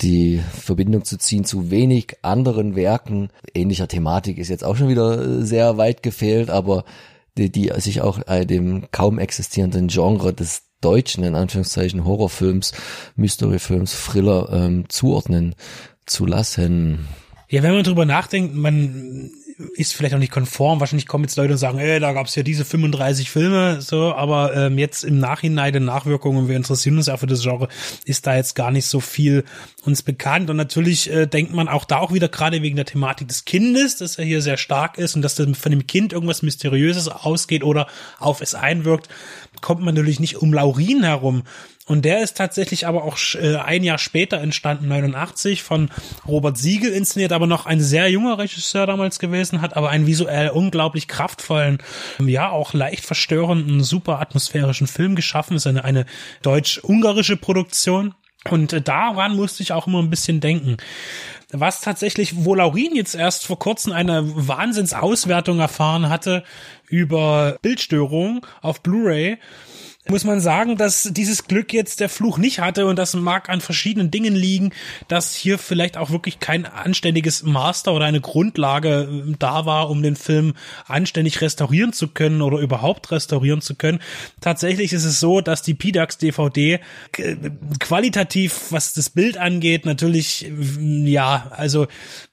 die 0.00 0.40
Verbindung 0.52 1.04
zu 1.04 1.18
ziehen 1.18 1.44
zu 1.44 1.70
wenig 1.70 2.16
anderen 2.22 2.74
Werken 2.74 3.28
ähnlicher 3.52 3.88
Thematik 3.88 4.38
ist 4.38 4.48
jetzt 4.48 4.64
auch 4.64 4.76
schon 4.76 4.88
wieder 4.88 5.44
sehr 5.44 5.76
weit 5.76 6.02
gefehlt, 6.02 6.48
aber 6.48 6.84
die, 7.36 7.52
die 7.52 7.70
sich 7.76 8.00
auch 8.00 8.26
äh, 8.26 8.46
dem 8.46 8.86
kaum 8.90 9.18
existierenden 9.18 9.88
Genre 9.88 10.32
des 10.32 10.69
deutschen, 10.80 11.24
in 11.24 11.34
Anführungszeichen, 11.34 12.04
Horrorfilms, 12.04 12.72
Mysteryfilms, 13.16 13.92
Thriller 13.92 14.48
ähm, 14.52 14.84
zuordnen 14.88 15.54
zu 16.06 16.26
lassen. 16.26 17.06
Ja, 17.48 17.62
wenn 17.62 17.74
man 17.74 17.84
drüber 17.84 18.04
nachdenkt, 18.04 18.54
man 18.54 19.30
ist 19.74 19.94
vielleicht 19.94 20.14
auch 20.14 20.18
nicht 20.18 20.32
konform. 20.32 20.80
Wahrscheinlich 20.80 21.06
kommen 21.06 21.24
jetzt 21.24 21.36
Leute 21.36 21.52
und 21.52 21.58
sagen, 21.58 21.78
ey, 21.78 22.00
da 22.00 22.12
gab's 22.12 22.34
ja 22.34 22.42
diese 22.42 22.64
35 22.64 23.30
Filme, 23.30 23.80
so, 23.80 24.14
aber 24.14 24.54
ähm, 24.56 24.78
jetzt 24.78 25.04
im 25.04 25.18
Nachhinein 25.18 25.72
den 25.72 25.84
Nachwirkungen, 25.84 26.48
wir 26.48 26.56
interessieren 26.56 26.96
uns 26.96 27.06
ja 27.06 27.16
für 27.16 27.26
das 27.26 27.42
Genre, 27.42 27.68
ist 28.04 28.26
da 28.26 28.36
jetzt 28.36 28.54
gar 28.54 28.70
nicht 28.70 28.86
so 28.86 29.00
viel 29.00 29.44
uns 29.84 30.02
bekannt. 30.02 30.50
Und 30.50 30.56
natürlich 30.56 31.10
äh, 31.10 31.26
denkt 31.26 31.52
man 31.52 31.68
auch 31.68 31.84
da 31.84 31.98
auch 31.98 32.12
wieder 32.12 32.28
gerade 32.28 32.62
wegen 32.62 32.76
der 32.76 32.84
Thematik 32.84 33.28
des 33.28 33.44
Kindes, 33.44 33.96
dass 33.96 34.18
er 34.18 34.24
hier 34.24 34.42
sehr 34.42 34.56
stark 34.56 34.98
ist 34.98 35.16
und 35.16 35.22
dass 35.22 35.34
das 35.34 35.48
von 35.56 35.72
dem 35.72 35.86
Kind 35.86 36.12
irgendwas 36.12 36.42
Mysteriöses 36.42 37.08
ausgeht 37.08 37.64
oder 37.64 37.86
auf 38.18 38.40
es 38.40 38.54
einwirkt, 38.54 39.08
kommt 39.60 39.82
man 39.82 39.94
natürlich 39.94 40.20
nicht 40.20 40.36
um 40.36 40.52
Laurin 40.52 41.02
herum. 41.02 41.42
Und 41.90 42.04
der 42.04 42.22
ist 42.22 42.36
tatsächlich 42.36 42.86
aber 42.86 43.02
auch 43.02 43.18
äh, 43.34 43.56
ein 43.56 43.82
Jahr 43.82 43.98
später 43.98 44.38
entstanden, 44.38 44.86
89, 44.86 45.64
von 45.64 45.90
Robert 46.24 46.56
Siegel 46.56 46.92
inszeniert, 46.92 47.32
aber 47.32 47.48
noch 47.48 47.66
ein 47.66 47.80
sehr 47.80 48.08
junger 48.08 48.38
Regisseur 48.38 48.86
damals 48.86 49.18
gewesen, 49.18 49.60
hat 49.60 49.76
aber 49.76 49.90
einen 49.90 50.06
visuell 50.06 50.50
unglaublich 50.50 51.08
kraftvollen, 51.08 51.78
ja 52.20 52.48
auch 52.48 52.74
leicht 52.74 53.04
verstörenden, 53.04 53.82
super 53.82 54.20
atmosphärischen 54.20 54.86
Film 54.86 55.16
geschaffen. 55.16 55.56
ist 55.56 55.66
eine, 55.66 55.84
eine 55.84 56.06
deutsch-ungarische 56.42 57.36
Produktion. 57.36 58.14
Und 58.48 58.72
äh, 58.72 58.80
daran 58.80 59.34
musste 59.34 59.64
ich 59.64 59.72
auch 59.72 59.88
immer 59.88 60.00
ein 60.00 60.10
bisschen 60.10 60.38
denken. 60.38 60.76
was 61.50 61.80
tatsächlich, 61.80 62.44
wo 62.44 62.54
Laurin 62.54 62.94
jetzt 62.94 63.16
erst 63.16 63.46
vor 63.48 63.58
kurzem 63.58 63.92
eine 63.92 64.22
Wahnsinnsauswertung 64.24 65.58
erfahren 65.58 66.08
hatte 66.08 66.44
über 66.86 67.58
Bildstörungen 67.62 68.42
auf 68.62 68.80
Blu-ray, 68.80 69.38
muss 70.10 70.24
man 70.24 70.40
sagen, 70.40 70.76
dass 70.76 71.08
dieses 71.12 71.44
Glück 71.46 71.72
jetzt 71.72 72.00
der 72.00 72.08
Fluch 72.08 72.36
nicht 72.36 72.60
hatte 72.60 72.86
und 72.86 72.96
das 72.96 73.14
mag 73.14 73.48
an 73.48 73.60
verschiedenen 73.60 74.10
Dingen 74.10 74.34
liegen, 74.34 74.72
dass 75.08 75.34
hier 75.34 75.56
vielleicht 75.56 75.96
auch 75.96 76.10
wirklich 76.10 76.40
kein 76.40 76.66
anständiges 76.66 77.44
Master 77.44 77.94
oder 77.94 78.04
eine 78.04 78.20
Grundlage 78.20 79.08
äh, 79.28 79.34
da 79.38 79.66
war, 79.66 79.88
um 79.88 80.02
den 80.02 80.16
Film 80.16 80.54
anständig 80.86 81.40
restaurieren 81.40 81.92
zu 81.92 82.08
können 82.08 82.42
oder 82.42 82.58
überhaupt 82.58 83.10
restaurieren 83.12 83.60
zu 83.60 83.76
können. 83.76 84.00
Tatsächlich 84.40 84.92
ist 84.92 85.04
es 85.04 85.20
so, 85.20 85.40
dass 85.40 85.62
die 85.62 85.74
PDAX 85.74 86.18
DVD 86.18 86.80
äh, 87.16 87.36
qualitativ, 87.78 88.66
was 88.70 88.92
das 88.92 89.10
Bild 89.10 89.38
angeht, 89.38 89.86
natürlich, 89.86 90.46
äh, 90.46 91.08
ja, 91.08 91.50
also 91.50 91.86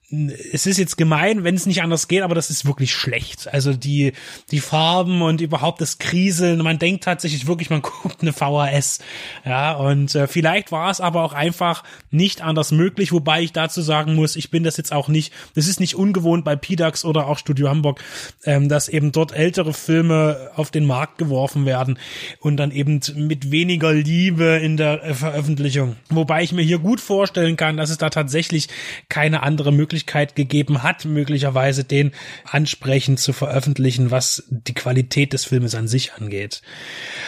es 0.10 0.66
ist 0.66 0.78
jetzt 0.78 0.96
gemein, 0.96 1.44
wenn 1.44 1.56
es 1.56 1.66
nicht 1.66 1.82
anders 1.84 2.08
geht, 2.08 2.22
aber 2.22 2.34
das 2.34 2.50
ist 2.50 2.66
wirklich 2.66 2.94
schlecht. 2.94 3.54
Also 3.54 3.74
die, 3.74 4.14
die 4.52 4.62
Farben 4.62 5.22
und 5.22 5.42
überhaupt 5.42 5.82
das 5.82 5.98
Kriseln, 5.98 6.60
man 6.60 6.80
denkt 6.80 7.04
tatsächlich 7.04 7.46
wirklich, 7.46 7.70
man 7.70 7.82
guckt 8.04 8.22
eine 8.22 8.32
VHS. 8.32 9.00
Ja, 9.44 9.74
und 9.74 10.16
äh, 10.16 10.28
vielleicht 10.28 10.72
war 10.72 10.90
es 10.90 11.02
aber 11.02 11.24
auch 11.24 11.34
einfach 11.34 11.84
nicht 12.10 12.42
anders 12.42 12.72
möglich, 12.72 13.12
wobei 13.12 13.42
ich 13.42 13.52
dazu 13.52 13.82
sagen 13.82 14.16
muss, 14.16 14.38
ich 14.38 14.50
bin 14.50 14.64
das 14.64 14.78
jetzt 14.78 14.94
auch 14.94 15.10
nicht, 15.10 15.34
das 15.56 15.68
ist 15.68 15.82
nicht 15.82 15.96
ungewohnt 15.96 16.46
bei 16.46 16.56
PDAX 16.56 17.04
oder 17.04 17.28
auch 17.28 17.38
Studio 17.38 17.68
Hamburg, 17.68 18.02
ähm, 18.46 18.70
dass 18.70 18.88
eben 18.88 19.12
dort 19.12 19.34
ältere 19.34 19.74
Filme 19.74 20.52
auf 20.56 20.72
den 20.72 20.86
Markt 20.86 21.18
geworfen 21.18 21.66
werden 21.66 22.00
und 22.40 22.56
dann 22.56 22.72
eben 22.72 23.02
mit 23.16 23.52
weniger 23.52 23.92
Liebe 23.92 24.46
in 24.64 24.78
der 24.78 25.16
Veröffentlichung. 25.16 25.98
Wobei 26.10 26.44
ich 26.44 26.54
mir 26.54 26.62
hier 26.62 26.80
gut 26.80 27.02
vorstellen 27.02 27.58
kann, 27.58 27.76
dass 27.76 27.90
es 27.90 27.98
da 27.98 28.10
tatsächlich 28.10 28.70
keine 29.10 29.44
andere 29.44 29.74
Möglichkeit 29.74 29.97
Möglichkeit 29.98 30.36
gegeben 30.36 30.84
hat, 30.84 31.06
möglicherweise 31.06 31.84
den 31.84 32.12
ansprechend 32.46 33.20
zu 33.20 33.34
veröffentlichen, 33.34 34.12
was 34.12 34.44
die 34.50 34.76
Qualität 34.76 35.34
des 35.34 35.46
Filmes 35.46 35.74
an 35.74 35.88
sich 35.88 36.14
angeht. 36.14 36.62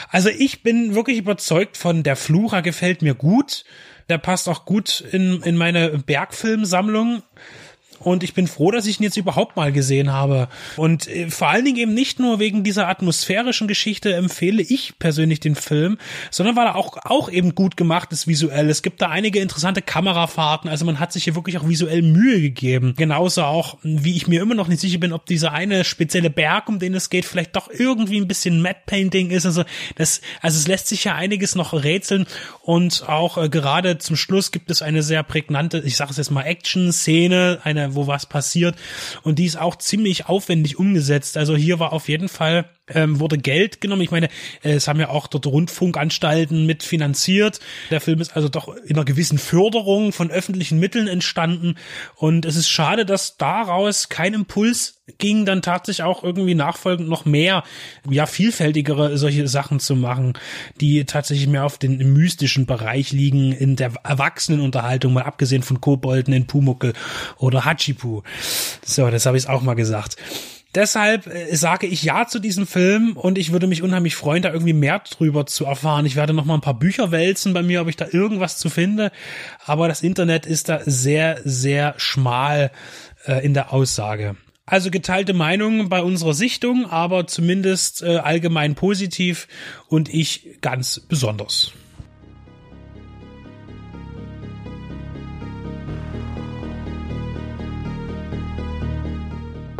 Also 0.09 0.30
ich 0.30 0.61
bin 0.61 0.93
wirklich 0.93 1.17
überzeugt 1.17 1.78
von 1.78 2.03
der 2.03 2.15
Flucher 2.15 2.61
gefällt 2.61 3.01
mir 3.01 3.15
gut. 3.15 3.65
Der 4.07 4.20
passt 4.20 4.47
auch 4.47 4.65
gut 4.65 5.01
in, 5.11 5.41
in 5.41 5.57
meine 5.57 5.97
Bergfilmsammlung. 5.97 7.24
Und 8.00 8.24
ich 8.24 8.34
bin 8.34 8.47
froh, 8.47 8.72
dass 8.72 8.86
ich 8.86 9.00
ihn 9.00 9.04
jetzt 9.04 9.18
überhaupt 9.18 9.56
mal 9.56 9.72
gesehen 9.72 10.12
habe. 10.12 10.47
Und 10.78 11.08
äh, 11.08 11.30
vor 11.30 11.50
allen 11.50 11.66
Dingen 11.66 11.78
eben 11.78 11.93
nicht 11.93 12.20
nur 12.20 12.39
wegen 12.39 12.64
dieser 12.64 12.88
atmosphärischen 12.88 13.68
Geschichte 13.68 14.14
empfehle 14.14 14.62
ich 14.62 14.97
persönlich 15.00 15.39
den 15.39 15.56
Film, 15.56 15.97
sondern 16.32 16.56
weil 16.56 16.68
er 16.68 16.76
auch, 16.76 16.97
auch 17.04 17.30
eben 17.30 17.56
gut 17.56 17.78
gemacht 17.78 18.12
ist 18.12 18.28
visuell. 18.28 18.70
Es 18.70 18.82
gibt 18.82 19.02
da 19.02 19.10
einige 19.10 19.39
interessante 19.39 19.82
Kamerafahrten. 19.82 20.70
Also 20.70 20.86
man 20.86 21.00
hat 21.00 21.14
sich 21.14 21.26
hier 21.26 21.36
wirklich 21.36 21.58
auch 21.58 21.68
visuell 21.68 22.02
Mühe 22.02 22.41
gegeben. 22.41 22.93
Genauso 22.97 23.43
auch, 23.43 23.78
wie 23.84 24.16
ich 24.16 24.28
mir 24.28 24.41
immer 24.41 24.56
noch 24.56 24.68
nicht 24.68 24.80
sicher 24.80 25.00
bin, 25.00 25.14
ob 25.14 25.26
dieser 25.26 25.52
eine 25.52 25.84
spezielle 25.84 26.30
Berg, 26.30 26.70
um 26.70 26.80
den 26.80 26.93
es 26.93 27.10
geht, 27.10 27.26
vielleicht 27.26 27.56
doch 27.56 27.70
irgendwie 27.70 28.20
ein 28.20 28.28
bisschen 28.28 28.62
Matte 28.62 28.82
Painting 28.86 29.30
ist. 29.30 29.45
Also 29.45 29.64
das, 29.95 30.22
also 30.41 30.58
es 30.58 30.68
lässt 30.68 30.88
sich 30.88 31.04
ja 31.04 31.16
einiges 31.16 31.56
noch 31.56 31.74
rätseln. 31.74 32.26
Und 32.62 33.08
auch 33.08 33.38
äh, 33.38 33.50
gerade 33.50 33.97
zum 33.97 34.16
Schluss 34.16 34.52
gibt 34.52 34.72
es 34.72 34.82
eine 34.82 35.04
sehr 35.04 35.24
prägnante, 35.24 35.80
ich 35.86 35.95
sage 35.95 36.12
es 36.12 36.18
jetzt 36.18 36.32
mal 36.32 36.43
Action-Szene, 36.43 37.60
eine 37.64 37.88
wo 37.95 38.07
was 38.07 38.25
passiert. 38.25 38.75
Und 39.23 39.39
die 39.39 39.45
ist 39.45 39.59
auch 39.59 39.75
ziemlich 39.75 40.27
aufwendig 40.27 40.77
umgesetzt. 40.77 41.37
Also 41.37 41.55
hier 41.55 41.79
war 41.79 41.93
auf 41.93 42.09
jeden 42.09 42.29
Fall 42.29 42.69
ähm, 42.93 43.19
wurde 43.19 43.37
Geld 43.37 43.81
genommen. 43.81 44.01
Ich 44.01 44.11
meine, 44.11 44.27
äh, 44.63 44.73
es 44.73 44.87
haben 44.87 44.99
ja 44.99 45.09
auch 45.09 45.27
dort 45.27 45.45
Rundfunkanstalten 45.45 46.65
mit 46.65 46.83
finanziert. 46.83 47.59
Der 47.91 48.01
Film 48.01 48.21
ist 48.21 48.35
also 48.35 48.49
doch 48.49 48.75
in 48.75 48.95
einer 48.95 49.05
gewissen 49.05 49.37
Förderung 49.37 50.11
von 50.11 50.31
öffentlichen 50.31 50.79
Mitteln 50.79 51.07
entstanden. 51.07 51.75
Und 52.15 52.45
es 52.45 52.55
ist 52.55 52.69
schade, 52.69 53.05
dass 53.05 53.37
daraus 53.37 54.09
kein 54.09 54.33
Impuls 54.33 54.99
ging, 55.17 55.45
dann 55.45 55.61
tatsächlich 55.61 56.03
auch 56.03 56.23
irgendwie 56.23 56.55
nachfolgend 56.55 57.09
noch 57.09 57.25
mehr, 57.25 57.63
ja, 58.09 58.25
vielfältigere 58.25 59.17
solche 59.17 59.47
Sachen 59.47 59.79
zu 59.79 59.95
machen, 59.95 60.33
die 60.79 61.05
tatsächlich 61.05 61.47
mehr 61.47 61.65
auf 61.65 61.77
den 61.77 61.97
mystischen 62.13 62.65
Bereich 62.65 63.11
liegen 63.11 63.51
in 63.51 63.75
der 63.75 63.93
Erwachsenenunterhaltung, 64.03 65.13
mal 65.13 65.23
abgesehen 65.23 65.63
von 65.63 65.81
Kobolden 65.81 66.33
in 66.33 66.47
Pumuckel 66.47 66.93
oder 67.37 67.65
Hachipu. 67.65 68.21
So, 68.85 69.09
das 69.09 69.25
habe 69.25 69.37
ich 69.37 69.49
auch 69.49 69.61
mal 69.61 69.75
gesagt. 69.75 70.17
Deshalb 70.76 71.28
äh, 71.28 71.55
sage 71.55 71.88
ich 71.88 72.03
ja 72.03 72.28
zu 72.28 72.39
diesem 72.39 72.67
Film 72.67 73.17
und 73.17 73.38
ich 73.38 73.51
würde 73.51 73.67
mich 73.67 73.82
unheimlich 73.82 74.15
freuen, 74.15 74.43
da 74.43 74.53
irgendwie 74.53 74.74
mehr 74.74 74.99
drüber 74.99 75.45
zu 75.45 75.65
erfahren. 75.65 76.05
Ich 76.05 76.15
werde 76.15 76.34
noch 76.34 76.45
mal 76.45 76.53
ein 76.53 76.61
paar 76.61 76.78
Bücher 76.78 77.11
wälzen 77.11 77.53
bei 77.53 77.63
mir, 77.63 77.82
ob 77.82 77.88
ich 77.88 77.97
da 77.97 78.05
irgendwas 78.11 78.57
zu 78.59 78.70
finde. 78.70 79.11
Aber 79.65 79.88
das 79.88 80.01
Internet 80.01 80.45
ist 80.45 80.70
da 80.70 80.82
sehr, 80.86 81.39
sehr 81.43 81.95
schmal 81.97 82.72
äh, 83.26 83.43
in 83.43 83.53
der 83.53 83.74
Aussage. 83.74 84.36
Also 84.67 84.91
geteilte 84.91 85.34
Meinungen 85.34 85.89
bei 85.89 86.03
unserer 86.03 86.36
Sichtung, 86.36 86.86
aber 86.86 87.26
zumindest 87.26 88.03
äh, 88.03 88.17
allgemein 88.17 88.76
positiv 88.76 89.47
und 89.88 90.13
ich 90.13 90.59
ganz 90.61 90.99
besonders. 90.99 91.74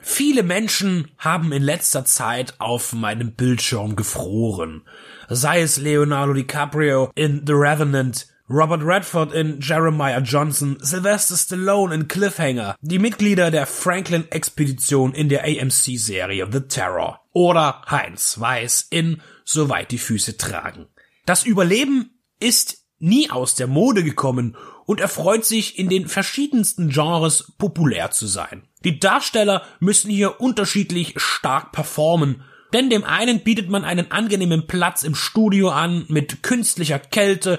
Viele 0.00 0.42
Menschen 0.42 1.10
haben 1.18 1.52
in 1.52 1.62
letzter 1.62 2.04
Zeit 2.04 2.54
auf 2.58 2.92
meinem 2.92 3.32
Bildschirm 3.32 3.96
gefroren. 3.96 4.82
Sei 5.28 5.60
es 5.60 5.76
Leonardo 5.76 6.32
DiCaprio 6.32 7.10
in 7.14 7.42
The 7.46 7.52
Revenant, 7.52 8.26
Robert 8.48 8.82
Redford 8.82 9.32
in 9.32 9.60
Jeremiah 9.60 10.20
Johnson, 10.20 10.78
Sylvester 10.80 11.36
Stallone 11.36 11.94
in 11.94 12.08
Cliffhanger, 12.08 12.74
die 12.80 12.98
Mitglieder 12.98 13.50
der 13.50 13.66
Franklin-Expedition 13.66 15.14
in 15.14 15.28
der 15.28 15.44
AMC-Serie 15.44 16.48
The 16.50 16.62
Terror 16.62 17.20
oder 17.32 17.82
Heinz 17.88 18.40
Weiß 18.40 18.88
in 18.90 19.22
Soweit 19.44 19.92
die 19.92 19.98
Füße 19.98 20.36
tragen. 20.36 20.86
Das 21.26 21.44
Überleben 21.44 22.18
ist 22.40 22.86
nie 22.98 23.30
aus 23.30 23.54
der 23.54 23.66
Mode 23.66 24.02
gekommen 24.02 24.56
und 24.86 25.00
erfreut 25.00 25.44
sich 25.44 25.78
in 25.78 25.88
den 25.88 26.08
verschiedensten 26.08 26.88
Genres 26.88 27.52
populär 27.58 28.10
zu 28.10 28.26
sein. 28.26 28.66
Die 28.84 28.98
Darsteller 28.98 29.62
müssen 29.78 30.10
hier 30.10 30.40
unterschiedlich 30.40 31.14
stark 31.16 31.72
performen, 31.72 32.42
denn 32.72 32.88
dem 32.88 33.04
einen 33.04 33.42
bietet 33.42 33.68
man 33.68 33.84
einen 33.84 34.10
angenehmen 34.10 34.66
Platz 34.66 35.02
im 35.02 35.14
Studio 35.14 35.70
an 35.70 36.06
mit 36.08 36.42
künstlicher 36.42 36.98
Kälte 36.98 37.58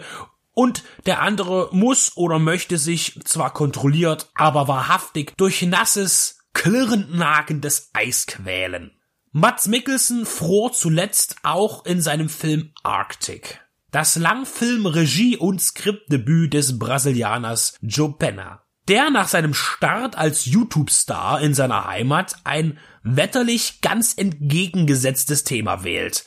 und 0.54 0.84
der 1.06 1.22
andere 1.22 1.70
muss 1.72 2.16
oder 2.18 2.40
möchte 2.40 2.78
sich 2.78 3.20
zwar 3.24 3.54
kontrolliert, 3.54 4.30
aber 4.36 4.68
wahrhaftig 4.68 5.34
durch 5.38 5.62
nasses, 5.62 6.40
klirrend 6.54 7.14
nagendes 7.14 7.90
Eis 7.94 8.26
quälen. 8.26 8.92
Mats 9.32 9.68
Mikkelsen 9.68 10.26
fror 10.26 10.74
zuletzt 10.74 11.38
auch 11.44 11.86
in 11.86 12.02
seinem 12.02 12.28
Film 12.28 12.74
Arctic. 12.84 13.62
Das 13.92 14.16
Langfilm 14.16 14.86
Regie 14.86 15.38
und 15.38 15.62
Skriptdebüt 15.62 16.54
des 16.54 16.80
Brasilianers 16.80 17.78
Joe 17.82 18.14
Penna 18.18 18.64
der 18.92 19.10
nach 19.10 19.30
seinem 19.30 19.54
Start 19.54 20.18
als 20.18 20.44
YouTube-Star 20.44 21.40
in 21.40 21.54
seiner 21.54 21.88
Heimat 21.88 22.36
ein 22.44 22.78
wetterlich 23.04 23.80
ganz 23.80 24.14
entgegengesetztes 24.18 25.46
Thema 25.46 25.86
wählt, 25.86 26.26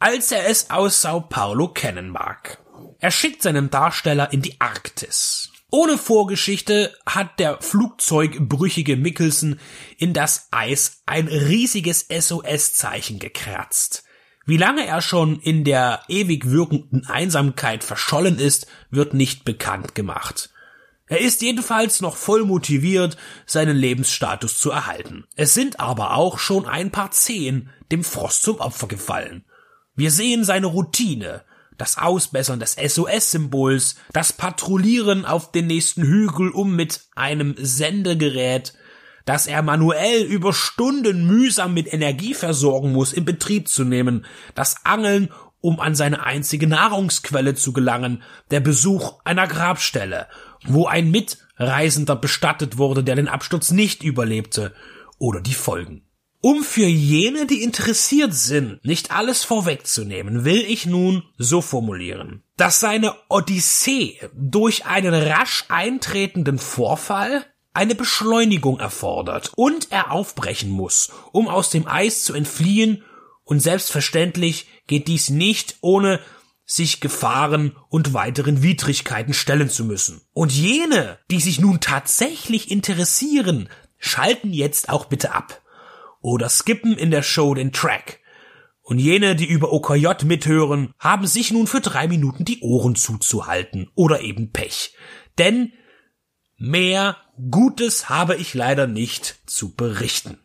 als 0.00 0.32
er 0.32 0.48
es 0.48 0.70
aus 0.70 1.02
Sao 1.02 1.20
Paulo 1.20 1.68
kennen 1.68 2.10
mag. 2.10 2.58
Er 2.98 3.12
schickt 3.12 3.42
seinen 3.42 3.70
Darsteller 3.70 4.32
in 4.32 4.42
die 4.42 4.60
Arktis. 4.60 5.52
Ohne 5.70 5.98
Vorgeschichte 5.98 6.92
hat 7.06 7.38
der 7.38 7.62
flugzeugbrüchige 7.62 8.96
Mickelson 8.96 9.60
in 9.96 10.12
das 10.12 10.48
Eis 10.50 11.02
ein 11.06 11.28
riesiges 11.28 12.08
SOS-Zeichen 12.10 13.20
gekratzt. 13.20 14.02
Wie 14.46 14.56
lange 14.56 14.84
er 14.84 15.00
schon 15.00 15.38
in 15.38 15.62
der 15.62 16.02
ewig 16.08 16.50
wirkenden 16.50 17.06
Einsamkeit 17.06 17.84
verschollen 17.84 18.40
ist, 18.40 18.66
wird 18.90 19.14
nicht 19.14 19.44
bekannt 19.44 19.94
gemacht. 19.94 20.50
Er 21.10 21.20
ist 21.20 21.42
jedenfalls 21.42 22.00
noch 22.00 22.16
voll 22.16 22.44
motiviert, 22.44 23.16
seinen 23.44 23.76
Lebensstatus 23.76 24.60
zu 24.60 24.70
erhalten. 24.70 25.24
Es 25.34 25.54
sind 25.54 25.80
aber 25.80 26.14
auch 26.14 26.38
schon 26.38 26.66
ein 26.66 26.92
paar 26.92 27.10
Zehen 27.10 27.68
dem 27.90 28.04
Frost 28.04 28.44
zum 28.44 28.60
Opfer 28.60 28.86
gefallen. 28.86 29.44
Wir 29.96 30.12
sehen 30.12 30.44
seine 30.44 30.68
Routine, 30.68 31.42
das 31.76 31.98
Ausbessern 31.98 32.60
des 32.60 32.76
SOS-Symbols, 32.76 33.96
das 34.12 34.32
Patrouillieren 34.32 35.24
auf 35.24 35.50
den 35.50 35.66
nächsten 35.66 36.04
Hügel, 36.04 36.50
um 36.50 36.76
mit 36.76 37.00
einem 37.16 37.56
Sendegerät, 37.58 38.74
das 39.24 39.48
er 39.48 39.62
manuell 39.62 40.22
über 40.22 40.52
Stunden 40.52 41.26
mühsam 41.26 41.74
mit 41.74 41.92
Energie 41.92 42.34
versorgen 42.34 42.92
muss, 42.92 43.12
in 43.12 43.24
Betrieb 43.24 43.66
zu 43.66 43.82
nehmen, 43.82 44.26
das 44.54 44.84
Angeln, 44.84 45.30
um 45.60 45.80
an 45.80 45.94
seine 45.94 46.24
einzige 46.24 46.66
Nahrungsquelle 46.66 47.54
zu 47.54 47.72
gelangen, 47.72 48.22
der 48.50 48.60
Besuch 48.60 49.20
einer 49.24 49.46
Grabstelle 49.46 50.26
wo 50.64 50.86
ein 50.86 51.10
Mitreisender 51.10 52.16
bestattet 52.16 52.78
wurde, 52.78 53.04
der 53.04 53.16
den 53.16 53.28
Absturz 53.28 53.70
nicht 53.70 54.02
überlebte, 54.02 54.74
oder 55.18 55.40
die 55.40 55.54
Folgen. 55.54 56.02
Um 56.42 56.64
für 56.64 56.86
jene, 56.86 57.46
die 57.46 57.62
interessiert 57.62 58.32
sind, 58.32 58.82
nicht 58.82 59.10
alles 59.10 59.44
vorwegzunehmen, 59.44 60.44
will 60.44 60.64
ich 60.66 60.86
nun 60.86 61.22
so 61.36 61.60
formulieren, 61.60 62.42
dass 62.56 62.80
seine 62.80 63.14
Odyssee 63.28 64.18
durch 64.34 64.86
einen 64.86 65.12
rasch 65.12 65.66
eintretenden 65.68 66.58
Vorfall 66.58 67.44
eine 67.74 67.94
Beschleunigung 67.94 68.80
erfordert 68.80 69.52
und 69.54 69.88
er 69.90 70.10
aufbrechen 70.12 70.70
muss, 70.70 71.12
um 71.32 71.46
aus 71.46 71.68
dem 71.68 71.86
Eis 71.86 72.24
zu 72.24 72.32
entfliehen, 72.32 73.04
und 73.50 73.58
selbstverständlich 73.58 74.68
geht 74.86 75.08
dies 75.08 75.28
nicht 75.28 75.78
ohne 75.80 76.20
sich 76.64 77.00
Gefahren 77.00 77.76
und 77.88 78.14
weiteren 78.14 78.62
Widrigkeiten 78.62 79.34
stellen 79.34 79.68
zu 79.68 79.84
müssen. 79.84 80.20
Und 80.32 80.52
jene, 80.52 81.18
die 81.32 81.40
sich 81.40 81.60
nun 81.60 81.80
tatsächlich 81.80 82.70
interessieren, 82.70 83.68
schalten 83.98 84.52
jetzt 84.52 84.88
auch 84.88 85.06
bitte 85.06 85.32
ab. 85.32 85.62
Oder 86.20 86.48
skippen 86.48 86.96
in 86.96 87.10
der 87.10 87.24
Show 87.24 87.52
den 87.54 87.72
Track. 87.72 88.20
Und 88.82 89.00
jene, 89.00 89.34
die 89.34 89.46
über 89.46 89.72
OKJ 89.72 90.24
mithören, 90.26 90.94
haben 91.00 91.26
sich 91.26 91.50
nun 91.50 91.66
für 91.66 91.80
drei 91.80 92.06
Minuten 92.06 92.44
die 92.44 92.60
Ohren 92.60 92.94
zuzuhalten 92.94 93.90
oder 93.96 94.20
eben 94.20 94.52
Pech. 94.52 94.94
Denn 95.38 95.72
mehr 96.56 97.16
Gutes 97.50 98.08
habe 98.08 98.36
ich 98.36 98.54
leider 98.54 98.86
nicht 98.86 99.40
zu 99.46 99.74
berichten. 99.74 100.38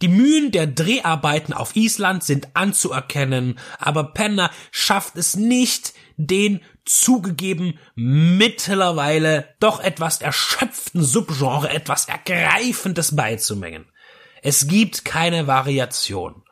Die 0.00 0.08
Mühen 0.08 0.52
der 0.52 0.66
Dreharbeiten 0.66 1.52
auf 1.52 1.74
Island 1.74 2.22
sind 2.22 2.48
anzuerkennen, 2.54 3.58
aber 3.78 4.12
Penner 4.12 4.50
schafft 4.70 5.16
es 5.16 5.36
nicht, 5.36 5.92
den 6.16 6.60
zugegeben 6.84 7.78
mittlerweile 7.96 9.54
doch 9.60 9.80
etwas 9.80 10.20
erschöpften 10.20 11.02
Subgenre 11.02 11.70
etwas 11.70 12.06
Ergreifendes 12.08 13.14
beizumengen. 13.16 13.86
Es 14.42 14.68
gibt 14.68 15.04
keine 15.04 15.46
Variation. 15.46 16.44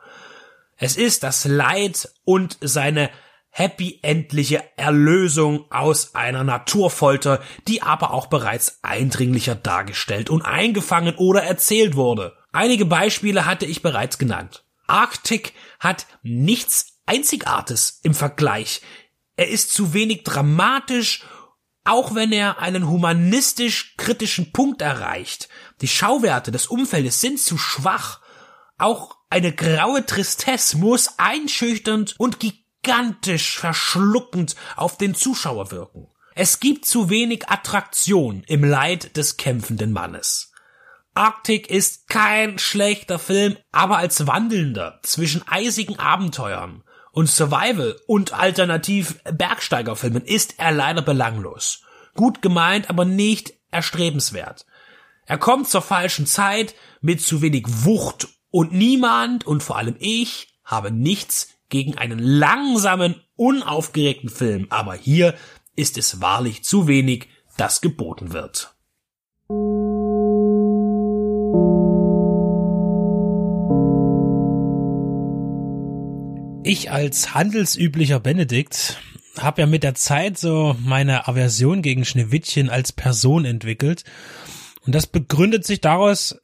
Es 0.75 0.97
ist 0.97 1.23
das 1.23 1.45
Leid 1.45 2.09
und 2.25 2.57
seine 2.61 3.09
happy 3.57 3.97
endliche 4.03 4.63
Erlösung 4.77 5.65
aus 5.71 6.13
einer 6.13 6.43
Naturfolter, 6.43 7.41
die 7.67 7.81
aber 7.81 8.13
auch 8.13 8.27
bereits 8.27 8.79
eindringlicher 8.83 9.55
dargestellt 9.55 10.29
und 10.29 10.43
eingefangen 10.43 11.15
oder 11.15 11.41
erzählt 11.41 11.95
wurde. 11.95 12.37
Einige 12.51 12.85
Beispiele 12.85 13.47
hatte 13.47 13.65
ich 13.65 13.81
bereits 13.81 14.19
genannt. 14.19 14.63
Arctic 14.85 15.53
hat 15.79 16.05
nichts 16.21 16.99
Einzigartes 17.07 17.99
im 18.03 18.13
Vergleich. 18.13 18.81
Er 19.37 19.49
ist 19.49 19.73
zu 19.73 19.91
wenig 19.91 20.23
dramatisch, 20.23 21.23
auch 21.83 22.13
wenn 22.13 22.31
er 22.31 22.59
einen 22.59 22.87
humanistisch 22.87 23.95
kritischen 23.97 24.51
Punkt 24.51 24.83
erreicht. 24.83 25.49
Die 25.81 25.87
Schauwerte 25.87 26.51
des 26.51 26.67
Umfeldes 26.67 27.21
sind 27.21 27.39
zu 27.39 27.57
schwach. 27.57 28.21
Auch 28.77 29.17
eine 29.31 29.51
graue 29.51 30.05
Tristesse 30.05 30.77
muss 30.77 31.17
einschüchternd 31.17 32.13
und 32.19 32.39
gigantisch 32.39 32.66
verschluckend 33.57 34.55
auf 34.75 34.97
den 34.97 35.15
Zuschauer 35.15 35.71
wirken. 35.71 36.07
Es 36.35 36.59
gibt 36.59 36.85
zu 36.85 37.09
wenig 37.09 37.49
Attraktion 37.49 38.43
im 38.47 38.63
Leid 38.63 39.17
des 39.17 39.37
kämpfenden 39.37 39.91
Mannes. 39.91 40.51
Arctic 41.15 41.69
ist 41.71 42.07
kein 42.09 42.59
schlechter 42.59 43.17
Film, 43.17 43.57
aber 43.71 43.97
als 43.97 44.27
Wandelnder 44.27 44.99
zwischen 45.01 45.47
eisigen 45.47 45.97
Abenteuern 45.97 46.83
und 47.11 47.27
Survival 47.27 47.99
und 48.05 48.33
alternativ 48.33 49.19
Bergsteigerfilmen 49.23 50.23
ist 50.23 50.59
er 50.59 50.71
leider 50.71 51.01
belanglos. 51.01 51.81
Gut 52.13 52.43
gemeint, 52.43 52.91
aber 52.91 53.05
nicht 53.05 53.53
erstrebenswert. 53.71 54.67
Er 55.25 55.39
kommt 55.39 55.67
zur 55.67 55.81
falschen 55.81 56.27
Zeit 56.27 56.75
mit 57.01 57.21
zu 57.21 57.41
wenig 57.41 57.65
Wucht 57.67 58.27
und 58.51 58.71
niemand 58.71 59.45
und 59.47 59.63
vor 59.63 59.77
allem 59.77 59.95
ich 59.97 60.53
habe 60.63 60.91
nichts 60.91 61.56
gegen 61.69 61.97
einen 61.97 62.19
langsamen, 62.19 63.15
unaufgeregten 63.35 64.29
Film, 64.29 64.67
aber 64.69 64.95
hier 64.95 65.35
ist 65.75 65.97
es 65.97 66.21
wahrlich 66.21 66.63
zu 66.63 66.87
wenig, 66.87 67.27
das 67.57 67.81
geboten 67.81 68.33
wird. 68.33 68.73
Ich 76.63 76.91
als 76.91 77.33
handelsüblicher 77.33 78.19
Benedikt 78.19 78.99
habe 79.37 79.61
ja 79.61 79.67
mit 79.67 79.83
der 79.83 79.95
Zeit 79.95 80.37
so 80.37 80.75
meine 80.83 81.27
Aversion 81.27 81.81
gegen 81.81 82.05
Schneewittchen 82.05 82.69
als 82.69 82.91
Person 82.91 83.45
entwickelt. 83.45 84.03
Und 84.85 84.93
das 84.93 85.07
begründet 85.07 85.65
sich 85.65 85.79
daraus, 85.79 86.39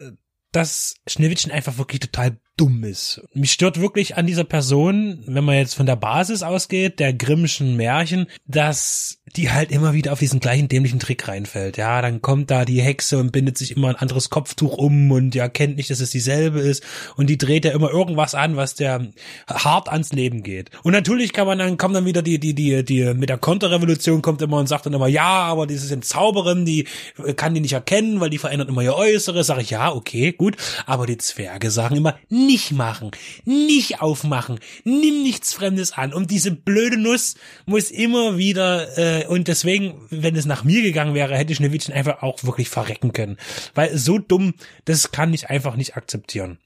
dass 0.53 0.95
Schneewittchen 1.07 1.51
einfach 1.51 1.77
wirklich 1.77 1.99
total 1.99 2.37
dumm 2.55 2.83
ist. 2.83 3.21
Mich 3.33 3.51
stört 3.51 3.79
wirklich 3.79 4.15
an 4.15 4.27
dieser 4.27 4.43
Person, 4.43 5.23
wenn 5.25 5.43
man 5.43 5.55
jetzt 5.55 5.73
von 5.73 5.85
der 5.85 5.95
Basis 5.95 6.43
ausgeht, 6.43 6.99
der 6.99 7.13
Grimmschen 7.13 7.75
Märchen, 7.75 8.27
dass 8.45 9.19
die 9.35 9.51
halt 9.51 9.71
immer 9.71 9.93
wieder 9.93 10.13
auf 10.13 10.19
diesen 10.19 10.39
gleichen 10.39 10.67
dämlichen 10.67 10.99
Trick 10.99 11.27
reinfällt. 11.27 11.77
Ja, 11.77 12.01
dann 12.01 12.21
kommt 12.21 12.51
da 12.51 12.65
die 12.65 12.81
Hexe 12.81 13.17
und 13.17 13.31
bindet 13.31 13.57
sich 13.57 13.75
immer 13.75 13.89
ein 13.89 13.95
anderes 13.95 14.29
Kopftuch 14.29 14.77
um 14.77 15.11
und 15.11 15.33
ja 15.35 15.47
kennt 15.47 15.77
nicht, 15.77 15.89
dass 15.89 15.99
es 15.99 16.11
dieselbe 16.11 16.59
ist 16.59 16.83
und 17.15 17.29
die 17.29 17.37
dreht 17.37 17.65
ja 17.65 17.71
immer 17.71 17.89
irgendwas 17.89 18.35
an, 18.35 18.55
was 18.55 18.75
der 18.75 19.07
hart 19.47 19.89
ans 19.89 20.11
Leben 20.13 20.43
geht. 20.43 20.69
Und 20.83 20.93
natürlich 20.93 21.33
kann 21.33 21.47
man 21.47 21.59
dann 21.59 21.77
kommt 21.77 21.95
dann 21.95 22.05
wieder 22.05 22.21
die 22.21 22.39
die 22.39 22.53
die 22.53 22.83
die 22.83 23.13
mit 23.13 23.29
der 23.29 23.37
Konterrevolution 23.37 24.21
kommt 24.21 24.41
immer 24.41 24.57
und 24.57 24.67
sagt 24.67 24.85
dann 24.85 24.93
immer 24.93 25.07
ja, 25.07 25.23
aber 25.23 25.67
dieses 25.67 25.89
sind 25.89 26.05
Zauberin, 26.05 26.65
die 26.65 26.87
kann 27.35 27.53
die 27.53 27.61
nicht 27.61 27.73
erkennen, 27.73 28.19
weil 28.19 28.29
die 28.29 28.37
verändert 28.37 28.69
immer 28.69 28.81
ihr 28.81 28.95
Äußeres. 28.95 29.47
Sag 29.47 29.59
ich 29.59 29.71
ja, 29.71 29.91
okay, 29.93 30.31
gut, 30.31 30.57
aber 30.85 31.05
die 31.05 31.17
Zwerge 31.17 31.71
sagen 31.71 31.95
immer 31.95 32.17
nicht 32.29 32.71
machen, 32.71 33.11
nicht 33.45 34.01
aufmachen, 34.01 34.59
nimm 34.83 35.23
nichts 35.23 35.53
Fremdes 35.53 35.93
an. 35.93 36.13
Und 36.13 36.31
diese 36.31 36.51
blöde 36.51 36.97
Nuss 36.97 37.35
muss 37.65 37.91
immer 37.91 38.37
wieder, 38.37 38.97
äh, 38.97 39.22
und 39.27 39.47
deswegen, 39.47 39.95
wenn 40.09 40.35
es 40.35 40.45
nach 40.45 40.63
mir 40.63 40.81
gegangen 40.81 41.13
wäre, 41.13 41.37
hätte 41.37 41.55
Schneewittchen 41.55 41.93
einfach 41.93 42.21
auch 42.21 42.43
wirklich 42.43 42.69
verrecken 42.69 43.13
können. 43.13 43.37
Weil 43.73 43.97
so 43.97 44.17
dumm, 44.17 44.53
das 44.85 45.11
kann 45.11 45.33
ich 45.33 45.49
einfach 45.49 45.75
nicht 45.75 45.95
akzeptieren. 45.97 46.57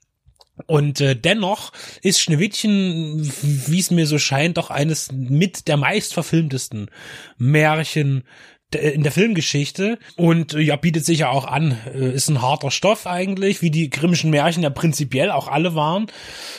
Und 0.66 1.02
äh, 1.02 1.16
dennoch 1.16 1.72
ist 2.02 2.20
Schneewittchen, 2.20 3.32
wie 3.68 3.80
es 3.80 3.92
mir 3.92 4.08
so 4.08 4.18
scheint, 4.18 4.58
doch 4.58 4.72
eines 4.72 5.12
mit 5.12 5.68
der 5.68 5.78
meist 5.78 6.14
verfilmtesten 6.16 6.90
Märchen 7.38 8.24
in 8.76 9.04
der 9.04 9.14
Filmgeschichte 9.14 9.98
und 10.18 10.52
ja, 10.52 10.76
bietet 10.76 11.06
sich 11.06 11.20
ja 11.20 11.30
auch 11.30 11.46
an. 11.46 11.78
Äh, 11.94 12.12
ist 12.12 12.28
ein 12.28 12.42
harter 12.42 12.70
Stoff 12.70 13.08
eigentlich, 13.08 13.62
wie 13.62 13.72
die 13.72 13.90
Grimmischen 13.90 14.30
Märchen 14.30 14.62
ja 14.62 14.70
prinzipiell 14.70 15.32
auch 15.32 15.48
alle 15.48 15.74
waren. 15.74 16.08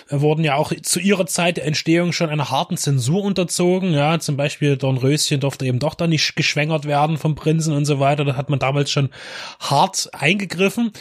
Äh, 0.08 0.20
wurden 0.20 0.42
ja 0.42 0.54
auch 0.54 0.72
zu 0.82 1.00
ihrer 1.00 1.26
Zeit 1.26 1.58
der 1.58 1.66
Entstehung 1.66 2.12
schon 2.12 2.30
einer 2.30 2.50
harten 2.50 2.78
Zensur 2.78 3.22
unterzogen. 3.22 3.92
Ja, 3.92 4.18
zum 4.20 4.38
Beispiel 4.38 4.78
Dornröschen 4.78 5.40
durfte 5.40 5.66
eben 5.66 5.80
doch 5.80 5.94
da 5.94 6.06
nicht 6.06 6.34
geschwängert 6.34 6.86
werden 6.86 7.18
vom 7.18 7.34
Prinzen 7.34 7.74
und 7.74 7.84
so 7.84 8.00
weiter. 8.00 8.24
Da 8.24 8.36
hat 8.36 8.48
man 8.48 8.58
damals 8.58 8.90
schon 8.90 9.10
hart 9.60 10.08
eingegriffen 10.12 10.92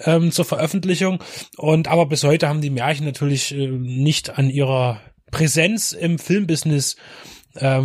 ähm, 0.00 0.32
zur 0.32 0.46
Veröffentlichung. 0.46 1.18
Und 1.58 1.88
aber 1.88 2.06
bis 2.06 2.24
heute 2.24 2.48
haben 2.48 2.62
die 2.62 2.70
Märchen 2.70 3.04
natürlich 3.04 3.54
äh, 3.54 3.68
nicht 3.68 4.38
an 4.38 4.48
ihrer 4.48 5.00
Präsenz 5.30 5.92
im 5.92 6.18
Filmbusiness 6.18 6.94
äh, 6.94 7.33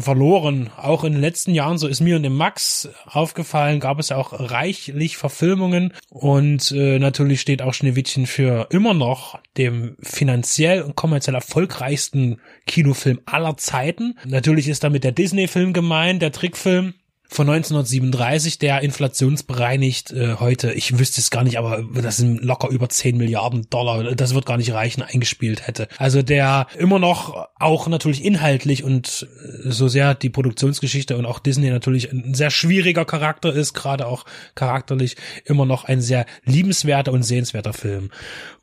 verloren. 0.02 0.70
Auch 0.78 1.04
in 1.04 1.14
den 1.14 1.22
letzten 1.22 1.54
Jahren, 1.54 1.78
so 1.78 1.88
ist 1.88 2.02
mir 2.02 2.16
und 2.16 2.24
dem 2.24 2.36
Max 2.36 2.90
aufgefallen, 3.06 3.80
gab 3.80 4.00
es 4.00 4.10
ja 4.10 4.18
auch 4.18 4.34
reichlich 4.34 5.18
Verfilmungen 5.18 5.94
und 6.10 6.72
äh, 6.72 7.00
natürlich 7.00 7.42
steht 7.42 7.62
auch 7.62 7.74
Schneewittchen 7.74 8.26
für 8.26 8.68
immer 8.72 8.94
noch 8.94 9.40
dem 9.58 9.96
finanziell 10.02 10.82
und 10.82 10.96
kommerziell 10.96 11.36
erfolgreichsten 11.36 12.40
Kinofilm 12.66 13.22
aller 13.26 13.58
Zeiten. 13.58 14.18
Natürlich 14.26 14.68
ist 14.68 14.84
damit 14.84 15.04
der 15.04 15.12
Disney-Film 15.12 15.74
gemeint, 15.74 16.22
der 16.22 16.32
Trickfilm 16.32 16.94
von 17.32 17.48
1937, 17.48 18.58
der 18.58 18.82
inflationsbereinigt 18.82 20.12
äh, 20.12 20.36
heute, 20.40 20.74
ich 20.74 20.98
wüsste 20.98 21.22
es 21.22 21.30
gar 21.30 21.44
nicht, 21.44 21.60
aber 21.60 21.84
das 21.94 22.18
sind 22.18 22.44
locker 22.44 22.70
über 22.70 22.90
10 22.90 23.18
Milliarden 23.18 23.70
Dollar, 23.70 24.16
das 24.16 24.34
wird 24.34 24.48
gar 24.48 24.58
nicht 24.58 24.74
reichen, 24.74 25.04
eingespielt 25.04 25.68
hätte. 25.68 25.88
Also 26.00 26.24
der 26.24 26.66
immer 26.80 26.98
noch 26.98 27.48
auch 27.60 27.88
natürlich 27.88 28.26
inhaltlich 28.26 28.84
und 28.84 29.28
äh, 29.32 29.70
so 29.70 29.88
sehr 29.88 30.16
die 30.16 30.32
Produktionsgeschichte 30.32 31.18
und 31.18 31.28
auch 31.28 31.38
Disney 31.38 31.70
natürlich 31.70 32.12
ein 32.12 32.34
sehr 32.34 32.50
schwieriger 32.50 33.06
Charakter 33.06 33.54
ist, 33.54 33.76
gerade 33.76 34.08
auch 34.08 34.26
charakterlich 34.56 35.16
immer 35.46 35.68
noch 35.68 35.86
ein 35.86 36.02
sehr 36.02 36.26
liebenswerter 36.46 37.12
und 37.12 37.22
sehenswerter 37.22 37.74
Film. 37.74 38.10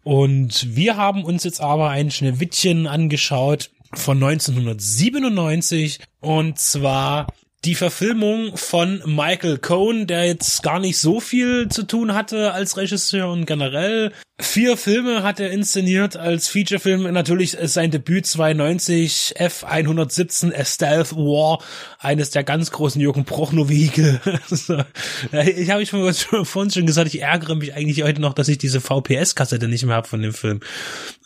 Und 0.03 0.75
wir 0.75 0.97
haben 0.97 1.25
uns 1.25 1.45
jetzt 1.45 1.61
aber 1.61 1.91
ein 1.91 2.11
Schneewittchen 2.11 2.89
angeschaut 2.89 3.71
von 3.95 4.17
1997 4.17 6.01
und 6.21 6.59
zwar 6.59 7.29
die 7.67 7.75
Verfilmung 7.75 8.57
von 8.57 9.03
Michael 9.05 9.59
Cohn, 9.59 10.07
der 10.07 10.25
jetzt 10.25 10.63
gar 10.63 10.79
nicht 10.79 10.99
so 10.99 11.19
viel 11.19 11.69
zu 11.69 11.83
tun 11.83 12.15
hatte 12.15 12.53
als 12.53 12.77
Regisseur 12.77 13.29
und 13.29 13.45
generell 13.45 14.13
Vier 14.39 14.77
Filme 14.77 15.23
hat 15.23 15.41
er 15.41 15.51
inszeniert 15.51 16.19
als 16.19 16.49
Featurefilm. 16.49 17.11
Natürlich 17.11 17.55
ist 17.55 17.73
sein 17.73 17.91
Debüt 17.91 18.27
92 18.27 19.37
F117 19.39 20.55
A 20.55 20.63
Stealth 20.63 21.17
War, 21.17 21.63
eines 22.07 22.31
der 22.31 22.45
ganz 22.45 22.71
großen 22.71 23.01
Jürgen 23.01 23.25
Prochnow-Vehikel. 23.25 24.21
ich 25.33 25.71
habe 25.71 25.83
ich 25.83 25.91
vorhin 26.45 26.71
schon 26.71 26.87
gesagt, 26.87 27.13
ich 27.13 27.21
ärgere 27.21 27.57
mich 27.57 27.75
eigentlich 27.75 28.05
heute 28.05 28.21
noch, 28.21 28.33
dass 28.33 28.47
ich 28.47 28.59
diese 28.59 28.81
VPS-Kassette 28.81 29.67
nicht 29.67 29.85
mehr 29.85 29.97
habe 29.97 30.07
von 30.07 30.23
dem 30.23 30.33
Film. 30.33 30.61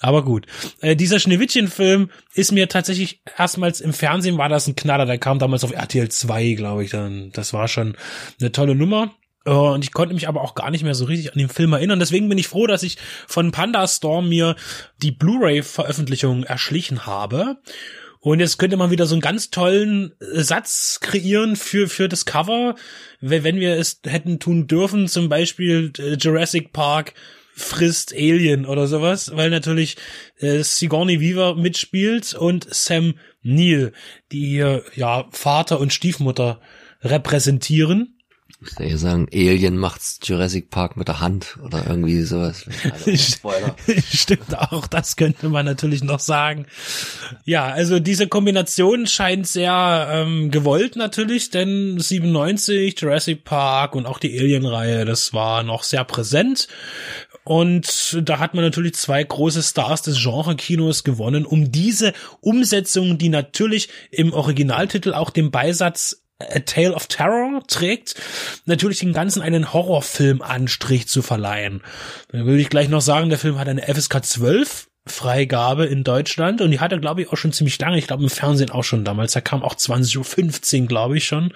Aber 0.00 0.24
gut. 0.24 0.46
Äh, 0.80 0.96
dieser 0.96 1.20
Schneewittchen-Film 1.20 2.08
ist 2.34 2.52
mir 2.52 2.68
tatsächlich 2.68 3.20
erstmals 3.36 3.82
im 3.82 3.92
Fernsehen 3.92 4.38
war 4.38 4.48
das 4.48 4.66
ein 4.66 4.74
Knaller. 4.74 5.04
Der 5.04 5.18
kam 5.18 5.38
damals 5.38 5.64
auf 5.64 5.72
RTL 5.72 6.08
2, 6.08 6.54
glaube 6.54 6.82
ich. 6.84 6.90
Dann, 6.90 7.30
das 7.32 7.52
war 7.52 7.68
schon 7.68 7.94
eine 8.40 8.50
tolle 8.50 8.74
Nummer. 8.74 9.14
Äh, 9.44 9.50
und 9.50 9.84
ich 9.84 9.92
konnte 9.92 10.14
mich 10.14 10.28
aber 10.28 10.40
auch 10.40 10.54
gar 10.54 10.70
nicht 10.70 10.82
mehr 10.82 10.94
so 10.94 11.04
richtig 11.04 11.32
an 11.32 11.38
den 11.38 11.50
Film 11.50 11.74
erinnern. 11.74 11.98
Deswegen 11.98 12.28
bin 12.30 12.38
ich 12.38 12.48
froh, 12.48 12.66
dass 12.66 12.82
ich 12.82 12.96
von 13.26 13.52
Panda 13.52 13.86
Storm 13.86 14.30
mir 14.30 14.56
die 15.02 15.12
Blu-ray-Veröffentlichung 15.12 16.44
erschlichen 16.44 17.04
habe. 17.04 17.58
Und 18.20 18.40
jetzt 18.40 18.58
könnte 18.58 18.76
man 18.76 18.90
wieder 18.90 19.06
so 19.06 19.14
einen 19.14 19.22
ganz 19.22 19.50
tollen 19.50 20.12
äh, 20.20 20.42
Satz 20.42 20.98
kreieren 21.00 21.56
für, 21.56 21.88
für 21.88 22.08
das 22.08 22.26
Cover, 22.26 22.76
wenn 23.20 23.56
wir 23.56 23.76
es 23.76 24.00
hätten 24.06 24.38
tun 24.38 24.66
dürfen, 24.66 25.08
zum 25.08 25.28
Beispiel 25.28 25.92
äh, 25.98 26.14
Jurassic 26.14 26.72
Park 26.72 27.14
frisst 27.54 28.14
Alien 28.14 28.66
oder 28.66 28.86
sowas, 28.86 29.32
weil 29.34 29.50
natürlich 29.50 29.96
äh, 30.38 30.62
Sigourney 30.62 31.20
Weaver 31.20 31.56
mitspielt 31.56 32.34
und 32.34 32.72
Sam 32.72 33.14
Neill, 33.42 33.92
die 34.32 34.56
ja 34.94 35.26
Vater 35.30 35.80
und 35.80 35.92
Stiefmutter 35.92 36.60
repräsentieren. 37.02 38.19
Ich 38.62 38.78
würde 38.78 38.98
sagen, 38.98 39.26
Alien 39.32 39.78
macht's 39.78 40.20
Jurassic 40.22 40.68
Park 40.68 40.98
mit 40.98 41.08
der 41.08 41.20
Hand 41.20 41.58
oder 41.64 41.86
irgendwie 41.86 42.20
sowas. 42.22 42.66
Spoiler. 43.16 43.74
Stimmt 44.12 44.54
auch, 44.56 44.86
das 44.86 45.16
könnte 45.16 45.48
man 45.48 45.64
natürlich 45.64 46.04
noch 46.04 46.20
sagen. 46.20 46.66
Ja, 47.44 47.68
also 47.68 48.00
diese 48.00 48.28
Kombination 48.28 49.06
scheint 49.06 49.46
sehr 49.46 50.08
ähm, 50.12 50.50
gewollt 50.50 50.96
natürlich, 50.96 51.48
denn 51.48 51.98
97, 51.98 53.00
Jurassic 53.00 53.44
Park 53.44 53.94
und 53.94 54.04
auch 54.04 54.18
die 54.18 54.38
Alien-Reihe, 54.38 55.06
das 55.06 55.32
war 55.32 55.62
noch 55.62 55.82
sehr 55.82 56.04
präsent. 56.04 56.68
Und 57.44 58.18
da 58.22 58.38
hat 58.38 58.54
man 58.54 58.62
natürlich 58.62 58.94
zwei 58.94 59.24
große 59.24 59.62
Stars 59.62 60.02
des 60.02 60.22
Genre-Kinos 60.22 61.04
gewonnen, 61.04 61.46
um 61.46 61.72
diese 61.72 62.12
Umsetzung, 62.40 63.16
die 63.16 63.30
natürlich 63.30 63.88
im 64.10 64.34
Originaltitel 64.34 65.14
auch 65.14 65.30
den 65.30 65.50
Beisatz 65.50 66.19
A 66.40 66.60
Tale 66.60 66.94
of 66.94 67.06
Terror 67.06 67.62
trägt, 67.66 68.14
natürlich 68.64 69.00
den 69.00 69.12
Ganzen 69.12 69.42
einen 69.42 69.72
Horrorfilm-Anstrich 69.72 71.08
zu 71.08 71.22
verleihen. 71.22 71.82
Dann 72.32 72.46
würde 72.46 72.60
ich 72.60 72.70
gleich 72.70 72.88
noch 72.88 73.02
sagen, 73.02 73.28
der 73.28 73.38
Film 73.38 73.58
hat 73.58 73.68
eine 73.68 73.82
FSK 73.82 74.24
12 74.24 74.88
Freigabe 75.06 75.86
in 75.86 76.04
Deutschland 76.04 76.60
und 76.60 76.70
die 76.70 76.80
hat 76.80 76.92
er, 76.92 76.98
glaube 76.98 77.22
ich, 77.22 77.32
auch 77.32 77.36
schon 77.36 77.52
ziemlich 77.52 77.78
lange. 77.78 77.98
Ich 77.98 78.06
glaube 78.06 78.22
im 78.22 78.30
Fernsehen 78.30 78.70
auch 78.70 78.84
schon 78.84 79.04
damals. 79.04 79.32
Da 79.32 79.40
kam 79.40 79.62
auch 79.62 79.74
20.15 79.74 80.82
Uhr, 80.82 80.86
glaube 80.86 81.16
ich 81.16 81.24
schon. 81.24 81.52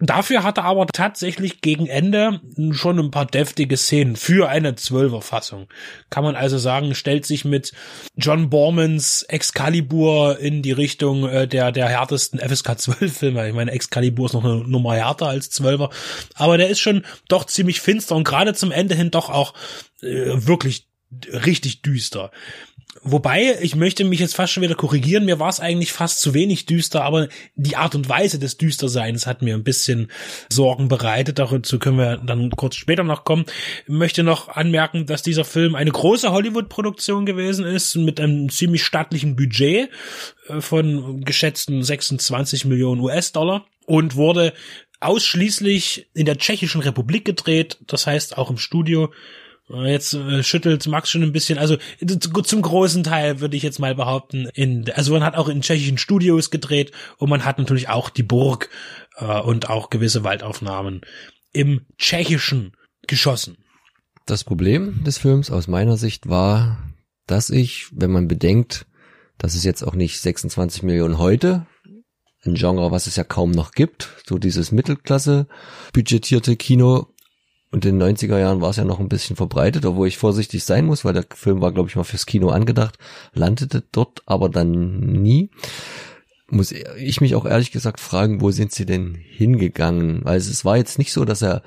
Dafür 0.00 0.44
hat 0.44 0.58
er 0.58 0.64
aber 0.64 0.86
tatsächlich 0.86 1.60
gegen 1.60 1.86
Ende 1.86 2.40
schon 2.70 3.00
ein 3.00 3.10
paar 3.10 3.26
deftige 3.26 3.76
Szenen 3.76 4.14
für 4.14 4.48
eine 4.48 4.76
Zwölfer-Fassung. 4.76 5.66
Kann 6.08 6.22
man 6.22 6.36
also 6.36 6.56
sagen, 6.56 6.94
stellt 6.94 7.26
sich 7.26 7.44
mit 7.44 7.72
John 8.16 8.48
Bormans 8.48 9.24
Excalibur 9.24 10.38
in 10.38 10.62
die 10.62 10.70
Richtung 10.70 11.28
äh, 11.28 11.48
der, 11.48 11.72
der 11.72 11.88
härtesten 11.88 12.38
FSK 12.38 12.78
12 12.78 13.18
Filme. 13.18 13.48
Ich 13.48 13.54
meine, 13.54 13.72
Excalibur 13.72 14.26
ist 14.26 14.34
noch 14.34 14.44
eine 14.44 14.58
Nummer 14.58 14.94
härter 14.94 15.26
als 15.26 15.50
Zwölfer. 15.50 15.90
Aber 16.34 16.58
der 16.58 16.68
ist 16.68 16.78
schon 16.78 17.04
doch 17.28 17.44
ziemlich 17.44 17.80
finster 17.80 18.14
und 18.14 18.24
gerade 18.24 18.54
zum 18.54 18.70
Ende 18.70 18.94
hin 18.94 19.10
doch 19.10 19.30
auch 19.30 19.54
äh, 20.00 20.46
wirklich 20.46 20.86
richtig 21.10 21.82
düster. 21.82 22.30
Wobei, 23.02 23.58
ich 23.60 23.76
möchte 23.76 24.04
mich 24.04 24.20
jetzt 24.20 24.34
fast 24.34 24.52
schon 24.52 24.62
wieder 24.62 24.74
korrigieren, 24.74 25.24
mir 25.24 25.38
war 25.38 25.48
es 25.48 25.60
eigentlich 25.60 25.92
fast 25.92 26.20
zu 26.20 26.34
wenig 26.34 26.66
düster, 26.66 27.04
aber 27.04 27.28
die 27.54 27.76
Art 27.76 27.94
und 27.94 28.08
Weise 28.08 28.38
des 28.38 28.56
Düsterseins 28.56 29.26
hat 29.26 29.42
mir 29.42 29.54
ein 29.54 29.64
bisschen 29.64 30.10
Sorgen 30.50 30.88
bereitet. 30.88 31.38
Dazu 31.38 31.78
können 31.78 31.98
wir 31.98 32.16
dann 32.18 32.50
kurz 32.50 32.76
später 32.76 33.04
noch 33.04 33.24
kommen. 33.24 33.44
Ich 33.86 33.92
möchte 33.92 34.22
noch 34.22 34.48
anmerken, 34.48 35.06
dass 35.06 35.22
dieser 35.22 35.44
Film 35.44 35.74
eine 35.74 35.90
große 35.90 36.32
Hollywood-Produktion 36.32 37.26
gewesen 37.26 37.64
ist, 37.64 37.96
mit 37.96 38.20
einem 38.20 38.48
ziemlich 38.48 38.84
stattlichen 38.84 39.36
Budget 39.36 39.90
äh, 40.48 40.60
von 40.60 41.22
geschätzten 41.24 41.82
26 41.82 42.64
Millionen 42.64 43.00
US-Dollar 43.00 43.66
und 43.86 44.16
wurde 44.16 44.52
ausschließlich 45.00 46.08
in 46.14 46.26
der 46.26 46.38
Tschechischen 46.38 46.80
Republik 46.80 47.24
gedreht, 47.24 47.78
das 47.86 48.06
heißt 48.06 48.36
auch 48.36 48.50
im 48.50 48.58
Studio 48.58 49.12
Jetzt 49.68 50.14
äh, 50.14 50.42
schüttelt 50.42 50.86
Max 50.86 51.10
schon 51.10 51.22
ein 51.22 51.32
bisschen. 51.32 51.58
Also 51.58 51.76
zum 52.00 52.62
großen 52.62 53.02
Teil 53.04 53.40
würde 53.40 53.56
ich 53.56 53.62
jetzt 53.62 53.78
mal 53.78 53.94
behaupten, 53.94 54.46
in, 54.54 54.90
also 54.92 55.12
man 55.12 55.24
hat 55.24 55.36
auch 55.36 55.48
in 55.48 55.60
tschechischen 55.60 55.98
Studios 55.98 56.50
gedreht 56.50 56.92
und 57.18 57.28
man 57.28 57.44
hat 57.44 57.58
natürlich 57.58 57.88
auch 57.88 58.08
die 58.08 58.22
Burg 58.22 58.70
äh, 59.16 59.40
und 59.40 59.68
auch 59.68 59.90
gewisse 59.90 60.24
Waldaufnahmen 60.24 61.02
im 61.52 61.82
Tschechischen 61.98 62.72
geschossen. 63.06 63.58
Das 64.26 64.44
Problem 64.44 65.04
des 65.04 65.18
Films 65.18 65.50
aus 65.50 65.68
meiner 65.68 65.96
Sicht 65.96 66.28
war, 66.28 66.82
dass 67.26 67.50
ich, 67.50 67.88
wenn 67.92 68.10
man 68.10 68.28
bedenkt, 68.28 68.86
dass 69.38 69.54
es 69.54 69.64
jetzt 69.64 69.82
auch 69.82 69.94
nicht 69.94 70.20
26 70.20 70.82
Millionen 70.82 71.18
heute, 71.18 71.66
ein 72.44 72.54
Genre, 72.54 72.90
was 72.90 73.06
es 73.06 73.16
ja 73.16 73.24
kaum 73.24 73.50
noch 73.50 73.72
gibt, 73.72 74.08
so 74.26 74.38
dieses 74.38 74.72
Mittelklasse 74.72 75.46
budgetierte 75.92 76.56
Kino, 76.56 77.08
und 77.70 77.84
in 77.84 77.98
den 77.98 78.16
90er 78.16 78.38
Jahren 78.38 78.60
war 78.60 78.70
es 78.70 78.76
ja 78.76 78.84
noch 78.84 78.98
ein 78.98 79.08
bisschen 79.08 79.36
verbreitet, 79.36 79.84
obwohl 79.84 80.08
ich 80.08 80.16
vorsichtig 80.16 80.64
sein 80.64 80.86
muss, 80.86 81.04
weil 81.04 81.12
der 81.12 81.26
Film 81.34 81.60
war, 81.60 81.72
glaube 81.72 81.88
ich, 81.88 81.96
mal 81.96 82.04
fürs 82.04 82.26
Kino 82.26 82.48
angedacht, 82.48 82.98
landete 83.34 83.84
dort 83.92 84.22
aber 84.26 84.48
dann 84.48 84.98
nie. 84.98 85.50
Muss 86.50 86.72
ich 86.72 87.20
mich 87.20 87.34
auch 87.34 87.44
ehrlich 87.44 87.72
gesagt 87.72 88.00
fragen, 88.00 88.40
wo 88.40 88.50
sind 88.50 88.72
sie 88.72 88.86
denn 88.86 89.14
hingegangen? 89.14 90.20
Weil 90.24 90.38
es 90.38 90.64
war 90.64 90.78
jetzt 90.78 90.98
nicht 90.98 91.12
so, 91.12 91.26
dass 91.26 91.42
er 91.42 91.62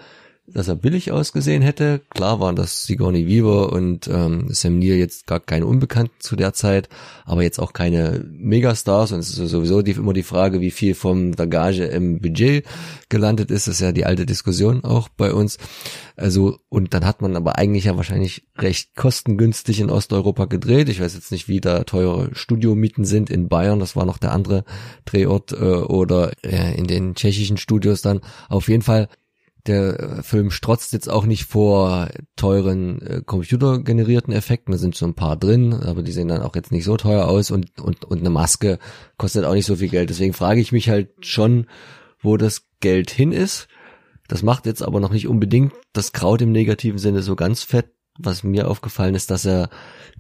dass 0.54 0.68
er 0.68 0.76
billig 0.76 1.12
ausgesehen 1.12 1.62
hätte. 1.62 2.02
Klar 2.10 2.40
waren 2.40 2.56
das 2.56 2.86
Sigourney 2.86 3.28
Weaver 3.28 3.72
und 3.72 4.08
ähm, 4.08 4.48
Sam 4.50 4.80
Neill 4.80 4.96
jetzt 4.96 5.28
gar 5.28 5.40
keine 5.40 5.66
Unbekannten 5.66 6.16
zu 6.20 6.36
der 6.36 6.54
Zeit, 6.54 6.90
aber 7.26 7.44
jetzt 7.44 7.60
auch 7.60 7.74
keine 7.74 8.26
Megastars 8.30 9.12
und 9.12 9.20
es 9.20 9.38
ist 9.38 9.50
sowieso 9.50 9.82
die, 9.82 9.92
immer 9.92 10.14
die 10.14 10.24
Frage, 10.24 10.62
wie 10.62 10.72
viel 10.72 10.96
vom 10.96 11.36
der 11.36 11.48
Gage 11.48 11.86
im 11.86 12.20
Budget 12.20 12.66
gelandet 13.10 13.52
ist. 13.52 13.68
Das 13.68 13.76
ist 13.76 13.82
ja 13.82 13.92
die 13.92 14.06
alte 14.06 14.26
Diskussion 14.26 14.84
auch 14.84 15.10
bei 15.10 15.34
uns. 15.34 15.58
Also 16.16 16.58
und 16.70 16.94
dann 16.94 17.06
hat 17.06 17.22
man 17.22 17.36
aber 17.36 17.58
eigentlich 17.58 17.86
ja 17.86 17.98
wahrscheinlich 17.98 18.44
recht 18.58 18.96
kostengünstig 18.96 19.80
in 19.80 19.90
Osteuropa 19.90 20.46
gedreht. 20.46 20.90
Ich 20.90 21.02
weiß 21.02 21.14
jetzt 21.16 21.32
nicht, 21.32 21.48
wie 21.48 21.62
da 21.62 21.84
teure 21.84 22.30
Studiomieten 22.34 23.06
sind 23.06 23.30
in 23.30 23.48
Bayern. 23.48 23.80
Das 23.80 23.96
war 23.96 24.06
noch 24.06 24.18
der 24.18 24.32
andere 24.32 24.64
Drehort 25.06 25.52
äh, 25.54 25.56
oder 25.56 26.32
äh, 26.44 26.78
in 26.78 26.86
den 26.88 27.16
tschechischen 27.16 27.58
Studios 27.58 28.02
dann. 28.02 28.22
Auf 28.50 28.68
jeden 28.68 28.84
Fall 28.84 29.08
der 29.68 30.00
äh, 30.00 30.24
Film 30.24 30.52
strotzt 30.52 30.94
jetzt 30.94 31.10
auch 31.10 31.26
nicht 31.26 31.46
vor 31.46 32.10
teuren 32.36 33.02
äh, 33.02 33.22
computergenerierten 33.26 34.34
Effekten. 34.34 34.72
Da 34.72 34.78
sind 34.78 34.98
schon 34.98 35.12
ein 35.12 35.16
paar 35.16 35.38
drin, 35.38 35.74
aber 35.74 36.04
die 36.04 36.12
sehen 36.12 36.28
dann 36.28 36.42
auch 36.42 36.56
jetzt 36.56 36.72
nicht 36.72 36.84
so 36.84 36.98
teuer 36.98 37.28
aus 37.28 37.52
und, 37.52 37.80
und, 37.80 38.06
und 38.06 38.20
eine 38.20 38.30
Maske 38.30 38.80
kostet 39.18 39.46
auch 39.46 39.54
nicht 39.54 39.66
so 39.66 39.76
viel 39.76 39.90
Geld. 39.90 40.10
Deswegen 40.10 40.34
frage 40.34 40.62
ich 40.62 40.72
mich 40.72 40.90
halt 40.90 41.10
schon, 41.26 41.68
wo 42.20 42.38
das 42.38 42.68
Geld 42.80 43.12
hin 43.12 43.32
ist. 43.32 43.68
Das 44.28 44.44
macht 44.44 44.66
jetzt 44.66 44.82
aber 44.82 45.00
noch 45.00 45.12
nicht 45.12 45.28
unbedingt 45.28 45.74
das 45.94 46.14
Kraut 46.14 46.42
im 46.42 46.52
negativen 46.52 47.00
Sinne 47.00 47.22
so 47.22 47.36
ganz 47.36 47.64
fett. 47.64 47.92
Was 48.18 48.44
mir 48.44 48.70
aufgefallen 48.70 49.16
ist, 49.16 49.32
dass 49.32 49.46
er 49.46 49.70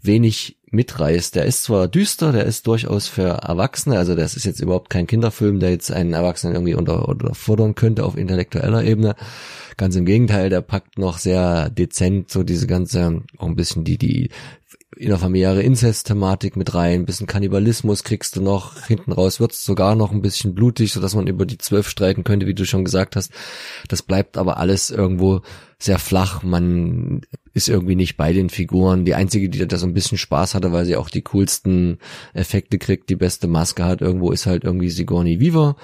wenig 0.02 0.58
mitreißt. 0.72 1.36
Der 1.36 1.46
ist 1.46 1.64
zwar 1.64 1.88
düster, 1.88 2.32
der 2.32 2.46
ist 2.46 2.66
durchaus 2.66 3.08
für 3.08 3.28
Erwachsene, 3.28 3.98
also 3.98 4.16
das 4.16 4.36
ist 4.36 4.46
jetzt 4.46 4.62
überhaupt 4.62 4.90
kein 4.90 5.06
Kinderfilm, 5.06 5.60
der 5.60 5.72
jetzt 5.72 5.92
einen 5.92 6.14
Erwachsenen 6.14 6.56
irgendwie 6.56 6.76
unter, 6.76 7.10
oder 7.10 7.36
fordern 7.36 7.76
könnte 7.76 8.06
auf 8.06 8.18
intellektueller 8.18 8.84
Ebene. 8.84 9.16
Ganz 9.78 9.96
im 9.96 10.06
Gegenteil, 10.06 10.50
der 10.50 10.62
packt 10.62 10.98
noch 10.98 11.18
sehr 11.18 11.70
dezent 11.70 12.32
so 12.32 12.44
diese 12.44 12.68
ganze, 12.68 13.22
auch 13.38 13.48
ein 13.48 13.56
bisschen 13.56 13.84
die, 13.84 13.98
die 13.98 14.30
innerfamiliäre 14.96 15.62
Inzest-Thematik 15.62 16.56
mit 16.56 16.74
rein, 16.74 17.02
ein 17.02 17.06
bisschen 17.06 17.28
Kannibalismus 17.28 18.04
kriegst 18.04 18.36
du 18.36 18.42
noch, 18.42 18.86
hinten 18.86 19.12
raus 19.12 19.40
wird's 19.40 19.64
sogar 19.64 19.96
noch 19.96 20.12
ein 20.12 20.22
bisschen 20.22 20.54
blutig, 20.54 20.94
so 20.94 21.02
dass 21.02 21.16
man 21.16 21.28
über 21.28 21.46
die 21.46 21.58
zwölf 21.58 21.90
streiten 21.90 22.24
könnte, 22.24 22.46
wie 22.48 22.54
du 22.54 22.66
schon 22.66 22.86
gesagt 22.86 23.16
hast. 23.16 23.32
Das 23.88 24.04
bleibt 24.04 24.38
aber 24.38 24.58
alles 24.58 24.90
irgendwo 24.90 25.42
sehr 25.84 26.00
flach, 26.00 26.44
man 26.44 27.22
ist 27.54 27.70
irgendwie 27.70 27.96
nicht 27.96 28.16
bei 28.18 28.34
den 28.34 28.50
Figuren. 28.50 29.06
Die 29.06 29.16
einzige, 29.16 29.50
die 29.50 29.68
da 29.68 29.78
so 29.78 29.88
ein 29.88 29.94
bisschen 29.94 30.18
Spaß 30.18 30.56
hatte, 30.56 30.72
weil 30.72 30.86
sie 30.86 30.96
auch 30.96 31.10
die 31.10 31.24
coolsten 31.24 31.98
Effekte 32.34 32.78
kriegt, 32.78 33.10
die 33.10 33.16
beste 33.16 33.48
Maske 33.48 33.84
hat, 33.84 34.02
irgendwo 34.02 34.32
ist 34.32 34.46
halt 34.46 34.64
irgendwie 34.64 34.90
Sigourney 34.90 35.40
Weaver. 35.40 35.76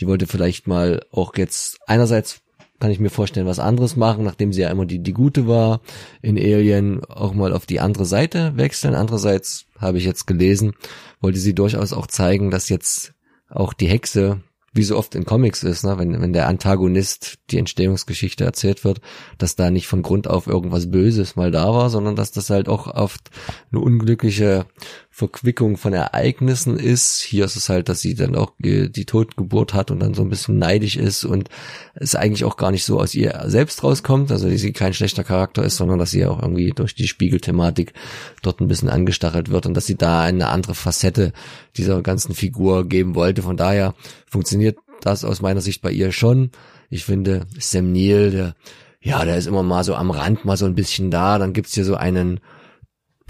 Die 0.00 0.06
wollte 0.06 0.26
vielleicht 0.26 0.66
mal 0.66 1.04
auch 1.10 1.36
jetzt 1.36 1.78
einerseits 1.86 2.40
kann 2.80 2.90
ich 2.90 2.98
mir 2.98 3.10
vorstellen, 3.10 3.46
was 3.46 3.60
anderes 3.60 3.94
machen, 3.94 4.24
nachdem 4.24 4.52
sie 4.52 4.62
ja 4.62 4.68
immer 4.68 4.86
die, 4.86 5.00
die 5.00 5.12
gute 5.12 5.46
war 5.46 5.82
in 6.20 6.36
Alien, 6.36 7.04
auch 7.04 7.32
mal 7.32 7.52
auf 7.52 7.64
die 7.64 7.78
andere 7.78 8.04
Seite 8.04 8.56
wechseln. 8.56 8.96
Andererseits 8.96 9.66
habe 9.78 9.98
ich 9.98 10.04
jetzt 10.04 10.26
gelesen, 10.26 10.72
wollte 11.20 11.38
sie 11.38 11.54
durchaus 11.54 11.92
auch 11.92 12.08
zeigen, 12.08 12.50
dass 12.50 12.68
jetzt 12.68 13.14
auch 13.48 13.72
die 13.72 13.86
Hexe 13.86 14.40
wie 14.72 14.82
so 14.82 14.96
oft 14.96 15.14
in 15.14 15.24
Comics 15.24 15.62
ist, 15.62 15.84
ne, 15.84 15.98
wenn, 15.98 16.20
wenn 16.20 16.32
der 16.32 16.48
Antagonist 16.48 17.38
die 17.50 17.58
Entstehungsgeschichte 17.58 18.44
erzählt 18.44 18.84
wird, 18.84 19.00
dass 19.36 19.54
da 19.54 19.70
nicht 19.70 19.86
von 19.86 20.02
Grund 20.02 20.28
auf 20.28 20.46
irgendwas 20.46 20.90
Böses 20.90 21.36
mal 21.36 21.50
da 21.50 21.74
war, 21.74 21.90
sondern 21.90 22.16
dass 22.16 22.32
das 22.32 22.48
halt 22.48 22.68
auch 22.68 22.86
oft 22.86 23.30
eine 23.70 23.80
unglückliche 23.80 24.66
Verquickung 25.14 25.76
von 25.76 25.92
Ereignissen 25.92 26.78
ist. 26.78 27.20
Hier 27.20 27.44
ist 27.44 27.54
es 27.54 27.68
halt, 27.68 27.90
dass 27.90 28.00
sie 28.00 28.14
dann 28.14 28.34
auch 28.34 28.52
die 28.58 29.04
Totgeburt 29.04 29.74
hat 29.74 29.90
und 29.90 30.00
dann 30.00 30.14
so 30.14 30.22
ein 30.22 30.30
bisschen 30.30 30.58
neidisch 30.58 30.96
ist 30.96 31.26
und 31.26 31.50
es 31.94 32.14
eigentlich 32.14 32.44
auch 32.44 32.56
gar 32.56 32.70
nicht 32.70 32.86
so 32.86 32.98
aus 32.98 33.14
ihr 33.14 33.38
selbst 33.48 33.84
rauskommt, 33.84 34.32
also 34.32 34.48
dass 34.48 34.62
sie 34.62 34.72
kein 34.72 34.94
schlechter 34.94 35.22
Charakter 35.22 35.62
ist, 35.64 35.76
sondern 35.76 35.98
dass 35.98 36.12
sie 36.12 36.24
auch 36.24 36.40
irgendwie 36.40 36.70
durch 36.70 36.94
die 36.94 37.06
Spiegelthematik 37.06 37.92
dort 38.40 38.62
ein 38.62 38.68
bisschen 38.68 38.88
angestachelt 38.88 39.50
wird 39.50 39.66
und 39.66 39.74
dass 39.74 39.84
sie 39.84 39.96
da 39.96 40.22
eine 40.22 40.48
andere 40.48 40.74
Facette 40.74 41.34
dieser 41.76 42.00
ganzen 42.00 42.34
Figur 42.34 42.88
geben 42.88 43.14
wollte. 43.14 43.42
Von 43.42 43.58
daher 43.58 43.94
funktioniert 44.26 44.78
das 45.02 45.26
aus 45.26 45.42
meiner 45.42 45.60
Sicht 45.60 45.82
bei 45.82 45.92
ihr 45.92 46.10
schon. 46.10 46.52
Ich 46.88 47.04
finde 47.04 47.46
Sam 47.58 47.92
Neill, 47.92 48.30
der, 48.30 48.54
ja, 49.02 49.26
der 49.26 49.36
ist 49.36 49.46
immer 49.46 49.62
mal 49.62 49.84
so 49.84 49.94
am 49.94 50.10
Rand, 50.10 50.46
mal 50.46 50.56
so 50.56 50.64
ein 50.64 50.74
bisschen 50.74 51.10
da. 51.10 51.38
Dann 51.38 51.52
gibt's 51.52 51.74
hier 51.74 51.84
so 51.84 51.96
einen 51.96 52.40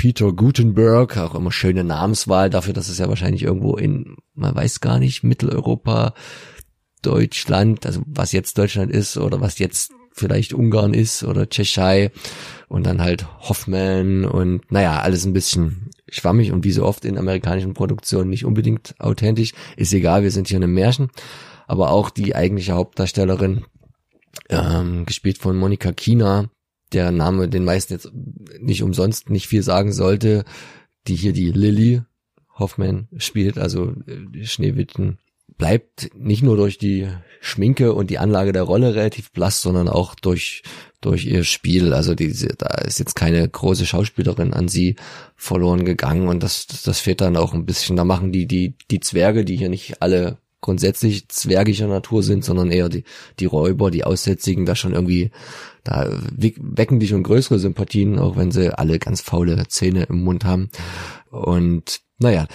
Peter 0.03 0.33
Gutenberg, 0.33 1.17
auch 1.17 1.37
immer 1.37 1.53
schöne 1.53 1.85
Namenswahl 1.85 2.51
dafür, 2.51 2.73
dass 2.73 2.89
es 2.89 2.99
ja 2.99 3.09
wahrscheinlich 3.09 3.45
irgendwo 3.45 3.77
in, 3.77 4.17
man 4.35 4.53
weiß 4.53 4.81
gar 4.81 4.99
nicht, 4.99 5.23
Mitteleuropa, 5.23 6.15
Deutschland, 7.03 7.87
also 7.87 8.03
was 8.07 8.33
jetzt 8.33 8.59
Deutschland 8.59 8.91
ist 8.91 9.17
oder 9.17 9.41
was 9.41 9.61
jetzt 9.61 9.93
vielleicht 10.11 10.55
Ungarn 10.55 10.93
ist 10.93 11.23
oder 11.23 11.49
Tschechei 11.49 12.11
und 12.67 12.85
dann 12.85 13.01
halt 13.01 13.29
Hoffman 13.49 14.25
und 14.25 14.73
naja, 14.73 14.99
alles 14.99 15.25
ein 15.25 15.35
bisschen 15.35 15.91
schwammig 16.09 16.51
und 16.51 16.65
wie 16.65 16.73
so 16.73 16.85
oft 16.85 17.05
in 17.05 17.17
amerikanischen 17.17 17.73
Produktionen 17.73 18.29
nicht 18.29 18.45
unbedingt 18.45 18.97
authentisch. 18.99 19.53
Ist 19.77 19.93
egal, 19.93 20.25
wir 20.25 20.33
sind 20.33 20.49
hier 20.49 20.57
in 20.57 20.65
einem 20.65 20.75
Märchen. 20.75 21.11
Aber 21.69 21.93
auch 21.93 22.11
die 22.11 22.35
eigentliche 22.35 22.73
Hauptdarstellerin, 22.73 23.67
ähm, 24.49 25.07
gespielt 25.07 25.39
von 25.39 25.57
Monika 25.57 25.93
Kina, 25.93 26.51
der 26.93 27.11
Name 27.11 27.49
den 27.49 27.65
meisten 27.65 27.93
jetzt 27.93 28.11
nicht 28.61 28.83
umsonst 28.83 29.31
nicht 29.31 29.49
viel 29.49 29.63
sagen 29.63 29.93
sollte, 29.93 30.45
die 31.07 31.17
hier 31.17 31.33
die 31.33 31.51
Lily 31.51 32.03
Hoffman 32.59 33.09
spielt, 33.17 33.59
also 33.59 33.93
äh, 34.07 34.45
Schneewitten, 34.45 35.19
bleibt 35.57 36.11
nicht 36.17 36.43
nur 36.43 36.57
durch 36.57 36.79
die 36.79 37.09
Schminke 37.41 37.93
und 37.93 38.11
die 38.11 38.19
Anlage 38.19 38.53
der 38.53 38.63
Rolle 38.63 38.95
relativ 38.95 39.33
blass, 39.33 39.61
sondern 39.63 39.89
auch 39.89 40.15
durch 40.15 40.63
durch 41.01 41.27
ihr 41.27 41.45
Spiel. 41.45 41.93
Also 41.93 42.15
diese, 42.15 42.49
da 42.49 42.69
ist 42.79 42.99
jetzt 42.99 43.15
keine 43.15 43.47
große 43.47 43.85
Schauspielerin 43.85 44.55
an 44.55 44.69
sie 44.69 44.97
verloren 45.37 45.85
gegangen 45.85 46.29
und 46.29 46.43
das, 46.43 46.67
das, 46.67 46.83
das 46.83 47.01
fehlt 47.01 47.21
dann 47.21 47.37
auch 47.37 47.53
ein 47.53 47.67
bisschen. 47.67 47.97
Da 47.97 48.05
machen 48.05 48.33
die, 48.33 48.47
die, 48.47 48.75
die 48.91 49.01
Zwerge, 49.01 49.45
die 49.45 49.57
hier 49.57 49.69
nicht 49.69 50.01
alle 50.01 50.39
grundsätzlich 50.63 51.29
zwergischer 51.29 51.89
Natur 51.89 52.23
sind, 52.23 52.45
sondern 52.45 52.71
eher 52.71 52.89
die, 52.89 53.05
die 53.39 53.45
Räuber, 53.45 53.91
die 53.91 54.05
Aussätzigen, 54.05 54.65
da 54.65 54.75
schon 54.75 54.95
irgendwie, 54.95 55.31
da 55.85 56.09
wecken 56.31 57.01
die 57.01 57.09
schon 57.09 57.23
größere 57.23 57.59
Sympathien, 57.59 58.19
auch 58.19 58.37
wenn 58.37 58.51
sie 58.51 58.77
alle 58.77 58.99
ganz 58.99 59.21
faule 59.21 59.69
Zähne 59.69 60.05
im 60.05 60.23
Mund 60.23 60.47
haben. 60.47 60.71
Und 61.31 62.01
naja, 62.19 62.47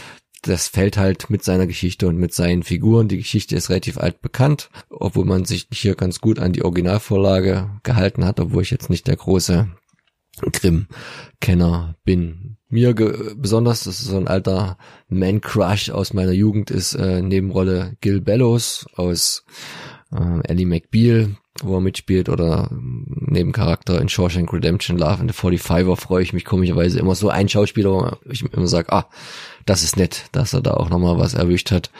das 0.41 0.67
fällt 0.67 0.97
halt 0.97 1.29
mit 1.29 1.43
seiner 1.43 1.67
Geschichte 1.67 2.07
und 2.07 2.17
mit 2.17 2.33
seinen 2.33 2.63
Figuren. 2.63 3.07
Die 3.07 3.17
Geschichte 3.17 3.55
ist 3.55 3.69
relativ 3.69 3.97
alt 3.97 4.21
bekannt, 4.21 4.69
obwohl 4.89 5.25
man 5.25 5.45
sich 5.45 5.67
hier 5.71 5.95
ganz 5.95 6.21
gut 6.21 6.39
an 6.39 6.53
die 6.53 6.63
Originalvorlage 6.63 7.69
gehalten 7.83 8.25
hat, 8.25 8.39
obwohl 8.39 8.63
ich 8.63 8.71
jetzt 8.71 8.89
nicht 8.89 9.07
der 9.07 9.17
große 9.17 9.67
Grimm-Kenner 10.41 11.95
bin. 12.03 12.57
Mir 12.69 12.93
besonders, 12.93 13.85
das 13.85 13.99
ist 14.01 14.07
so 14.07 14.17
ein 14.17 14.27
alter 14.27 14.77
Man-Crush 15.07 15.89
aus 15.89 16.13
meiner 16.13 16.33
Jugend, 16.33 16.69
ist 16.69 16.95
äh, 16.95 17.21
Nebenrolle 17.21 17.95
Gil 18.01 18.19
Bellows 18.19 18.85
aus 18.95 19.45
äh, 20.11 20.41
Ellie 20.43 20.65
McBeal, 20.65 21.37
wo 21.61 21.75
er 21.75 21.81
mitspielt, 21.81 22.27
oder 22.27 22.69
Nebencharakter 22.71 24.01
in 24.01 24.09
Shawshank 24.09 24.51
Redemption, 24.51 24.97
Love 24.97 25.21
in 25.21 25.29
the 25.29 25.33
45er 25.33 25.95
freue 25.95 26.23
ich 26.23 26.33
mich 26.33 26.45
komischerweise 26.45 26.99
immer 26.99 27.15
so. 27.15 27.29
Ein 27.29 27.49
Schauspieler, 27.49 27.91
wo 28.23 28.29
ich 28.29 28.43
immer 28.43 28.67
sage, 28.67 28.91
ah, 28.91 29.09
das 29.65 29.83
ist 29.83 29.97
nett, 29.97 30.25
dass 30.33 30.53
er 30.53 30.61
da 30.61 30.73
auch 30.73 30.89
nochmal 30.89 31.17
was 31.17 31.33
erwischt 31.33 31.71
hat. 31.71 31.91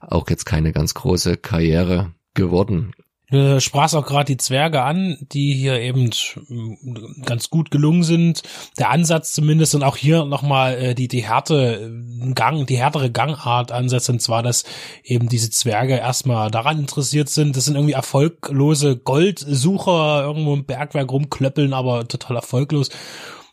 Auch 0.00 0.28
jetzt 0.30 0.44
keine 0.44 0.72
ganz 0.72 0.94
große 0.94 1.36
Karriere 1.36 2.12
geworden. 2.34 2.92
Du 3.32 3.60
sprachst 3.62 3.96
auch 3.96 4.04
gerade 4.04 4.26
die 4.26 4.36
Zwerge 4.36 4.82
an, 4.82 5.16
die 5.32 5.54
hier 5.54 5.80
eben 5.80 6.10
mm, 6.48 7.22
ganz 7.24 7.48
gut 7.48 7.70
gelungen 7.70 8.02
sind. 8.02 8.42
Der 8.78 8.90
Ansatz 8.90 9.32
zumindest 9.32 9.74
und 9.74 9.82
auch 9.82 9.96
hier 9.96 10.26
nochmal 10.26 10.74
äh, 10.74 10.94
die, 10.94 11.08
die 11.08 11.24
Härte, 11.24 11.80
äh, 11.80 12.32
Gang, 12.34 12.66
die 12.66 12.76
härtere 12.76 13.10
Gangart 13.10 13.72
ansetzt. 13.72 14.10
Und 14.10 14.20
zwar, 14.20 14.42
dass 14.42 14.64
eben 15.02 15.30
diese 15.30 15.48
Zwerge 15.48 15.94
erstmal 15.94 16.50
daran 16.50 16.78
interessiert 16.78 17.30
sind. 17.30 17.56
Das 17.56 17.64
sind 17.64 17.74
irgendwie 17.74 17.94
erfolglose 17.94 18.98
Goldsucher 18.98 20.24
irgendwo 20.24 20.52
im 20.52 20.66
Bergwerk 20.66 21.10
rumklöppeln, 21.10 21.72
aber 21.72 22.06
total 22.06 22.36
erfolglos. 22.36 22.90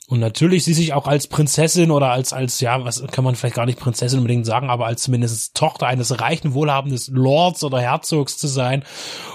Und 0.09 0.19
natürlich 0.19 0.63
sie 0.63 0.73
sich 0.73 0.93
auch 0.93 1.05
als 1.05 1.27
Prinzessin 1.27 1.91
oder 1.91 2.09
als, 2.09 2.33
als, 2.33 2.59
ja, 2.61 2.83
was 2.83 3.05
kann 3.11 3.23
man 3.23 3.35
vielleicht 3.35 3.55
gar 3.55 3.67
nicht 3.67 3.79
Prinzessin 3.79 4.17
unbedingt 4.17 4.43
sagen, 4.43 4.71
aber 4.71 4.87
als 4.87 5.03
zumindest 5.03 5.55
Tochter 5.55 5.85
eines 5.85 6.19
reichen, 6.19 6.55
wohlhabenden 6.55 6.99
Lords 7.13 7.63
oder 7.63 7.79
Herzogs 7.79 8.39
zu 8.39 8.47
sein. 8.47 8.83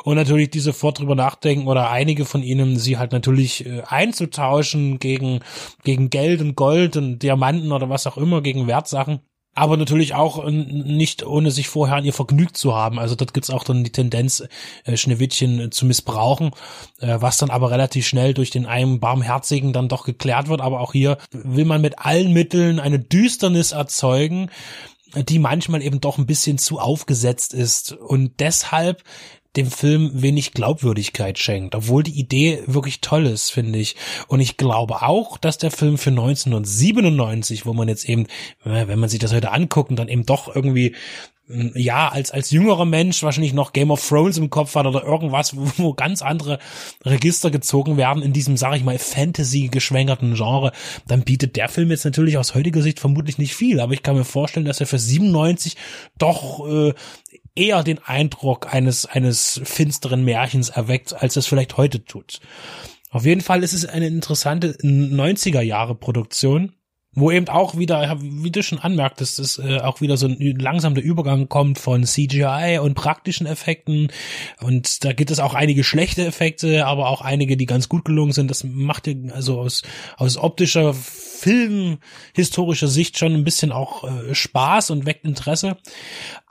Und 0.02 0.16
natürlich 0.16 0.50
die 0.50 0.58
sofort 0.58 0.98
drüber 0.98 1.14
nachdenken 1.14 1.68
oder 1.68 1.90
einige 1.90 2.24
von 2.24 2.42
ihnen 2.42 2.76
sie 2.76 2.98
halt 2.98 3.12
natürlich 3.12 3.64
äh, 3.64 3.82
einzutauschen 3.86 4.98
gegen, 4.98 5.42
gegen 5.84 6.10
Geld 6.10 6.40
und 6.40 6.56
Gold 6.56 6.96
und 6.96 7.20
Diamanten 7.20 7.70
oder 7.70 7.88
was 7.88 8.08
auch 8.08 8.16
immer, 8.16 8.42
gegen 8.42 8.66
Wertsachen 8.66 9.20
aber 9.54 9.76
natürlich 9.76 10.14
auch 10.14 10.44
äh, 10.44 10.50
nicht 10.50 11.24
ohne 11.24 11.50
sich 11.50 11.68
vorher 11.68 11.96
an 11.96 12.04
ihr 12.04 12.12
vergnügt 12.12 12.56
zu 12.56 12.74
haben. 12.74 12.98
Also 12.98 13.14
dort 13.14 13.34
gibt's 13.34 13.50
auch 13.50 13.64
dann 13.64 13.84
die 13.84 13.92
Tendenz, 13.92 14.42
äh, 14.84 14.96
Schneewittchen 14.96 15.60
äh, 15.60 15.70
zu 15.70 15.86
missbrauchen, 15.86 16.52
was 17.00 17.36
dann 17.36 17.50
aber 17.50 17.70
relativ 17.70 18.06
schnell 18.06 18.34
durch 18.34 18.50
den 18.50 18.66
einen 18.66 18.98
Barmherzigen 18.98 19.72
dann 19.72 19.88
doch 19.88 20.04
geklärt 20.04 20.48
wird. 20.48 20.60
Aber 20.60 20.80
auch 20.80 20.92
hier 20.92 21.18
will 21.32 21.64
man 21.64 21.80
mit 21.80 21.98
allen 21.98 22.32
Mitteln 22.32 22.80
eine 22.80 22.98
Düsternis 22.98 23.72
erzeugen, 23.72 24.50
die 25.14 25.38
manchmal 25.38 25.82
eben 25.82 26.00
doch 26.00 26.18
ein 26.18 26.26
bisschen 26.26 26.56
zu 26.56 26.78
aufgesetzt 26.78 27.52
ist. 27.52 27.92
Und 27.92 28.40
deshalb 28.40 29.02
dem 29.56 29.70
Film 29.70 30.10
wenig 30.14 30.52
Glaubwürdigkeit 30.52 31.38
schenkt, 31.38 31.74
obwohl 31.74 32.02
die 32.02 32.18
Idee 32.18 32.62
wirklich 32.66 33.00
toll 33.00 33.26
ist, 33.26 33.50
finde 33.50 33.78
ich. 33.78 33.96
Und 34.28 34.40
ich 34.40 34.56
glaube 34.56 35.02
auch, 35.02 35.38
dass 35.38 35.58
der 35.58 35.70
Film 35.70 35.98
für 35.98 36.10
1997, 36.10 37.66
wo 37.66 37.72
man 37.72 37.88
jetzt 37.88 38.08
eben, 38.08 38.26
wenn 38.64 38.98
man 38.98 39.08
sich 39.08 39.20
das 39.20 39.32
heute 39.32 39.52
anguckt 39.52 39.90
und 39.90 39.96
dann 39.96 40.08
eben 40.08 40.26
doch 40.26 40.54
irgendwie 40.54 40.94
hm, 41.46 41.72
ja, 41.74 42.08
als, 42.08 42.30
als 42.30 42.50
jüngerer 42.50 42.86
Mensch 42.86 43.22
wahrscheinlich 43.22 43.52
noch 43.52 43.74
Game 43.74 43.90
of 43.90 44.06
Thrones 44.06 44.38
im 44.38 44.48
Kopf 44.48 44.74
hat 44.76 44.86
oder 44.86 45.04
irgendwas, 45.04 45.54
wo, 45.54 45.70
wo 45.76 45.94
ganz 45.94 46.22
andere 46.22 46.58
Register 47.04 47.50
gezogen 47.50 47.98
werden 47.98 48.22
in 48.22 48.32
diesem, 48.32 48.56
sag 48.56 48.74
ich 48.76 48.82
mal, 48.82 48.98
Fantasy-geschwängerten 48.98 50.34
Genre, 50.34 50.72
dann 51.06 51.22
bietet 51.22 51.56
der 51.56 51.68
Film 51.68 51.90
jetzt 51.90 52.06
natürlich 52.06 52.38
aus 52.38 52.54
heutiger 52.54 52.80
Sicht 52.80 52.98
vermutlich 52.98 53.36
nicht 53.36 53.54
viel, 53.54 53.80
aber 53.80 53.92
ich 53.92 54.02
kann 54.02 54.16
mir 54.16 54.24
vorstellen, 54.24 54.64
dass 54.64 54.80
er 54.80 54.86
für 54.86 54.98
97 54.98 55.76
doch 56.16 56.66
äh, 56.66 56.94
eher 57.54 57.82
den 57.82 57.98
Eindruck 57.98 58.72
eines, 58.72 59.06
eines 59.06 59.60
finsteren 59.64 60.24
Märchens 60.24 60.70
erweckt, 60.70 61.14
als 61.14 61.36
es 61.36 61.46
vielleicht 61.46 61.76
heute 61.76 62.04
tut. 62.04 62.40
Auf 63.10 63.24
jeden 63.24 63.42
Fall 63.42 63.62
ist 63.62 63.72
es 63.72 63.86
eine 63.86 64.08
interessante 64.08 64.72
90er 64.82 65.60
Jahre 65.60 65.94
Produktion, 65.94 66.72
wo 67.14 67.30
eben 67.30 67.48
auch 67.48 67.78
wieder, 67.78 68.18
wie 68.20 68.50
du 68.50 68.62
schon 68.62 68.80
anmerktest, 68.80 69.38
ist 69.38 69.58
äh, 69.58 69.78
auch 69.78 70.00
wieder 70.00 70.16
so 70.16 70.26
ein 70.26 70.36
langsam 70.58 70.96
der 70.96 71.04
Übergang 71.04 71.48
kommt 71.48 71.78
von 71.78 72.04
CGI 72.04 72.80
und 72.82 72.94
praktischen 72.94 73.46
Effekten 73.46 74.08
und 74.60 75.04
da 75.04 75.12
gibt 75.12 75.30
es 75.30 75.38
auch 75.38 75.54
einige 75.54 75.84
schlechte 75.84 76.24
Effekte, 76.26 76.86
aber 76.86 77.08
auch 77.08 77.20
einige, 77.20 77.56
die 77.56 77.66
ganz 77.66 77.88
gut 77.88 78.04
gelungen 78.04 78.32
sind. 78.32 78.50
Das 78.50 78.64
macht 78.64 79.06
dir 79.06 79.32
also 79.32 79.60
aus, 79.60 79.82
aus 80.16 80.36
optischer 80.36 80.92
filmhistorischer 80.92 82.88
Sicht 82.88 83.16
schon 83.16 83.34
ein 83.34 83.44
bisschen 83.44 83.70
auch 83.70 84.04
äh, 84.04 84.34
Spaß 84.34 84.90
und 84.90 85.06
weckt 85.06 85.24
Interesse. 85.24 85.76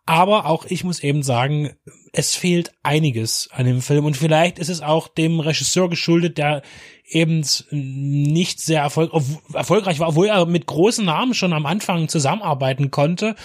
Aber 0.06 0.48
auch 0.48 0.66
ich 0.66 0.84
muss 0.84 1.02
eben 1.02 1.24
sagen, 1.24 1.72
es 2.12 2.36
fehlt 2.36 2.74
einiges 2.84 3.50
an 3.52 3.66
dem 3.66 3.82
Film 3.82 4.06
und 4.06 4.18
vielleicht 4.18 4.60
ist 4.60 4.70
es 4.70 4.82
auch 4.82 5.08
dem 5.08 5.40
Regisseur 5.40 5.90
geschuldet, 5.90 6.38
der 6.38 6.62
eben 7.06 7.46
nicht 7.72 8.60
sehr 8.60 8.82
erfolg 8.82 9.12
erfolgreich 9.54 10.00
war, 10.00 10.10
obwohl 10.10 10.28
er 10.28 10.46
mit 10.46 10.66
großen 10.66 11.06
Namen 11.06 11.34
schon 11.34 11.54
am 11.54 11.66
Anfang 11.66 12.10
zusammenarbeiten 12.10 12.92
konnte, 12.92 13.36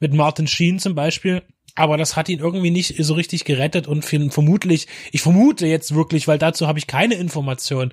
mit 0.00 0.14
Martin 0.14 0.46
Sheen 0.46 0.78
zum 0.78 0.94
Beispiel. 0.94 1.42
Aber 1.74 1.98
das 1.98 2.16
hat 2.16 2.30
ihn 2.30 2.38
irgendwie 2.38 2.70
nicht 2.70 2.94
so 2.98 3.14
richtig 3.14 3.44
gerettet 3.44 3.86
und 3.86 4.02
vermutlich, 4.04 4.86
ich 5.12 5.20
vermute 5.20 5.66
jetzt 5.66 5.94
wirklich, 5.94 6.26
weil 6.26 6.38
dazu 6.38 6.66
habe 6.66 6.78
ich 6.78 6.86
keine 6.86 7.14
Information, 7.14 7.92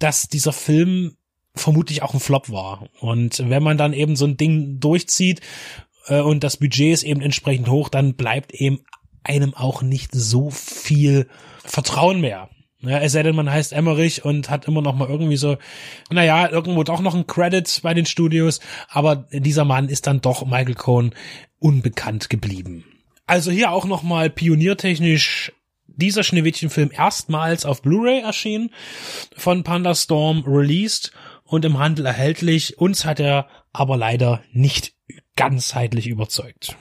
dass 0.00 0.28
dieser 0.28 0.52
Film 0.52 1.16
vermutlich 1.54 2.02
auch 2.02 2.14
ein 2.14 2.20
Flop 2.20 2.50
war. 2.50 2.88
Und 3.00 3.48
wenn 3.48 3.62
man 3.62 3.78
dann 3.78 3.92
eben 3.92 4.16
so 4.16 4.24
ein 4.24 4.36
Ding 4.36 4.80
durchzieht 4.80 5.40
äh, 6.06 6.20
und 6.20 6.44
das 6.44 6.56
Budget 6.56 6.92
ist 6.92 7.02
eben 7.02 7.20
entsprechend 7.20 7.68
hoch, 7.68 7.88
dann 7.88 8.14
bleibt 8.14 8.52
eben 8.52 8.80
einem 9.22 9.54
auch 9.54 9.82
nicht 9.82 10.12
so 10.12 10.50
viel 10.50 11.28
Vertrauen 11.64 12.20
mehr. 12.20 12.48
Ja, 12.82 12.98
es 12.98 13.12
sei 13.12 13.22
denn, 13.22 13.36
man 13.36 13.50
heißt 13.50 13.74
Emmerich 13.74 14.24
und 14.24 14.48
hat 14.48 14.66
immer 14.66 14.80
noch 14.80 14.94
mal 14.94 15.08
irgendwie 15.08 15.36
so, 15.36 15.58
naja, 16.10 16.48
irgendwo 16.48 16.82
doch 16.82 17.00
noch 17.00 17.14
ein 17.14 17.26
Credit 17.26 17.80
bei 17.82 17.92
den 17.92 18.06
Studios, 18.06 18.60
aber 18.88 19.28
dieser 19.32 19.66
Mann 19.66 19.90
ist 19.90 20.06
dann 20.06 20.22
doch 20.22 20.46
Michael 20.46 20.74
Cohn 20.74 21.14
unbekannt 21.58 22.30
geblieben. 22.30 22.84
Also 23.26 23.50
hier 23.50 23.70
auch 23.70 23.84
noch 23.84 24.02
mal 24.02 24.30
pioniertechnisch 24.30 25.52
dieser 25.86 26.24
Schneewittchenfilm 26.24 26.90
erstmals 26.90 27.66
auf 27.66 27.82
Blu-ray 27.82 28.22
erschienen, 28.22 28.70
von 29.36 29.62
Panda 29.62 29.94
Storm 29.94 30.44
released 30.46 31.12
und 31.44 31.66
im 31.66 31.78
Handel 31.78 32.06
erhältlich. 32.06 32.78
Uns 32.78 33.04
hat 33.04 33.20
er 33.20 33.46
aber 33.72 33.98
leider 33.98 34.42
nicht 34.52 34.94
ganzheitlich 35.40 36.06
überzeugt. 36.06 36.76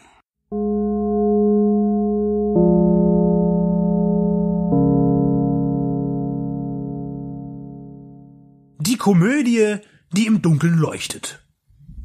Die 8.81 8.97
Komödie, 8.97 9.77
die 10.11 10.25
im 10.25 10.41
Dunkeln 10.41 10.77
leuchtet. 10.77 11.39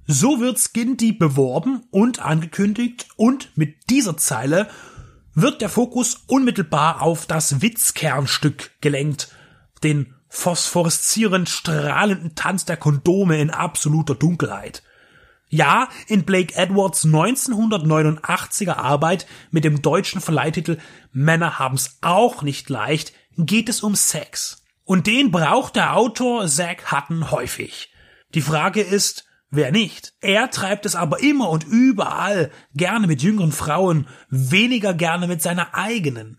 So 0.07 0.39
wird 0.39 0.61
Skin 0.61 0.97
Deep 0.97 1.19
beworben 1.19 1.83
und 1.91 2.21
angekündigt 2.21 3.09
und 3.17 3.51
mit 3.57 3.91
dieser 3.91 4.17
Zeile 4.17 4.69
wird 5.35 5.61
der 5.61 5.69
Fokus 5.69 6.23
unmittelbar 6.29 7.03
auf 7.03 7.27
das 7.27 7.63
Witzkernstück 7.63 8.81
gelenkt, 8.81 9.35
den 9.83 10.15
phosphoreszierend 10.29 11.49
strahlenden 11.49 12.37
Tanz 12.37 12.65
der 12.65 12.77
Kondome 12.77 13.41
in 13.41 13.51
absoluter 13.51 14.15
Dunkelheit. 14.15 14.85
Ja, 15.49 15.89
in 16.09 16.25
Blake 16.25 16.55
Edwards 16.57 17.05
1989er 17.05 18.77
Arbeit 18.77 19.27
mit 19.51 19.65
dem 19.65 19.83
deutschen 19.83 20.21
Verleihtitel 20.21 20.79
Männer 21.13 21.59
haben's 21.59 21.99
auch 22.01 22.43
nicht 22.43 22.69
leicht 22.71 23.13
geht 23.37 23.69
es 23.69 23.83
um 23.83 23.95
Sex. 23.95 24.63
Und 24.85 25.07
den 25.07 25.31
braucht 25.31 25.77
der 25.77 25.97
Autor 25.97 26.47
Zack 26.47 26.93
Hutton 26.93 27.31
häufig. 27.31 27.91
Die 28.35 28.43
Frage 28.43 28.81
ist, 28.81 29.25
wer 29.51 29.73
nicht? 29.73 30.15
Er 30.21 30.51
treibt 30.51 30.87
es 30.87 30.95
aber 30.95 31.21
immer 31.21 31.49
und 31.51 31.65
überall, 31.65 32.51
gerne 32.75 33.07
mit 33.07 33.23
jüngeren 33.23 33.53
Frauen, 33.53 34.09
weniger 34.29 34.93
gerne 34.95 35.27
mit 35.27 35.41
seiner 35.41 35.75
eigenen. 35.75 36.39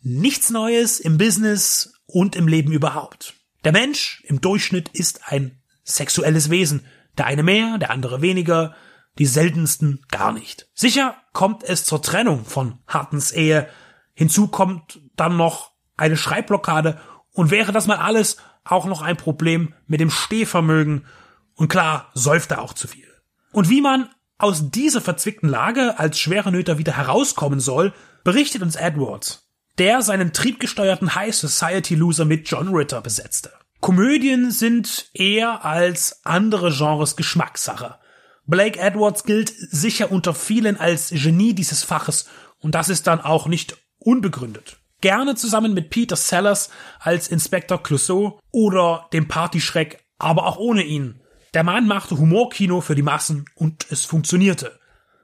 Nichts 0.00 0.50
Neues 0.50 1.00
im 1.00 1.18
Business 1.18 1.92
und 2.06 2.34
im 2.36 2.48
Leben 2.48 2.72
überhaupt. 2.72 3.34
Der 3.64 3.72
Mensch 3.72 4.22
im 4.26 4.40
Durchschnitt 4.40 4.88
ist 4.90 5.20
ein 5.26 5.60
sexuelles 5.84 6.50
Wesen, 6.50 6.84
der 7.18 7.26
eine 7.26 7.42
mehr, 7.42 7.78
der 7.78 7.90
andere 7.90 8.22
weniger, 8.22 8.74
die 9.18 9.26
seltensten 9.26 10.04
gar 10.10 10.32
nicht. 10.32 10.68
Sicher 10.74 11.16
kommt 11.32 11.64
es 11.64 11.84
zur 11.84 12.02
Trennung 12.02 12.44
von 12.44 12.78
Hartens 12.86 13.32
Ehe. 13.32 13.68
Hinzu 14.14 14.48
kommt 14.48 15.00
dann 15.16 15.36
noch 15.36 15.72
eine 15.96 16.16
Schreibblockade 16.16 17.00
und 17.32 17.50
wäre 17.50 17.72
das 17.72 17.86
mal 17.86 17.96
alles 17.96 18.36
auch 18.64 18.86
noch 18.86 19.02
ein 19.02 19.16
Problem 19.16 19.74
mit 19.86 20.00
dem 20.00 20.10
Stehvermögen. 20.10 21.06
Und 21.54 21.68
klar, 21.68 22.10
säuft 22.14 22.52
er 22.52 22.62
auch 22.62 22.74
zu 22.74 22.86
viel. 22.86 23.08
Und 23.52 23.68
wie 23.68 23.80
man 23.80 24.08
aus 24.38 24.70
dieser 24.70 25.00
verzwickten 25.00 25.48
Lage 25.48 25.98
als 25.98 26.18
schwere 26.20 26.52
Nöter 26.52 26.78
wieder 26.78 26.96
herauskommen 26.96 27.58
soll, 27.58 27.92
berichtet 28.22 28.62
uns 28.62 28.76
Edwards, 28.76 29.48
der 29.78 30.02
seinen 30.02 30.32
triebgesteuerten 30.32 31.16
High 31.16 31.34
Society 31.34 31.96
Loser 31.96 32.24
mit 32.24 32.48
John 32.48 32.68
Ritter 32.68 33.00
besetzte. 33.00 33.50
Komödien 33.80 34.50
sind 34.50 35.08
eher 35.14 35.64
als 35.64 36.24
andere 36.24 36.72
Genres 36.72 37.14
Geschmackssache. 37.14 37.96
Blake 38.44 38.78
Edwards 38.78 39.24
gilt 39.24 39.52
sicher 39.56 40.10
unter 40.10 40.34
vielen 40.34 40.78
als 40.78 41.10
Genie 41.10 41.54
dieses 41.54 41.84
Faches 41.84 42.26
und 42.58 42.74
das 42.74 42.88
ist 42.88 43.06
dann 43.06 43.20
auch 43.20 43.46
nicht 43.46 43.76
unbegründet. 43.98 44.78
Gerne 45.00 45.36
zusammen 45.36 45.74
mit 45.74 45.90
Peter 45.90 46.16
Sellers 46.16 46.70
als 46.98 47.28
Inspektor 47.28 47.80
Clouseau 47.80 48.40
oder 48.50 49.06
dem 49.12 49.28
Partyschreck, 49.28 50.04
aber 50.18 50.46
auch 50.46 50.56
ohne 50.56 50.82
ihn. 50.82 51.20
Der 51.54 51.62
Mann 51.62 51.86
machte 51.86 52.18
Humorkino 52.18 52.80
für 52.80 52.96
die 52.96 53.02
Massen 53.02 53.44
und 53.54 53.86
es 53.90 54.04
funktionierte. 54.04 54.78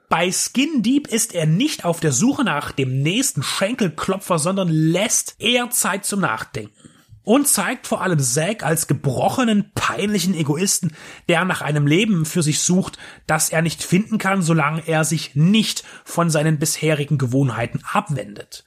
Bei 0.07 0.31
Skin 0.31 0.81
Deep 0.81 1.07
ist 1.07 1.35
er 1.35 1.45
nicht 1.45 1.83
auf 1.83 1.99
der 1.99 2.13
Suche 2.13 2.45
nach 2.45 2.71
dem 2.71 3.01
nächsten 3.01 3.43
Schenkelklopfer, 3.43 4.39
sondern 4.39 4.69
lässt 4.69 5.35
eher 5.39 5.71
Zeit 5.71 6.05
zum 6.05 6.21
Nachdenken 6.21 6.94
und 7.25 7.47
zeigt 7.47 7.87
vor 7.87 8.01
allem 8.01 8.19
Zack 8.19 8.63
als 8.63 8.87
gebrochenen, 8.87 9.71
peinlichen 9.75 10.33
Egoisten, 10.33 10.93
der 11.27 11.43
nach 11.43 11.61
einem 11.61 11.87
Leben 11.87 12.25
für 12.25 12.43
sich 12.43 12.61
sucht, 12.61 12.97
das 13.27 13.49
er 13.49 13.61
nicht 13.61 13.83
finden 13.83 14.17
kann, 14.17 14.41
solange 14.41 14.87
er 14.87 15.03
sich 15.03 15.35
nicht 15.35 15.83
von 16.05 16.29
seinen 16.29 16.59
bisherigen 16.59 17.17
Gewohnheiten 17.17 17.81
abwendet. 17.91 18.63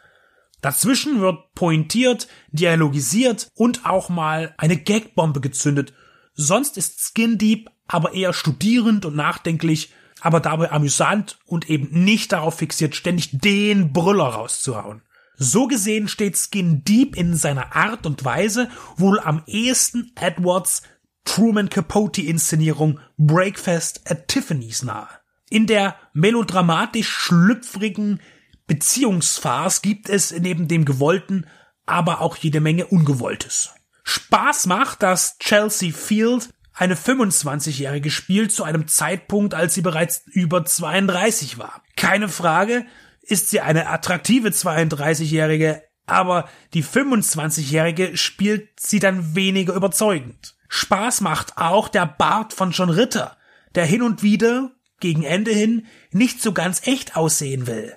Dazwischen 0.60 1.20
wird 1.20 1.54
pointiert, 1.54 2.26
dialogisiert 2.50 3.48
und 3.54 3.86
auch 3.86 4.08
mal 4.08 4.54
eine 4.58 4.76
Gagbombe 4.76 5.40
gezündet. 5.40 5.94
Sonst 6.34 6.76
ist 6.76 7.00
Skin 7.00 7.38
Deep 7.38 7.70
aber 7.86 8.12
eher 8.12 8.32
studierend 8.32 9.06
und 9.06 9.16
nachdenklich, 9.16 9.92
aber 10.20 10.40
dabei 10.40 10.72
amüsant 10.72 11.38
und 11.46 11.70
eben 11.70 12.04
nicht 12.04 12.32
darauf 12.32 12.58
fixiert, 12.58 12.96
ständig 12.96 13.30
den 13.32 13.92
Brüller 13.92 14.26
rauszuhauen. 14.26 15.02
So 15.40 15.68
gesehen 15.68 16.08
steht 16.08 16.36
Skin 16.36 16.82
Deep 16.82 17.16
in 17.16 17.36
seiner 17.36 17.76
Art 17.76 18.06
und 18.06 18.24
Weise 18.24 18.68
wohl 18.96 19.20
am 19.20 19.42
ehesten 19.46 20.10
Edwards 20.16 20.82
Truman 21.24 21.70
Capote 21.70 22.22
Inszenierung 22.22 22.98
Breakfast 23.16 24.10
at 24.10 24.26
Tiffany's 24.26 24.82
nahe. 24.82 25.08
In 25.48 25.68
der 25.68 25.94
melodramatisch 26.12 27.08
schlüpfrigen 27.08 28.20
Beziehungsphase 28.66 29.80
gibt 29.80 30.08
es 30.08 30.32
neben 30.32 30.66
dem 30.66 30.84
Gewollten 30.84 31.46
aber 31.86 32.20
auch 32.20 32.36
jede 32.36 32.60
Menge 32.60 32.86
Ungewolltes. 32.86 33.70
Spaß 34.02 34.66
macht, 34.66 35.02
dass 35.04 35.38
Chelsea 35.38 35.92
Field 35.92 36.50
eine 36.74 36.96
25-Jährige 36.96 38.10
spielt 38.10 38.52
zu 38.52 38.64
einem 38.64 38.88
Zeitpunkt, 38.88 39.54
als 39.54 39.74
sie 39.74 39.82
bereits 39.82 40.22
über 40.26 40.64
32 40.64 41.58
war. 41.58 41.82
Keine 41.96 42.28
Frage, 42.28 42.86
ist 43.30 43.50
sie 43.50 43.60
eine 43.60 43.88
attraktive 43.88 44.48
32-Jährige, 44.48 45.82
aber 46.06 46.48
die 46.74 46.84
25-Jährige 46.84 48.16
spielt 48.16 48.80
sie 48.80 48.98
dann 48.98 49.34
weniger 49.34 49.74
überzeugend. 49.74 50.56
Spaß 50.68 51.20
macht 51.20 51.56
auch 51.56 51.88
der 51.88 52.06
Bart 52.06 52.52
von 52.52 52.70
John 52.70 52.90
Ritter, 52.90 53.36
der 53.74 53.84
hin 53.84 54.02
und 54.02 54.22
wieder, 54.22 54.72
gegen 55.00 55.22
Ende 55.22 55.52
hin, 55.52 55.86
nicht 56.10 56.42
so 56.42 56.52
ganz 56.52 56.86
echt 56.86 57.16
aussehen 57.16 57.66
will. 57.66 57.96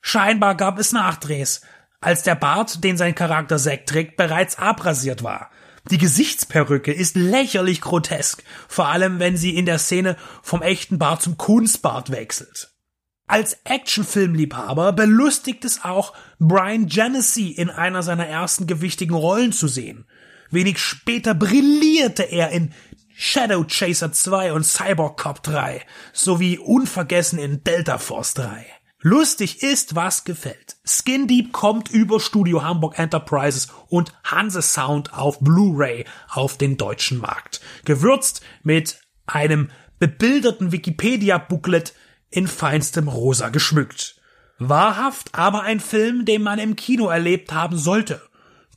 Scheinbar 0.00 0.54
gab 0.54 0.78
es 0.78 0.92
Nachdrehs, 0.92 1.62
als 2.00 2.22
der 2.22 2.36
Bart, 2.36 2.84
den 2.84 2.96
sein 2.96 3.14
Charakter 3.14 3.58
Zack 3.58 3.86
trägt, 3.86 4.16
bereits 4.16 4.58
abrasiert 4.58 5.22
war. 5.22 5.50
Die 5.90 5.98
Gesichtsperücke 5.98 6.92
ist 6.92 7.16
lächerlich 7.16 7.80
grotesk, 7.80 8.42
vor 8.68 8.88
allem 8.88 9.18
wenn 9.18 9.36
sie 9.36 9.56
in 9.56 9.66
der 9.66 9.78
Szene 9.78 10.16
vom 10.42 10.62
echten 10.62 10.98
Bart 10.98 11.22
zum 11.22 11.36
Kunstbart 11.36 12.10
wechselt. 12.10 12.75
Als 13.28 13.58
Actionfilmliebhaber 13.64 14.92
belustigt 14.92 15.64
es 15.64 15.82
auch, 15.84 16.12
Brian 16.38 16.86
Genesee 16.86 17.50
in 17.50 17.70
einer 17.70 18.02
seiner 18.02 18.26
ersten 18.26 18.66
gewichtigen 18.66 19.16
Rollen 19.16 19.52
zu 19.52 19.66
sehen. 19.66 20.06
Wenig 20.50 20.78
später 20.78 21.34
brillierte 21.34 22.22
er 22.22 22.50
in 22.50 22.72
Shadow 23.16 23.64
Chaser 23.64 24.12
2 24.12 24.52
und 24.52 24.64
Cyborg 24.64 25.18
Cop 25.18 25.42
3 25.42 25.84
sowie 26.12 26.58
unvergessen 26.58 27.38
in 27.38 27.64
Delta 27.64 27.98
Force 27.98 28.34
3. 28.34 28.64
Lustig 29.00 29.62
ist, 29.62 29.94
was 29.94 30.24
gefällt. 30.24 30.76
Skin 30.84 31.26
Deep 31.26 31.52
kommt 31.52 31.90
über 31.90 32.20
Studio 32.20 32.62
Hamburg 32.62 32.98
Enterprises 32.98 33.68
und 33.88 34.12
Hanse 34.24 34.62
Sound 34.62 35.12
auf 35.14 35.40
Blu-ray 35.40 36.04
auf 36.28 36.58
den 36.58 36.76
deutschen 36.76 37.18
Markt. 37.18 37.60
Gewürzt 37.84 38.40
mit 38.62 39.00
einem 39.26 39.70
bebilderten 39.98 40.72
Wikipedia-Booklet 40.72 41.94
in 42.30 42.48
feinstem 42.48 43.08
Rosa 43.08 43.48
geschmückt. 43.48 44.20
Wahrhaft 44.58 45.34
aber 45.34 45.62
ein 45.62 45.80
Film, 45.80 46.24
den 46.24 46.42
man 46.42 46.58
im 46.58 46.76
Kino 46.76 47.08
erlebt 47.08 47.52
haben 47.52 47.76
sollte. 47.76 48.22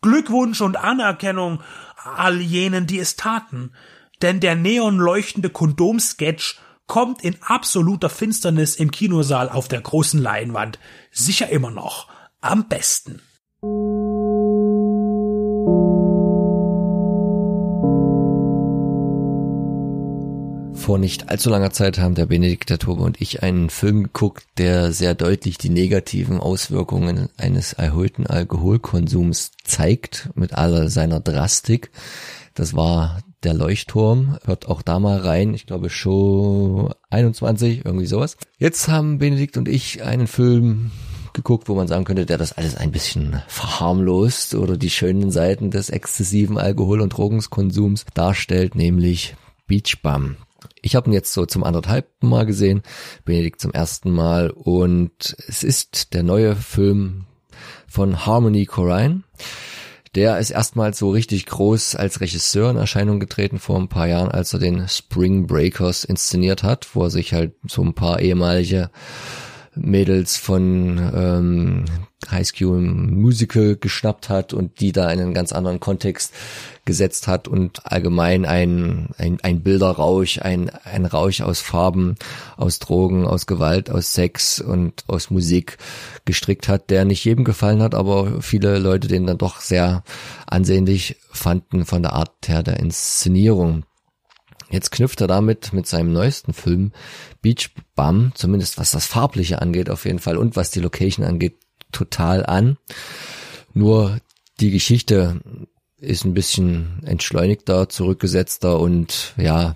Glückwunsch 0.02 0.62
und 0.62 0.78
Anerkennung 0.78 1.62
all 2.04 2.40
jenen, 2.40 2.88
die 2.88 3.00
es 3.00 3.16
taten, 3.16 3.74
denn 4.22 4.40
der 4.40 4.56
neonleuchtende 4.56 5.50
Kondomsketch 5.50 6.60
kommt 6.88 7.24
in 7.24 7.36
absoluter 7.42 8.10
Finsternis 8.10 8.76
im 8.76 8.92
Kinosaal 8.92 9.50
auf 9.50 9.68
der 9.68 9.82
großen 9.82 10.22
Leinwand 10.22 10.80
sicher 11.12 11.50
immer 11.50 11.72
noch 11.72 12.08
am 12.42 12.68
besten. 12.68 13.22
Vor 20.90 20.98
nicht 20.98 21.30
allzu 21.30 21.52
langer 21.52 21.70
Zeit 21.70 22.00
haben 22.00 22.16
der 22.16 22.26
Benedikt, 22.26 22.72
der 22.72 22.80
Tobe 22.80 23.04
und 23.04 23.22
ich 23.22 23.44
einen 23.44 23.70
Film 23.70 24.06
geguckt, 24.06 24.48
der 24.58 24.92
sehr 24.92 25.14
deutlich 25.14 25.60
die 25.60 25.70
negativen 25.70 26.40
Auswirkungen 26.40 27.30
eines 27.38 27.74
erhöhten 27.74 28.26
Alkoholkonsums 28.26 29.52
zeigt, 29.64 30.32
mit 30.34 30.54
aller 30.54 30.90
seiner 30.90 31.20
Drastik. 31.20 31.92
Das 32.56 32.74
war 32.74 33.20
der 33.44 33.54
Leuchtturm. 33.54 34.40
Hört 34.46 34.68
auch 34.68 34.82
da 34.82 34.98
mal 34.98 35.20
rein. 35.20 35.54
Ich 35.54 35.68
glaube 35.68 35.92
Show 35.92 36.90
21, 37.12 37.86
irgendwie 37.86 38.08
sowas. 38.08 38.38
Jetzt 38.58 38.88
haben 38.88 39.20
Benedikt 39.20 39.58
und 39.58 39.68
ich 39.68 40.02
einen 40.02 40.26
Film 40.26 40.90
geguckt, 41.34 41.70
wo 41.70 41.76
man 41.76 41.88
sagen 41.88 42.06
könnte, 42.06 42.26
der 42.26 42.40
das 42.40 42.54
alles 42.54 42.76
ein 42.76 42.92
bisschen 42.92 43.44
verharmlost 43.48 44.56
oder 44.56 44.76
die 44.76 44.90
schönen 44.90 45.30
Seiten 45.30 45.70
des 45.70 45.92
exzessiven 45.92 46.58
Alkohol- 46.58 47.02
und 47.02 47.10
Drogenkonsums 47.10 48.06
darstellt, 48.16 48.74
nämlich 48.74 49.36
Beach 49.68 50.02
Bum. 50.02 50.36
Ich 50.82 50.96
habe 50.96 51.10
ihn 51.10 51.14
jetzt 51.14 51.34
so 51.34 51.46
zum 51.46 51.64
anderthalbten 51.64 52.30
Mal 52.30 52.46
gesehen, 52.46 52.84
Benedikt 53.26 53.60
zum 53.60 53.72
ersten 53.72 54.12
Mal 54.12 54.50
und 54.50 55.36
es 55.48 55.64
ist 55.64 56.14
der 56.14 56.24
neue 56.24 56.56
Film 56.56 57.26
von 57.88 58.26
Harmony 58.26 58.66
Corrine. 58.66 59.24
Der 60.16 60.40
ist 60.40 60.50
erstmals 60.50 60.98
so 60.98 61.12
richtig 61.12 61.46
groß 61.46 61.96
als 61.96 62.20
Regisseur 62.20 62.72
in 62.72 62.78
Erscheinung 62.78 63.20
getreten 63.20 63.60
vor 63.60 63.78
ein 63.78 63.90
paar 63.90 64.08
Jahren, 64.08 64.32
als 64.32 64.54
er 64.54 64.60
den 64.60 64.88
Spring 64.88 65.46
Breakers 65.46 66.04
inszeniert 66.04 66.64
hat, 66.64 66.96
wo 66.96 67.04
er 67.04 67.10
sich 67.12 67.34
halt 67.34 67.54
so 67.68 67.84
ein 67.84 67.94
paar 67.94 68.20
ehemalige 68.20 68.90
Mädels 69.76 70.38
von 70.38 70.98
ähm, 71.14 71.86
High 72.30 72.46
School 72.46 72.82
Musical 72.82 73.78
geschnappt 73.78 74.30
hat 74.30 74.54
und 74.54 74.82
die 74.82 74.92
da 74.92 75.10
in 75.12 75.20
einen 75.20 75.34
ganz 75.34 75.54
anderen 75.54 75.80
Kontext 75.80 76.34
gesetzt 76.84 77.28
hat 77.28 77.48
und 77.48 77.86
allgemein 77.86 78.46
ein, 78.46 79.10
ein, 79.18 79.40
ein 79.42 79.62
Bilderrausch, 79.62 80.40
ein, 80.40 80.70
ein 80.84 81.06
Rausch 81.06 81.42
aus 81.42 81.62
Farben, 81.62 82.16
aus 82.58 82.80
Drogen, 82.80 83.26
aus 83.26 83.46
Gewalt, 83.46 83.90
aus 83.90 84.14
Sex 84.14 84.60
und 84.60 85.04
aus 85.08 85.30
Musik 85.30 85.78
gestrickt 86.26 86.68
hat, 86.68 86.90
der 86.90 87.06
nicht 87.06 87.24
jedem 87.24 87.46
gefallen 87.46 87.82
hat, 87.82 87.96
aber 87.96 88.42
viele 88.42 88.80
Leute 88.80 89.08
den 89.08 89.26
dann 89.26 89.38
doch 89.38 89.62
sehr 89.62 90.04
ansehnlich 90.46 91.18
fanden 91.32 91.86
von 91.86 92.02
der 92.02 92.14
Art 92.14 92.48
her 92.48 92.64
der 92.64 92.80
Inszenierung. 92.80 93.86
Jetzt 94.70 94.92
knüpft 94.92 95.22
er 95.22 95.28
damit 95.28 95.74
mit 95.74 95.88
seinem 95.88 96.14
neuesten 96.14 96.54
Film 96.54 96.92
Beach 97.42 97.70
Bum, 97.96 98.34
zumindest 98.36 98.78
was 98.78 98.92
das 98.92 99.06
Farbliche 99.06 99.62
angeht 99.62 99.90
auf 99.90 100.06
jeden 100.06 100.20
Fall 100.20 100.38
und 100.38 100.56
was 100.56 100.70
die 100.70 100.80
Location 100.80 101.26
angeht, 101.26 101.58
total 101.92 102.46
an. 102.46 102.78
Nur 103.74 104.20
die 104.60 104.72
Geschichte 104.72 105.42
ist 105.98 106.24
ein 106.24 106.34
bisschen 106.34 107.02
entschleunigter, 107.06 107.90
zurückgesetzter 107.90 108.80
und 108.80 109.34
ja, 109.38 109.76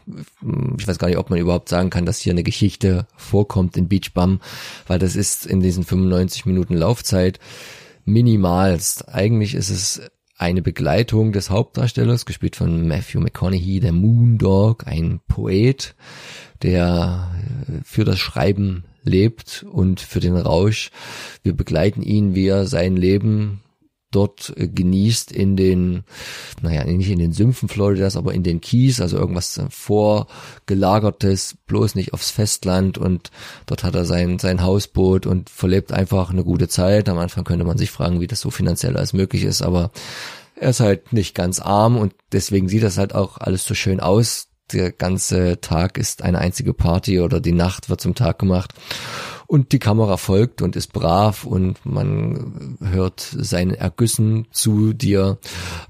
ich 0.77 0.87
weiß 0.87 0.97
gar 0.97 1.07
nicht, 1.09 1.17
ob 1.17 1.29
man 1.29 1.39
überhaupt 1.39 1.69
sagen 1.69 1.89
kann, 1.89 2.05
dass 2.05 2.19
hier 2.19 2.31
eine 2.31 2.43
Geschichte 2.43 3.07
vorkommt 3.17 3.75
in 3.75 3.89
Beach 3.89 4.13
Bum, 4.13 4.39
weil 4.87 4.99
das 4.99 5.15
ist 5.15 5.45
in 5.45 5.59
diesen 5.59 5.83
95 5.83 6.45
Minuten 6.45 6.75
Laufzeit 6.75 7.39
minimalst. 8.05 9.09
Eigentlich 9.09 9.53
ist 9.53 9.69
es 9.69 10.01
eine 10.37 10.61
Begleitung 10.61 11.31
des 11.31 11.49
Hauptdarstellers, 11.49 12.25
gespielt 12.25 12.55
von 12.55 12.87
Matthew 12.87 13.19
McConaughey, 13.19 13.79
der 13.79 13.91
Moondog, 13.91 14.87
ein 14.87 15.19
Poet, 15.27 15.95
der 16.61 17.31
für 17.83 18.03
das 18.05 18.19
Schreiben 18.19 18.85
lebt 19.03 19.65
und 19.69 19.99
für 19.99 20.19
den 20.19 20.35
Rausch. 20.35 20.91
Wir 21.43 21.53
begleiten 21.53 22.01
ihn, 22.01 22.35
wie 22.35 22.47
er 22.47 22.67
sein 22.67 22.95
Leben 22.95 23.61
dort 24.15 24.53
genießt 24.55 25.31
in 25.31 25.57
den, 25.57 26.03
naja, 26.61 26.83
nicht 26.83 27.09
in 27.09 27.19
den 27.19 27.33
Sümpfen 27.33 27.69
Floridas, 27.69 28.15
aber 28.15 28.33
in 28.33 28.43
den 28.43 28.61
Kies, 28.61 29.01
also 29.01 29.17
irgendwas 29.17 29.59
vorgelagertes, 29.69 31.57
bloß 31.65 31.95
nicht 31.95 32.13
aufs 32.13 32.31
Festland 32.31 32.97
und 32.97 33.31
dort 33.65 33.83
hat 33.83 33.95
er 33.95 34.05
sein, 34.05 34.39
sein 34.39 34.61
Hausboot 34.61 35.25
und 35.25 35.49
verlebt 35.49 35.91
einfach 35.91 36.29
eine 36.29 36.43
gute 36.43 36.67
Zeit. 36.67 37.09
Am 37.09 37.17
Anfang 37.17 37.43
könnte 37.43 37.65
man 37.65 37.77
sich 37.77 37.91
fragen, 37.91 38.21
wie 38.21 38.27
das 38.27 38.41
so 38.41 38.51
finanziell 38.51 38.97
als 38.97 39.13
möglich 39.13 39.43
ist, 39.43 39.61
aber 39.61 39.91
er 40.55 40.69
ist 40.69 40.79
halt 40.79 41.11
nicht 41.11 41.35
ganz 41.35 41.59
arm 41.59 41.97
und 41.97 42.13
deswegen 42.31 42.69
sieht 42.69 42.83
das 42.83 42.97
halt 42.97 43.15
auch 43.15 43.37
alles 43.39 43.65
so 43.65 43.73
schön 43.73 43.99
aus 43.99 44.47
der 44.73 44.91
ganze 44.91 45.61
Tag 45.61 45.97
ist 45.97 46.23
eine 46.23 46.39
einzige 46.39 46.73
Party 46.73 47.19
oder 47.19 47.39
die 47.39 47.51
Nacht 47.51 47.89
wird 47.89 48.01
zum 48.01 48.15
Tag 48.15 48.39
gemacht 48.39 48.73
und 49.53 49.71
die 49.71 49.77
Kamera 49.79 50.17
folgt 50.17 50.63
und 50.63 50.75
ist 50.75 50.93
brav 50.93 51.45
und 51.45 51.85
man 51.85 52.77
hört 52.81 53.19
seine 53.19 53.77
Ergüssen 53.77 54.47
zu, 54.51 54.93
die 54.93 55.13
er 55.13 55.37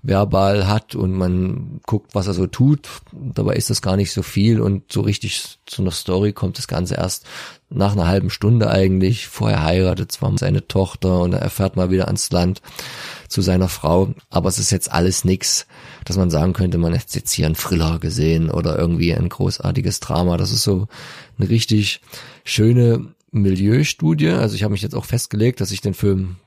verbal 0.01 0.68
hat 0.68 0.95
und 0.95 1.14
man 1.14 1.80
guckt, 1.85 2.14
was 2.14 2.27
er 2.27 2.34
so 2.34 2.45
tut. 2.45 2.89
Dabei 3.14 3.55
ist 3.55 3.69
das 3.69 3.81
gar 3.81 3.95
nicht 3.95 4.11
so 4.11 4.22
viel 4.22 4.60
und 4.60 4.91
so 4.91 4.99
richtig 4.99 5.60
zu 5.65 5.81
einer 5.81 5.91
Story 5.91 6.34
kommt 6.34 6.57
das 6.57 6.68
Ganze 6.68 6.95
erst 6.95 7.26
nach 7.69 7.93
einer 7.93 8.07
halben 8.07 8.30
Stunde 8.30 8.69
eigentlich. 8.69 9.27
Vorher 9.27 9.64
heiratet 9.64 10.11
zwar 10.11 10.38
seine 10.38 10.68
Tochter 10.68 11.22
und 11.22 11.31
er 11.31 11.49
fährt 11.49 11.77
mal 11.77 11.89
wieder 11.89 12.07
ans 12.07 12.31
Land 12.31 12.61
zu 13.30 13.41
seiner 13.41 13.69
Frau, 13.69 14.14
aber 14.30 14.49
es 14.49 14.60
ist 14.60 14.72
jetzt 14.72 14.91
alles 14.91 15.26
nix, 15.26 15.68
dass 16.05 16.17
man 16.17 16.30
sagen 16.30 16.53
könnte, 16.53 16.77
man 16.77 16.93
hat 16.93 17.13
jetzt 17.13 17.31
hier 17.31 17.45
einen 17.45 17.55
Thriller 17.55 17.99
gesehen 17.99 18.49
oder 18.49 18.77
irgendwie 18.77 19.13
ein 19.13 19.30
großartiges 19.30 19.99
Drama. 19.99 20.38
Das 20.38 20.51
ist 20.51 20.63
so 20.63 20.88
eine 21.38 21.49
richtig 21.49 22.01
schöne 22.43 23.13
Milieustudie. 23.31 24.30
Also 24.30 24.55
ich 24.55 24.63
habe 24.63 24.73
mich 24.73 24.81
jetzt 24.81 24.95
auch 24.95 25.05
festgelegt, 25.05 25.61
dass 25.61 25.71
ich 25.71 25.81
den 25.81 25.93
Film 25.93 26.38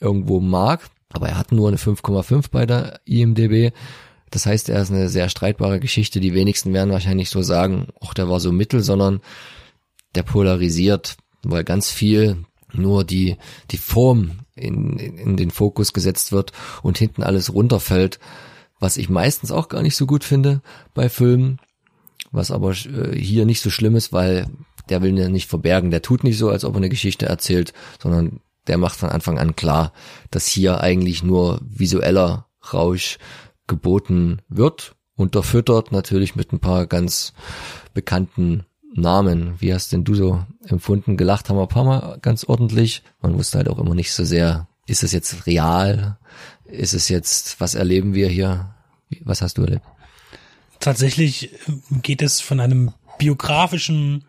irgendwo 0.00 0.40
mag, 0.40 0.88
aber 1.12 1.28
er 1.28 1.38
hat 1.38 1.52
nur 1.52 1.68
eine 1.68 1.76
5,5 1.76 2.46
bei 2.50 2.66
der 2.66 3.00
IMDB. 3.04 3.72
Das 4.30 4.46
heißt, 4.46 4.68
er 4.68 4.82
ist 4.82 4.90
eine 4.90 5.08
sehr 5.08 5.28
streitbare 5.28 5.80
Geschichte. 5.80 6.20
Die 6.20 6.34
wenigsten 6.34 6.72
werden 6.72 6.90
wahrscheinlich 6.90 7.30
so 7.30 7.42
sagen, 7.42 7.88
ach, 8.00 8.14
der 8.14 8.28
war 8.28 8.40
so 8.40 8.52
mittel, 8.52 8.80
sondern 8.80 9.20
der 10.14 10.24
polarisiert, 10.24 11.16
weil 11.42 11.64
ganz 11.64 11.90
viel 11.90 12.44
nur 12.72 13.04
die, 13.04 13.36
die 13.70 13.76
Form 13.76 14.40
in, 14.56 14.98
in, 14.98 15.18
in 15.18 15.36
den 15.36 15.50
Fokus 15.50 15.92
gesetzt 15.92 16.32
wird 16.32 16.52
und 16.82 16.98
hinten 16.98 17.22
alles 17.22 17.52
runterfällt, 17.52 18.18
was 18.80 18.96
ich 18.96 19.08
meistens 19.08 19.50
auch 19.50 19.68
gar 19.68 19.82
nicht 19.82 19.96
so 19.96 20.06
gut 20.06 20.24
finde 20.24 20.60
bei 20.94 21.08
Filmen, 21.08 21.58
was 22.32 22.50
aber 22.50 22.72
äh, 22.72 23.16
hier 23.16 23.46
nicht 23.46 23.60
so 23.60 23.70
schlimm 23.70 23.96
ist, 23.96 24.12
weil 24.12 24.46
der 24.88 25.02
will 25.02 25.18
ja 25.18 25.28
nicht 25.28 25.48
verbergen, 25.48 25.90
der 25.90 26.02
tut 26.02 26.24
nicht 26.24 26.38
so, 26.38 26.50
als 26.50 26.64
ob 26.64 26.74
er 26.74 26.78
eine 26.78 26.88
Geschichte 26.88 27.26
erzählt, 27.26 27.72
sondern 28.02 28.40
der 28.66 28.78
macht 28.78 28.96
von 28.96 29.08
Anfang 29.08 29.38
an 29.38 29.56
klar, 29.56 29.92
dass 30.30 30.46
hier 30.46 30.80
eigentlich 30.80 31.22
nur 31.22 31.60
visueller 31.62 32.46
Rausch 32.72 33.18
geboten 33.66 34.40
wird, 34.48 34.94
unterfüttert 35.16 35.92
natürlich 35.92 36.34
mit 36.34 36.52
ein 36.52 36.60
paar 36.60 36.86
ganz 36.86 37.32
bekannten 37.92 38.64
Namen. 38.94 39.54
Wie 39.58 39.72
hast 39.72 39.92
denn 39.92 40.04
du 40.04 40.14
so 40.14 40.44
empfunden? 40.66 41.16
Gelacht 41.16 41.48
haben 41.48 41.56
wir 41.56 41.62
ein 41.62 41.68
paar 41.68 41.84
Mal 41.84 42.18
ganz 42.20 42.44
ordentlich. 42.44 43.02
Man 43.20 43.36
wusste 43.36 43.58
halt 43.58 43.68
auch 43.68 43.78
immer 43.78 43.94
nicht 43.94 44.12
so 44.12 44.24
sehr, 44.24 44.68
ist 44.86 45.02
es 45.02 45.12
jetzt 45.12 45.46
real? 45.46 46.18
Ist 46.66 46.94
es 46.94 47.08
jetzt, 47.08 47.60
was 47.60 47.74
erleben 47.74 48.14
wir 48.14 48.28
hier? 48.28 48.74
Was 49.22 49.42
hast 49.42 49.58
du 49.58 49.62
erlebt? 49.62 49.84
Tatsächlich 50.80 51.50
geht 52.02 52.22
es 52.22 52.40
von 52.40 52.60
einem 52.60 52.92
biografischen 53.18 54.24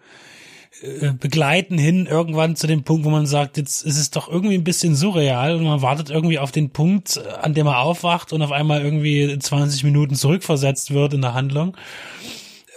äh, 0.81 1.11
begleiten 1.11 1.77
hin 1.77 2.05
irgendwann 2.05 2.55
zu 2.55 2.67
dem 2.67 2.83
Punkt, 2.83 3.05
wo 3.05 3.09
man 3.09 3.25
sagt, 3.25 3.57
jetzt 3.57 3.83
ist 3.83 3.97
es 3.97 4.11
doch 4.11 4.29
irgendwie 4.29 4.55
ein 4.55 4.63
bisschen 4.63 4.95
surreal 4.95 5.55
und 5.55 5.63
man 5.63 5.81
wartet 5.81 6.09
irgendwie 6.09 6.39
auf 6.39 6.51
den 6.51 6.69
Punkt, 6.69 7.17
an 7.41 7.53
dem 7.53 7.67
er 7.67 7.79
aufwacht 7.79 8.33
und 8.33 8.41
auf 8.41 8.51
einmal 8.51 8.81
irgendwie 8.81 9.37
20 9.37 9.83
Minuten 9.83 10.15
zurückversetzt 10.15 10.91
wird 10.91 11.13
in 11.13 11.21
der 11.21 11.33
Handlung 11.33 11.75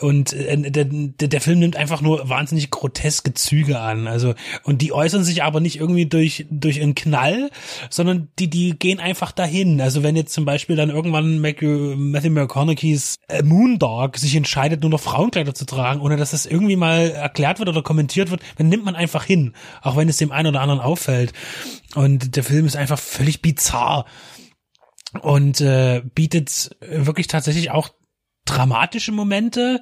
und 0.00 0.32
äh, 0.32 0.70
der, 0.70 0.84
der 0.84 1.40
Film 1.40 1.58
nimmt 1.58 1.76
einfach 1.76 2.00
nur 2.00 2.28
wahnsinnig 2.28 2.70
groteske 2.70 3.34
Züge 3.34 3.80
an. 3.80 4.06
Also 4.06 4.34
und 4.62 4.82
die 4.82 4.92
äußern 4.92 5.24
sich 5.24 5.42
aber 5.42 5.60
nicht 5.60 5.78
irgendwie 5.80 6.06
durch 6.06 6.46
durch 6.50 6.80
einen 6.80 6.94
Knall, 6.94 7.50
sondern 7.90 8.28
die 8.38 8.48
die 8.48 8.78
gehen 8.78 9.00
einfach 9.00 9.32
dahin. 9.32 9.80
Also 9.80 10.02
wenn 10.02 10.16
jetzt 10.16 10.32
zum 10.32 10.44
Beispiel 10.44 10.76
dann 10.76 10.90
irgendwann 10.90 11.40
Matthew, 11.40 11.96
Matthew 11.96 12.30
McConaughey's 12.30 13.16
äh, 13.28 13.42
Moondog 13.42 14.16
sich 14.18 14.34
entscheidet, 14.36 14.82
nur 14.82 14.90
noch 14.90 15.00
Frauenkleider 15.00 15.54
zu 15.54 15.64
tragen, 15.64 16.00
ohne 16.00 16.16
dass 16.16 16.30
das 16.30 16.46
irgendwie 16.46 16.76
mal 16.76 17.10
erklärt 17.10 17.58
wird 17.58 17.68
oder 17.68 17.82
kommentiert 17.82 18.30
wird, 18.30 18.42
dann 18.56 18.68
nimmt 18.68 18.84
man 18.84 18.94
einfach 18.94 19.24
hin, 19.24 19.54
auch 19.82 19.96
wenn 19.96 20.08
es 20.08 20.18
dem 20.18 20.32
einen 20.32 20.48
oder 20.48 20.60
anderen 20.60 20.80
auffällt. 20.80 21.32
Und 21.94 22.36
der 22.36 22.44
Film 22.44 22.66
ist 22.66 22.76
einfach 22.76 22.98
völlig 22.98 23.42
bizarr 23.42 24.04
und 25.22 25.60
äh, 25.60 26.02
bietet 26.14 26.76
wirklich 26.80 27.26
tatsächlich 27.26 27.70
auch 27.70 27.88
dramatische 28.48 29.12
Momente, 29.12 29.80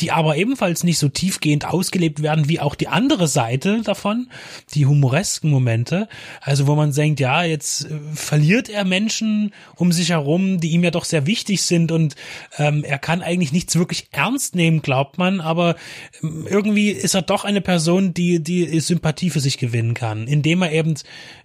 die 0.00 0.12
aber 0.12 0.36
ebenfalls 0.36 0.84
nicht 0.84 0.98
so 0.98 1.08
tiefgehend 1.08 1.64
ausgelebt 1.64 2.22
werden 2.22 2.48
wie 2.48 2.60
auch 2.60 2.74
die 2.74 2.88
andere 2.88 3.28
Seite 3.28 3.80
davon, 3.82 4.28
die 4.74 4.84
humoresken 4.84 5.50
Momente. 5.50 6.08
Also 6.42 6.66
wo 6.66 6.74
man 6.74 6.92
denkt, 6.92 7.18
ja, 7.18 7.44
jetzt 7.44 7.86
äh, 7.86 7.98
verliert 8.14 8.68
er 8.68 8.84
Menschen 8.84 9.54
um 9.76 9.92
sich 9.92 10.10
herum, 10.10 10.60
die 10.60 10.72
ihm 10.72 10.84
ja 10.84 10.90
doch 10.90 11.04
sehr 11.04 11.26
wichtig 11.26 11.62
sind 11.62 11.92
und 11.92 12.14
ähm, 12.58 12.84
er 12.84 12.98
kann 12.98 13.22
eigentlich 13.22 13.52
nichts 13.52 13.76
wirklich 13.76 14.08
ernst 14.10 14.54
nehmen, 14.54 14.82
glaubt 14.82 15.16
man, 15.16 15.40
aber 15.40 15.76
ähm, 16.22 16.46
irgendwie 16.48 16.90
ist 16.90 17.14
er 17.14 17.22
doch 17.22 17.44
eine 17.44 17.62
Person, 17.62 18.12
die 18.12 18.42
die 18.42 18.80
Sympathie 18.80 19.30
für 19.30 19.40
sich 19.40 19.56
gewinnen 19.56 19.94
kann, 19.94 20.26
indem 20.26 20.62
er 20.62 20.72
eben 20.72 20.94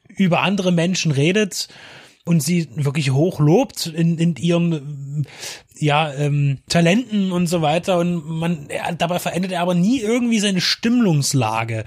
über 0.10 0.42
andere 0.42 0.74
Menschen 0.74 1.12
redet 1.12 1.70
und 2.26 2.44
sie 2.44 2.68
wirklich 2.76 3.12
hoch 3.12 3.40
lobt 3.40 3.88
in, 3.88 4.18
in 4.18 4.36
ihren 4.36 5.26
ja 5.78 6.14
ähm, 6.14 6.60
Talenten 6.70 7.32
und 7.32 7.48
so 7.48 7.62
weiter 7.62 7.98
und 7.98 8.26
man 8.26 8.70
er, 8.70 8.94
dabei 8.94 9.20
verändert 9.20 9.52
er 9.52 9.62
aber 9.62 9.74
nie 9.74 10.00
irgendwie 10.00 10.40
seine 10.40 10.62
Stimmungslage. 10.62 11.86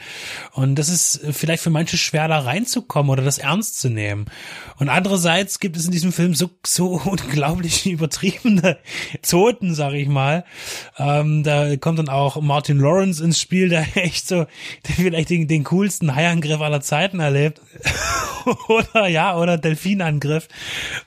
Und 0.53 0.77
das 0.77 0.89
ist 0.89 1.21
vielleicht 1.31 1.63
für 1.63 1.71
manche 1.71 1.97
schwer 1.97 2.29
da 2.29 2.41
reinzukommen 2.41 3.11
oder 3.11 3.23
das 3.23 3.39
ernst 3.39 3.81
zu 3.81 3.89
nehmen. 3.89 4.27
Und 4.79 4.89
andererseits 4.89 5.61
gibt 5.61 5.77
es 5.77 5.87
in 5.87 5.93
diesem 5.93 6.13
Film 6.13 6.35
so 6.35 6.51
so 6.67 6.87
unglaublich 7.05 7.87
übertriebene 7.87 8.79
Zoten 9.23 9.75
sag 9.75 9.93
ich 9.95 10.09
mal. 10.09 10.45
Ähm, 10.99 11.43
da 11.43 11.77
kommt 11.77 11.99
dann 11.99 12.09
auch 12.09 12.41
Martin 12.41 12.79
Lawrence 12.79 13.23
ins 13.23 13.41
Spiel 13.41 13.69
der 13.69 13.87
echt 13.97 14.27
so 14.27 14.47
der 14.89 14.95
vielleicht 14.97 15.31
den, 15.31 15.47
den 15.47 15.65
coolsten 15.65 16.15
Haiangriff 16.15 16.61
aller 16.61 16.81
Zeiten 16.81 17.21
erlebt. 17.21 17.61
Oder 18.69 19.09
ja 19.09 19.39
oder 19.39 19.57
Delfinangriff. 19.57 20.49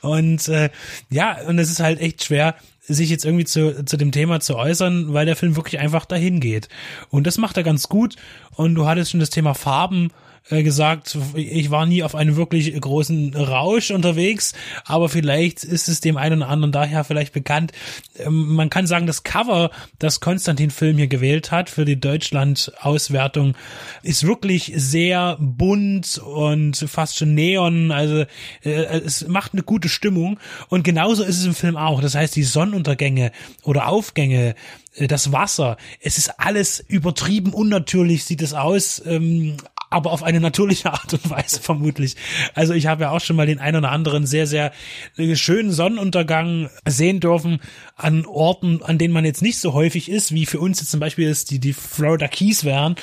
Und 0.02 0.48
äh, 0.48 0.72
ja 1.12 1.38
und 1.48 1.60
es 1.60 1.70
ist 1.70 1.80
halt 1.80 2.00
echt 2.00 2.24
schwer 2.24 2.56
sich 2.88 3.10
jetzt 3.10 3.26
irgendwie 3.26 3.46
zu, 3.46 3.84
zu 3.86 3.98
dem 3.98 4.12
Thema 4.12 4.40
zu 4.40 4.56
äußern, 4.56 5.14
weil 5.14 5.26
der 5.26 5.36
Film 5.36 5.56
wirklich 5.56 5.80
einfach 5.80 6.06
dahin 6.06 6.40
geht. 6.40 6.70
Und 7.10 7.28
das 7.28 7.38
macht 7.38 7.58
er 7.58 7.64
ganz 7.64 7.90
gut. 7.90 8.16
Und 8.56 8.76
du 8.76 8.86
hattest 8.86 9.12
schon 9.12 9.20
das 9.20 9.30
Thema 9.30 9.54
Farben 9.54 10.10
gesagt, 10.50 11.18
ich 11.36 11.72
war 11.72 11.86
nie 11.86 12.04
auf 12.04 12.16
einem 12.16 12.36
wirklich 12.36 12.80
großen 12.80 13.36
Rausch 13.36 13.92
unterwegs, 13.92 14.54
aber 14.86 15.10
vielleicht 15.10 15.64
ist 15.64 15.90
es 15.90 16.02
dem 16.02 16.18
einen 16.18 16.42
oder 16.42 16.50
anderen 16.50 16.72
daher 16.72 17.04
vielleicht 17.04 17.34
bekannt. 17.34 17.72
Ähm, 18.18 18.56
man 18.56 18.70
kann 18.70 18.88
sagen, 18.88 19.08
das 19.08 19.24
Cover, 19.24 19.72
das 20.00 20.20
Konstantin 20.20 20.72
Film 20.72 20.98
hier 20.98 21.08
gewählt 21.08 21.52
hat 21.52 21.70
für 21.70 21.86
die 21.86 22.00
Deutschland-Auswertung, 22.00 23.56
ist 24.04 24.26
wirklich 24.26 24.72
sehr 24.76 25.38
bunt 25.40 26.18
und 26.18 26.78
fast 26.78 27.18
schon 27.18 27.34
neon. 27.34 27.92
Also 27.92 28.26
äh, 28.64 29.00
es 29.06 29.28
macht 29.28 29.54
eine 29.54 29.64
gute 29.64 29.90
Stimmung 29.90 30.40
und 30.70 30.84
genauso 30.84 31.24
ist 31.24 31.40
es 31.40 31.46
im 31.46 31.56
Film 31.56 31.78
auch. 31.78 32.02
Das 32.02 32.16
heißt, 32.16 32.36
die 32.36 32.44
Sonnenuntergänge 32.44 33.32
oder 33.64 33.88
Aufgänge, 33.88 34.50
äh, 34.50 34.54
das 34.98 35.32
Wasser, 35.32 35.78
es 36.02 36.18
ist 36.18 36.40
alles 36.40 36.84
übertrieben 36.88 37.54
unnatürlich, 37.54 38.26
sieht 38.26 38.42
es 38.42 38.54
aus, 38.54 39.02
ähm, 39.06 39.58
aber 39.90 40.12
auf 40.12 40.24
eine 40.24 40.40
natürliche 40.40 40.92
Art 40.94 41.14
und 41.14 41.30
Weise 41.30 41.62
vermutlich. 41.62 42.16
Also 42.54 42.74
ich 42.74 42.88
habe 42.88 43.04
ja 43.04 43.12
auch 43.12 43.22
schon 43.22 43.36
mal 43.36 43.46
den 43.46 43.60
einen 43.60 43.78
oder 43.78 43.92
anderen 43.92 44.26
sehr, 44.26 44.48
sehr 44.48 44.72
äh, 45.18 45.36
schönen 45.36 45.72
Sonnenuntergang 45.72 46.70
sehen 46.88 47.20
dürfen 47.20 47.60
an 47.96 48.26
Orten, 48.26 48.84
an 48.84 48.98
denen 48.98 49.14
man 49.14 49.26
jetzt 49.26 49.42
nicht 49.42 49.60
so 49.60 49.74
häufig 49.74 50.10
ist, 50.10 50.34
wie 50.34 50.46
für 50.46 50.60
uns 50.60 50.80
jetzt 50.80 50.92
zum 50.92 51.00
Beispiel 51.00 51.30
ist 51.30 51.52
die, 51.52 51.60
die 51.60 51.74
Florida 51.74 52.28
Keys 52.28 52.64
wären. 52.64 52.96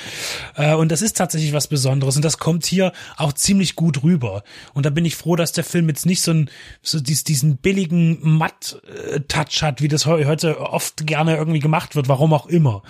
Äh, 0.55 0.75
und 0.75 0.91
das 0.91 1.01
ist 1.01 1.17
tatsächlich 1.17 1.53
was 1.53 1.67
Besonderes 1.67 2.15
und 2.15 2.25
das 2.25 2.37
kommt 2.37 2.65
hier 2.65 2.93
auch 3.17 3.33
ziemlich 3.33 3.75
gut 3.75 4.03
rüber. 4.03 4.43
Und 4.73 4.85
da 4.85 4.89
bin 4.89 5.05
ich 5.05 5.15
froh, 5.15 5.35
dass 5.35 5.51
der 5.51 5.63
Film 5.63 5.89
jetzt 5.89 6.05
nicht 6.05 6.21
so, 6.21 6.31
ein, 6.31 6.49
so 6.81 6.99
diesen 6.99 7.57
billigen 7.57 8.19
Matt-Touch 8.21 9.63
hat, 9.63 9.81
wie 9.81 9.87
das 9.87 10.05
heute 10.05 10.59
oft 10.59 11.07
gerne 11.07 11.35
irgendwie 11.35 11.59
gemacht 11.59 11.84
wird, 11.93 12.07
warum 12.07 12.33
auch 12.33 12.47
immer. 12.47 12.81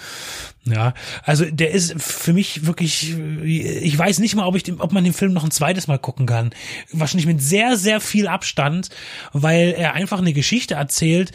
Ja, 0.63 0.93
also 1.23 1.45
der 1.45 1.71
ist 1.71 2.01
für 2.01 2.33
mich 2.33 2.65
wirklich, 2.65 3.15
ich 3.43 3.97
weiß 3.97 4.19
nicht 4.19 4.35
mal, 4.35 4.47
ob 4.47 4.55
ich 4.55 4.63
den, 4.63 4.79
ob 4.79 4.93
man 4.93 5.03
den 5.03 5.13
Film 5.13 5.33
noch 5.33 5.43
ein 5.43 5.51
zweites 5.51 5.87
Mal 5.87 5.99
gucken 5.99 6.25
kann. 6.25 6.51
Wahrscheinlich 6.91 7.27
mit 7.27 7.41
sehr, 7.41 7.77
sehr 7.77 7.99
viel 7.99 8.27
Abstand, 8.27 8.89
weil 9.33 9.75
er 9.77 9.93
einfach 9.93 10.19
eine 10.19 10.33
Geschichte 10.33 10.75
erzählt, 10.75 11.31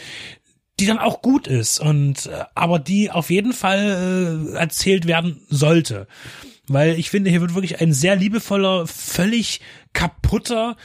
die 0.80 0.86
dann 0.86 0.98
auch 0.98 1.22
gut 1.22 1.46
ist 1.46 1.78
und 1.78 2.26
äh, 2.26 2.44
aber 2.54 2.78
die 2.78 3.10
auf 3.10 3.30
jeden 3.30 3.52
Fall 3.52 4.48
äh, 4.54 4.56
erzählt 4.56 5.06
werden 5.06 5.42
sollte. 5.48 6.06
Weil 6.66 6.98
ich 6.98 7.10
finde, 7.10 7.30
hier 7.30 7.40
wird 7.40 7.54
wirklich 7.54 7.80
ein 7.80 7.92
sehr 7.92 8.16
liebevoller, 8.16 8.86
völlig 8.86 9.60
kaputter 9.92 10.76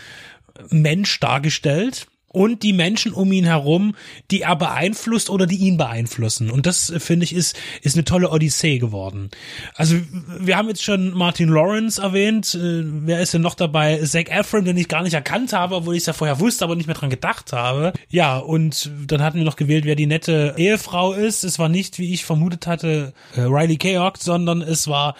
Mensch 0.69 1.19
dargestellt 1.19 2.07
und 2.35 2.63
die 2.63 2.73
Menschen 2.73 3.13
um 3.13 3.31
ihn 3.31 3.45
herum, 3.45 3.95
die 4.29 4.41
er 4.41 4.57
beeinflusst 4.57 5.29
oder 5.29 5.47
die 5.47 5.55
ihn 5.55 5.77
beeinflussen. 5.77 6.51
Und 6.51 6.65
das 6.65 6.89
äh, 6.89 6.99
finde 6.99 7.23
ich 7.23 7.33
ist 7.33 7.57
ist 7.81 7.95
eine 7.95 8.03
tolle 8.03 8.29
Odyssee 8.29 8.77
geworden. 8.77 9.29
Also 9.75 9.95
wir 10.39 10.57
haben 10.57 10.67
jetzt 10.67 10.83
schon 10.83 11.13
Martin 11.13 11.47
Lawrence 11.47 12.01
erwähnt. 12.01 12.53
Äh, 12.53 12.83
wer 12.83 13.21
ist 13.21 13.33
denn 13.33 13.41
noch 13.41 13.55
dabei? 13.55 13.99
Zac 14.03 14.29
Efron, 14.29 14.65
den 14.65 14.75
ich 14.75 14.89
gar 14.89 15.01
nicht 15.01 15.13
erkannt 15.13 15.53
habe, 15.53 15.75
obwohl 15.75 15.95
ich 15.95 16.01
es 16.01 16.07
ja 16.07 16.13
vorher 16.13 16.41
wusste, 16.41 16.65
aber 16.65 16.75
nicht 16.75 16.87
mehr 16.87 16.95
dran 16.95 17.09
gedacht 17.09 17.53
habe. 17.53 17.93
Ja, 18.09 18.37
und 18.37 18.91
dann 19.07 19.21
hatten 19.21 19.37
wir 19.37 19.45
noch 19.45 19.55
gewählt, 19.55 19.85
wer 19.85 19.95
die 19.95 20.05
nette 20.05 20.55
Ehefrau 20.57 21.13
ist. 21.13 21.45
Es 21.45 21.57
war 21.57 21.69
nicht, 21.69 21.99
wie 21.99 22.13
ich 22.13 22.25
vermutet 22.25 22.67
hatte, 22.67 23.13
äh, 23.35 23.41
Riley 23.41 23.77
Keough, 23.77 24.17
sondern 24.19 24.61
es 24.61 24.89
war 24.89 25.15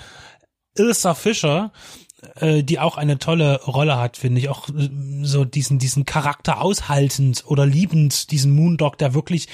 Ilsa 0.78 1.14
Fischer 1.14 1.72
äh, 2.35 2.64
die 2.64 2.80
auch 2.80 2.97
eine 2.97 3.19
tolle 3.19 3.61
Rolle 3.64 3.97
hat, 3.97 4.18
finde 4.18 4.39
ich. 4.39 4.49
Auch 4.49 4.69
äh, 4.69 4.89
so 5.23 5.45
diesen, 5.45 5.80
diesen 5.80 6.06
Charakter 6.06 6.61
aushaltend 6.61 7.43
oder 7.47 7.65
liebend, 7.65 8.31
diesen 8.31 8.53
Moondog, 8.53 8.97
der 8.97 9.14
wirklich, 9.14 9.47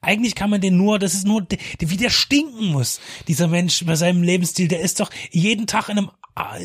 eigentlich 0.00 0.34
kann 0.34 0.50
man 0.50 0.60
den 0.60 0.76
nur, 0.76 0.98
das 0.98 1.14
ist 1.14 1.26
nur, 1.26 1.46
wie 1.78 1.96
der 1.96 2.10
stinken 2.10 2.66
muss, 2.66 3.00
dieser 3.28 3.48
Mensch 3.48 3.84
bei 3.84 3.96
seinem 3.96 4.22
Lebensstil, 4.22 4.68
der 4.68 4.80
ist 4.80 5.00
doch 5.00 5.10
jeden 5.30 5.66
Tag 5.66 5.88
in 5.88 5.98
einem 5.98 6.10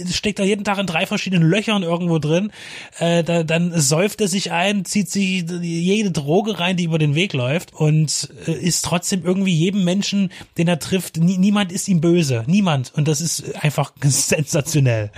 steckt 0.09 0.39
da 0.39 0.43
jeden 0.43 0.63
Tag 0.63 0.77
in 0.77 0.85
drei 0.85 1.05
verschiedenen 1.05 1.47
Löchern 1.47 1.83
irgendwo 1.83 2.19
drin, 2.19 2.51
äh, 2.99 3.23
da, 3.23 3.43
dann 3.43 3.79
säuft 3.79 4.21
er 4.21 4.27
sich 4.27 4.51
ein, 4.51 4.85
zieht 4.85 5.09
sich 5.09 5.45
jede 5.61 6.11
Droge 6.11 6.59
rein, 6.59 6.77
die 6.77 6.85
über 6.85 6.99
den 6.99 7.15
Weg 7.15 7.33
läuft 7.33 7.73
und 7.73 8.29
äh, 8.47 8.51
ist 8.51 8.85
trotzdem 8.85 9.23
irgendwie 9.23 9.53
jedem 9.53 9.83
Menschen, 9.83 10.31
den 10.57 10.67
er 10.67 10.79
trifft, 10.79 11.17
nie, 11.17 11.37
niemand 11.37 11.71
ist 11.71 11.87
ihm 11.87 12.01
böse, 12.01 12.43
niemand 12.47 12.93
und 12.95 13.07
das 13.07 13.21
ist 13.21 13.55
einfach 13.63 13.93
sensationell. 14.01 15.11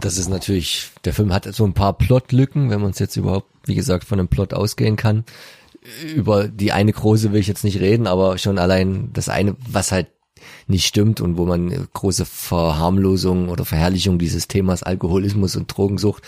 Das 0.00 0.16
ist 0.16 0.28
natürlich, 0.28 0.90
der 1.04 1.12
Film 1.12 1.32
hat 1.32 1.52
so 1.52 1.64
ein 1.64 1.74
paar 1.74 1.96
Plotlücken, 1.96 2.70
wenn 2.70 2.80
man 2.80 2.90
es 2.90 2.98
jetzt 2.98 3.16
überhaupt, 3.16 3.48
wie 3.66 3.74
gesagt, 3.74 4.04
von 4.04 4.18
einem 4.18 4.28
Plot 4.28 4.54
ausgehen 4.54 4.96
kann. 4.96 5.24
Über 6.14 6.48
die 6.48 6.72
eine 6.72 6.92
große 6.92 7.32
will 7.32 7.40
ich 7.40 7.46
jetzt 7.46 7.64
nicht 7.64 7.80
reden, 7.80 8.06
aber 8.06 8.38
schon 8.38 8.58
allein 8.58 9.10
das 9.12 9.28
eine, 9.28 9.56
was 9.58 9.90
halt 9.90 10.08
nicht 10.68 10.86
stimmt 10.86 11.20
und 11.20 11.36
wo 11.38 11.46
man 11.46 11.88
große 11.92 12.24
Verharmlosung 12.24 13.48
oder 13.48 13.64
Verherrlichung 13.64 14.18
dieses 14.18 14.48
Themas 14.48 14.82
Alkoholismus 14.82 15.56
und 15.56 15.66
Drogensucht 15.66 16.22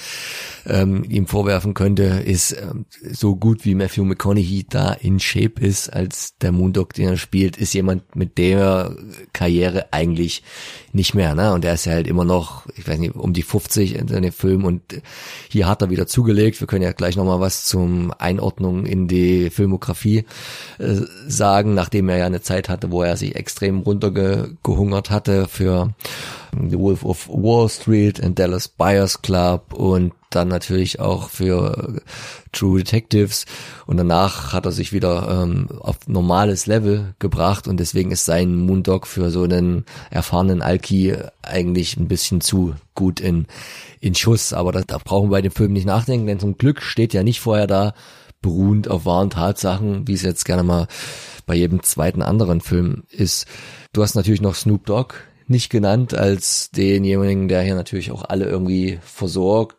ähm, 0.66 1.04
ihm 1.08 1.26
vorwerfen 1.26 1.74
könnte, 1.74 2.04
ist 2.04 2.52
ähm, 2.52 2.86
so 3.10 3.36
gut 3.36 3.64
wie 3.64 3.74
Matthew 3.74 4.04
McConaughey 4.04 4.66
da 4.68 4.92
in 4.92 5.20
Shape 5.20 5.60
ist 5.60 5.92
als 5.92 6.36
der 6.38 6.52
Moondog, 6.52 6.94
den 6.94 7.08
er 7.08 7.16
spielt, 7.16 7.56
ist 7.56 7.74
jemand 7.74 8.16
mit 8.16 8.38
der 8.38 8.96
Karriere 9.32 9.92
eigentlich 9.92 10.42
nicht 10.92 11.14
mehr, 11.14 11.34
ne? 11.34 11.52
Und 11.52 11.64
er 11.64 11.74
ist 11.74 11.84
ja 11.84 11.92
halt 11.92 12.06
immer 12.06 12.24
noch, 12.24 12.66
ich 12.76 12.88
weiß 12.88 12.98
nicht, 12.98 13.14
um 13.14 13.32
die 13.32 13.42
50 13.42 13.94
in 13.94 14.08
seinem 14.08 14.32
Film 14.32 14.64
und 14.64 14.82
hier 15.48 15.68
hat 15.68 15.82
er 15.82 15.90
wieder 15.90 16.06
zugelegt. 16.06 16.60
Wir 16.60 16.66
können 16.66 16.82
ja 16.82 16.92
gleich 16.92 17.16
nochmal 17.16 17.40
was 17.40 17.64
zum 17.64 18.12
Einordnung 18.18 18.86
in 18.86 19.06
die 19.06 19.50
Filmografie 19.50 20.24
äh, 20.78 20.96
sagen, 21.28 21.74
nachdem 21.74 22.08
er 22.08 22.18
ja 22.18 22.26
eine 22.26 22.40
Zeit 22.40 22.68
hatte, 22.68 22.90
wo 22.90 23.02
er 23.02 23.16
sich 23.16 23.36
extrem 23.36 23.82
runtergehungert 24.30 25.10
hatte 25.10 25.48
für 25.48 25.94
The 26.52 26.78
Wolf 26.78 27.04
of 27.04 27.28
Wall 27.28 27.68
Street 27.68 28.22
and 28.22 28.38
Dallas 28.38 28.68
Buyers 28.68 29.22
Club 29.22 29.72
und 29.72 30.12
dann 30.30 30.48
natürlich 30.48 31.00
auch 31.00 31.28
für 31.28 32.00
True 32.52 32.78
Detectives. 32.78 33.46
Und 33.86 33.96
danach 33.96 34.52
hat 34.52 34.64
er 34.64 34.72
sich 34.72 34.92
wieder 34.92 35.42
ähm, 35.42 35.68
auf 35.80 35.96
normales 36.06 36.66
Level 36.66 37.14
gebracht 37.18 37.68
und 37.68 37.78
deswegen 37.78 38.10
ist 38.10 38.24
sein 38.24 38.54
Moondog 38.54 39.06
für 39.06 39.30
so 39.30 39.42
einen 39.42 39.84
erfahrenen 40.10 40.62
Alki 40.62 41.16
eigentlich 41.42 41.96
ein 41.96 42.08
bisschen 42.08 42.40
zu 42.40 42.74
gut 42.94 43.20
in, 43.20 43.46
in 44.00 44.14
Schuss, 44.14 44.52
aber 44.52 44.72
da, 44.72 44.82
da 44.82 44.98
brauchen 44.98 45.30
wir 45.30 45.36
bei 45.36 45.42
dem 45.42 45.52
Film 45.52 45.72
nicht 45.72 45.86
nachdenken, 45.86 46.26
denn 46.26 46.40
zum 46.40 46.58
Glück 46.58 46.82
steht 46.82 47.14
ja 47.14 47.22
nicht 47.22 47.40
vorher 47.40 47.66
da, 47.66 47.94
beruhend 48.40 48.88
auf 48.88 49.04
wahren 49.06 49.30
Tatsachen, 49.30 50.06
wie 50.08 50.14
es 50.14 50.22
jetzt 50.22 50.44
gerne 50.44 50.62
mal 50.62 50.88
bei 51.46 51.54
jedem 51.54 51.82
zweiten 51.82 52.22
anderen 52.22 52.60
Film 52.60 53.04
ist. 53.10 53.46
Du 53.92 54.02
hast 54.02 54.14
natürlich 54.14 54.40
noch 54.40 54.54
Snoop 54.54 54.86
Dogg 54.86 55.14
nicht 55.46 55.68
genannt 55.68 56.14
als 56.14 56.70
denjenigen, 56.70 57.48
der 57.48 57.62
hier 57.62 57.74
natürlich 57.74 58.12
auch 58.12 58.24
alle 58.24 58.46
irgendwie 58.46 58.98
versorgt. 59.02 59.76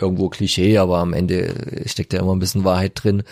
Irgendwo 0.00 0.28
Klischee, 0.28 0.78
aber 0.78 0.98
am 0.98 1.12
Ende 1.12 1.82
steckt 1.86 2.12
ja 2.12 2.20
immer 2.20 2.32
ein 2.32 2.38
bisschen 2.38 2.62
Wahrheit 2.62 2.92
drin 2.94 3.24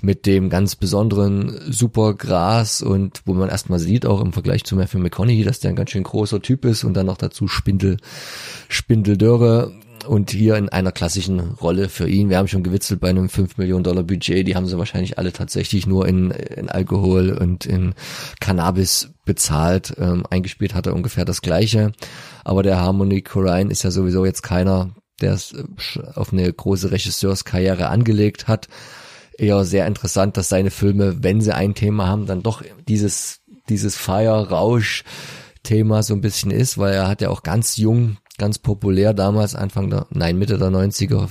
mit 0.00 0.26
dem 0.26 0.48
ganz 0.48 0.74
besonderen 0.74 1.60
Supergras 1.70 2.82
und 2.82 3.20
wo 3.26 3.34
man 3.34 3.48
erstmal 3.48 3.78
sieht, 3.78 4.06
auch 4.06 4.20
im 4.22 4.32
Vergleich 4.32 4.64
zu 4.64 4.76
Matthew 4.76 5.00
McConaughey, 5.00 5.44
dass 5.44 5.60
der 5.60 5.70
ein 5.70 5.76
ganz 5.76 5.90
schön 5.90 6.04
großer 6.04 6.40
Typ 6.40 6.64
ist 6.64 6.84
und 6.84 6.94
dann 6.94 7.06
noch 7.06 7.18
dazu 7.18 7.48
Spindel, 7.48 7.98
Spindeldörre 8.68 9.74
und 10.08 10.30
hier 10.30 10.56
in 10.56 10.70
einer 10.70 10.90
klassischen 10.90 11.38
Rolle 11.38 11.88
für 11.88 12.08
ihn. 12.08 12.30
Wir 12.30 12.38
haben 12.38 12.48
schon 12.48 12.62
gewitzelt 12.62 13.00
bei 13.00 13.10
einem 13.10 13.28
5 13.28 13.58
Millionen 13.58 13.84
Dollar 13.84 14.04
Budget, 14.04 14.48
die 14.48 14.56
haben 14.56 14.66
sie 14.66 14.78
wahrscheinlich 14.78 15.18
alle 15.18 15.32
tatsächlich 15.32 15.86
nur 15.86 16.08
in, 16.08 16.30
in 16.30 16.70
Alkohol 16.70 17.30
und 17.30 17.66
in 17.66 17.94
Cannabis 18.40 19.10
bezahlt. 19.24 19.94
Ähm, 19.98 20.24
eingespielt 20.28 20.74
hat 20.74 20.86
er 20.86 20.94
ungefähr 20.94 21.26
das 21.26 21.42
gleiche. 21.42 21.92
Aber 22.42 22.62
der 22.62 22.80
Harmony 22.80 23.20
Corrine 23.22 23.70
ist 23.70 23.82
ja 23.82 23.90
sowieso 23.90 24.24
jetzt 24.24 24.40
keiner, 24.42 24.90
der 25.20 25.34
es 25.34 25.52
äh, 25.52 25.64
auf 26.14 26.32
eine 26.32 26.50
große 26.50 26.90
Regisseurskarriere 26.90 27.88
angelegt 27.88 28.48
hat. 28.48 28.68
Eher 29.36 29.62
sehr 29.64 29.86
interessant, 29.86 30.38
dass 30.38 30.48
seine 30.48 30.70
Filme, 30.70 31.22
wenn 31.22 31.42
sie 31.42 31.54
ein 31.54 31.74
Thema 31.74 32.08
haben, 32.08 32.24
dann 32.26 32.42
doch 32.42 32.62
dieses, 32.88 33.40
dieses 33.68 33.94
Fire-Rausch-Thema 33.96 36.02
so 36.02 36.14
ein 36.14 36.22
bisschen 36.22 36.50
ist, 36.50 36.78
weil 36.78 36.94
er 36.94 37.08
hat 37.08 37.20
ja 37.20 37.28
auch 37.28 37.42
ganz 37.42 37.76
jung 37.76 38.16
ganz 38.38 38.58
populär 38.58 39.12
damals, 39.14 39.54
Anfang 39.54 39.90
der, 39.90 40.06
nein, 40.10 40.38
Mitte 40.38 40.58
der 40.58 40.68
90er, 40.68 41.28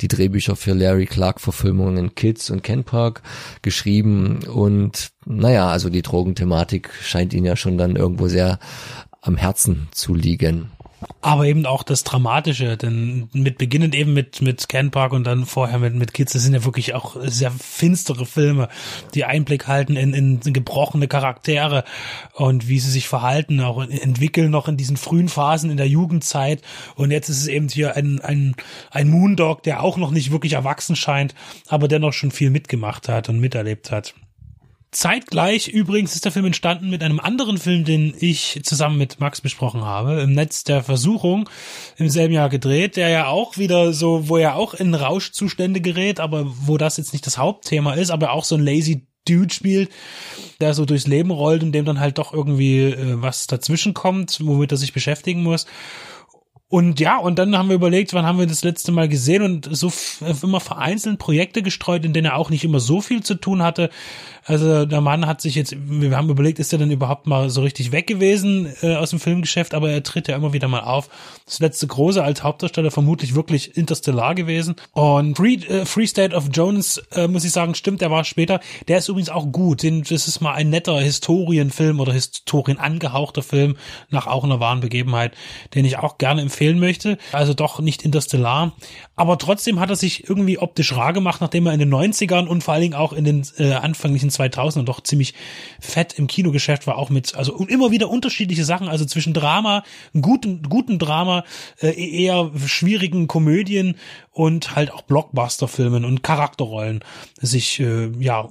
die 0.00 0.08
Drehbücher 0.08 0.56
für 0.56 0.74
Larry 0.74 1.06
Clark 1.06 1.40
Verfilmungen 1.40 2.14
Kids 2.14 2.50
und 2.50 2.62
Ken 2.62 2.84
Park 2.84 3.22
geschrieben. 3.62 4.40
Und 4.44 5.10
naja, 5.24 5.68
also 5.68 5.88
die 5.88 6.02
Drogenthematik 6.02 6.90
scheint 7.00 7.32
ihn 7.32 7.44
ja 7.44 7.56
schon 7.56 7.78
dann 7.78 7.96
irgendwo 7.96 8.28
sehr 8.28 8.58
am 9.20 9.36
Herzen 9.36 9.88
zu 9.92 10.14
liegen 10.14 10.70
aber 11.20 11.46
eben 11.46 11.66
auch 11.66 11.82
das 11.82 12.04
Dramatische, 12.04 12.76
denn 12.76 13.28
mit 13.32 13.58
beginnend 13.58 13.94
eben 13.94 14.14
mit 14.14 14.42
mit 14.42 14.68
Ken 14.68 14.90
Park 14.90 15.12
und 15.12 15.24
dann 15.24 15.46
vorher 15.46 15.78
mit 15.78 15.94
mit 15.94 16.14
Kids, 16.14 16.32
das 16.32 16.42
sind 16.42 16.54
ja 16.54 16.64
wirklich 16.64 16.94
auch 16.94 17.16
sehr 17.22 17.50
finstere 17.50 18.26
Filme, 18.26 18.68
die 19.14 19.24
Einblick 19.24 19.66
halten 19.68 19.96
in, 19.96 20.12
in 20.14 20.40
gebrochene 20.40 21.08
Charaktere 21.08 21.84
und 22.34 22.68
wie 22.68 22.78
sie 22.78 22.90
sich 22.90 23.08
verhalten, 23.08 23.60
auch 23.60 23.82
entwickeln 23.82 24.50
noch 24.50 24.68
in 24.68 24.76
diesen 24.76 24.96
frühen 24.96 25.28
Phasen 25.28 25.70
in 25.70 25.76
der 25.76 25.88
Jugendzeit 25.88 26.62
und 26.96 27.10
jetzt 27.10 27.28
ist 27.28 27.42
es 27.42 27.46
eben 27.46 27.68
hier 27.68 27.96
ein 27.96 28.20
ein 28.20 28.54
ein 28.90 29.08
Moondog, 29.08 29.62
der 29.62 29.82
auch 29.82 29.96
noch 29.96 30.10
nicht 30.10 30.30
wirklich 30.30 30.54
erwachsen 30.54 30.96
scheint, 30.96 31.34
aber 31.68 31.88
dennoch 31.88 32.12
schon 32.12 32.30
viel 32.30 32.50
mitgemacht 32.50 33.08
hat 33.08 33.28
und 33.28 33.40
miterlebt 33.40 33.90
hat. 33.90 34.14
Zeitgleich 34.90 35.68
übrigens 35.68 36.14
ist 36.14 36.24
der 36.24 36.32
Film 36.32 36.46
entstanden 36.46 36.88
mit 36.88 37.02
einem 37.02 37.20
anderen 37.20 37.58
Film, 37.58 37.84
den 37.84 38.14
ich 38.18 38.60
zusammen 38.64 38.96
mit 38.96 39.20
Max 39.20 39.42
besprochen 39.42 39.84
habe, 39.84 40.22
im 40.22 40.32
Netz 40.32 40.64
der 40.64 40.82
Versuchung, 40.82 41.48
im 41.98 42.08
selben 42.08 42.32
Jahr 42.32 42.48
gedreht, 42.48 42.96
der 42.96 43.10
ja 43.10 43.26
auch 43.26 43.58
wieder 43.58 43.92
so, 43.92 44.28
wo 44.28 44.38
er 44.38 44.56
auch 44.56 44.72
in 44.72 44.94
Rauschzustände 44.94 45.82
gerät, 45.82 46.20
aber 46.20 46.46
wo 46.46 46.78
das 46.78 46.96
jetzt 46.96 47.12
nicht 47.12 47.26
das 47.26 47.36
Hauptthema 47.36 47.94
ist, 47.94 48.10
aber 48.10 48.32
auch 48.32 48.44
so 48.44 48.54
ein 48.54 48.64
lazy 48.64 49.06
Dude 49.28 49.52
spielt, 49.52 49.90
der 50.60 50.72
so 50.72 50.86
durchs 50.86 51.06
Leben 51.06 51.30
rollt 51.30 51.62
und 51.62 51.72
dem 51.72 51.84
dann 51.84 52.00
halt 52.00 52.16
doch 52.16 52.32
irgendwie 52.32 52.84
äh, 52.84 53.20
was 53.20 53.46
dazwischen 53.46 53.92
kommt, 53.92 54.38
womit 54.42 54.72
er 54.72 54.78
sich 54.78 54.94
beschäftigen 54.94 55.42
muss. 55.42 55.66
Und 56.70 57.00
ja, 57.00 57.16
und 57.16 57.38
dann 57.38 57.56
haben 57.56 57.68
wir 57.68 57.76
überlegt, 57.76 58.12
wann 58.12 58.26
haben 58.26 58.38
wir 58.38 58.46
das 58.46 58.62
letzte 58.62 58.92
Mal 58.92 59.08
gesehen 59.08 59.42
und 59.42 59.68
so 59.70 59.90
immer 60.42 60.60
vereinzelt 60.60 61.18
Projekte 61.18 61.62
gestreut, 61.62 62.04
in 62.04 62.12
denen 62.12 62.26
er 62.26 62.36
auch 62.36 62.50
nicht 62.50 62.62
immer 62.62 62.78
so 62.78 63.00
viel 63.00 63.22
zu 63.22 63.36
tun 63.36 63.62
hatte. 63.62 63.88
Also 64.48 64.86
der 64.86 65.02
Mann 65.02 65.26
hat 65.26 65.42
sich 65.42 65.54
jetzt, 65.54 65.76
wir 65.78 66.16
haben 66.16 66.30
überlegt, 66.30 66.58
ist 66.58 66.72
er 66.72 66.78
denn 66.78 66.90
überhaupt 66.90 67.26
mal 67.26 67.50
so 67.50 67.60
richtig 67.60 67.92
weg 67.92 68.06
gewesen 68.06 68.72
äh, 68.80 68.96
aus 68.96 69.10
dem 69.10 69.20
Filmgeschäft, 69.20 69.74
aber 69.74 69.90
er 69.90 70.02
tritt 70.02 70.26
ja 70.26 70.36
immer 70.36 70.54
wieder 70.54 70.68
mal 70.68 70.80
auf. 70.80 71.10
Das 71.44 71.58
letzte 71.60 71.86
große 71.86 72.24
als 72.24 72.42
Hauptdarsteller 72.42 72.90
vermutlich 72.90 73.34
wirklich 73.34 73.76
Interstellar 73.76 74.34
gewesen. 74.34 74.76
Und 74.92 75.36
Free, 75.36 75.56
äh, 75.56 75.84
Free 75.84 76.06
State 76.06 76.34
of 76.34 76.48
Jones, 76.50 76.96
äh, 77.12 77.28
muss 77.28 77.44
ich 77.44 77.52
sagen, 77.52 77.74
stimmt, 77.74 78.00
der 78.00 78.10
war 78.10 78.24
später. 78.24 78.60
Der 78.88 78.98
ist 78.98 79.08
übrigens 79.08 79.28
auch 79.28 79.52
gut. 79.52 79.82
Den, 79.82 80.02
das 80.02 80.26
ist 80.26 80.40
mal 80.40 80.54
ein 80.54 80.70
netter 80.70 80.98
Historienfilm 80.98 82.00
oder 82.00 82.14
Historien 82.14 82.78
angehauchter 82.78 83.42
Film 83.42 83.76
nach 84.08 84.26
auch 84.26 84.44
einer 84.44 84.60
wahren 84.60 84.80
Begebenheit, 84.80 85.34
den 85.74 85.84
ich 85.84 85.98
auch 85.98 86.16
gerne 86.16 86.40
empfehlen 86.58 86.78
möchte. 86.80 87.18
Also 87.32 87.54
doch 87.54 87.78
nicht 87.78 88.02
Interstellar. 88.02 88.72
Aber 89.14 89.38
trotzdem 89.38 89.78
hat 89.78 89.90
er 89.90 89.96
sich 89.96 90.28
irgendwie 90.28 90.58
optisch 90.58 90.92
rar 90.92 91.12
gemacht, 91.12 91.40
nachdem 91.40 91.66
er 91.66 91.72
in 91.72 91.78
den 91.78 91.92
90ern 91.92 92.46
und 92.46 92.64
vor 92.64 92.74
allen 92.74 92.82
Dingen 92.82 92.94
auch 92.94 93.12
in 93.12 93.24
den 93.24 93.46
äh, 93.58 93.74
anfänglichen 93.74 94.30
2000 94.30 94.88
doch 94.88 95.00
ziemlich 95.02 95.34
fett 95.80 96.14
im 96.18 96.26
Kinogeschäft 96.26 96.86
war, 96.86 96.98
auch 96.98 97.10
mit, 97.10 97.36
also 97.36 97.54
immer 97.66 97.90
wieder 97.92 98.10
unterschiedliche 98.10 98.64
Sachen, 98.64 98.88
also 98.88 99.04
zwischen 99.04 99.34
Drama, 99.34 99.84
guten, 100.20 100.62
guten 100.62 100.98
Drama, 100.98 101.44
äh, 101.80 101.90
eher 101.90 102.50
schwierigen 102.66 103.28
Komödien 103.28 103.96
und 104.32 104.74
halt 104.74 104.92
auch 104.92 105.02
Blockbuster-Filmen 105.02 106.04
und 106.04 106.22
Charakterrollen 106.22 107.04
sich, 107.40 107.78
äh, 107.80 108.10
ja, 108.18 108.48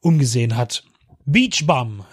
umgesehen 0.00 0.56
hat. 0.56 0.84
Beach 1.24 1.66
Bum 1.66 2.04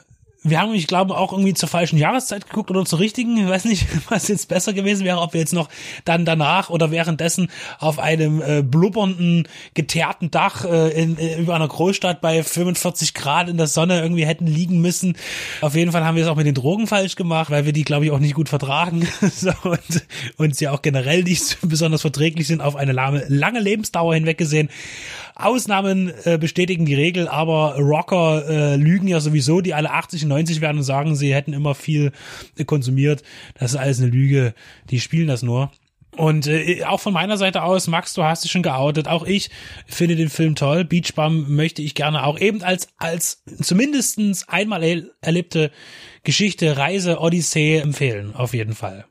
Wir 0.50 0.62
haben, 0.62 0.74
ich 0.74 0.88
glaube, 0.88 1.18
auch 1.18 1.32
irgendwie 1.32 1.54
zur 1.54 1.70
falschen 1.70 1.98
Jahreszeit 1.98 2.48
geguckt 2.48 2.70
oder 2.72 2.86
zur 2.86 3.00
richtigen. 3.00 3.38
Ich 3.38 3.48
weiß 3.48 3.66
nicht, 3.66 3.88
was 4.10 4.28
jetzt 4.28 4.48
besser 4.48 4.74
gewesen 4.74 5.06
wäre, 5.06 5.20
ob 5.20 5.34
wir 5.34 5.42
jetzt 5.42 5.54
noch 5.54 5.70
dann 6.06 6.26
danach 6.26 6.70
oder 6.70 6.92
währenddessen 6.92 7.50
auf 7.80 8.00
einem 8.00 8.42
äh, 8.42 8.62
blubbernden, 8.62 9.48
geteerten 9.74 10.32
Dach 10.32 10.66
äh, 10.66 10.90
in, 10.90 11.18
äh, 11.18 11.40
über 11.40 11.56
einer 11.56 11.68
Großstadt 11.68 12.22
bei 12.22 12.44
45 12.44 13.14
Grad 13.14 13.50
in 13.50 13.58
der 13.58 13.68
Sonne 13.68 14.02
irgendwie 14.02 14.26
hätten 14.26 14.48
liegen 14.48 14.82
müssen. 14.82 15.16
Auf 15.62 15.76
jeden 15.76 15.92
Fall 15.92 16.06
haben 16.06 16.16
wir 16.16 16.24
es 16.24 16.30
auch 16.30 16.36
mit 16.36 16.48
den 16.48 16.56
Drogen 16.56 16.88
falsch 16.88 17.16
gemacht, 17.16 17.52
weil 17.52 17.66
wir 17.66 17.74
die, 17.74 17.84
glaube 17.84 18.06
ich, 18.06 18.12
auch 18.12 18.20
nicht 18.20 18.34
gut 18.34 18.50
vertragen 18.50 19.08
so, 19.34 19.52
und, 19.64 20.06
und 20.38 20.56
sie 20.56 20.68
auch 20.68 20.82
generell 20.82 21.24
nicht 21.24 21.58
besonders 21.62 22.02
verträglich 22.02 22.48
sind 22.48 22.62
auf 22.62 22.76
eine 22.76 22.92
lange, 22.92 23.26
lange 23.28 23.60
Lebensdauer 23.60 24.16
hinweg 24.16 24.38
gesehen. 24.38 24.70
Ausnahmen 25.40 26.12
äh, 26.26 26.38
bestätigen 26.38 26.86
die 26.86 26.96
Regel, 26.96 27.28
aber 27.28 27.76
Rocker 27.78 28.48
äh, 28.50 28.76
lügen 28.76 29.08
ja 29.08 29.20
sowieso, 29.20 29.62
die 29.62 29.74
alle 29.74 29.92
80 29.92 30.24
und 30.24 30.30
90 30.30 30.62
werden 30.62 30.78
und 30.78 30.84
sagen, 30.84 31.16
sie 31.16 31.34
hätten 31.34 31.54
immer 31.54 31.76
viel 31.76 32.12
äh, 32.58 32.66
konsumiert. 32.66 33.24
Das 33.56 33.72
ist 33.72 33.78
alles 33.78 34.00
eine 34.00 34.10
Lüge. 34.10 34.54
Die 34.90 35.00
spielen 35.00 35.28
das 35.28 35.42
nur. 35.42 35.72
Und 36.18 36.48
äh, 36.48 36.84
auch 36.84 37.00
von 37.00 37.14
meiner 37.14 37.38
Seite 37.38 37.64
aus, 37.64 37.88
Max, 37.88 38.14
du 38.14 38.24
hast 38.24 38.44
dich 38.44 38.52
schon 38.52 38.64
geoutet. 38.64 39.08
Auch 39.08 39.26
ich 39.26 39.50
finde 39.88 40.16
den 40.16 40.30
Film 40.30 40.56
toll. 40.56 40.84
Beach 40.84 41.14
Bum 41.16 41.56
möchte 41.56 41.82
ich 41.82 41.96
gerne 41.96 42.26
auch 42.26 42.38
eben 42.38 42.62
als 42.62 42.90
als 42.98 43.44
zumindestens 43.62 44.48
einmal 44.50 44.84
er 44.84 45.04
erlebte 45.22 45.72
Geschichte, 46.24 46.78
Reise, 46.78 47.20
Odyssee 47.20 47.78
empfehlen. 47.78 48.36
Auf 48.36 48.54
jeden 48.54 48.74
Fall. 48.74 49.06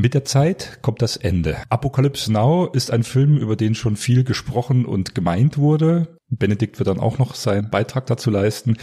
Mit 0.00 0.14
der 0.14 0.24
Zeit 0.24 0.78
kommt 0.80 1.02
das 1.02 1.18
Ende. 1.18 1.58
Apocalypse 1.68 2.32
Now 2.32 2.70
ist 2.72 2.90
ein 2.90 3.02
Film, 3.02 3.36
über 3.36 3.54
den 3.54 3.74
schon 3.74 3.96
viel 3.96 4.24
gesprochen 4.24 4.86
und 4.86 5.14
gemeint 5.14 5.58
wurde. 5.58 6.16
Benedikt 6.30 6.78
wird 6.78 6.86
dann 6.86 6.98
auch 6.98 7.18
noch 7.18 7.34
seinen 7.34 7.68
Beitrag 7.68 8.06
dazu 8.06 8.30
leisten. 8.30 8.78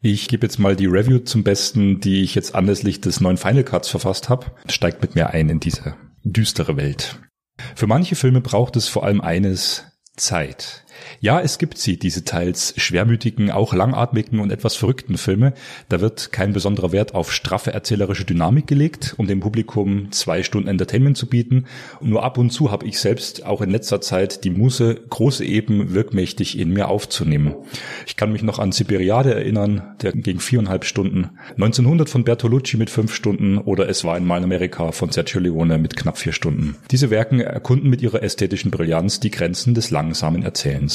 Ich 0.00 0.28
gebe 0.28 0.46
jetzt 0.46 0.60
mal 0.60 0.76
die 0.76 0.86
Review 0.86 1.18
zum 1.18 1.42
Besten, 1.42 1.98
die 1.98 2.22
ich 2.22 2.36
jetzt 2.36 2.54
anlässlich 2.54 3.00
des 3.00 3.20
neuen 3.20 3.36
Final 3.36 3.64
Cuts 3.64 3.88
verfasst 3.88 4.28
habe. 4.28 4.46
Steigt 4.68 5.02
mit 5.02 5.16
mir 5.16 5.30
ein 5.30 5.48
in 5.48 5.58
diese 5.58 5.96
düstere 6.22 6.76
Welt. 6.76 7.18
Für 7.74 7.88
manche 7.88 8.14
Filme 8.14 8.40
braucht 8.40 8.76
es 8.76 8.86
vor 8.86 9.02
allem 9.02 9.20
eines, 9.20 9.86
Zeit. 10.16 10.84
Ja, 11.20 11.40
es 11.40 11.58
gibt 11.58 11.78
sie, 11.78 11.98
diese 11.98 12.24
teils 12.24 12.74
schwermütigen, 12.76 13.50
auch 13.50 13.74
langatmigen 13.74 14.40
und 14.40 14.50
etwas 14.50 14.76
verrückten 14.76 15.18
Filme. 15.18 15.52
Da 15.88 16.00
wird 16.00 16.32
kein 16.32 16.52
besonderer 16.52 16.92
Wert 16.92 17.14
auf 17.14 17.32
straffe 17.32 17.72
erzählerische 17.72 18.24
Dynamik 18.24 18.66
gelegt, 18.66 19.14
um 19.16 19.26
dem 19.26 19.40
Publikum 19.40 20.12
zwei 20.12 20.42
Stunden 20.42 20.68
Entertainment 20.68 21.16
zu 21.16 21.26
bieten. 21.26 21.66
nur 22.00 22.22
ab 22.24 22.38
und 22.38 22.50
zu 22.50 22.70
habe 22.70 22.86
ich 22.86 22.98
selbst 22.98 23.44
auch 23.44 23.60
in 23.60 23.70
letzter 23.70 24.00
Zeit 24.00 24.44
die 24.44 24.50
Muße, 24.50 25.00
große 25.08 25.44
Eben 25.44 25.94
wirkmächtig 25.94 26.58
in 26.58 26.70
mir 26.70 26.88
aufzunehmen. 26.88 27.54
Ich 28.06 28.16
kann 28.16 28.32
mich 28.32 28.42
noch 28.42 28.58
an 28.58 28.72
Siberiade 28.72 29.34
erinnern, 29.34 29.96
der 30.02 30.12
ging 30.12 30.40
viereinhalb 30.40 30.84
Stunden. 30.84 31.30
1900 31.52 32.08
von 32.08 32.24
Bertolucci 32.24 32.76
mit 32.76 32.90
fünf 32.90 33.14
Stunden 33.14 33.58
oder 33.58 33.88
Es 33.88 34.04
war 34.04 34.14
einmal 34.16 34.38
in 34.38 34.44
Amerika 34.44 34.92
von 34.92 35.10
Sergio 35.10 35.40
Leone 35.40 35.78
mit 35.78 35.96
knapp 35.96 36.18
vier 36.18 36.32
Stunden. 36.32 36.76
Diese 36.90 37.10
Werken 37.10 37.40
erkunden 37.40 37.88
mit 37.88 38.02
ihrer 38.02 38.22
ästhetischen 38.22 38.70
Brillanz 38.70 39.20
die 39.20 39.30
Grenzen 39.30 39.74
des 39.74 39.90
langsamen 39.90 40.42
Erzählens. 40.42 40.89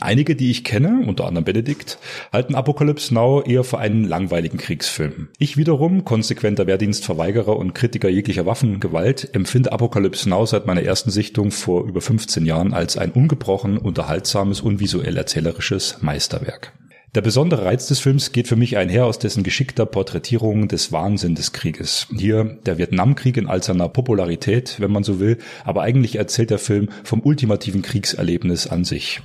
Einige, 0.00 0.36
die 0.36 0.50
ich 0.50 0.64
kenne, 0.64 1.04
unter 1.06 1.26
anderem 1.26 1.44
Benedikt, 1.44 1.98
halten 2.32 2.54
Apocalypse 2.54 3.12
Now 3.12 3.42
eher 3.42 3.64
für 3.64 3.78
einen 3.78 4.04
langweiligen 4.04 4.58
Kriegsfilm. 4.58 5.28
Ich 5.38 5.56
wiederum, 5.56 6.04
konsequenter 6.04 6.66
Wehrdienstverweigerer 6.66 7.56
und 7.56 7.74
Kritiker 7.74 8.08
jeglicher 8.08 8.44
Waffengewalt, 8.44 9.34
empfinde 9.34 9.72
Apocalypse 9.72 10.28
Now 10.28 10.44
seit 10.44 10.66
meiner 10.66 10.82
ersten 10.82 11.10
Sichtung 11.10 11.50
vor 11.50 11.84
über 11.84 12.00
15 12.00 12.44
Jahren 12.44 12.74
als 12.74 12.98
ein 12.98 13.12
ungebrochen, 13.12 13.78
unterhaltsames 13.78 14.60
und 14.60 14.78
visuell 14.78 15.16
erzählerisches 15.16 16.02
Meisterwerk. 16.02 16.72
Der 17.14 17.22
besondere 17.22 17.64
Reiz 17.64 17.86
des 17.86 18.00
Films 18.00 18.32
geht 18.32 18.48
für 18.48 18.56
mich 18.56 18.76
einher 18.76 19.06
aus 19.06 19.18
dessen 19.18 19.42
geschickter 19.42 19.86
Porträtierung 19.86 20.68
des 20.68 20.92
Wahnsinn 20.92 21.34
des 21.34 21.54
Krieges. 21.54 22.06
Hier 22.14 22.58
der 22.66 22.76
Vietnamkrieg 22.76 23.38
in 23.38 23.46
all 23.46 23.62
seiner 23.62 23.88
Popularität, 23.88 24.76
wenn 24.78 24.90
man 24.90 25.04
so 25.04 25.18
will, 25.18 25.38
aber 25.64 25.80
eigentlich 25.80 26.16
erzählt 26.16 26.50
der 26.50 26.58
Film 26.58 26.90
vom 27.04 27.20
ultimativen 27.20 27.80
Kriegserlebnis 27.80 28.66
an 28.66 28.84
sich. 28.84 29.22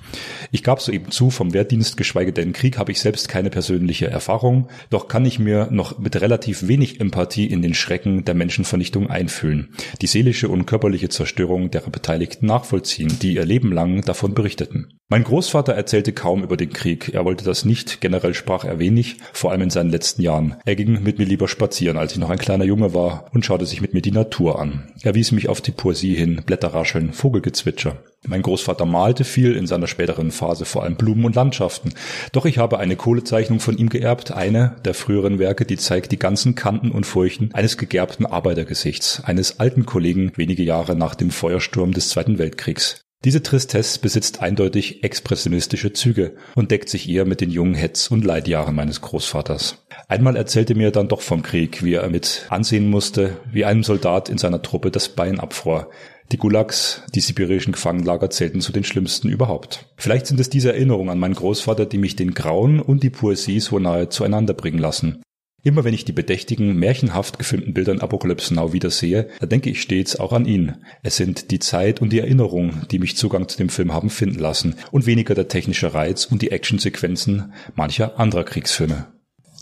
Ich 0.49 0.63
gab 0.63 0.79
soeben 0.79 1.11
zu, 1.11 1.29
vom 1.29 1.53
Wehrdienst, 1.53 1.97
geschweige 1.97 2.31
denn 2.31 2.53
Krieg, 2.53 2.77
habe 2.77 2.93
ich 2.93 3.01
selbst 3.01 3.27
keine 3.27 3.49
persönliche 3.49 4.07
Erfahrung, 4.07 4.69
doch 4.89 5.09
kann 5.09 5.25
ich 5.25 5.37
mir 5.37 5.67
noch 5.69 5.99
mit 5.99 6.21
relativ 6.21 6.69
wenig 6.69 7.01
Empathie 7.01 7.47
in 7.47 7.61
den 7.61 7.73
Schrecken 7.73 8.23
der 8.23 8.33
Menschenvernichtung 8.33 9.09
einfühlen, 9.09 9.75
die 10.01 10.07
seelische 10.07 10.47
und 10.47 10.65
körperliche 10.67 11.09
Zerstörung 11.09 11.69
derer 11.69 11.89
Beteiligten 11.89 12.45
nachvollziehen, 12.45 13.19
die 13.21 13.33
ihr 13.33 13.45
Leben 13.45 13.73
lang 13.73 14.03
davon 14.03 14.33
berichteten. 14.33 14.99
Mein 15.09 15.25
Großvater 15.25 15.73
erzählte 15.73 16.11
kaum 16.11 16.43
über 16.43 16.57
den 16.57 16.71
Krieg, 16.71 17.13
er 17.13 17.23
wollte 17.23 17.43
das 17.43 17.65
nicht, 17.65 18.01
generell 18.01 18.33
sprach 18.33 18.63
er 18.63 18.79
wenig, 18.79 19.17
vor 19.31 19.51
allem 19.51 19.63
in 19.63 19.69
seinen 19.69 19.91
letzten 19.91 20.21
Jahren. 20.23 20.55
Er 20.65 20.75
ging 20.75 21.03
mit 21.03 21.19
mir 21.19 21.25
lieber 21.25 21.47
spazieren, 21.47 21.97
als 21.97 22.13
ich 22.13 22.17
noch 22.17 22.29
ein 22.29 22.39
kleiner 22.39 22.63
Junge 22.63 22.93
war, 22.93 23.29
und 23.31 23.45
schaute 23.45 23.65
sich 23.65 23.81
mit 23.81 23.93
mir 23.93 24.01
die 24.01 24.11
Natur 24.11 24.59
an. 24.59 24.91
Er 25.03 25.13
wies 25.13 25.31
mich 25.31 25.49
auf 25.49 25.61
die 25.61 25.71
Poesie 25.71 26.15
hin, 26.15 26.41
Blätterrascheln, 26.45 27.13
Vogelgezwitscher. 27.13 27.97
Mein 28.25 28.41
Großvater 28.41 28.85
malte 28.85 29.25
viel, 29.25 29.55
in 29.55 29.67
seiner 29.67 29.87
späteren 29.87 30.31
Phase 30.31 30.63
vor 30.63 30.83
allem 30.83 30.95
Blumen 30.95 31.25
und 31.25 31.35
Landschaften. 31.35 31.93
Doch 32.31 32.45
ich 32.45 32.57
habe 32.57 32.79
eine 32.79 32.95
Kohlezeichnung 32.95 33.59
von 33.59 33.77
ihm 33.77 33.89
geerbt, 33.89 34.31
eine 34.31 34.77
der 34.85 34.93
früheren 34.93 35.37
Werke, 35.37 35.65
die 35.65 35.77
zeigt 35.77 36.13
die 36.13 36.17
ganzen 36.19 36.55
Kanten 36.55 36.89
und 36.89 37.05
Furchen 37.05 37.53
eines 37.53 37.77
gegerbten 37.77 38.25
Arbeitergesichts, 38.25 39.21
eines 39.25 39.59
alten 39.59 39.85
Kollegen 39.85 40.31
wenige 40.37 40.63
Jahre 40.63 40.95
nach 40.95 41.15
dem 41.15 41.29
Feuersturm 41.29 41.91
des 41.91 42.09
Zweiten 42.09 42.39
Weltkriegs. 42.39 43.02
Diese 43.25 43.41
Tristesse 43.41 43.99
besitzt 43.99 44.41
eindeutig 44.41 45.03
expressionistische 45.05 45.93
Züge 45.93 46.35
und 46.55 46.71
deckt 46.71 46.89
sich 46.89 47.07
eher 47.07 47.23
mit 47.23 47.39
den 47.39 47.51
jungen 47.51 47.73
Hetz- 47.73 48.11
und 48.11 48.25
Leidjahren 48.25 48.75
meines 48.75 48.99
Großvaters. 48.99 49.85
Einmal 50.09 50.35
erzählte 50.35 50.75
mir 50.75 50.91
dann 50.91 51.07
doch 51.07 51.21
vom 51.21 51.41
Krieg, 51.41 51.83
wie 51.83 51.93
er 51.93 52.09
mit 52.09 52.45
ansehen 52.49 52.89
musste, 52.89 53.37
wie 53.49 53.63
einem 53.63 53.83
Soldat 53.83 54.27
in 54.27 54.37
seiner 54.37 54.61
Truppe 54.61 54.91
das 54.91 55.07
Bein 55.07 55.39
abfror. 55.39 55.89
Die 56.33 56.37
Gulags, 56.37 57.03
die 57.15 57.21
sibirischen 57.21 57.71
Gefangenlager 57.71 58.29
zählten 58.29 58.59
zu 58.59 58.73
den 58.73 58.83
schlimmsten 58.83 59.29
überhaupt. 59.29 59.85
Vielleicht 59.95 60.27
sind 60.27 60.39
es 60.41 60.49
diese 60.49 60.73
Erinnerungen 60.73 61.09
an 61.09 61.19
meinen 61.19 61.35
Großvater, 61.35 61.85
die 61.85 61.99
mich 61.99 62.17
den 62.17 62.33
Grauen 62.33 62.81
und 62.81 63.03
die 63.03 63.09
Poesie 63.09 63.61
so 63.61 63.79
nahe 63.79 64.09
zueinander 64.09 64.53
bringen 64.53 64.79
lassen. 64.79 65.21
Immer 65.65 65.85
wenn 65.85 65.93
ich 65.93 66.03
die 66.03 66.11
bedächtigen, 66.11 66.75
märchenhaft 66.75 67.39
gefilmten 67.39 67.73
Bilder 67.73 67.93
in 67.93 68.01
Apocalypse 68.01 68.53
Now 68.53 68.73
wiedersehe, 68.73 69.29
da 69.39 69.45
denke 69.45 69.69
ich 69.69 69.81
stets 69.81 70.17
auch 70.17 70.33
an 70.33 70.45
ihn. 70.45 70.75
Es 71.03 71.15
sind 71.15 71.51
die 71.51 71.59
Zeit 71.59 72.01
und 72.01 72.11
die 72.11 72.19
Erinnerung, 72.19 72.81
die 72.91 72.99
mich 72.99 73.15
Zugang 73.15 73.47
zu 73.47 73.57
dem 73.57 73.69
Film 73.69 73.93
haben 73.93 74.09
finden 74.09 74.39
lassen 74.39 74.75
und 74.91 75.05
weniger 75.05 75.35
der 75.35 75.47
technische 75.47 75.93
Reiz 75.93 76.25
und 76.25 76.41
die 76.41 76.51
Actionsequenzen 76.51 77.53
mancher 77.75 78.19
anderer 78.19 78.43
Kriegsfilme. 78.43 79.13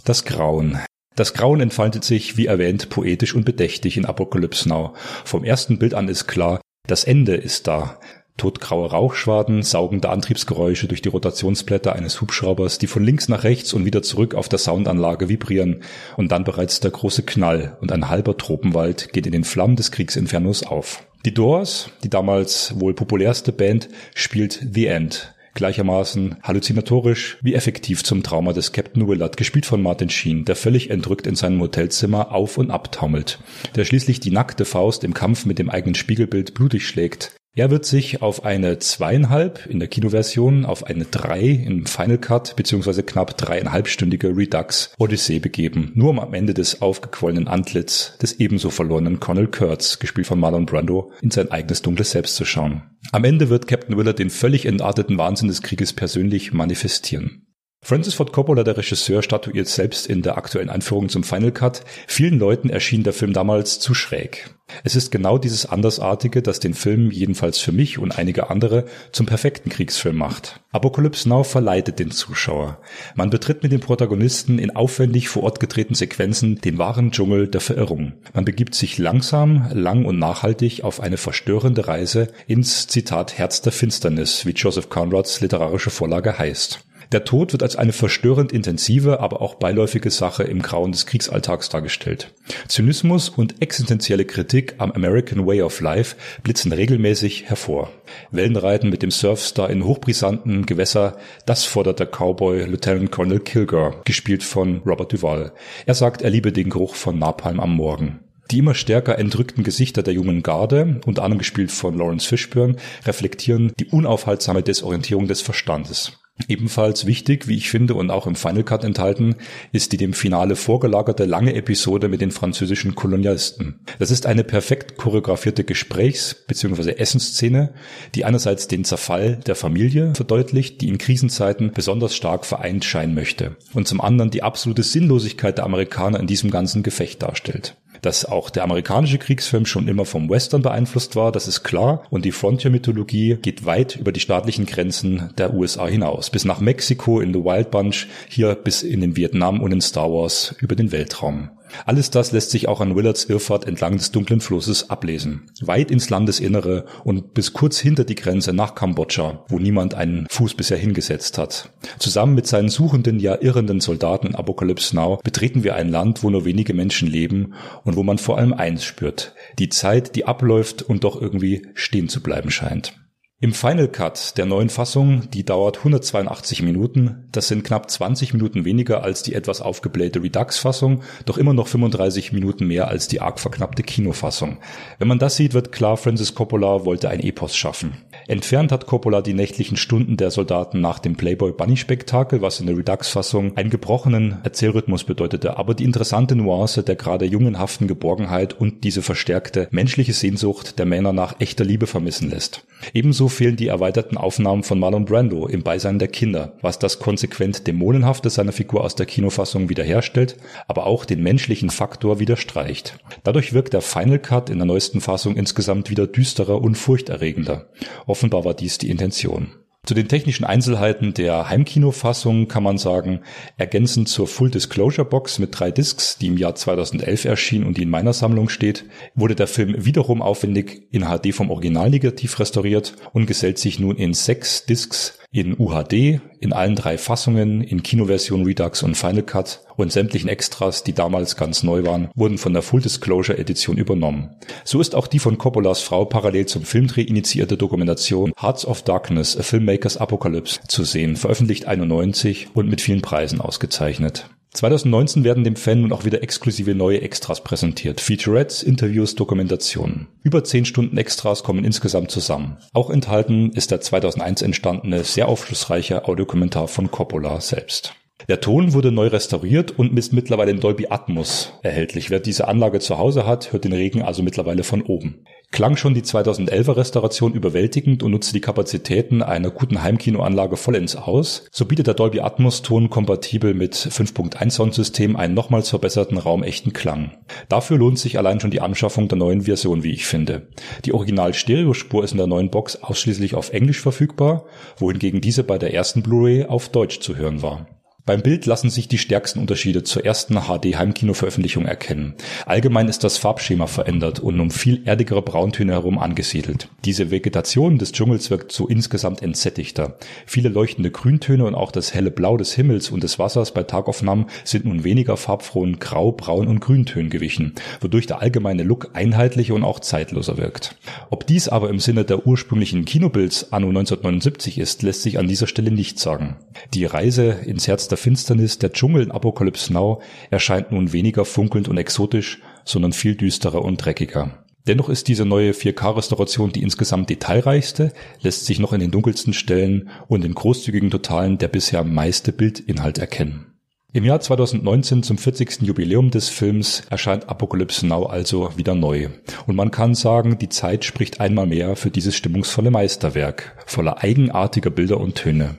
Das 0.03 0.26
Grauen. 0.26 0.80
Das 1.15 1.34
Grauen 1.34 1.61
entfaltet 1.61 2.03
sich, 2.03 2.36
wie 2.36 2.48
erwähnt, 2.48 2.90
poetisch 2.90 3.36
und 3.36 3.45
bedächtig 3.45 3.95
in 3.95 4.06
Apocalypse 4.06 4.68
Now. 4.68 4.95
Vom 5.23 5.44
ersten 5.44 5.78
Bild 5.78 5.94
an 5.94 6.07
ist 6.07 6.26
klar, 6.26 6.61
das 6.88 7.03
Ende 7.03 7.36
ist 7.36 7.68
da. 7.68 7.99
Todgraue 8.42 8.90
Rauchschwaden, 8.90 9.62
saugende 9.62 10.10
Antriebsgeräusche 10.10 10.88
durch 10.88 11.04
die 11.04 11.10
Rotationsblätter 11.10 11.94
eines 11.94 12.22
Hubschraubers, 12.22 12.80
die 12.80 12.88
von 12.88 13.04
links 13.04 13.30
nach 13.30 13.44
rechts 13.44 13.72
und 13.72 13.86
wieder 13.86 14.02
zurück 14.02 14.34
auf 14.34 14.50
der 14.50 14.58
Soundanlage 14.58 15.30
vibrieren, 15.30 15.84
und 16.18 16.32
dann 16.32 16.44
bereits 16.44 16.80
der 16.80 16.90
große 16.90 17.22
Knall 17.22 17.78
und 17.82 17.92
ein 17.92 18.10
halber 18.10 18.36
Tropenwald 18.38 19.14
geht 19.14 19.28
in 19.28 19.32
den 19.32 19.44
Flammen 19.44 19.76
des 19.76 19.92
Kriegsinfernos 19.92 20.64
auf. 20.64 21.06
Die 21.24 21.36
Doors, 21.36 21.92
die 22.04 22.10
damals 22.10 22.74
wohl 22.80 22.96
populärste 22.96 23.52
Band, 23.52 23.90
spielt 24.16 24.60
The 24.74 24.88
End, 24.88 25.36
gleichermaßen 25.54 26.38
halluzinatorisch 26.42 27.38
wie 27.44 27.54
effektiv 27.54 28.04
zum 28.04 28.24
Trauma 28.24 28.54
des 28.54 28.72
Captain 28.72 29.08
Willard, 29.08 29.38
gespielt 29.38 29.68
von 29.68 29.84
Martin 29.84 30.10
Sheen, 30.10 30.46
der 30.46 30.56
völlig 30.56 30.90
entrückt 30.90 31.28
in 31.28 31.36
seinem 31.36 31.62
Hotelzimmer 31.62 32.32
auf 32.32 32.58
und 32.58 32.72
ab 32.72 32.92
taumelt, 32.92 33.38
der 33.76 33.86
schließlich 33.86 34.20
die 34.20 34.32
nackte 34.32 34.66
Faust 34.66 35.04
im 35.04 35.14
Kampf 35.14 35.46
mit 35.46 35.60
dem 35.60 35.70
eigenen 35.70 35.94
Spiegelbild 35.94 36.56
blutig 36.56 36.88
schlägt, 36.88 37.36
er 37.53 37.69
wird 37.69 37.86
sich 37.86 38.22
auf 38.22 38.45
eine 38.45 38.80
zweieinhalb 38.80 39.65
in 39.65 39.80
der 39.80 39.90
Kinoversion, 39.90 40.65
auf 40.65 40.86
eine 40.86 41.06
drei 41.06 41.41
im 41.41 41.86
Final 41.86 42.18
Cut 42.18 42.56
beziehungsweise 42.56 43.03
knapp 43.03 43.38
dreieinhalbstündige 43.38 44.36
Redux 44.36 44.94
Odyssee 44.98 45.40
begeben, 45.40 45.91
nur 45.95 46.11
um 46.11 46.19
am 46.19 46.34
Ende 46.34 46.53
des 46.53 46.82
aufgequollenen 46.82 47.48
Antlitz 47.48 48.18
des 48.19 48.40
ebenso 48.40 48.69
verlorenen 48.69 49.19
Connell 49.19 49.48
Kurtz, 49.48 49.99
gespielt 49.99 50.28
von 50.28 50.40
Marlon 50.40 50.65
Brando, 50.65 51.11
in 51.22 51.32
sein 51.32 51.52
eigenes 51.52 51.82
dunkles 51.82 52.11
Selbst 52.11 52.36
zu 52.36 52.45
schauen. 52.45 52.84
Am 53.11 53.23
Ende 53.26 53.49
wird 53.49 53.68
Captain 53.68 53.98
Willard 53.98 54.19
den 54.19 54.30
völlig 54.30 54.65
entarteten 54.65 55.18
Wahnsinn 55.18 55.49
des 55.49 55.61
Krieges 55.61 55.94
persönlich 55.94 56.53
manifestieren. 56.53 57.48
Francis 57.84 58.14
Ford 58.14 58.32
Coppola, 58.32 58.64
der 58.64 58.78
Regisseur, 58.78 59.24
statuiert 59.24 59.68
selbst 59.68 60.06
in 60.06 60.22
der 60.22 60.38
aktuellen 60.38 60.70
Einführung 60.70 61.10
zum 61.10 61.24
Final 61.24 61.52
Cut. 61.52 61.82
Vielen 62.08 62.38
Leuten 62.38 62.70
erschien 62.70 63.02
der 63.02 63.12
Film 63.12 63.34
damals 63.34 63.80
zu 63.80 63.95
schräg. 63.95 64.53
Es 64.84 64.95
ist 64.95 65.12
genau 65.12 65.40
dieses 65.40 65.66
Andersartige, 65.66 66.44
das 66.44 66.60
den 66.60 66.76
Film, 66.76 67.10
jedenfalls 67.10 67.58
für 67.58 67.72
mich 67.72 67.98
und 67.98 68.18
einige 68.18 68.52
andere, 68.52 68.86
zum 69.12 69.26
perfekten 69.26 69.70
Kriegsfilm 69.70 70.16
macht. 70.16 70.62
Apocalypse 70.72 71.28
Now 71.28 71.44
verleitet 71.44 71.98
den 71.98 72.12
Zuschauer. 72.12 72.80
Man 73.16 73.32
betritt 73.32 73.64
mit 73.64 73.72
den 73.72 73.82
Protagonisten 73.82 74.60
in 74.60 74.76
aufwendig 74.76 75.28
vor 75.28 75.44
Ort 75.44 75.60
gedrehten 75.60 75.95
Sequenzen 75.95 76.62
den 76.62 76.78
wahren 76.78 77.12
Dschungel 77.12 77.48
der 77.48 77.62
Verirrung. 77.62 78.14
Man 78.34 78.45
begibt 78.45 78.76
sich 78.76 78.99
langsam, 78.99 79.70
lang 79.74 80.06
und 80.06 80.20
nachhaltig 80.20 80.84
auf 80.84 81.02
eine 81.02 81.18
verstörende 81.18 81.88
Reise 81.88 82.28
ins, 82.48 82.88
Zitat, 82.88 83.40
Herz 83.40 83.62
der 83.64 83.74
Finsternis, 83.74 84.45
wie 84.45 84.52
Joseph 84.52 84.90
Conrads 84.90 85.41
literarische 85.41 85.90
Vorlage 85.90 86.38
heißt. 86.38 86.86
Der 87.12 87.26
Tod 87.26 87.52
wird 87.52 87.62
als 87.62 87.76
eine 87.76 87.92
verstörend 87.92 88.54
intensive, 88.54 89.20
aber 89.20 89.42
auch 89.42 89.56
beiläufige 89.56 90.10
Sache 90.10 90.44
im 90.44 90.62
Grauen 90.62 90.94
des 90.94 91.06
Kriegsalltags 91.06 91.68
dargestellt. 91.68 92.34
Zynismus 92.70 93.28
und 93.28 93.62
existenzielle 93.62 94.24
Kritik 94.24 94.76
am 94.78 94.94
American 94.94 95.46
Way 95.46 95.64
of 95.64 95.82
Life 95.82 96.16
blitzen 96.42 96.72
regelmäßig 96.72 97.50
hervor. 97.50 97.92
Wellenreiten 98.32 98.90
mit 98.90 99.04
dem 99.04 99.12
Surfstar 99.12 99.70
in 99.70 99.84
hochbrisanten 99.84 100.66
Gewässer, 100.66 101.18
das 101.46 101.66
fordert 101.66 102.00
der 102.00 102.08
Cowboy 102.08 102.64
Lieutenant 102.64 103.12
Colonel 103.12 103.42
Kilgore, 103.42 104.02
gespielt 104.06 104.44
von 104.44 104.82
Robert 104.86 105.12
Duvall. 105.12 105.52
Er 105.86 105.96
sagt, 105.96 106.22
er 106.22 106.30
liebe 106.30 106.54
den 106.54 106.70
Geruch 106.70 106.96
von 106.96 107.20
Napalm 107.20 107.60
am 107.60 107.76
Morgen. 107.76 108.22
Die 108.52 108.60
immer 108.60 108.74
stärker 108.74 109.20
entrückten 109.20 109.66
Gesichter 109.66 110.02
der 110.02 110.14
jungen 110.14 110.44
Garde, 110.44 111.02
unter 111.06 111.24
anderem 111.24 111.40
gespielt 111.40 111.72
von 111.72 111.98
Lawrence 111.98 112.28
Fishburne, 112.28 112.78
reflektieren 113.06 113.74
die 113.80 113.86
unaufhaltsame 113.86 114.64
Desorientierung 114.64 115.28
des 115.28 115.42
Verstandes. 115.42 116.20
Ebenfalls 116.48 117.06
wichtig, 117.06 117.48
wie 117.48 117.58
ich 117.58 117.70
finde, 117.70 117.96
und 117.96 118.12
auch 118.12 118.28
im 118.28 118.36
Final 118.36 118.64
Cut 118.64 118.84
enthalten, 118.84 119.36
ist 119.72 119.92
die 119.92 119.98
dem 119.98 120.14
Finale 120.14 120.56
vorgelagerte 120.56 121.26
lange 121.26 121.54
Episode 121.56 122.08
mit 122.08 122.22
den 122.22 122.32
französischen 122.32 122.96
Kolonialisten. 122.96 123.80
Das 124.00 124.12
ist 124.12 124.26
eine 124.26 124.44
perfekt 124.44 124.98
choreografierte 124.98 125.64
Gesprächs- 125.64 126.36
bzw. 126.48 126.92
Essensszene, 126.92 127.74
die 128.16 128.26
einerseits 128.26 128.68
den 128.68 128.84
Zerfall 128.84 129.38
der 129.38 129.56
Familie 129.56 130.14
verdeutlicht, 130.16 130.82
die 130.82 130.90
in 130.90 130.98
Krisenzeiten 130.98 131.72
besonders 131.74 132.16
stark 132.16 132.46
vereint 132.46 132.86
scheinen 132.86 133.16
möchte, 133.16 133.56
und 133.74 133.88
zum 133.88 134.02
anderen 134.02 134.32
die 134.32 134.44
absolute 134.44 134.84
Sinnlosigkeit 134.84 135.58
der 135.58 135.66
Amerikaner 135.66 136.20
in 136.20 136.28
diesem 136.28 136.52
ganzen 136.52 136.84
Gefecht 136.84 137.22
darstellt. 137.22 137.76
Dass 138.02 138.26
auch 138.26 138.49
der 138.49 138.64
amerikanische 138.64 139.19
Kriegsfilm 139.19 139.65
schon 139.65 139.88
immer 139.88 140.06
vom 140.06 140.30
Western 140.30 140.61
beeinflusst 140.61 141.15
war, 141.15 141.32
das 141.32 141.48
ist 141.48 141.64
klar. 141.64 142.03
Und 142.10 142.26
die 142.26 142.32
Frontier-Mythologie 142.32 143.38
geht 143.41 143.65
weit 143.65 143.95
über 143.95 144.11
die 144.11 144.19
staatlichen 144.19 144.65
Grenzen 144.65 145.32
der 145.38 145.53
USA 145.53 145.88
hinaus. 145.88 146.30
Bis 146.30 146.45
nach 146.45 146.60
Mexiko 146.60 147.19
in 147.22 147.34
The 147.34 147.44
Wild 147.44 147.69
Bunch, 147.69 148.07
hier 148.28 148.56
bis 148.56 148.82
in 148.82 149.02
den 149.02 149.15
Vietnam 149.15 149.61
und 149.61 149.72
in 149.72 149.82
Star 149.82 150.11
Wars 150.11 150.56
über 150.60 150.76
den 150.76 150.91
Weltraum. 150.91 151.49
Alles 151.85 152.10
das 152.10 152.31
lässt 152.31 152.52
sich 152.52 152.68
auch 152.68 152.81
an 152.81 152.95
Willards 152.95 153.26
Irrfahrt 153.26 153.68
entlang 153.68 153.98
des 153.98 154.11
dunklen 154.11 154.41
Flusses 154.41 154.89
ablesen. 154.89 155.49
Weit 155.61 155.91
ins 155.91 156.10
Landesinnere 156.10 156.85
und 157.03 157.34
bis 157.34 157.53
kurz 157.53 157.80
hinter 157.80 158.03
die 158.03 158.15
Grenze 158.15 158.53
nach 158.53 158.76
Kambodscha, 158.76 159.45
wo 159.48 159.60
niemand 159.60 159.93
einen 159.93 160.27
Fuß 160.30 160.56
bisher 160.56 160.77
hingesetzt 160.77 161.38
hat. 161.38 161.72
Zusammen 161.99 162.35
mit 162.35 162.48
seinen 162.48 162.69
suchenden, 162.69 163.19
ja 163.19 163.38
irrenden 163.41 163.81
Soldaten 163.81 164.27
in 164.27 164.35
Apocalypse 164.35 164.95
Now 164.95 165.19
betreten 165.23 165.64
wir 165.64 165.76
ein 165.76 165.89
Land, 165.89 166.23
wo 166.23 166.30
nur 166.30 166.45
wenige 166.45 166.73
Menschen 166.73 167.07
leben 167.07 167.53
und 167.84 167.95
wo 167.95 168.03
man 168.03 168.18
vor 168.18 168.38
allem 168.38 168.53
eins 168.53 168.84
spürt. 168.84 169.34
Die 169.60 169.69
Zeit, 169.69 170.15
die 170.15 170.26
abläuft 170.26 170.81
und 170.81 171.03
doch 171.03 171.22
irgendwie 171.22 171.68
stehen 171.73 172.10
zu 172.10 172.22
bleiben 172.22 172.52
scheint. 172.52 173.01
Im 173.44 173.54
Final 173.54 173.88
Cut 173.88 174.38
der 174.38 174.46
neuen 174.46 174.70
Fassung, 174.70 175.24
die 175.32 175.44
dauert 175.44 175.80
182 175.80 176.62
Minuten, 176.62 177.28
das 177.32 177.48
sind 177.48 177.64
knapp 177.64 177.90
20 177.90 178.36
Minuten 178.36 178.66
weniger 178.66 179.04
als 179.04 179.24
die 179.24 179.34
etwas 179.34 179.62
aufgeblähte 179.62 180.22
Redux-Fassung, 180.22 181.02
doch 181.26 181.40
immer 181.40 181.56
noch 181.56 181.66
35 181.66 182.34
Minuten 182.34 182.68
mehr 182.68 182.90
als 182.90 183.08
die 183.08 183.20
arg 183.20 183.40
verknappte 183.40 183.82
Kinofassung. 183.82 184.60
Wenn 185.00 185.08
man 185.08 185.18
das 185.18 185.38
sieht, 185.38 185.56
wird 185.56 185.72
klar, 185.72 185.98
Francis 185.98 186.36
Coppola 186.36 186.86
wollte 186.86 187.10
ein 187.10 187.20
Epos 187.20 187.56
schaffen. 187.56 187.94
Entfernt 188.28 188.72
hat 188.72 188.86
Coppola 188.86 189.24
die 189.24 189.34
nächtlichen 189.34 189.76
Stunden 189.76 190.18
der 190.18 190.30
Soldaten 190.30 190.80
nach 190.80 191.00
dem 191.00 191.16
Playboy 191.16 191.52
Bunny 191.52 191.78
Spektakel, 191.78 192.44
was 192.44 192.60
in 192.60 192.68
der 192.68 192.78
Redux-Fassung 192.78 193.58
einen 193.58 193.72
gebrochenen 193.72 194.38
Erzählrhythmus 194.44 195.04
bedeutete, 195.04 195.58
aber 195.58 195.74
die 195.74 195.86
interessante 195.86 196.36
Nuance 196.36 196.84
der 196.84 196.96
gerade 196.96 197.26
jungenhaften 197.26 197.88
Geborgenheit 197.88 198.54
und 198.54 198.84
diese 198.84 199.02
verstärkte 199.02 199.68
menschliche 199.72 200.14
Sehnsucht 200.14 200.78
der 200.78 200.86
Männer 200.86 201.12
nach 201.12 201.40
echter 201.40 201.66
Liebe 201.66 201.88
vermissen 201.88 202.30
lässt. 202.30 202.64
Ebenso 202.94 203.31
fehlen 203.32 203.56
die 203.56 203.68
erweiterten 203.68 204.18
Aufnahmen 204.18 204.64
von 204.64 204.80
Marlon 204.80 205.06
Brando 205.06 205.48
im 205.48 205.64
Beisein 205.64 205.98
der 205.98 206.08
Kinder, 206.08 206.53
was 206.62 206.78
das 206.78 206.99
konsequent 206.99 207.66
Dämonenhafte 207.66 208.30
seiner 208.30 208.52
Figur 208.52 208.84
aus 208.84 208.95
der 208.95 209.06
Kinofassung 209.08 209.70
wiederherstellt, 209.70 210.38
aber 210.68 210.86
auch 210.86 211.06
den 211.06 211.24
menschlichen 211.24 211.70
Faktor 211.70 212.20
widerstreicht. 212.20 212.99
Dadurch 213.24 213.53
wirkt 213.53 213.74
der 213.74 213.82
Final 213.82 214.20
Cut 214.20 214.49
in 214.49 214.58
der 214.58 214.68
neuesten 214.68 215.02
Fassung 215.02 215.36
insgesamt 215.36 215.90
wieder 215.90 216.06
düsterer 216.06 216.62
und 216.62 216.76
furchterregender. 216.76 217.70
Offenbar 218.06 218.45
war 218.45 218.53
dies 218.53 218.78
die 218.78 218.90
Intention. 218.90 219.52
Zu 219.84 219.95
den 219.95 220.08
technischen 220.08 220.45
Einzelheiten 220.45 221.16
der 221.16 221.49
Heimkinofassung 221.49 222.48
kann 222.48 222.62
man 222.62 222.78
sagen, 222.78 223.22
ergänzend 223.58 224.10
zur 224.10 224.28
Full 224.28 224.52
Disclosure 224.52 225.08
Box 225.08 225.40
mit 225.40 225.60
drei 225.60 225.72
Discs, 225.72 226.20
die 226.20 226.28
im 226.28 226.38
Jahr 226.38 226.53
2011 226.53 227.26
erschien 227.26 227.64
und 227.64 227.78
die 227.78 227.84
in 227.84 227.90
meiner 227.90 228.14
Sammlung 228.14 228.48
steht, 228.48 228.86
wurde 229.16 229.34
der 229.34 229.48
Film 229.48 229.84
wiederum 229.84 230.22
aufwendig 230.22 230.88
in 230.91 231.06
HD 231.06 231.34
vom 231.34 231.49
Original 231.49 231.90
negativ 231.90 232.40
restauriert 232.40 232.95
und 233.12 233.26
gesellt 233.26 233.58
sich 233.58 233.80
nun 233.80 233.98
in 233.98 234.14
sechs 234.14 234.68
Discs 234.68 235.18
in 235.34 235.58
UHD, 235.58 236.20
in 236.41 236.52
allen 236.52 236.76
drei 236.76 236.98
Fassungen, 236.98 237.62
in 237.62 237.84
Kinoversion 237.84 238.44
Redux 238.44 238.84
und 238.84 238.95
Final 238.95 239.24
Cut 239.24 239.62
und 239.78 239.91
sämtlichen 239.91 240.28
Extras, 240.28 240.84
die 240.84 240.91
damals 240.91 241.38
ganz 241.38 241.64
neu 241.64 241.86
waren, 241.86 242.10
wurden 242.16 242.38
von 242.38 242.52
der 242.52 242.62
Full 242.62 242.82
Disclosure 242.82 243.38
Edition 243.38 243.78
übernommen. 243.78 244.36
So 244.66 244.82
ist 244.82 244.94
auch 244.94 245.08
die 245.08 245.20
von 245.20 245.38
Coppolas 245.38 245.82
Frau 245.82 246.03
parallel 246.03 246.48
zum 246.48 246.64
Filmdreh 246.64 247.03
initiierte 247.03 247.56
Dokumentation 247.56 248.34
Hearts 248.40 248.66
of 248.66 248.84
Darkness, 248.84 249.38
A 249.38 249.44
Filmmaker's 249.44 249.95
Apocalypse 249.95 250.60
zu 250.68 250.84
sehen, 250.84 251.16
veröffentlicht 251.16 251.66
91 251.66 252.49
und 252.53 252.68
mit 252.68 252.82
vielen 252.82 253.02
Preisen 253.02 253.40
ausgezeichnet. 253.40 254.30
2019 254.53 255.23
werden 255.23 255.45
dem 255.45 255.56
Fan 255.56 255.82
nun 255.82 255.94
auch 255.94 256.03
wieder 256.03 256.23
exklusive 256.23 256.76
neue 256.76 257.02
Extras 257.02 257.41
präsentiert. 257.41 258.02
Featurettes, 258.02 258.64
Interviews, 258.64 259.15
Dokumentationen. 259.15 260.07
Über 260.23 260.44
10 260.44 260.65
Stunden 260.65 260.98
Extras 260.98 261.44
kommen 261.44 261.64
insgesamt 261.64 262.11
zusammen. 262.11 262.57
Auch 262.73 262.90
enthalten 262.90 263.52
ist 263.52 263.72
der 263.72 263.80
2001 263.80 264.41
entstandene, 264.41 265.06
sehr 265.06 265.30
aufschlussreiche 265.30 266.06
Audiokommentar 266.06 266.68
von 266.68 266.91
Coppola 266.91 267.40
selbst. 267.40 267.95
Der 268.27 268.41
Ton 268.41 268.73
wurde 268.73 268.91
neu 268.91 269.07
restauriert 269.07 269.77
und 269.77 269.98
ist 269.98 270.14
mittlerweile 270.14 270.52
in 270.52 270.60
Dolby 270.60 270.88
Atmos 270.89 271.53
erhältlich. 271.64 272.10
Wer 272.10 272.19
diese 272.19 272.48
Anlage 272.48 272.80
zu 272.80 272.98
Hause 272.98 273.26
hat, 273.26 273.52
hört 273.52 273.64
den 273.64 273.73
Regen 273.73 274.02
also 274.02 274.23
mittlerweile 274.23 274.64
von 274.64 274.81
oben. 274.81 275.26
Klang 275.52 275.76
schon 275.76 275.93
die 275.93 276.02
2011er 276.02 276.77
Restauration 276.77 277.34
überwältigend 277.34 278.03
und 278.03 278.11
nutzte 278.11 278.31
die 278.31 278.39
Kapazitäten 278.39 279.22
einer 279.22 279.49
guten 279.49 279.84
Heimkinoanlage 279.84 280.56
vollends 280.56 280.95
aus, 280.95 281.45
so 281.52 281.65
bietet 281.65 281.88
der 281.88 281.93
Dolby 281.93 282.22
Atmos 282.22 282.61
Ton 282.61 282.89
kompatibel 282.89 283.53
mit 283.53 283.76
5.1 283.76 284.49
Soundsystem 284.49 285.18
einen 285.18 285.34
nochmals 285.34 285.69
verbesserten 285.69 286.18
raumechten 286.18 286.72
Klang. 286.72 287.18
Dafür 287.49 287.77
lohnt 287.77 287.99
sich 287.99 288.18
allein 288.18 288.39
schon 288.39 288.52
die 288.52 288.61
Anschaffung 288.61 289.10
der 289.10 289.18
neuen 289.18 289.41
Version, 289.41 289.84
wie 289.84 289.91
ich 289.91 290.06
finde. 290.06 290.48
Die 290.85 290.93
Original-Stereospur 290.93 292.02
ist 292.02 292.11
in 292.11 292.18
der 292.18 292.27
neuen 292.27 292.49
Box 292.49 292.77
ausschließlich 292.81 293.35
auf 293.35 293.52
Englisch 293.52 293.81
verfügbar, 293.81 294.45
wohingegen 294.77 295.19
diese 295.19 295.43
bei 295.43 295.57
der 295.57 295.73
ersten 295.73 296.02
Blu-ray 296.02 296.45
auf 296.45 296.69
Deutsch 296.69 297.02
zu 297.02 297.18
hören 297.18 297.41
war. 297.41 297.68
Beim 298.03 298.23
Bild 298.23 298.48
lassen 298.48 298.72
sich 298.72 298.88
die 298.88 298.98
stärksten 298.98 299.40
Unterschiede 299.40 299.84
zur 299.84 300.03
ersten 300.03 300.36
HD-Heimkino-Veröffentlichung 300.36 301.68
erkennen. 301.68 302.15
Allgemein 302.48 302.88
ist 302.88 303.03
das 303.03 303.19
Farbschema 303.19 303.68
verändert 303.68 304.19
und 304.19 304.40
um 304.40 304.49
viel 304.49 304.82
erdigere 304.86 305.22
Brauntöne 305.22 305.73
herum 305.73 305.99
angesiedelt. 305.99 306.68
Diese 306.84 307.11
Vegetation 307.11 307.78
des 307.78 307.91
Dschungels 307.91 308.32
wirkt 308.32 308.52
so 308.52 308.68
insgesamt 308.68 309.22
entsättigter. 309.22 309.98
Viele 310.26 310.49
leuchtende 310.49 310.90
Grüntöne 310.90 311.45
und 311.45 311.53
auch 311.53 311.72
das 311.72 311.94
helle 311.94 312.10
Blau 312.10 312.38
des 312.38 312.53
Himmels 312.53 312.90
und 312.90 313.03
des 313.03 313.19
Wassers 313.19 313.53
bei 313.53 313.61
Tagaufnahmen 313.61 314.26
sind 314.45 314.65
nun 314.65 314.84
weniger 314.84 315.15
farbfrohen 315.15 315.78
Grau, 315.78 316.11
Braun 316.11 316.48
und 316.48 316.60
Grüntönen 316.60 317.11
gewichen, 317.11 317.53
wodurch 317.82 318.07
der 318.07 318.19
allgemeine 318.19 318.64
Look 318.64 318.90
einheitlicher 318.94 319.53
und 319.53 319.64
auch 319.64 319.80
zeitloser 319.80 320.38
wirkt. 320.38 320.76
Ob 321.11 321.28
dies 321.28 321.49
aber 321.49 321.69
im 321.69 321.80
Sinne 321.80 322.03
der 322.03 322.26
ursprünglichen 322.26 322.84
Kinobilds 322.86 323.53
anno 323.53 323.68
1979 323.68 324.57
ist, 324.57 324.82
lässt 324.82 325.03
sich 325.03 325.19
an 325.19 325.28
dieser 325.28 325.45
Stelle 325.45 325.69
nicht 325.69 325.99
sagen. 325.99 326.38
Die 326.73 326.86
Reise 326.86 327.30
ins 327.45 327.68
Herz 327.68 327.91
der 327.92 327.98
Finsternis, 327.98 328.58
der 328.58 328.74
Dschungel 328.74 329.04
in 329.04 329.12
Apocalypse 329.12 329.72
Now 329.72 330.02
erscheint 330.30 330.72
nun 330.72 330.94
weniger 330.94 331.26
funkelnd 331.26 331.68
und 331.68 331.78
exotisch, 331.78 332.42
sondern 332.66 332.94
viel 332.94 333.16
düsterer 333.16 333.64
und 333.64 333.78
dreckiger. 333.78 334.44
Dennoch 334.68 334.90
ist 334.90 335.08
diese 335.08 335.26
neue 335.26 335.52
4K-Restauration 335.52 336.52
die 336.52 336.62
insgesamt 336.62 337.10
detailreichste, 337.10 337.94
lässt 338.22 338.46
sich 338.46 338.60
noch 338.60 338.74
in 338.74 338.80
den 338.80 338.92
dunkelsten 338.92 339.34
Stellen 339.34 339.90
und 340.08 340.24
in 340.24 340.36
großzügigen 340.36 340.92
Totalen 340.92 341.38
der 341.38 341.48
bisher 341.48 341.84
meiste 341.84 342.32
Bildinhalt 342.32 343.00
erkennen. 343.00 343.48
Im 343.94 344.06
Jahr 344.06 344.22
2019 344.22 345.04
zum 345.04 345.18
40. 345.18 345.64
Jubiläum 345.64 346.12
des 346.12 346.30
Films 346.30 346.84
erscheint 346.90 347.28
Apocalypse 347.28 347.86
Now 347.86 348.06
also 348.06 348.56
wieder 348.56 348.74
neu. 348.74 349.10
Und 349.48 349.58
man 349.58 349.70
kann 349.70 349.96
sagen, 349.96 350.38
die 350.38 350.48
Zeit 350.48 350.86
spricht 350.86 351.20
einmal 351.20 351.46
mehr 351.46 351.76
für 351.76 351.92
dieses 351.92 352.16
stimmungsvolle 352.16 352.72
Meisterwerk, 352.72 353.58
voller 353.66 354.02
eigenartiger 354.02 354.70
Bilder 354.70 354.98
und 355.02 355.16
Töne. 355.16 355.58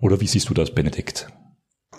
Oder 0.00 0.22
wie 0.22 0.26
siehst 0.26 0.48
du 0.48 0.54
das, 0.54 0.70
Benedikt? 0.70 1.28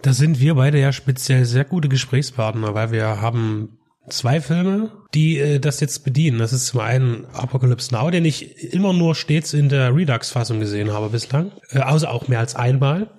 Da 0.02 0.14
sind 0.14 0.40
wir 0.40 0.56
beide 0.56 0.80
ja 0.80 0.92
speziell 0.92 1.46
sehr 1.46 1.66
gute 1.66 1.90
Gesprächspartner, 1.90 2.74
weil 2.74 2.92
wir 2.92 3.22
haben 3.22 3.78
zwei 4.10 4.42
Filme, 4.42 4.92
die 5.14 5.38
äh, 5.40 5.60
das 5.60 5.80
jetzt 5.80 6.04
bedienen. 6.04 6.40
Das 6.40 6.54
ist 6.54 6.68
zum 6.68 6.80
einen 6.80 7.26
Apocalypse 7.34 7.94
Now, 7.94 8.10
den 8.10 8.26
ich 8.26 8.74
immer 8.74 8.94
nur 8.94 9.16
stets 9.16 9.54
in 9.54 9.70
der 9.70 9.96
Redux-Fassung 9.96 10.60
gesehen 10.60 10.92
habe 10.92 11.10
bislang, 11.10 11.52
äh, 11.72 11.80
außer 11.80 12.12
auch 12.12 12.28
mehr 12.28 12.40
als 12.40 12.56
einmal. 12.56 13.10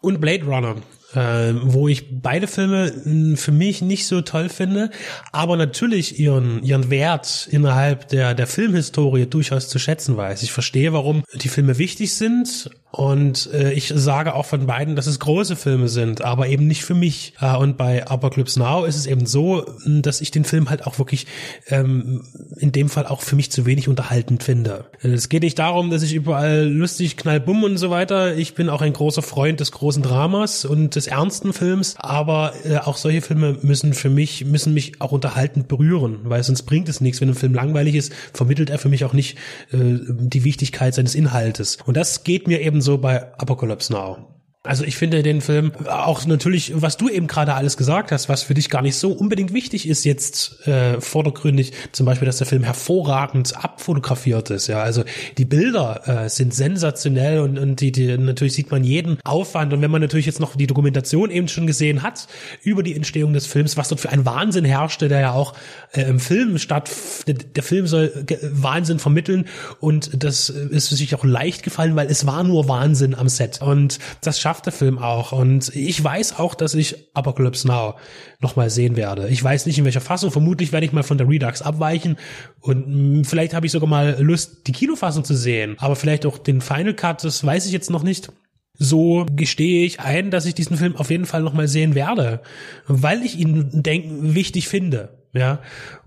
Und 0.00 0.20
Blade 0.20 0.44
Runner, 0.44 0.76
äh, 1.14 1.54
wo 1.62 1.86
ich 1.86 2.20
beide 2.20 2.48
Filme 2.48 2.92
mh, 3.04 3.36
für 3.36 3.52
mich 3.52 3.82
nicht 3.82 4.06
so 4.06 4.20
toll 4.20 4.48
finde, 4.48 4.90
aber 5.30 5.56
natürlich 5.56 6.18
ihren, 6.18 6.62
ihren 6.64 6.90
Wert 6.90 7.48
innerhalb 7.50 8.08
der, 8.08 8.34
der 8.34 8.48
Filmhistorie 8.48 9.26
durchaus 9.26 9.68
zu 9.68 9.78
schätzen 9.78 10.16
weiß. 10.16 10.42
Ich 10.42 10.50
verstehe, 10.50 10.92
warum 10.92 11.22
die 11.34 11.48
Filme 11.48 11.78
wichtig 11.78 12.14
sind 12.14 12.70
und 12.92 13.48
äh, 13.54 13.72
ich 13.72 13.90
sage 13.94 14.34
auch 14.34 14.44
von 14.44 14.66
beiden, 14.66 14.96
dass 14.96 15.06
es 15.06 15.18
große 15.18 15.56
Filme 15.56 15.88
sind, 15.88 16.20
aber 16.20 16.48
eben 16.48 16.66
nicht 16.66 16.84
für 16.84 16.94
mich. 16.94 17.32
Äh, 17.40 17.56
und 17.56 17.78
bei 17.78 18.06
Apocalypse 18.06 18.58
Now 18.58 18.84
ist 18.84 18.96
es 18.96 19.06
eben 19.06 19.24
so, 19.24 19.64
dass 19.86 20.20
ich 20.20 20.30
den 20.30 20.44
Film 20.44 20.68
halt 20.68 20.86
auch 20.86 20.98
wirklich 20.98 21.26
ähm, 21.68 22.22
in 22.58 22.70
dem 22.70 22.90
Fall 22.90 23.06
auch 23.06 23.22
für 23.22 23.34
mich 23.34 23.50
zu 23.50 23.64
wenig 23.64 23.88
unterhaltend 23.88 24.42
finde. 24.42 24.84
Es 25.00 25.30
geht 25.30 25.42
nicht 25.42 25.58
darum, 25.58 25.90
dass 25.90 26.02
ich 26.02 26.12
überall 26.12 26.68
lustig 26.68 27.16
knallbumm 27.16 27.64
und 27.64 27.78
so 27.78 27.88
weiter. 27.88 28.36
Ich 28.36 28.54
bin 28.54 28.68
auch 28.68 28.82
ein 28.82 28.92
großer 28.92 29.22
Freund 29.22 29.60
des 29.60 29.72
großen 29.72 30.02
Dramas 30.02 30.66
und 30.66 30.94
des 30.94 31.06
ernsten 31.06 31.54
Films, 31.54 31.94
aber 31.98 32.52
äh, 32.64 32.76
auch 32.76 32.98
solche 32.98 33.22
Filme 33.22 33.56
müssen 33.62 33.94
für 33.94 34.10
mich, 34.10 34.44
müssen 34.44 34.74
mich 34.74 35.00
auch 35.00 35.12
unterhaltend 35.12 35.66
berühren, 35.66 36.18
weil 36.24 36.42
sonst 36.42 36.64
bringt 36.64 36.90
es 36.90 37.00
nichts. 37.00 37.22
Wenn 37.22 37.30
ein 37.30 37.34
Film 37.36 37.54
langweilig 37.54 37.94
ist, 37.94 38.12
vermittelt 38.34 38.68
er 38.68 38.78
für 38.78 38.90
mich 38.90 39.06
auch 39.06 39.14
nicht 39.14 39.38
äh, 39.72 39.78
die 39.78 40.44
Wichtigkeit 40.44 40.94
seines 40.94 41.14
Inhaltes. 41.14 41.78
Und 41.86 41.96
das 41.96 42.22
geht 42.22 42.48
mir 42.48 42.60
eben 42.60 42.81
so 42.82 42.98
bei 42.98 43.32
Apocalypse 43.38 43.92
Now. 43.92 44.41
Also 44.64 44.84
ich 44.84 44.96
finde 44.96 45.24
den 45.24 45.40
Film 45.40 45.72
auch 45.88 46.24
natürlich, 46.24 46.72
was 46.76 46.96
du 46.96 47.08
eben 47.08 47.26
gerade 47.26 47.54
alles 47.54 47.76
gesagt 47.76 48.12
hast, 48.12 48.28
was 48.28 48.44
für 48.44 48.54
dich 48.54 48.70
gar 48.70 48.80
nicht 48.80 48.94
so 48.94 49.10
unbedingt 49.10 49.52
wichtig 49.52 49.88
ist 49.88 50.04
jetzt 50.04 50.68
äh, 50.68 51.00
vordergründig, 51.00 51.72
zum 51.90 52.06
Beispiel, 52.06 52.26
dass 52.26 52.38
der 52.38 52.46
Film 52.46 52.62
hervorragend 52.62 53.56
abfotografiert 53.56 54.50
ist. 54.50 54.68
Ja, 54.68 54.80
also 54.80 55.02
die 55.36 55.46
Bilder 55.46 56.02
äh, 56.06 56.28
sind 56.28 56.54
sensationell 56.54 57.40
und, 57.40 57.58
und 57.58 57.80
die, 57.80 57.90
die 57.90 58.16
natürlich 58.16 58.52
sieht 58.52 58.70
man 58.70 58.84
jeden 58.84 59.18
Aufwand. 59.24 59.72
Und 59.72 59.82
wenn 59.82 59.90
man 59.90 60.00
natürlich 60.00 60.26
jetzt 60.26 60.38
noch 60.38 60.54
die 60.54 60.68
Dokumentation 60.68 61.32
eben 61.32 61.48
schon 61.48 61.66
gesehen 61.66 62.04
hat 62.04 62.28
über 62.62 62.84
die 62.84 62.94
Entstehung 62.94 63.32
des 63.32 63.46
Films, 63.46 63.76
was 63.76 63.88
dort 63.88 64.00
für 64.00 64.10
ein 64.10 64.24
Wahnsinn 64.24 64.64
herrschte, 64.64 65.08
der 65.08 65.18
ja 65.18 65.32
auch 65.32 65.54
äh, 65.90 66.02
im 66.02 66.20
Film 66.20 66.58
statt, 66.58 66.88
der, 67.26 67.34
der 67.34 67.64
Film 67.64 67.88
soll 67.88 68.12
Wahnsinn 68.52 69.00
vermitteln. 69.00 69.46
Und 69.80 70.22
das 70.22 70.50
ist 70.50 70.90
sich 70.90 71.16
auch 71.16 71.24
leicht 71.24 71.64
gefallen, 71.64 71.96
weil 71.96 72.06
es 72.06 72.26
war 72.26 72.44
nur 72.44 72.68
Wahnsinn 72.68 73.16
am 73.16 73.28
Set. 73.28 73.60
Und 73.60 73.98
das 74.20 74.38
schafft 74.38 74.51
der 74.60 74.72
Film 74.72 74.98
auch. 74.98 75.32
Und 75.32 75.74
ich 75.74 76.02
weiß 76.02 76.38
auch, 76.38 76.54
dass 76.54 76.74
ich 76.74 77.08
Apocalypse 77.14 77.66
Now 77.66 77.94
nochmal 78.40 78.70
sehen 78.70 78.96
werde. 78.96 79.28
Ich 79.28 79.42
weiß 79.42 79.66
nicht 79.66 79.78
in 79.78 79.84
welcher 79.84 80.00
Fassung. 80.00 80.30
Vermutlich 80.30 80.72
werde 80.72 80.86
ich 80.86 80.92
mal 80.92 81.02
von 81.02 81.18
der 81.18 81.28
Redux 81.28 81.62
abweichen. 81.62 82.16
Und 82.60 82.86
mh, 82.88 83.24
vielleicht 83.24 83.54
habe 83.54 83.66
ich 83.66 83.72
sogar 83.72 83.88
mal 83.88 84.16
Lust, 84.20 84.66
die 84.66 84.72
Kinofassung 84.72 85.24
zu 85.24 85.34
sehen. 85.34 85.76
Aber 85.78 85.96
vielleicht 85.96 86.26
auch 86.26 86.38
den 86.38 86.60
Final 86.60 86.94
Cut, 86.94 87.24
das 87.24 87.44
weiß 87.44 87.66
ich 87.66 87.72
jetzt 87.72 87.90
noch 87.90 88.02
nicht. 88.02 88.32
So 88.74 89.26
gestehe 89.30 89.84
ich 89.84 90.00
ein, 90.00 90.30
dass 90.30 90.46
ich 90.46 90.54
diesen 90.54 90.76
Film 90.76 90.96
auf 90.96 91.10
jeden 91.10 91.26
Fall 91.26 91.42
nochmal 91.42 91.68
sehen 91.68 91.94
werde, 91.94 92.40
weil 92.86 93.22
ich 93.22 93.38
ihn 93.38 93.82
denken 93.82 94.34
wichtig 94.34 94.68
finde. 94.68 95.20
Ja, 95.34 95.60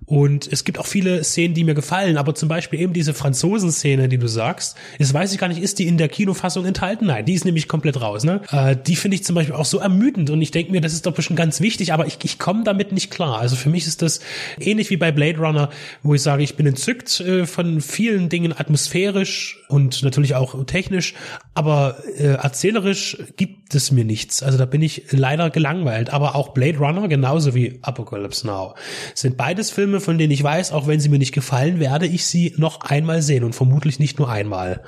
und 0.06 0.52
es 0.52 0.64
gibt 0.64 0.77
auch 0.77 0.86
viele 0.86 1.23
Szenen, 1.23 1.53
die 1.53 1.64
mir 1.64 1.73
gefallen, 1.73 2.18
aber 2.18 2.36
zum 2.36 2.49
Beispiel 2.49 2.80
eben 2.80 2.94
diese 2.94 3.14
Franzosen-Szene, 3.14 4.07
die 4.07 4.18
du 4.18 4.27
sagst, 4.27 4.77
jetzt 4.99 5.14
weiß 5.14 5.34
ich 5.34 5.40
gar 5.40 5.48
nicht, 5.48 5.61
ist 5.61 5.80
die 5.80 5.88
in 5.88 5.98
der 5.98 6.10
Kinofassung 6.10 6.65
enthalten? 6.65 7.07
Nein, 7.07 7.26
die 7.26 7.34
ist 7.34 7.45
nämlich 7.45 7.68
komplett 7.68 7.99
raus. 7.99 8.23
Ne? 8.23 8.41
Äh, 8.52 8.76
die 8.76 8.95
finde 8.95 9.15
ich 9.15 9.23
zum 9.23 9.36
Beispiel 9.36 9.56
auch 9.56 9.65
so 9.65 9.80
ermüdend 9.80 10.30
und 10.30 10.41
ich 10.41 10.52
denke 10.52 10.72
mir, 10.72 10.82
das 10.82 10.94
ist 10.94 11.06
doch 11.06 11.14
bestimmt 11.14 11.38
ganz 11.38 11.61
wichtig, 11.61 11.94
aber 11.94 12.06
ich, 12.06 12.18
ich 12.23 12.40
komme 12.40 12.64
damit 12.64 12.91
nicht 12.91 13.11
klar. 13.11 13.40
Also 13.40 13.56
für 13.56 13.69
mich 13.69 13.88
ist 13.88 14.02
das 14.02 14.19
ähnlich 14.60 14.90
wie 14.90 14.98
bei 14.98 15.11
Blade 15.11 15.40
Runner, 15.40 15.69
wo 16.03 16.14
ich 16.14 16.22
sage, 16.22 16.44
ich 16.44 16.56
bin 16.56 16.68
entzückt 16.68 17.19
äh, 17.19 17.45
von 17.45 17.82
vielen 17.82 18.30
Dingen 18.30 18.53
atmosphärisch 18.56 19.64
und 19.69 20.03
natürlich 20.03 20.36
auch 20.36 20.65
technisch, 20.65 21.15
aber 21.53 21.98
äh, 22.18 22.34
erzählerisch 22.34 23.18
gibt 23.38 23.73
es 23.73 23.91
mir 23.91 24.06
nichts. 24.06 24.44
Also 24.44 24.57
da 24.57 24.65
bin 24.65 24.82
ich 24.82 25.06
leider 25.11 25.49
gelangweilt. 25.49 26.11
Aber 26.11 26.36
auch 26.36 26.49
Blade 26.49 26.77
Runner, 26.77 27.07
genauso 27.07 27.56
wie 27.56 27.80
Apocalypse 27.82 28.45
Now, 28.45 28.76
sind 29.14 29.38
beides 29.38 29.72
Filme, 29.72 29.94
von 29.99 30.17
denen 30.17 30.31
ich 30.31 30.43
weiß, 30.43 30.72
auch 30.72 30.88
wenn 30.88 30.99
sie 30.99 31.09
mir 31.09 31.19
nicht 31.19 31.34
gefallen, 31.34 31.80
werde 31.80 32.05
ich 32.05 32.26
sie 32.26 32.53
noch 32.57 32.81
einmal 32.81 33.22
sehen 33.22 33.43
und 33.43 33.55
vermutlich 33.55 33.99
nicht 33.99 34.19
nur 34.19 34.30
einmal 34.30 34.81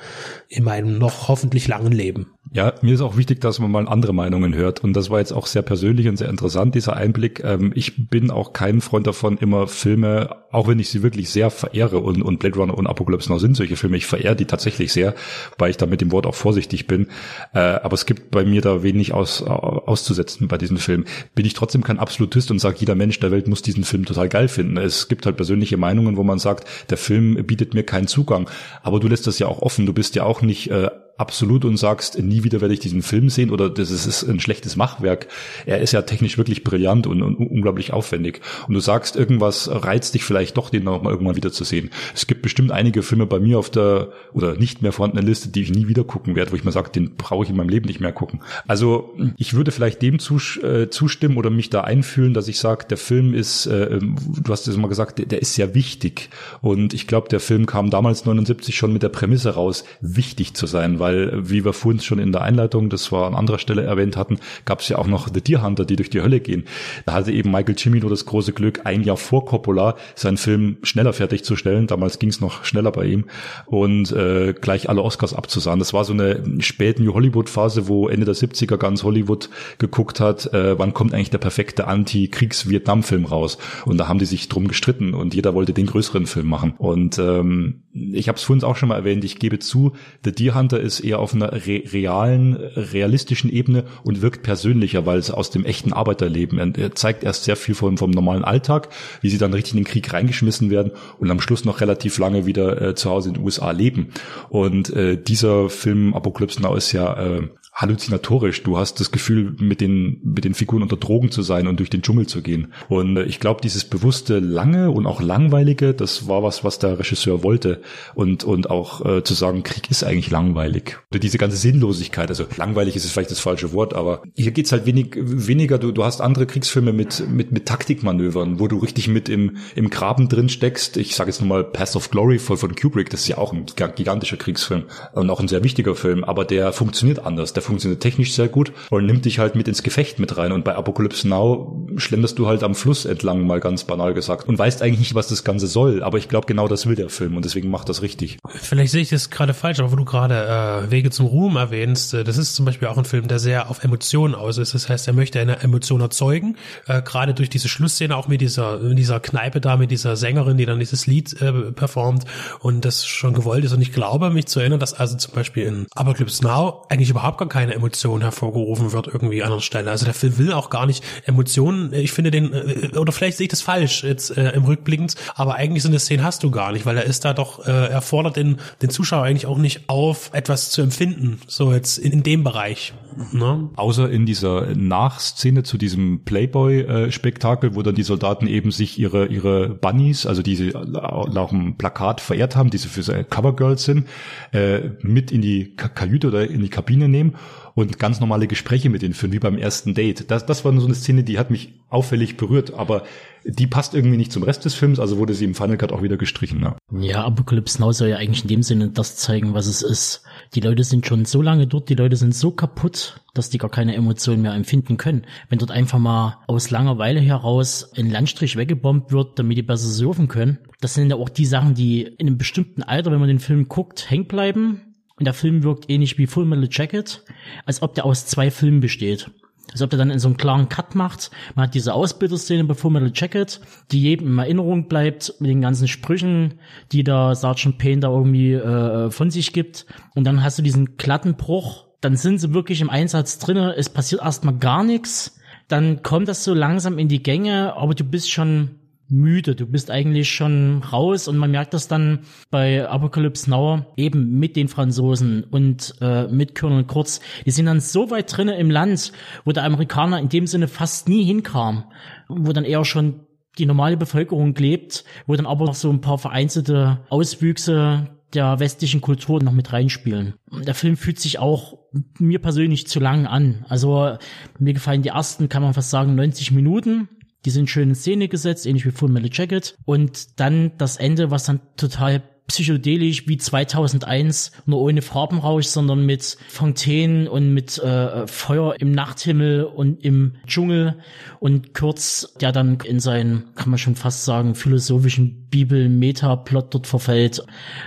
in 0.48 0.64
meinem 0.64 0.98
noch 0.98 1.28
hoffentlich 1.28 1.68
langen 1.68 1.92
Leben. 1.92 2.26
Ja, 2.52 2.72
mir 2.80 2.94
ist 2.94 3.02
auch 3.02 3.18
wichtig, 3.18 3.42
dass 3.42 3.58
man 3.58 3.70
mal 3.70 3.86
andere 3.88 4.14
Meinungen 4.14 4.54
hört. 4.54 4.82
Und 4.82 4.94
das 4.94 5.10
war 5.10 5.18
jetzt 5.18 5.32
auch 5.32 5.46
sehr 5.46 5.60
persönlich 5.62 6.08
und 6.08 6.16
sehr 6.16 6.30
interessant, 6.30 6.74
dieser 6.74 6.96
Einblick. 6.96 7.42
Ähm, 7.44 7.72
ich 7.74 8.08
bin 8.08 8.30
auch 8.30 8.54
kein 8.54 8.80
Freund 8.80 9.06
davon, 9.06 9.36
immer 9.36 9.66
Filme, 9.66 10.36
auch 10.50 10.66
wenn 10.66 10.78
ich 10.78 10.88
sie 10.88 11.02
wirklich 11.02 11.28
sehr 11.28 11.50
verehre 11.50 11.98
und, 11.98 12.22
und 12.22 12.38
Blade 12.38 12.56
Runner 12.56 12.76
und 12.76 12.86
Apocalypse 12.86 13.30
Now 13.30 13.38
sind 13.38 13.54
solche 13.54 13.76
Filme, 13.76 13.98
ich 13.98 14.06
verehre 14.06 14.34
die 14.34 14.46
tatsächlich 14.46 14.92
sehr, 14.92 15.14
weil 15.58 15.70
ich 15.70 15.76
da 15.76 15.84
mit 15.84 16.00
dem 16.00 16.10
Wort 16.10 16.26
auch 16.26 16.34
vorsichtig 16.34 16.86
bin. 16.86 17.08
Äh, 17.52 17.58
aber 17.58 17.92
es 17.92 18.06
gibt 18.06 18.30
bei 18.30 18.44
mir 18.44 18.62
da 18.62 18.82
wenig 18.82 19.12
aus, 19.12 19.42
auszusetzen 19.42 20.48
bei 20.48 20.56
diesen 20.56 20.78
Filmen. 20.78 21.04
Bin 21.34 21.44
ich 21.44 21.52
trotzdem 21.52 21.84
kein 21.84 21.98
Absolutist 21.98 22.50
und 22.50 22.60
sage, 22.60 22.76
jeder 22.78 22.94
Mensch 22.94 23.20
der 23.20 23.30
Welt 23.30 23.46
muss 23.46 23.60
diesen 23.60 23.84
Film 23.84 24.06
total 24.06 24.30
geil 24.30 24.48
finden. 24.48 24.78
Es 24.78 24.97
gibt 25.06 25.26
halt 25.26 25.36
persönliche 25.36 25.76
Meinungen, 25.76 26.16
wo 26.16 26.24
man 26.24 26.40
sagt, 26.40 26.66
der 26.90 26.98
Film 26.98 27.46
bietet 27.46 27.74
mir 27.74 27.84
keinen 27.84 28.08
Zugang. 28.08 28.50
Aber 28.82 28.98
du 28.98 29.06
lässt 29.06 29.28
das 29.28 29.38
ja 29.38 29.46
auch 29.46 29.62
offen. 29.62 29.86
Du 29.86 29.92
bist 29.92 30.16
ja 30.16 30.24
auch 30.24 30.42
nicht 30.42 30.70
äh, 30.72 30.90
absolut 31.18 31.64
und 31.64 31.76
sagst, 31.76 32.18
nie 32.18 32.44
wieder 32.44 32.60
werde 32.60 32.72
ich 32.72 32.80
diesen 32.80 33.02
Film 33.02 33.28
sehen 33.28 33.50
oder 33.50 33.68
das 33.68 33.90
ist 33.90 34.22
ein 34.22 34.40
schlechtes 34.40 34.76
Machwerk. 34.76 35.26
Er 35.66 35.80
ist 35.80 35.92
ja 35.92 36.02
technisch 36.02 36.38
wirklich 36.38 36.62
brillant 36.62 37.06
und, 37.08 37.22
und 37.22 37.36
unglaublich 37.36 37.92
aufwendig. 37.92 38.40
Und 38.68 38.74
du 38.74 38.80
sagst, 38.80 39.16
irgendwas 39.16 39.68
reizt 39.70 40.14
dich 40.14 40.22
vielleicht 40.22 40.56
doch, 40.56 40.70
den 40.70 40.84
noch 40.84 41.02
mal 41.02 41.10
irgendwann 41.10 41.36
wieder 41.36 41.52
zu 41.52 41.64
sehen. 41.64 41.90
Es 42.14 42.28
gibt 42.28 42.42
bestimmt 42.42 42.70
einige 42.70 43.02
Filme 43.02 43.26
bei 43.26 43.40
mir 43.40 43.58
auf 43.58 43.68
der 43.68 44.12
oder 44.32 44.54
nicht 44.54 44.80
mehr 44.80 44.92
vorhandenen 44.92 45.26
Liste, 45.26 45.48
die 45.48 45.62
ich 45.62 45.70
nie 45.70 45.88
wieder 45.88 46.04
gucken 46.04 46.36
werde, 46.36 46.52
wo 46.52 46.56
ich 46.56 46.64
mir 46.64 46.72
sage, 46.72 46.90
den 46.90 47.16
brauche 47.16 47.42
ich 47.44 47.50
in 47.50 47.56
meinem 47.56 47.68
Leben 47.68 47.86
nicht 47.86 48.00
mehr 48.00 48.12
gucken. 48.12 48.40
Also 48.68 49.14
ich 49.36 49.54
würde 49.54 49.72
vielleicht 49.72 50.00
dem 50.02 50.20
zus 50.20 50.56
äh, 50.58 50.88
zustimmen 50.88 51.36
oder 51.36 51.50
mich 51.50 51.68
da 51.68 51.80
einfühlen, 51.80 52.32
dass 52.32 52.46
ich 52.46 52.60
sage, 52.60 52.86
der 52.88 52.96
Film 52.96 53.34
ist, 53.34 53.66
äh, 53.66 53.98
du 53.98 54.52
hast 54.52 54.68
es 54.68 54.76
mal 54.76 54.86
gesagt, 54.86 55.18
der, 55.18 55.26
der 55.26 55.42
ist 55.42 55.54
sehr 55.54 55.74
wichtig. 55.74 56.30
Und 56.60 56.94
ich 56.94 57.08
glaube, 57.08 57.28
der 57.28 57.40
Film 57.40 57.66
kam 57.66 57.90
damals 57.90 58.24
79 58.24 58.76
schon 58.76 58.92
mit 58.92 59.02
der 59.02 59.08
Prämisse 59.08 59.50
raus, 59.50 59.84
wichtig 60.00 60.54
zu 60.54 60.66
sein, 60.66 61.00
weil 61.00 61.07
weil, 61.08 61.48
wie 61.48 61.64
wir 61.64 61.72
vorhin 61.72 62.00
schon 62.00 62.18
in 62.18 62.32
der 62.32 62.42
Einleitung, 62.42 62.90
das 62.90 63.10
war 63.12 63.26
an 63.26 63.34
anderer 63.34 63.58
Stelle 63.58 63.82
erwähnt 63.82 64.16
hatten, 64.16 64.38
gab 64.66 64.80
es 64.80 64.88
ja 64.88 64.98
auch 64.98 65.06
noch 65.06 65.28
The 65.32 65.40
Deer 65.40 65.62
Hunter, 65.62 65.86
die 65.86 65.96
durch 65.96 66.10
die 66.10 66.20
Hölle 66.20 66.40
gehen. 66.40 66.64
Da 67.06 67.14
hatte 67.14 67.32
eben 67.32 67.50
Michael 67.50 67.76
Cimino 67.78 68.08
das 68.10 68.26
große 68.26 68.52
Glück, 68.52 68.80
ein 68.84 69.02
Jahr 69.02 69.16
vor 69.16 69.46
Coppola 69.46 69.96
seinen 70.14 70.36
Film 70.36 70.76
schneller 70.82 71.14
fertigzustellen. 71.14 71.86
Damals 71.86 72.18
ging 72.18 72.28
es 72.28 72.40
noch 72.40 72.64
schneller 72.64 72.92
bei 72.92 73.06
ihm 73.06 73.24
und 73.64 74.12
äh, 74.12 74.52
gleich 74.52 74.90
alle 74.90 75.02
Oscars 75.02 75.32
abzusahen. 75.32 75.78
Das 75.78 75.94
war 75.94 76.04
so 76.04 76.12
eine 76.12 76.42
späte 76.60 77.02
New 77.02 77.14
Hollywood-Phase, 77.14 77.88
wo 77.88 78.08
Ende 78.08 78.26
der 78.26 78.34
70er 78.34 78.76
ganz 78.76 79.02
Hollywood 79.02 79.48
geguckt 79.78 80.20
hat, 80.20 80.52
äh, 80.52 80.78
wann 80.78 80.92
kommt 80.92 81.14
eigentlich 81.14 81.30
der 81.30 81.38
perfekte 81.38 81.86
Anti-Kriegs-Vietnam-Film 81.86 83.24
raus. 83.24 83.56
Und 83.86 83.96
da 83.96 84.08
haben 84.08 84.18
die 84.18 84.26
sich 84.26 84.48
drum 84.48 84.68
gestritten 84.68 85.14
und 85.14 85.34
jeder 85.34 85.54
wollte 85.54 85.72
den 85.72 85.86
größeren 85.86 86.26
Film 86.26 86.48
machen. 86.48 86.74
Und 86.76 87.18
ähm, 87.18 87.82
ich 88.12 88.28
habe 88.28 88.36
es 88.36 88.42
vorhin 88.42 88.64
auch 88.64 88.76
schon 88.76 88.88
mal 88.88 88.96
erwähnt, 88.96 89.24
ich 89.24 89.38
gebe 89.38 89.58
zu, 89.58 89.92
The 90.24 90.32
Deer 90.32 90.54
Hunter 90.54 90.80
ist 90.80 91.00
eher 91.00 91.18
auf 91.18 91.34
einer 91.34 91.52
re 91.52 91.82
realen, 91.92 92.54
realistischen 92.56 93.50
Ebene 93.50 93.84
und 94.04 94.22
wirkt 94.22 94.42
persönlicher, 94.42 95.06
weil 95.06 95.18
es 95.18 95.30
aus 95.30 95.50
dem 95.50 95.64
echten 95.64 95.92
Arbeiterleben, 95.92 96.74
er 96.74 96.94
zeigt 96.94 97.24
erst 97.24 97.44
sehr 97.44 97.56
viel 97.56 97.74
vom, 97.74 97.98
vom 97.98 98.10
normalen 98.10 98.44
Alltag, 98.44 98.88
wie 99.20 99.30
sie 99.30 99.38
dann 99.38 99.54
richtig 99.54 99.74
in 99.74 99.80
den 99.80 99.86
Krieg 99.86 100.12
reingeschmissen 100.12 100.70
werden 100.70 100.92
und 101.18 101.30
am 101.30 101.40
Schluss 101.40 101.64
noch 101.64 101.80
relativ 101.80 102.18
lange 102.18 102.46
wieder 102.46 102.80
äh, 102.80 102.94
zu 102.94 103.10
Hause 103.10 103.28
in 103.28 103.34
den 103.34 103.44
USA 103.44 103.70
leben. 103.70 104.08
Und 104.48 104.90
äh, 104.90 105.16
dieser 105.16 105.70
Film 105.70 106.14
Apocalypse 106.14 106.62
Now 106.62 106.74
ist 106.74 106.92
ja 106.92 107.14
äh, 107.14 107.48
halluzinatorisch. 107.78 108.64
Du 108.64 108.76
hast 108.76 108.98
das 108.98 109.12
Gefühl, 109.12 109.54
mit 109.58 109.80
den, 109.80 110.20
mit 110.24 110.44
den 110.44 110.54
Figuren 110.54 110.82
unter 110.82 110.96
Drogen 110.96 111.30
zu 111.30 111.42
sein 111.42 111.68
und 111.68 111.78
durch 111.78 111.90
den 111.90 112.02
Dschungel 112.02 112.26
zu 112.26 112.42
gehen. 112.42 112.72
Und 112.88 113.16
äh, 113.16 113.22
ich 113.22 113.38
glaube, 113.38 113.60
dieses 113.62 113.84
bewusste 113.84 114.40
Lange 114.40 114.90
und 114.90 115.06
auch 115.06 115.22
Langweilige, 115.22 115.94
das 115.94 116.26
war 116.26 116.42
was, 116.42 116.64
was 116.64 116.80
der 116.80 116.98
Regisseur 116.98 117.44
wollte. 117.44 117.80
Und, 118.16 118.42
und 118.42 118.68
auch 118.68 119.06
äh, 119.06 119.22
zu 119.22 119.34
sagen, 119.34 119.62
Krieg 119.62 119.90
ist 119.92 120.02
eigentlich 120.02 120.30
langweilig. 120.30 120.98
Oder 121.12 121.20
diese 121.20 121.38
ganze 121.38 121.56
Sinnlosigkeit, 121.56 122.28
also 122.28 122.46
langweilig 122.56 122.96
ist 122.96 123.04
es 123.04 123.12
vielleicht 123.12 123.30
das 123.30 123.38
falsche 123.38 123.72
Wort, 123.72 123.94
aber 123.94 124.22
hier 124.34 124.50
geht's 124.50 124.72
halt 124.72 124.84
wenig, 124.84 125.14
weniger, 125.16 125.78
du, 125.78 125.92
du 125.92 126.04
hast 126.04 126.20
andere 126.20 126.46
Kriegsfilme 126.46 126.92
mit, 126.92 127.28
mit, 127.30 127.52
mit 127.52 127.66
Taktikmanövern, 127.66 128.58
wo 128.58 128.66
du 128.66 128.78
richtig 128.78 129.06
mit 129.06 129.28
im, 129.28 129.56
im 129.76 129.88
Graben 129.88 130.28
drin 130.28 130.48
steckst. 130.48 130.96
Ich 130.96 131.14
sage 131.14 131.30
jetzt 131.30 131.40
nochmal 131.40 131.62
Path 131.62 131.94
of 131.94 132.10
Glory 132.10 132.40
von, 132.40 132.56
von 132.56 132.74
Kubrick, 132.74 133.10
das 133.10 133.20
ist 133.20 133.28
ja 133.28 133.38
auch 133.38 133.52
ein 133.52 133.66
gigantischer 133.94 134.36
Kriegsfilm 134.36 134.84
und 135.12 135.30
auch 135.30 135.38
ein 135.38 135.48
sehr 135.48 135.62
wichtiger 135.62 135.94
Film, 135.94 136.24
aber 136.24 136.44
der 136.44 136.72
funktioniert 136.72 137.24
anders. 137.24 137.52
Der 137.52 137.62
funktioniert 137.68 138.02
technisch 138.02 138.34
sehr 138.34 138.48
gut 138.48 138.72
und 138.90 139.06
nimmt 139.06 139.24
dich 139.24 139.38
halt 139.38 139.54
mit 139.54 139.68
ins 139.68 139.82
Gefecht 139.82 140.18
mit 140.18 140.36
rein. 140.36 140.52
Und 140.52 140.64
bei 140.64 140.74
Apocalypse 140.74 141.28
Now 141.28 141.86
schlenderst 141.96 142.38
du 142.38 142.46
halt 142.46 142.62
am 142.62 142.74
Fluss 142.74 143.04
entlang, 143.04 143.46
mal 143.46 143.60
ganz 143.60 143.84
banal 143.84 144.14
gesagt, 144.14 144.48
und 144.48 144.58
weißt 144.58 144.82
eigentlich 144.82 144.98
nicht, 144.98 145.14
was 145.14 145.28
das 145.28 145.44
Ganze 145.44 145.66
soll. 145.66 146.02
Aber 146.02 146.18
ich 146.18 146.28
glaube, 146.28 146.46
genau 146.46 146.68
das 146.68 146.86
will 146.86 146.96
der 146.96 147.08
Film 147.10 147.36
und 147.36 147.44
deswegen 147.44 147.70
macht 147.70 147.88
das 147.88 148.02
richtig. 148.02 148.38
Vielleicht 148.48 148.92
sehe 148.92 149.02
ich 149.02 149.10
das 149.10 149.30
gerade 149.30 149.54
falsch, 149.54 149.78
aber 149.78 149.92
wo 149.92 149.96
du 149.96 150.04
gerade 150.04 150.86
äh, 150.86 150.90
Wege 150.90 151.10
zum 151.10 151.26
Ruhm 151.26 151.56
erwähnst, 151.56 152.14
äh, 152.14 152.24
das 152.24 152.38
ist 152.38 152.54
zum 152.54 152.64
Beispiel 152.64 152.88
auch 152.88 152.98
ein 152.98 153.04
Film, 153.04 153.28
der 153.28 153.38
sehr 153.38 153.70
auf 153.70 153.84
Emotionen 153.84 154.34
aus 154.34 154.58
ist. 154.58 154.74
Das 154.74 154.88
heißt, 154.88 155.06
er 155.06 155.14
möchte 155.14 155.40
eine 155.40 155.60
Emotion 155.60 156.00
erzeugen, 156.00 156.56
äh, 156.86 157.02
gerade 157.02 157.34
durch 157.34 157.50
diese 157.50 157.68
Schlussszene, 157.68 158.16
auch 158.16 158.28
mit 158.28 158.40
dieser, 158.40 158.78
mit 158.78 158.98
dieser 158.98 159.20
Kneipe 159.20 159.60
da, 159.60 159.76
mit 159.76 159.90
dieser 159.90 160.16
Sängerin, 160.16 160.56
die 160.56 160.66
dann 160.66 160.78
dieses 160.78 161.06
Lied 161.06 161.40
äh, 161.40 161.52
performt 161.72 162.24
und 162.60 162.84
das 162.84 163.06
schon 163.06 163.34
gewollt 163.34 163.64
ist. 163.64 163.72
Und 163.72 163.82
ich 163.82 163.92
glaube, 163.92 164.30
mich 164.30 164.46
zu 164.46 164.60
erinnern, 164.60 164.80
dass 164.80 164.94
also 164.94 165.16
zum 165.16 165.34
Beispiel 165.34 165.64
in 165.64 165.86
Apocalypse 165.94 166.42
Now 166.42 166.86
eigentlich 166.88 167.10
überhaupt 167.10 167.38
gar 167.38 167.48
keine 167.48 167.57
Emotion 167.66 168.22
hervorgerufen 168.22 168.92
wird 168.92 169.08
irgendwie 169.08 169.42
an 169.42 169.52
der 169.52 169.60
Stelle. 169.60 169.90
Also 169.90 170.04
der 170.04 170.14
Film 170.14 170.38
will 170.38 170.52
auch 170.52 170.70
gar 170.70 170.86
nicht 170.86 171.04
Emotionen. 171.24 171.92
Ich 171.92 172.12
finde 172.12 172.30
den, 172.30 172.52
äh, 172.52 172.96
oder 172.96 173.12
vielleicht 173.12 173.38
sehe 173.38 173.44
ich 173.44 173.50
das 173.50 173.62
falsch 173.62 174.04
jetzt 174.04 174.36
äh, 174.36 174.50
im 174.50 174.64
Rückblickend, 174.64 175.14
aber 175.34 175.54
eigentlich 175.56 175.82
so 175.82 175.88
eine 175.88 175.98
Szene 175.98 176.22
hast 176.22 176.42
du 176.42 176.50
gar 176.50 176.72
nicht, 176.72 176.86
weil 176.86 176.96
er 176.96 177.04
ist 177.04 177.24
da 177.24 177.34
doch, 177.34 177.66
äh, 177.66 177.70
er 177.70 178.02
fordert 178.02 178.36
den, 178.36 178.58
den 178.82 178.90
Zuschauer 178.90 179.24
eigentlich 179.24 179.46
auch 179.46 179.58
nicht 179.58 179.88
auf, 179.88 180.30
etwas 180.32 180.70
zu 180.70 180.82
empfinden, 180.82 181.40
so 181.46 181.72
jetzt 181.72 181.98
in, 181.98 182.12
in 182.12 182.22
dem 182.22 182.44
Bereich. 182.44 182.92
Ne? 183.32 183.70
Außer 183.74 184.08
in 184.10 184.26
dieser 184.26 184.74
Nachszene 184.74 185.64
zu 185.64 185.76
diesem 185.76 186.24
Playboy-Spektakel, 186.24 187.74
wo 187.74 187.82
dann 187.82 187.94
die 187.94 188.02
Soldaten 188.02 188.46
eben 188.46 188.70
sich 188.70 188.98
ihre, 188.98 189.26
ihre 189.26 189.70
Bunnies, 189.70 190.26
also 190.26 190.42
die 190.42 190.56
sie 190.56 190.72
nach 190.72 191.48
dem 191.48 191.76
Plakat 191.76 192.20
verehrt 192.20 192.54
haben, 192.54 192.70
die 192.70 192.78
sie 192.78 192.88
für 192.88 193.24
Covergirls 193.24 193.84
sind, 193.84 194.06
äh, 194.52 194.80
mit 195.00 195.32
in 195.32 195.40
die 195.40 195.74
Kajüte 195.74 196.28
oder 196.28 196.48
in 196.48 196.60
die 196.60 196.68
Kabine 196.68 197.08
nehmen 197.08 197.34
und 197.78 198.00
ganz 198.00 198.18
normale 198.18 198.48
Gespräche 198.48 198.90
mit 198.90 199.02
denen 199.02 199.14
führen, 199.14 199.30
wie 199.30 199.38
beim 199.38 199.56
ersten 199.56 199.94
Date. 199.94 200.32
Das, 200.32 200.44
das 200.44 200.64
war 200.64 200.76
so 200.80 200.84
eine 200.84 200.96
Szene, 200.96 201.22
die 201.22 201.38
hat 201.38 201.52
mich 201.52 201.74
auffällig 201.90 202.36
berührt, 202.36 202.74
aber 202.74 203.04
die 203.44 203.68
passt 203.68 203.94
irgendwie 203.94 204.16
nicht 204.16 204.32
zum 204.32 204.42
Rest 204.42 204.64
des 204.64 204.74
Films, 204.74 204.98
also 204.98 205.16
wurde 205.18 205.32
sie 205.32 205.44
im 205.44 205.54
Final 205.54 205.76
Cut 205.76 205.92
auch 205.92 206.02
wieder 206.02 206.16
gestrichen. 206.16 206.60
Ja, 206.60 206.76
ja 207.00 207.24
Apocalypse 207.24 207.80
Now 207.80 207.92
soll 207.92 208.08
ja 208.08 208.16
eigentlich 208.16 208.42
in 208.42 208.48
dem 208.48 208.62
Sinne 208.64 208.88
das 208.88 209.14
zeigen, 209.14 209.54
was 209.54 209.68
es 209.68 209.82
ist. 209.82 210.24
Die 210.56 210.60
Leute 210.60 210.82
sind 210.82 211.06
schon 211.06 211.24
so 211.24 211.40
lange 211.40 211.68
dort, 211.68 211.88
die 211.88 211.94
Leute 211.94 212.16
sind 212.16 212.34
so 212.34 212.50
kaputt, 212.50 213.20
dass 213.32 213.48
die 213.48 213.58
gar 213.58 213.70
keine 213.70 213.94
Emotionen 213.94 214.42
mehr 214.42 214.54
empfinden 214.54 214.96
können. 214.96 215.24
Wenn 215.48 215.60
dort 215.60 215.70
einfach 215.70 216.00
mal 216.00 216.38
aus 216.48 216.70
Langeweile 216.70 217.20
heraus 217.20 217.92
ein 217.96 218.10
Landstrich 218.10 218.56
weggebombt 218.56 219.12
wird, 219.12 219.38
damit 219.38 219.56
die 219.56 219.62
besser 219.62 219.86
surfen 219.86 220.26
können, 220.26 220.58
das 220.80 220.94
sind 220.94 221.10
ja 221.10 221.16
auch 221.16 221.28
die 221.28 221.46
Sachen, 221.46 221.74
die 221.74 222.02
in 222.02 222.26
einem 222.26 222.38
bestimmten 222.38 222.82
Alter, 222.82 223.12
wenn 223.12 223.20
man 223.20 223.28
den 223.28 223.38
Film 223.38 223.68
guckt, 223.68 224.10
hängen 224.10 224.26
bleiben. 224.26 224.87
Und 225.18 225.24
der 225.24 225.34
Film 225.34 225.62
wirkt 225.62 225.90
ähnlich 225.90 226.18
wie 226.18 226.26
Full 226.26 226.44
Metal 226.44 226.68
Jacket, 226.70 227.24
als 227.66 227.82
ob 227.82 227.94
der 227.94 228.04
aus 228.04 228.26
zwei 228.26 228.50
Filmen 228.50 228.80
besteht. 228.80 229.30
Als 229.70 229.82
ob 229.82 229.90
der 229.90 229.98
dann 229.98 230.10
in 230.10 230.18
so 230.18 230.28
einen 230.28 230.38
klaren 230.38 230.68
Cut 230.68 230.94
macht. 230.94 231.30
Man 231.54 231.66
hat 231.66 231.74
diese 231.74 231.92
Ausbilderszene 231.92 232.64
bei 232.64 232.74
Full 232.74 232.92
Metal 232.92 233.12
Jacket, 233.14 233.60
die 233.90 234.00
jedem 234.00 234.32
in 234.32 234.38
Erinnerung 234.38 234.88
bleibt 234.88 235.34
mit 235.40 235.50
den 235.50 235.60
ganzen 235.60 235.88
Sprüchen, 235.88 236.54
die 236.92 237.04
da 237.04 237.34
Sergeant 237.34 237.78
Payne 237.78 238.00
da 238.00 238.08
irgendwie 238.08 238.54
äh, 238.54 239.10
von 239.10 239.30
sich 239.30 239.52
gibt. 239.52 239.86
Und 240.14 240.24
dann 240.24 240.42
hast 240.42 240.58
du 240.58 240.62
diesen 240.62 240.96
glatten 240.96 241.34
Bruch. 241.34 241.86
Dann 242.00 242.16
sind 242.16 242.38
sie 242.38 242.54
wirklich 242.54 242.80
im 242.80 242.90
Einsatz 242.90 243.38
drinne. 243.38 243.74
Es 243.76 243.90
passiert 243.90 244.22
erstmal 244.22 244.56
gar 244.56 244.84
nichts. 244.84 245.38
Dann 245.66 246.02
kommt 246.02 246.28
das 246.28 246.44
so 246.44 246.54
langsam 246.54 246.98
in 246.98 247.08
die 247.08 247.22
Gänge, 247.22 247.74
aber 247.76 247.94
du 247.94 248.04
bist 248.04 248.30
schon 248.30 248.76
müde. 249.08 249.54
Du 249.54 249.66
bist 249.66 249.90
eigentlich 249.90 250.30
schon 250.30 250.82
raus 250.82 251.28
und 251.28 251.36
man 251.36 251.50
merkt 251.50 251.74
das 251.74 251.88
dann 251.88 252.20
bei 252.50 252.88
Apocalypse 252.88 253.48
Now 253.50 253.86
eben 253.96 254.38
mit 254.38 254.56
den 254.56 254.68
Franzosen 254.68 255.44
und 255.44 255.94
äh, 256.00 256.26
mit 256.28 256.54
Colonel 256.54 256.84
Kurz. 256.84 257.20
Die 257.46 257.50
sind 257.50 257.66
dann 257.66 257.80
so 257.80 258.10
weit 258.10 258.36
drinnen 258.36 258.58
im 258.58 258.70
Land, 258.70 259.12
wo 259.44 259.52
der 259.52 259.64
Amerikaner 259.64 260.18
in 260.20 260.28
dem 260.28 260.46
Sinne 260.46 260.68
fast 260.68 261.08
nie 261.08 261.24
hinkam, 261.24 261.84
wo 262.28 262.52
dann 262.52 262.64
eher 262.64 262.84
schon 262.84 263.20
die 263.58 263.66
normale 263.66 263.96
Bevölkerung 263.96 264.54
lebt, 264.54 265.04
wo 265.26 265.34
dann 265.34 265.46
aber 265.46 265.66
noch 265.66 265.74
so 265.74 265.90
ein 265.90 266.00
paar 266.00 266.18
vereinzelte 266.18 267.00
Auswüchse 267.08 268.08
der 268.34 268.60
westlichen 268.60 269.00
Kultur 269.00 269.42
noch 269.42 269.52
mit 269.52 269.72
reinspielen. 269.72 270.34
Der 270.52 270.74
Film 270.74 270.96
fühlt 270.96 271.18
sich 271.18 271.38
auch 271.38 271.78
mir 272.18 272.40
persönlich 272.40 272.86
zu 272.86 273.00
lang 273.00 273.26
an. 273.26 273.64
Also 273.68 274.18
mir 274.58 274.74
gefallen 274.74 275.02
die 275.02 275.08
ersten, 275.08 275.48
kann 275.48 275.62
man 275.62 275.72
fast 275.72 275.90
sagen, 275.90 276.14
90 276.14 276.52
Minuten 276.52 277.08
die 277.44 277.50
sind 277.50 277.70
schön 277.70 277.90
in 277.90 277.94
Szene 277.94 278.28
gesetzt, 278.28 278.66
ähnlich 278.66 278.86
wie 278.86 278.90
Full 278.90 279.10
Metal 279.10 279.30
Jacket. 279.32 279.76
Und 279.84 280.40
dann 280.40 280.72
das 280.78 280.96
Ende, 280.96 281.30
was 281.30 281.44
dann 281.44 281.60
total 281.76 282.22
psychedelisch 282.48 283.28
wie 283.28 283.36
2001, 283.36 284.52
nur 284.64 284.80
ohne 284.80 285.02
Farbenrausch, 285.02 285.66
sondern 285.66 286.04
mit 286.04 286.38
Fontänen 286.48 287.28
und 287.28 287.52
mit 287.52 287.78
äh, 287.78 288.26
Feuer 288.26 288.74
im 288.80 288.90
Nachthimmel 288.90 289.64
und 289.64 290.02
im 290.02 290.36
Dschungel 290.46 290.98
und 291.40 291.74
Kurz, 291.74 292.34
der 292.40 292.50
dann 292.52 292.78
in 292.80 293.00
seinen, 293.00 293.54
kann 293.54 293.68
man 293.68 293.78
schon 293.78 293.96
fast 293.96 294.24
sagen, 294.24 294.54
philosophischen 294.54 295.46
Bibel-Meta-Plot 295.50 296.74
dort 296.74 296.86
verfällt. 296.86 297.44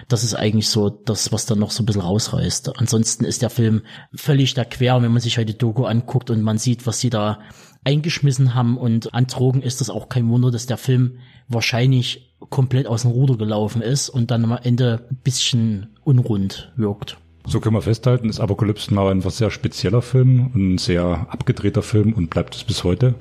Das 0.07 0.23
ist 0.23 0.36
eigentlich 0.36 0.69
so 0.69 0.90
das, 0.90 1.32
was 1.32 1.48
dann 1.48 1.60
noch 1.60 1.72
so 1.72 1.82
ein 1.82 1.88
bisschen 1.88 2.03
rausreißt. 2.03 2.78
Ansonsten 2.78 3.26
ist 3.26 3.41
der 3.41 3.49
Film 3.49 3.82
völlig 4.14 4.53
da 4.53 4.64
quer, 4.64 5.02
wenn 5.02 5.11
man 5.11 5.22
sich 5.22 5.38
halt 5.38 5.49
die 5.49 5.57
Doku 5.57 5.86
anguckt 5.86 6.30
und 6.30 6.44
man 6.44 6.60
sieht, 6.60 6.86
was 6.86 6.99
sie 6.99 7.10
da 7.10 7.40
eingeschmissen 7.84 8.53
haben. 8.53 8.78
Und 8.78 9.14
an 9.14 9.28
Drogen 9.28 9.62
ist 9.62 9.82
das 9.82 9.90
auch 9.90 10.10
kein 10.10 10.28
Wunder, 10.30 10.52
dass 10.52 10.66
der 10.66 10.78
Film 10.78 11.18
wahrscheinlich 11.48 12.36
komplett 12.49 12.88
aus 12.88 13.03
dem 13.03 13.12
Ruder 13.12 13.38
gelaufen 13.38 13.82
ist 13.82 14.10
und 14.10 14.32
dann 14.32 14.44
am 14.45 14.58
Ende 14.64 15.06
ein 15.10 15.18
bisschen 15.24 15.88
unrund 16.03 16.72
wirkt. 16.76 17.18
So 17.45 17.60
können 17.60 17.76
wir 17.76 17.82
festhalten, 17.82 18.30
ist 18.30 18.40
Apokalypse 18.40 18.94
Now 18.94 19.10
ein 19.10 19.22
sehr 19.22 19.49
spezieller 19.49 20.02
Film, 20.02 20.52
ein 20.53 20.78
sehr 20.78 21.28
abgedrehter 21.30 21.82
Film 21.82 22.14
und 22.14 22.30
bleibt 22.30 22.56
es 22.56 22.64
bis 22.64 22.84
heute. 22.84 23.16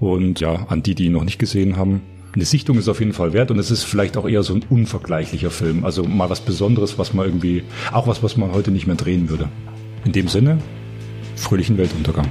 Und 0.00 0.40
ja, 0.40 0.66
an 0.68 0.82
die, 0.82 0.94
die 0.94 1.06
ihn 1.06 1.12
noch 1.12 1.24
nicht 1.24 1.38
gesehen 1.38 1.76
haben, 1.76 2.02
eine 2.34 2.44
Sichtung 2.44 2.78
ist 2.78 2.88
auf 2.88 3.00
jeden 3.00 3.12
Fall 3.12 3.32
wert 3.32 3.50
und 3.50 3.58
es 3.58 3.70
ist 3.70 3.84
vielleicht 3.84 4.16
auch 4.16 4.28
eher 4.28 4.42
so 4.42 4.54
ein 4.54 4.64
unvergleichlicher 4.68 5.50
Film. 5.50 5.84
Also 5.84 6.04
mal 6.04 6.28
was 6.28 6.40
Besonderes, 6.40 6.98
was 6.98 7.14
man 7.14 7.26
irgendwie, 7.26 7.62
auch 7.92 8.06
was, 8.06 8.22
was 8.22 8.36
man 8.36 8.52
heute 8.52 8.70
nicht 8.70 8.86
mehr 8.86 8.96
drehen 8.96 9.30
würde. 9.30 9.48
In 10.04 10.12
dem 10.12 10.28
Sinne, 10.28 10.58
fröhlichen 11.36 11.78
Weltuntergang. 11.78 12.28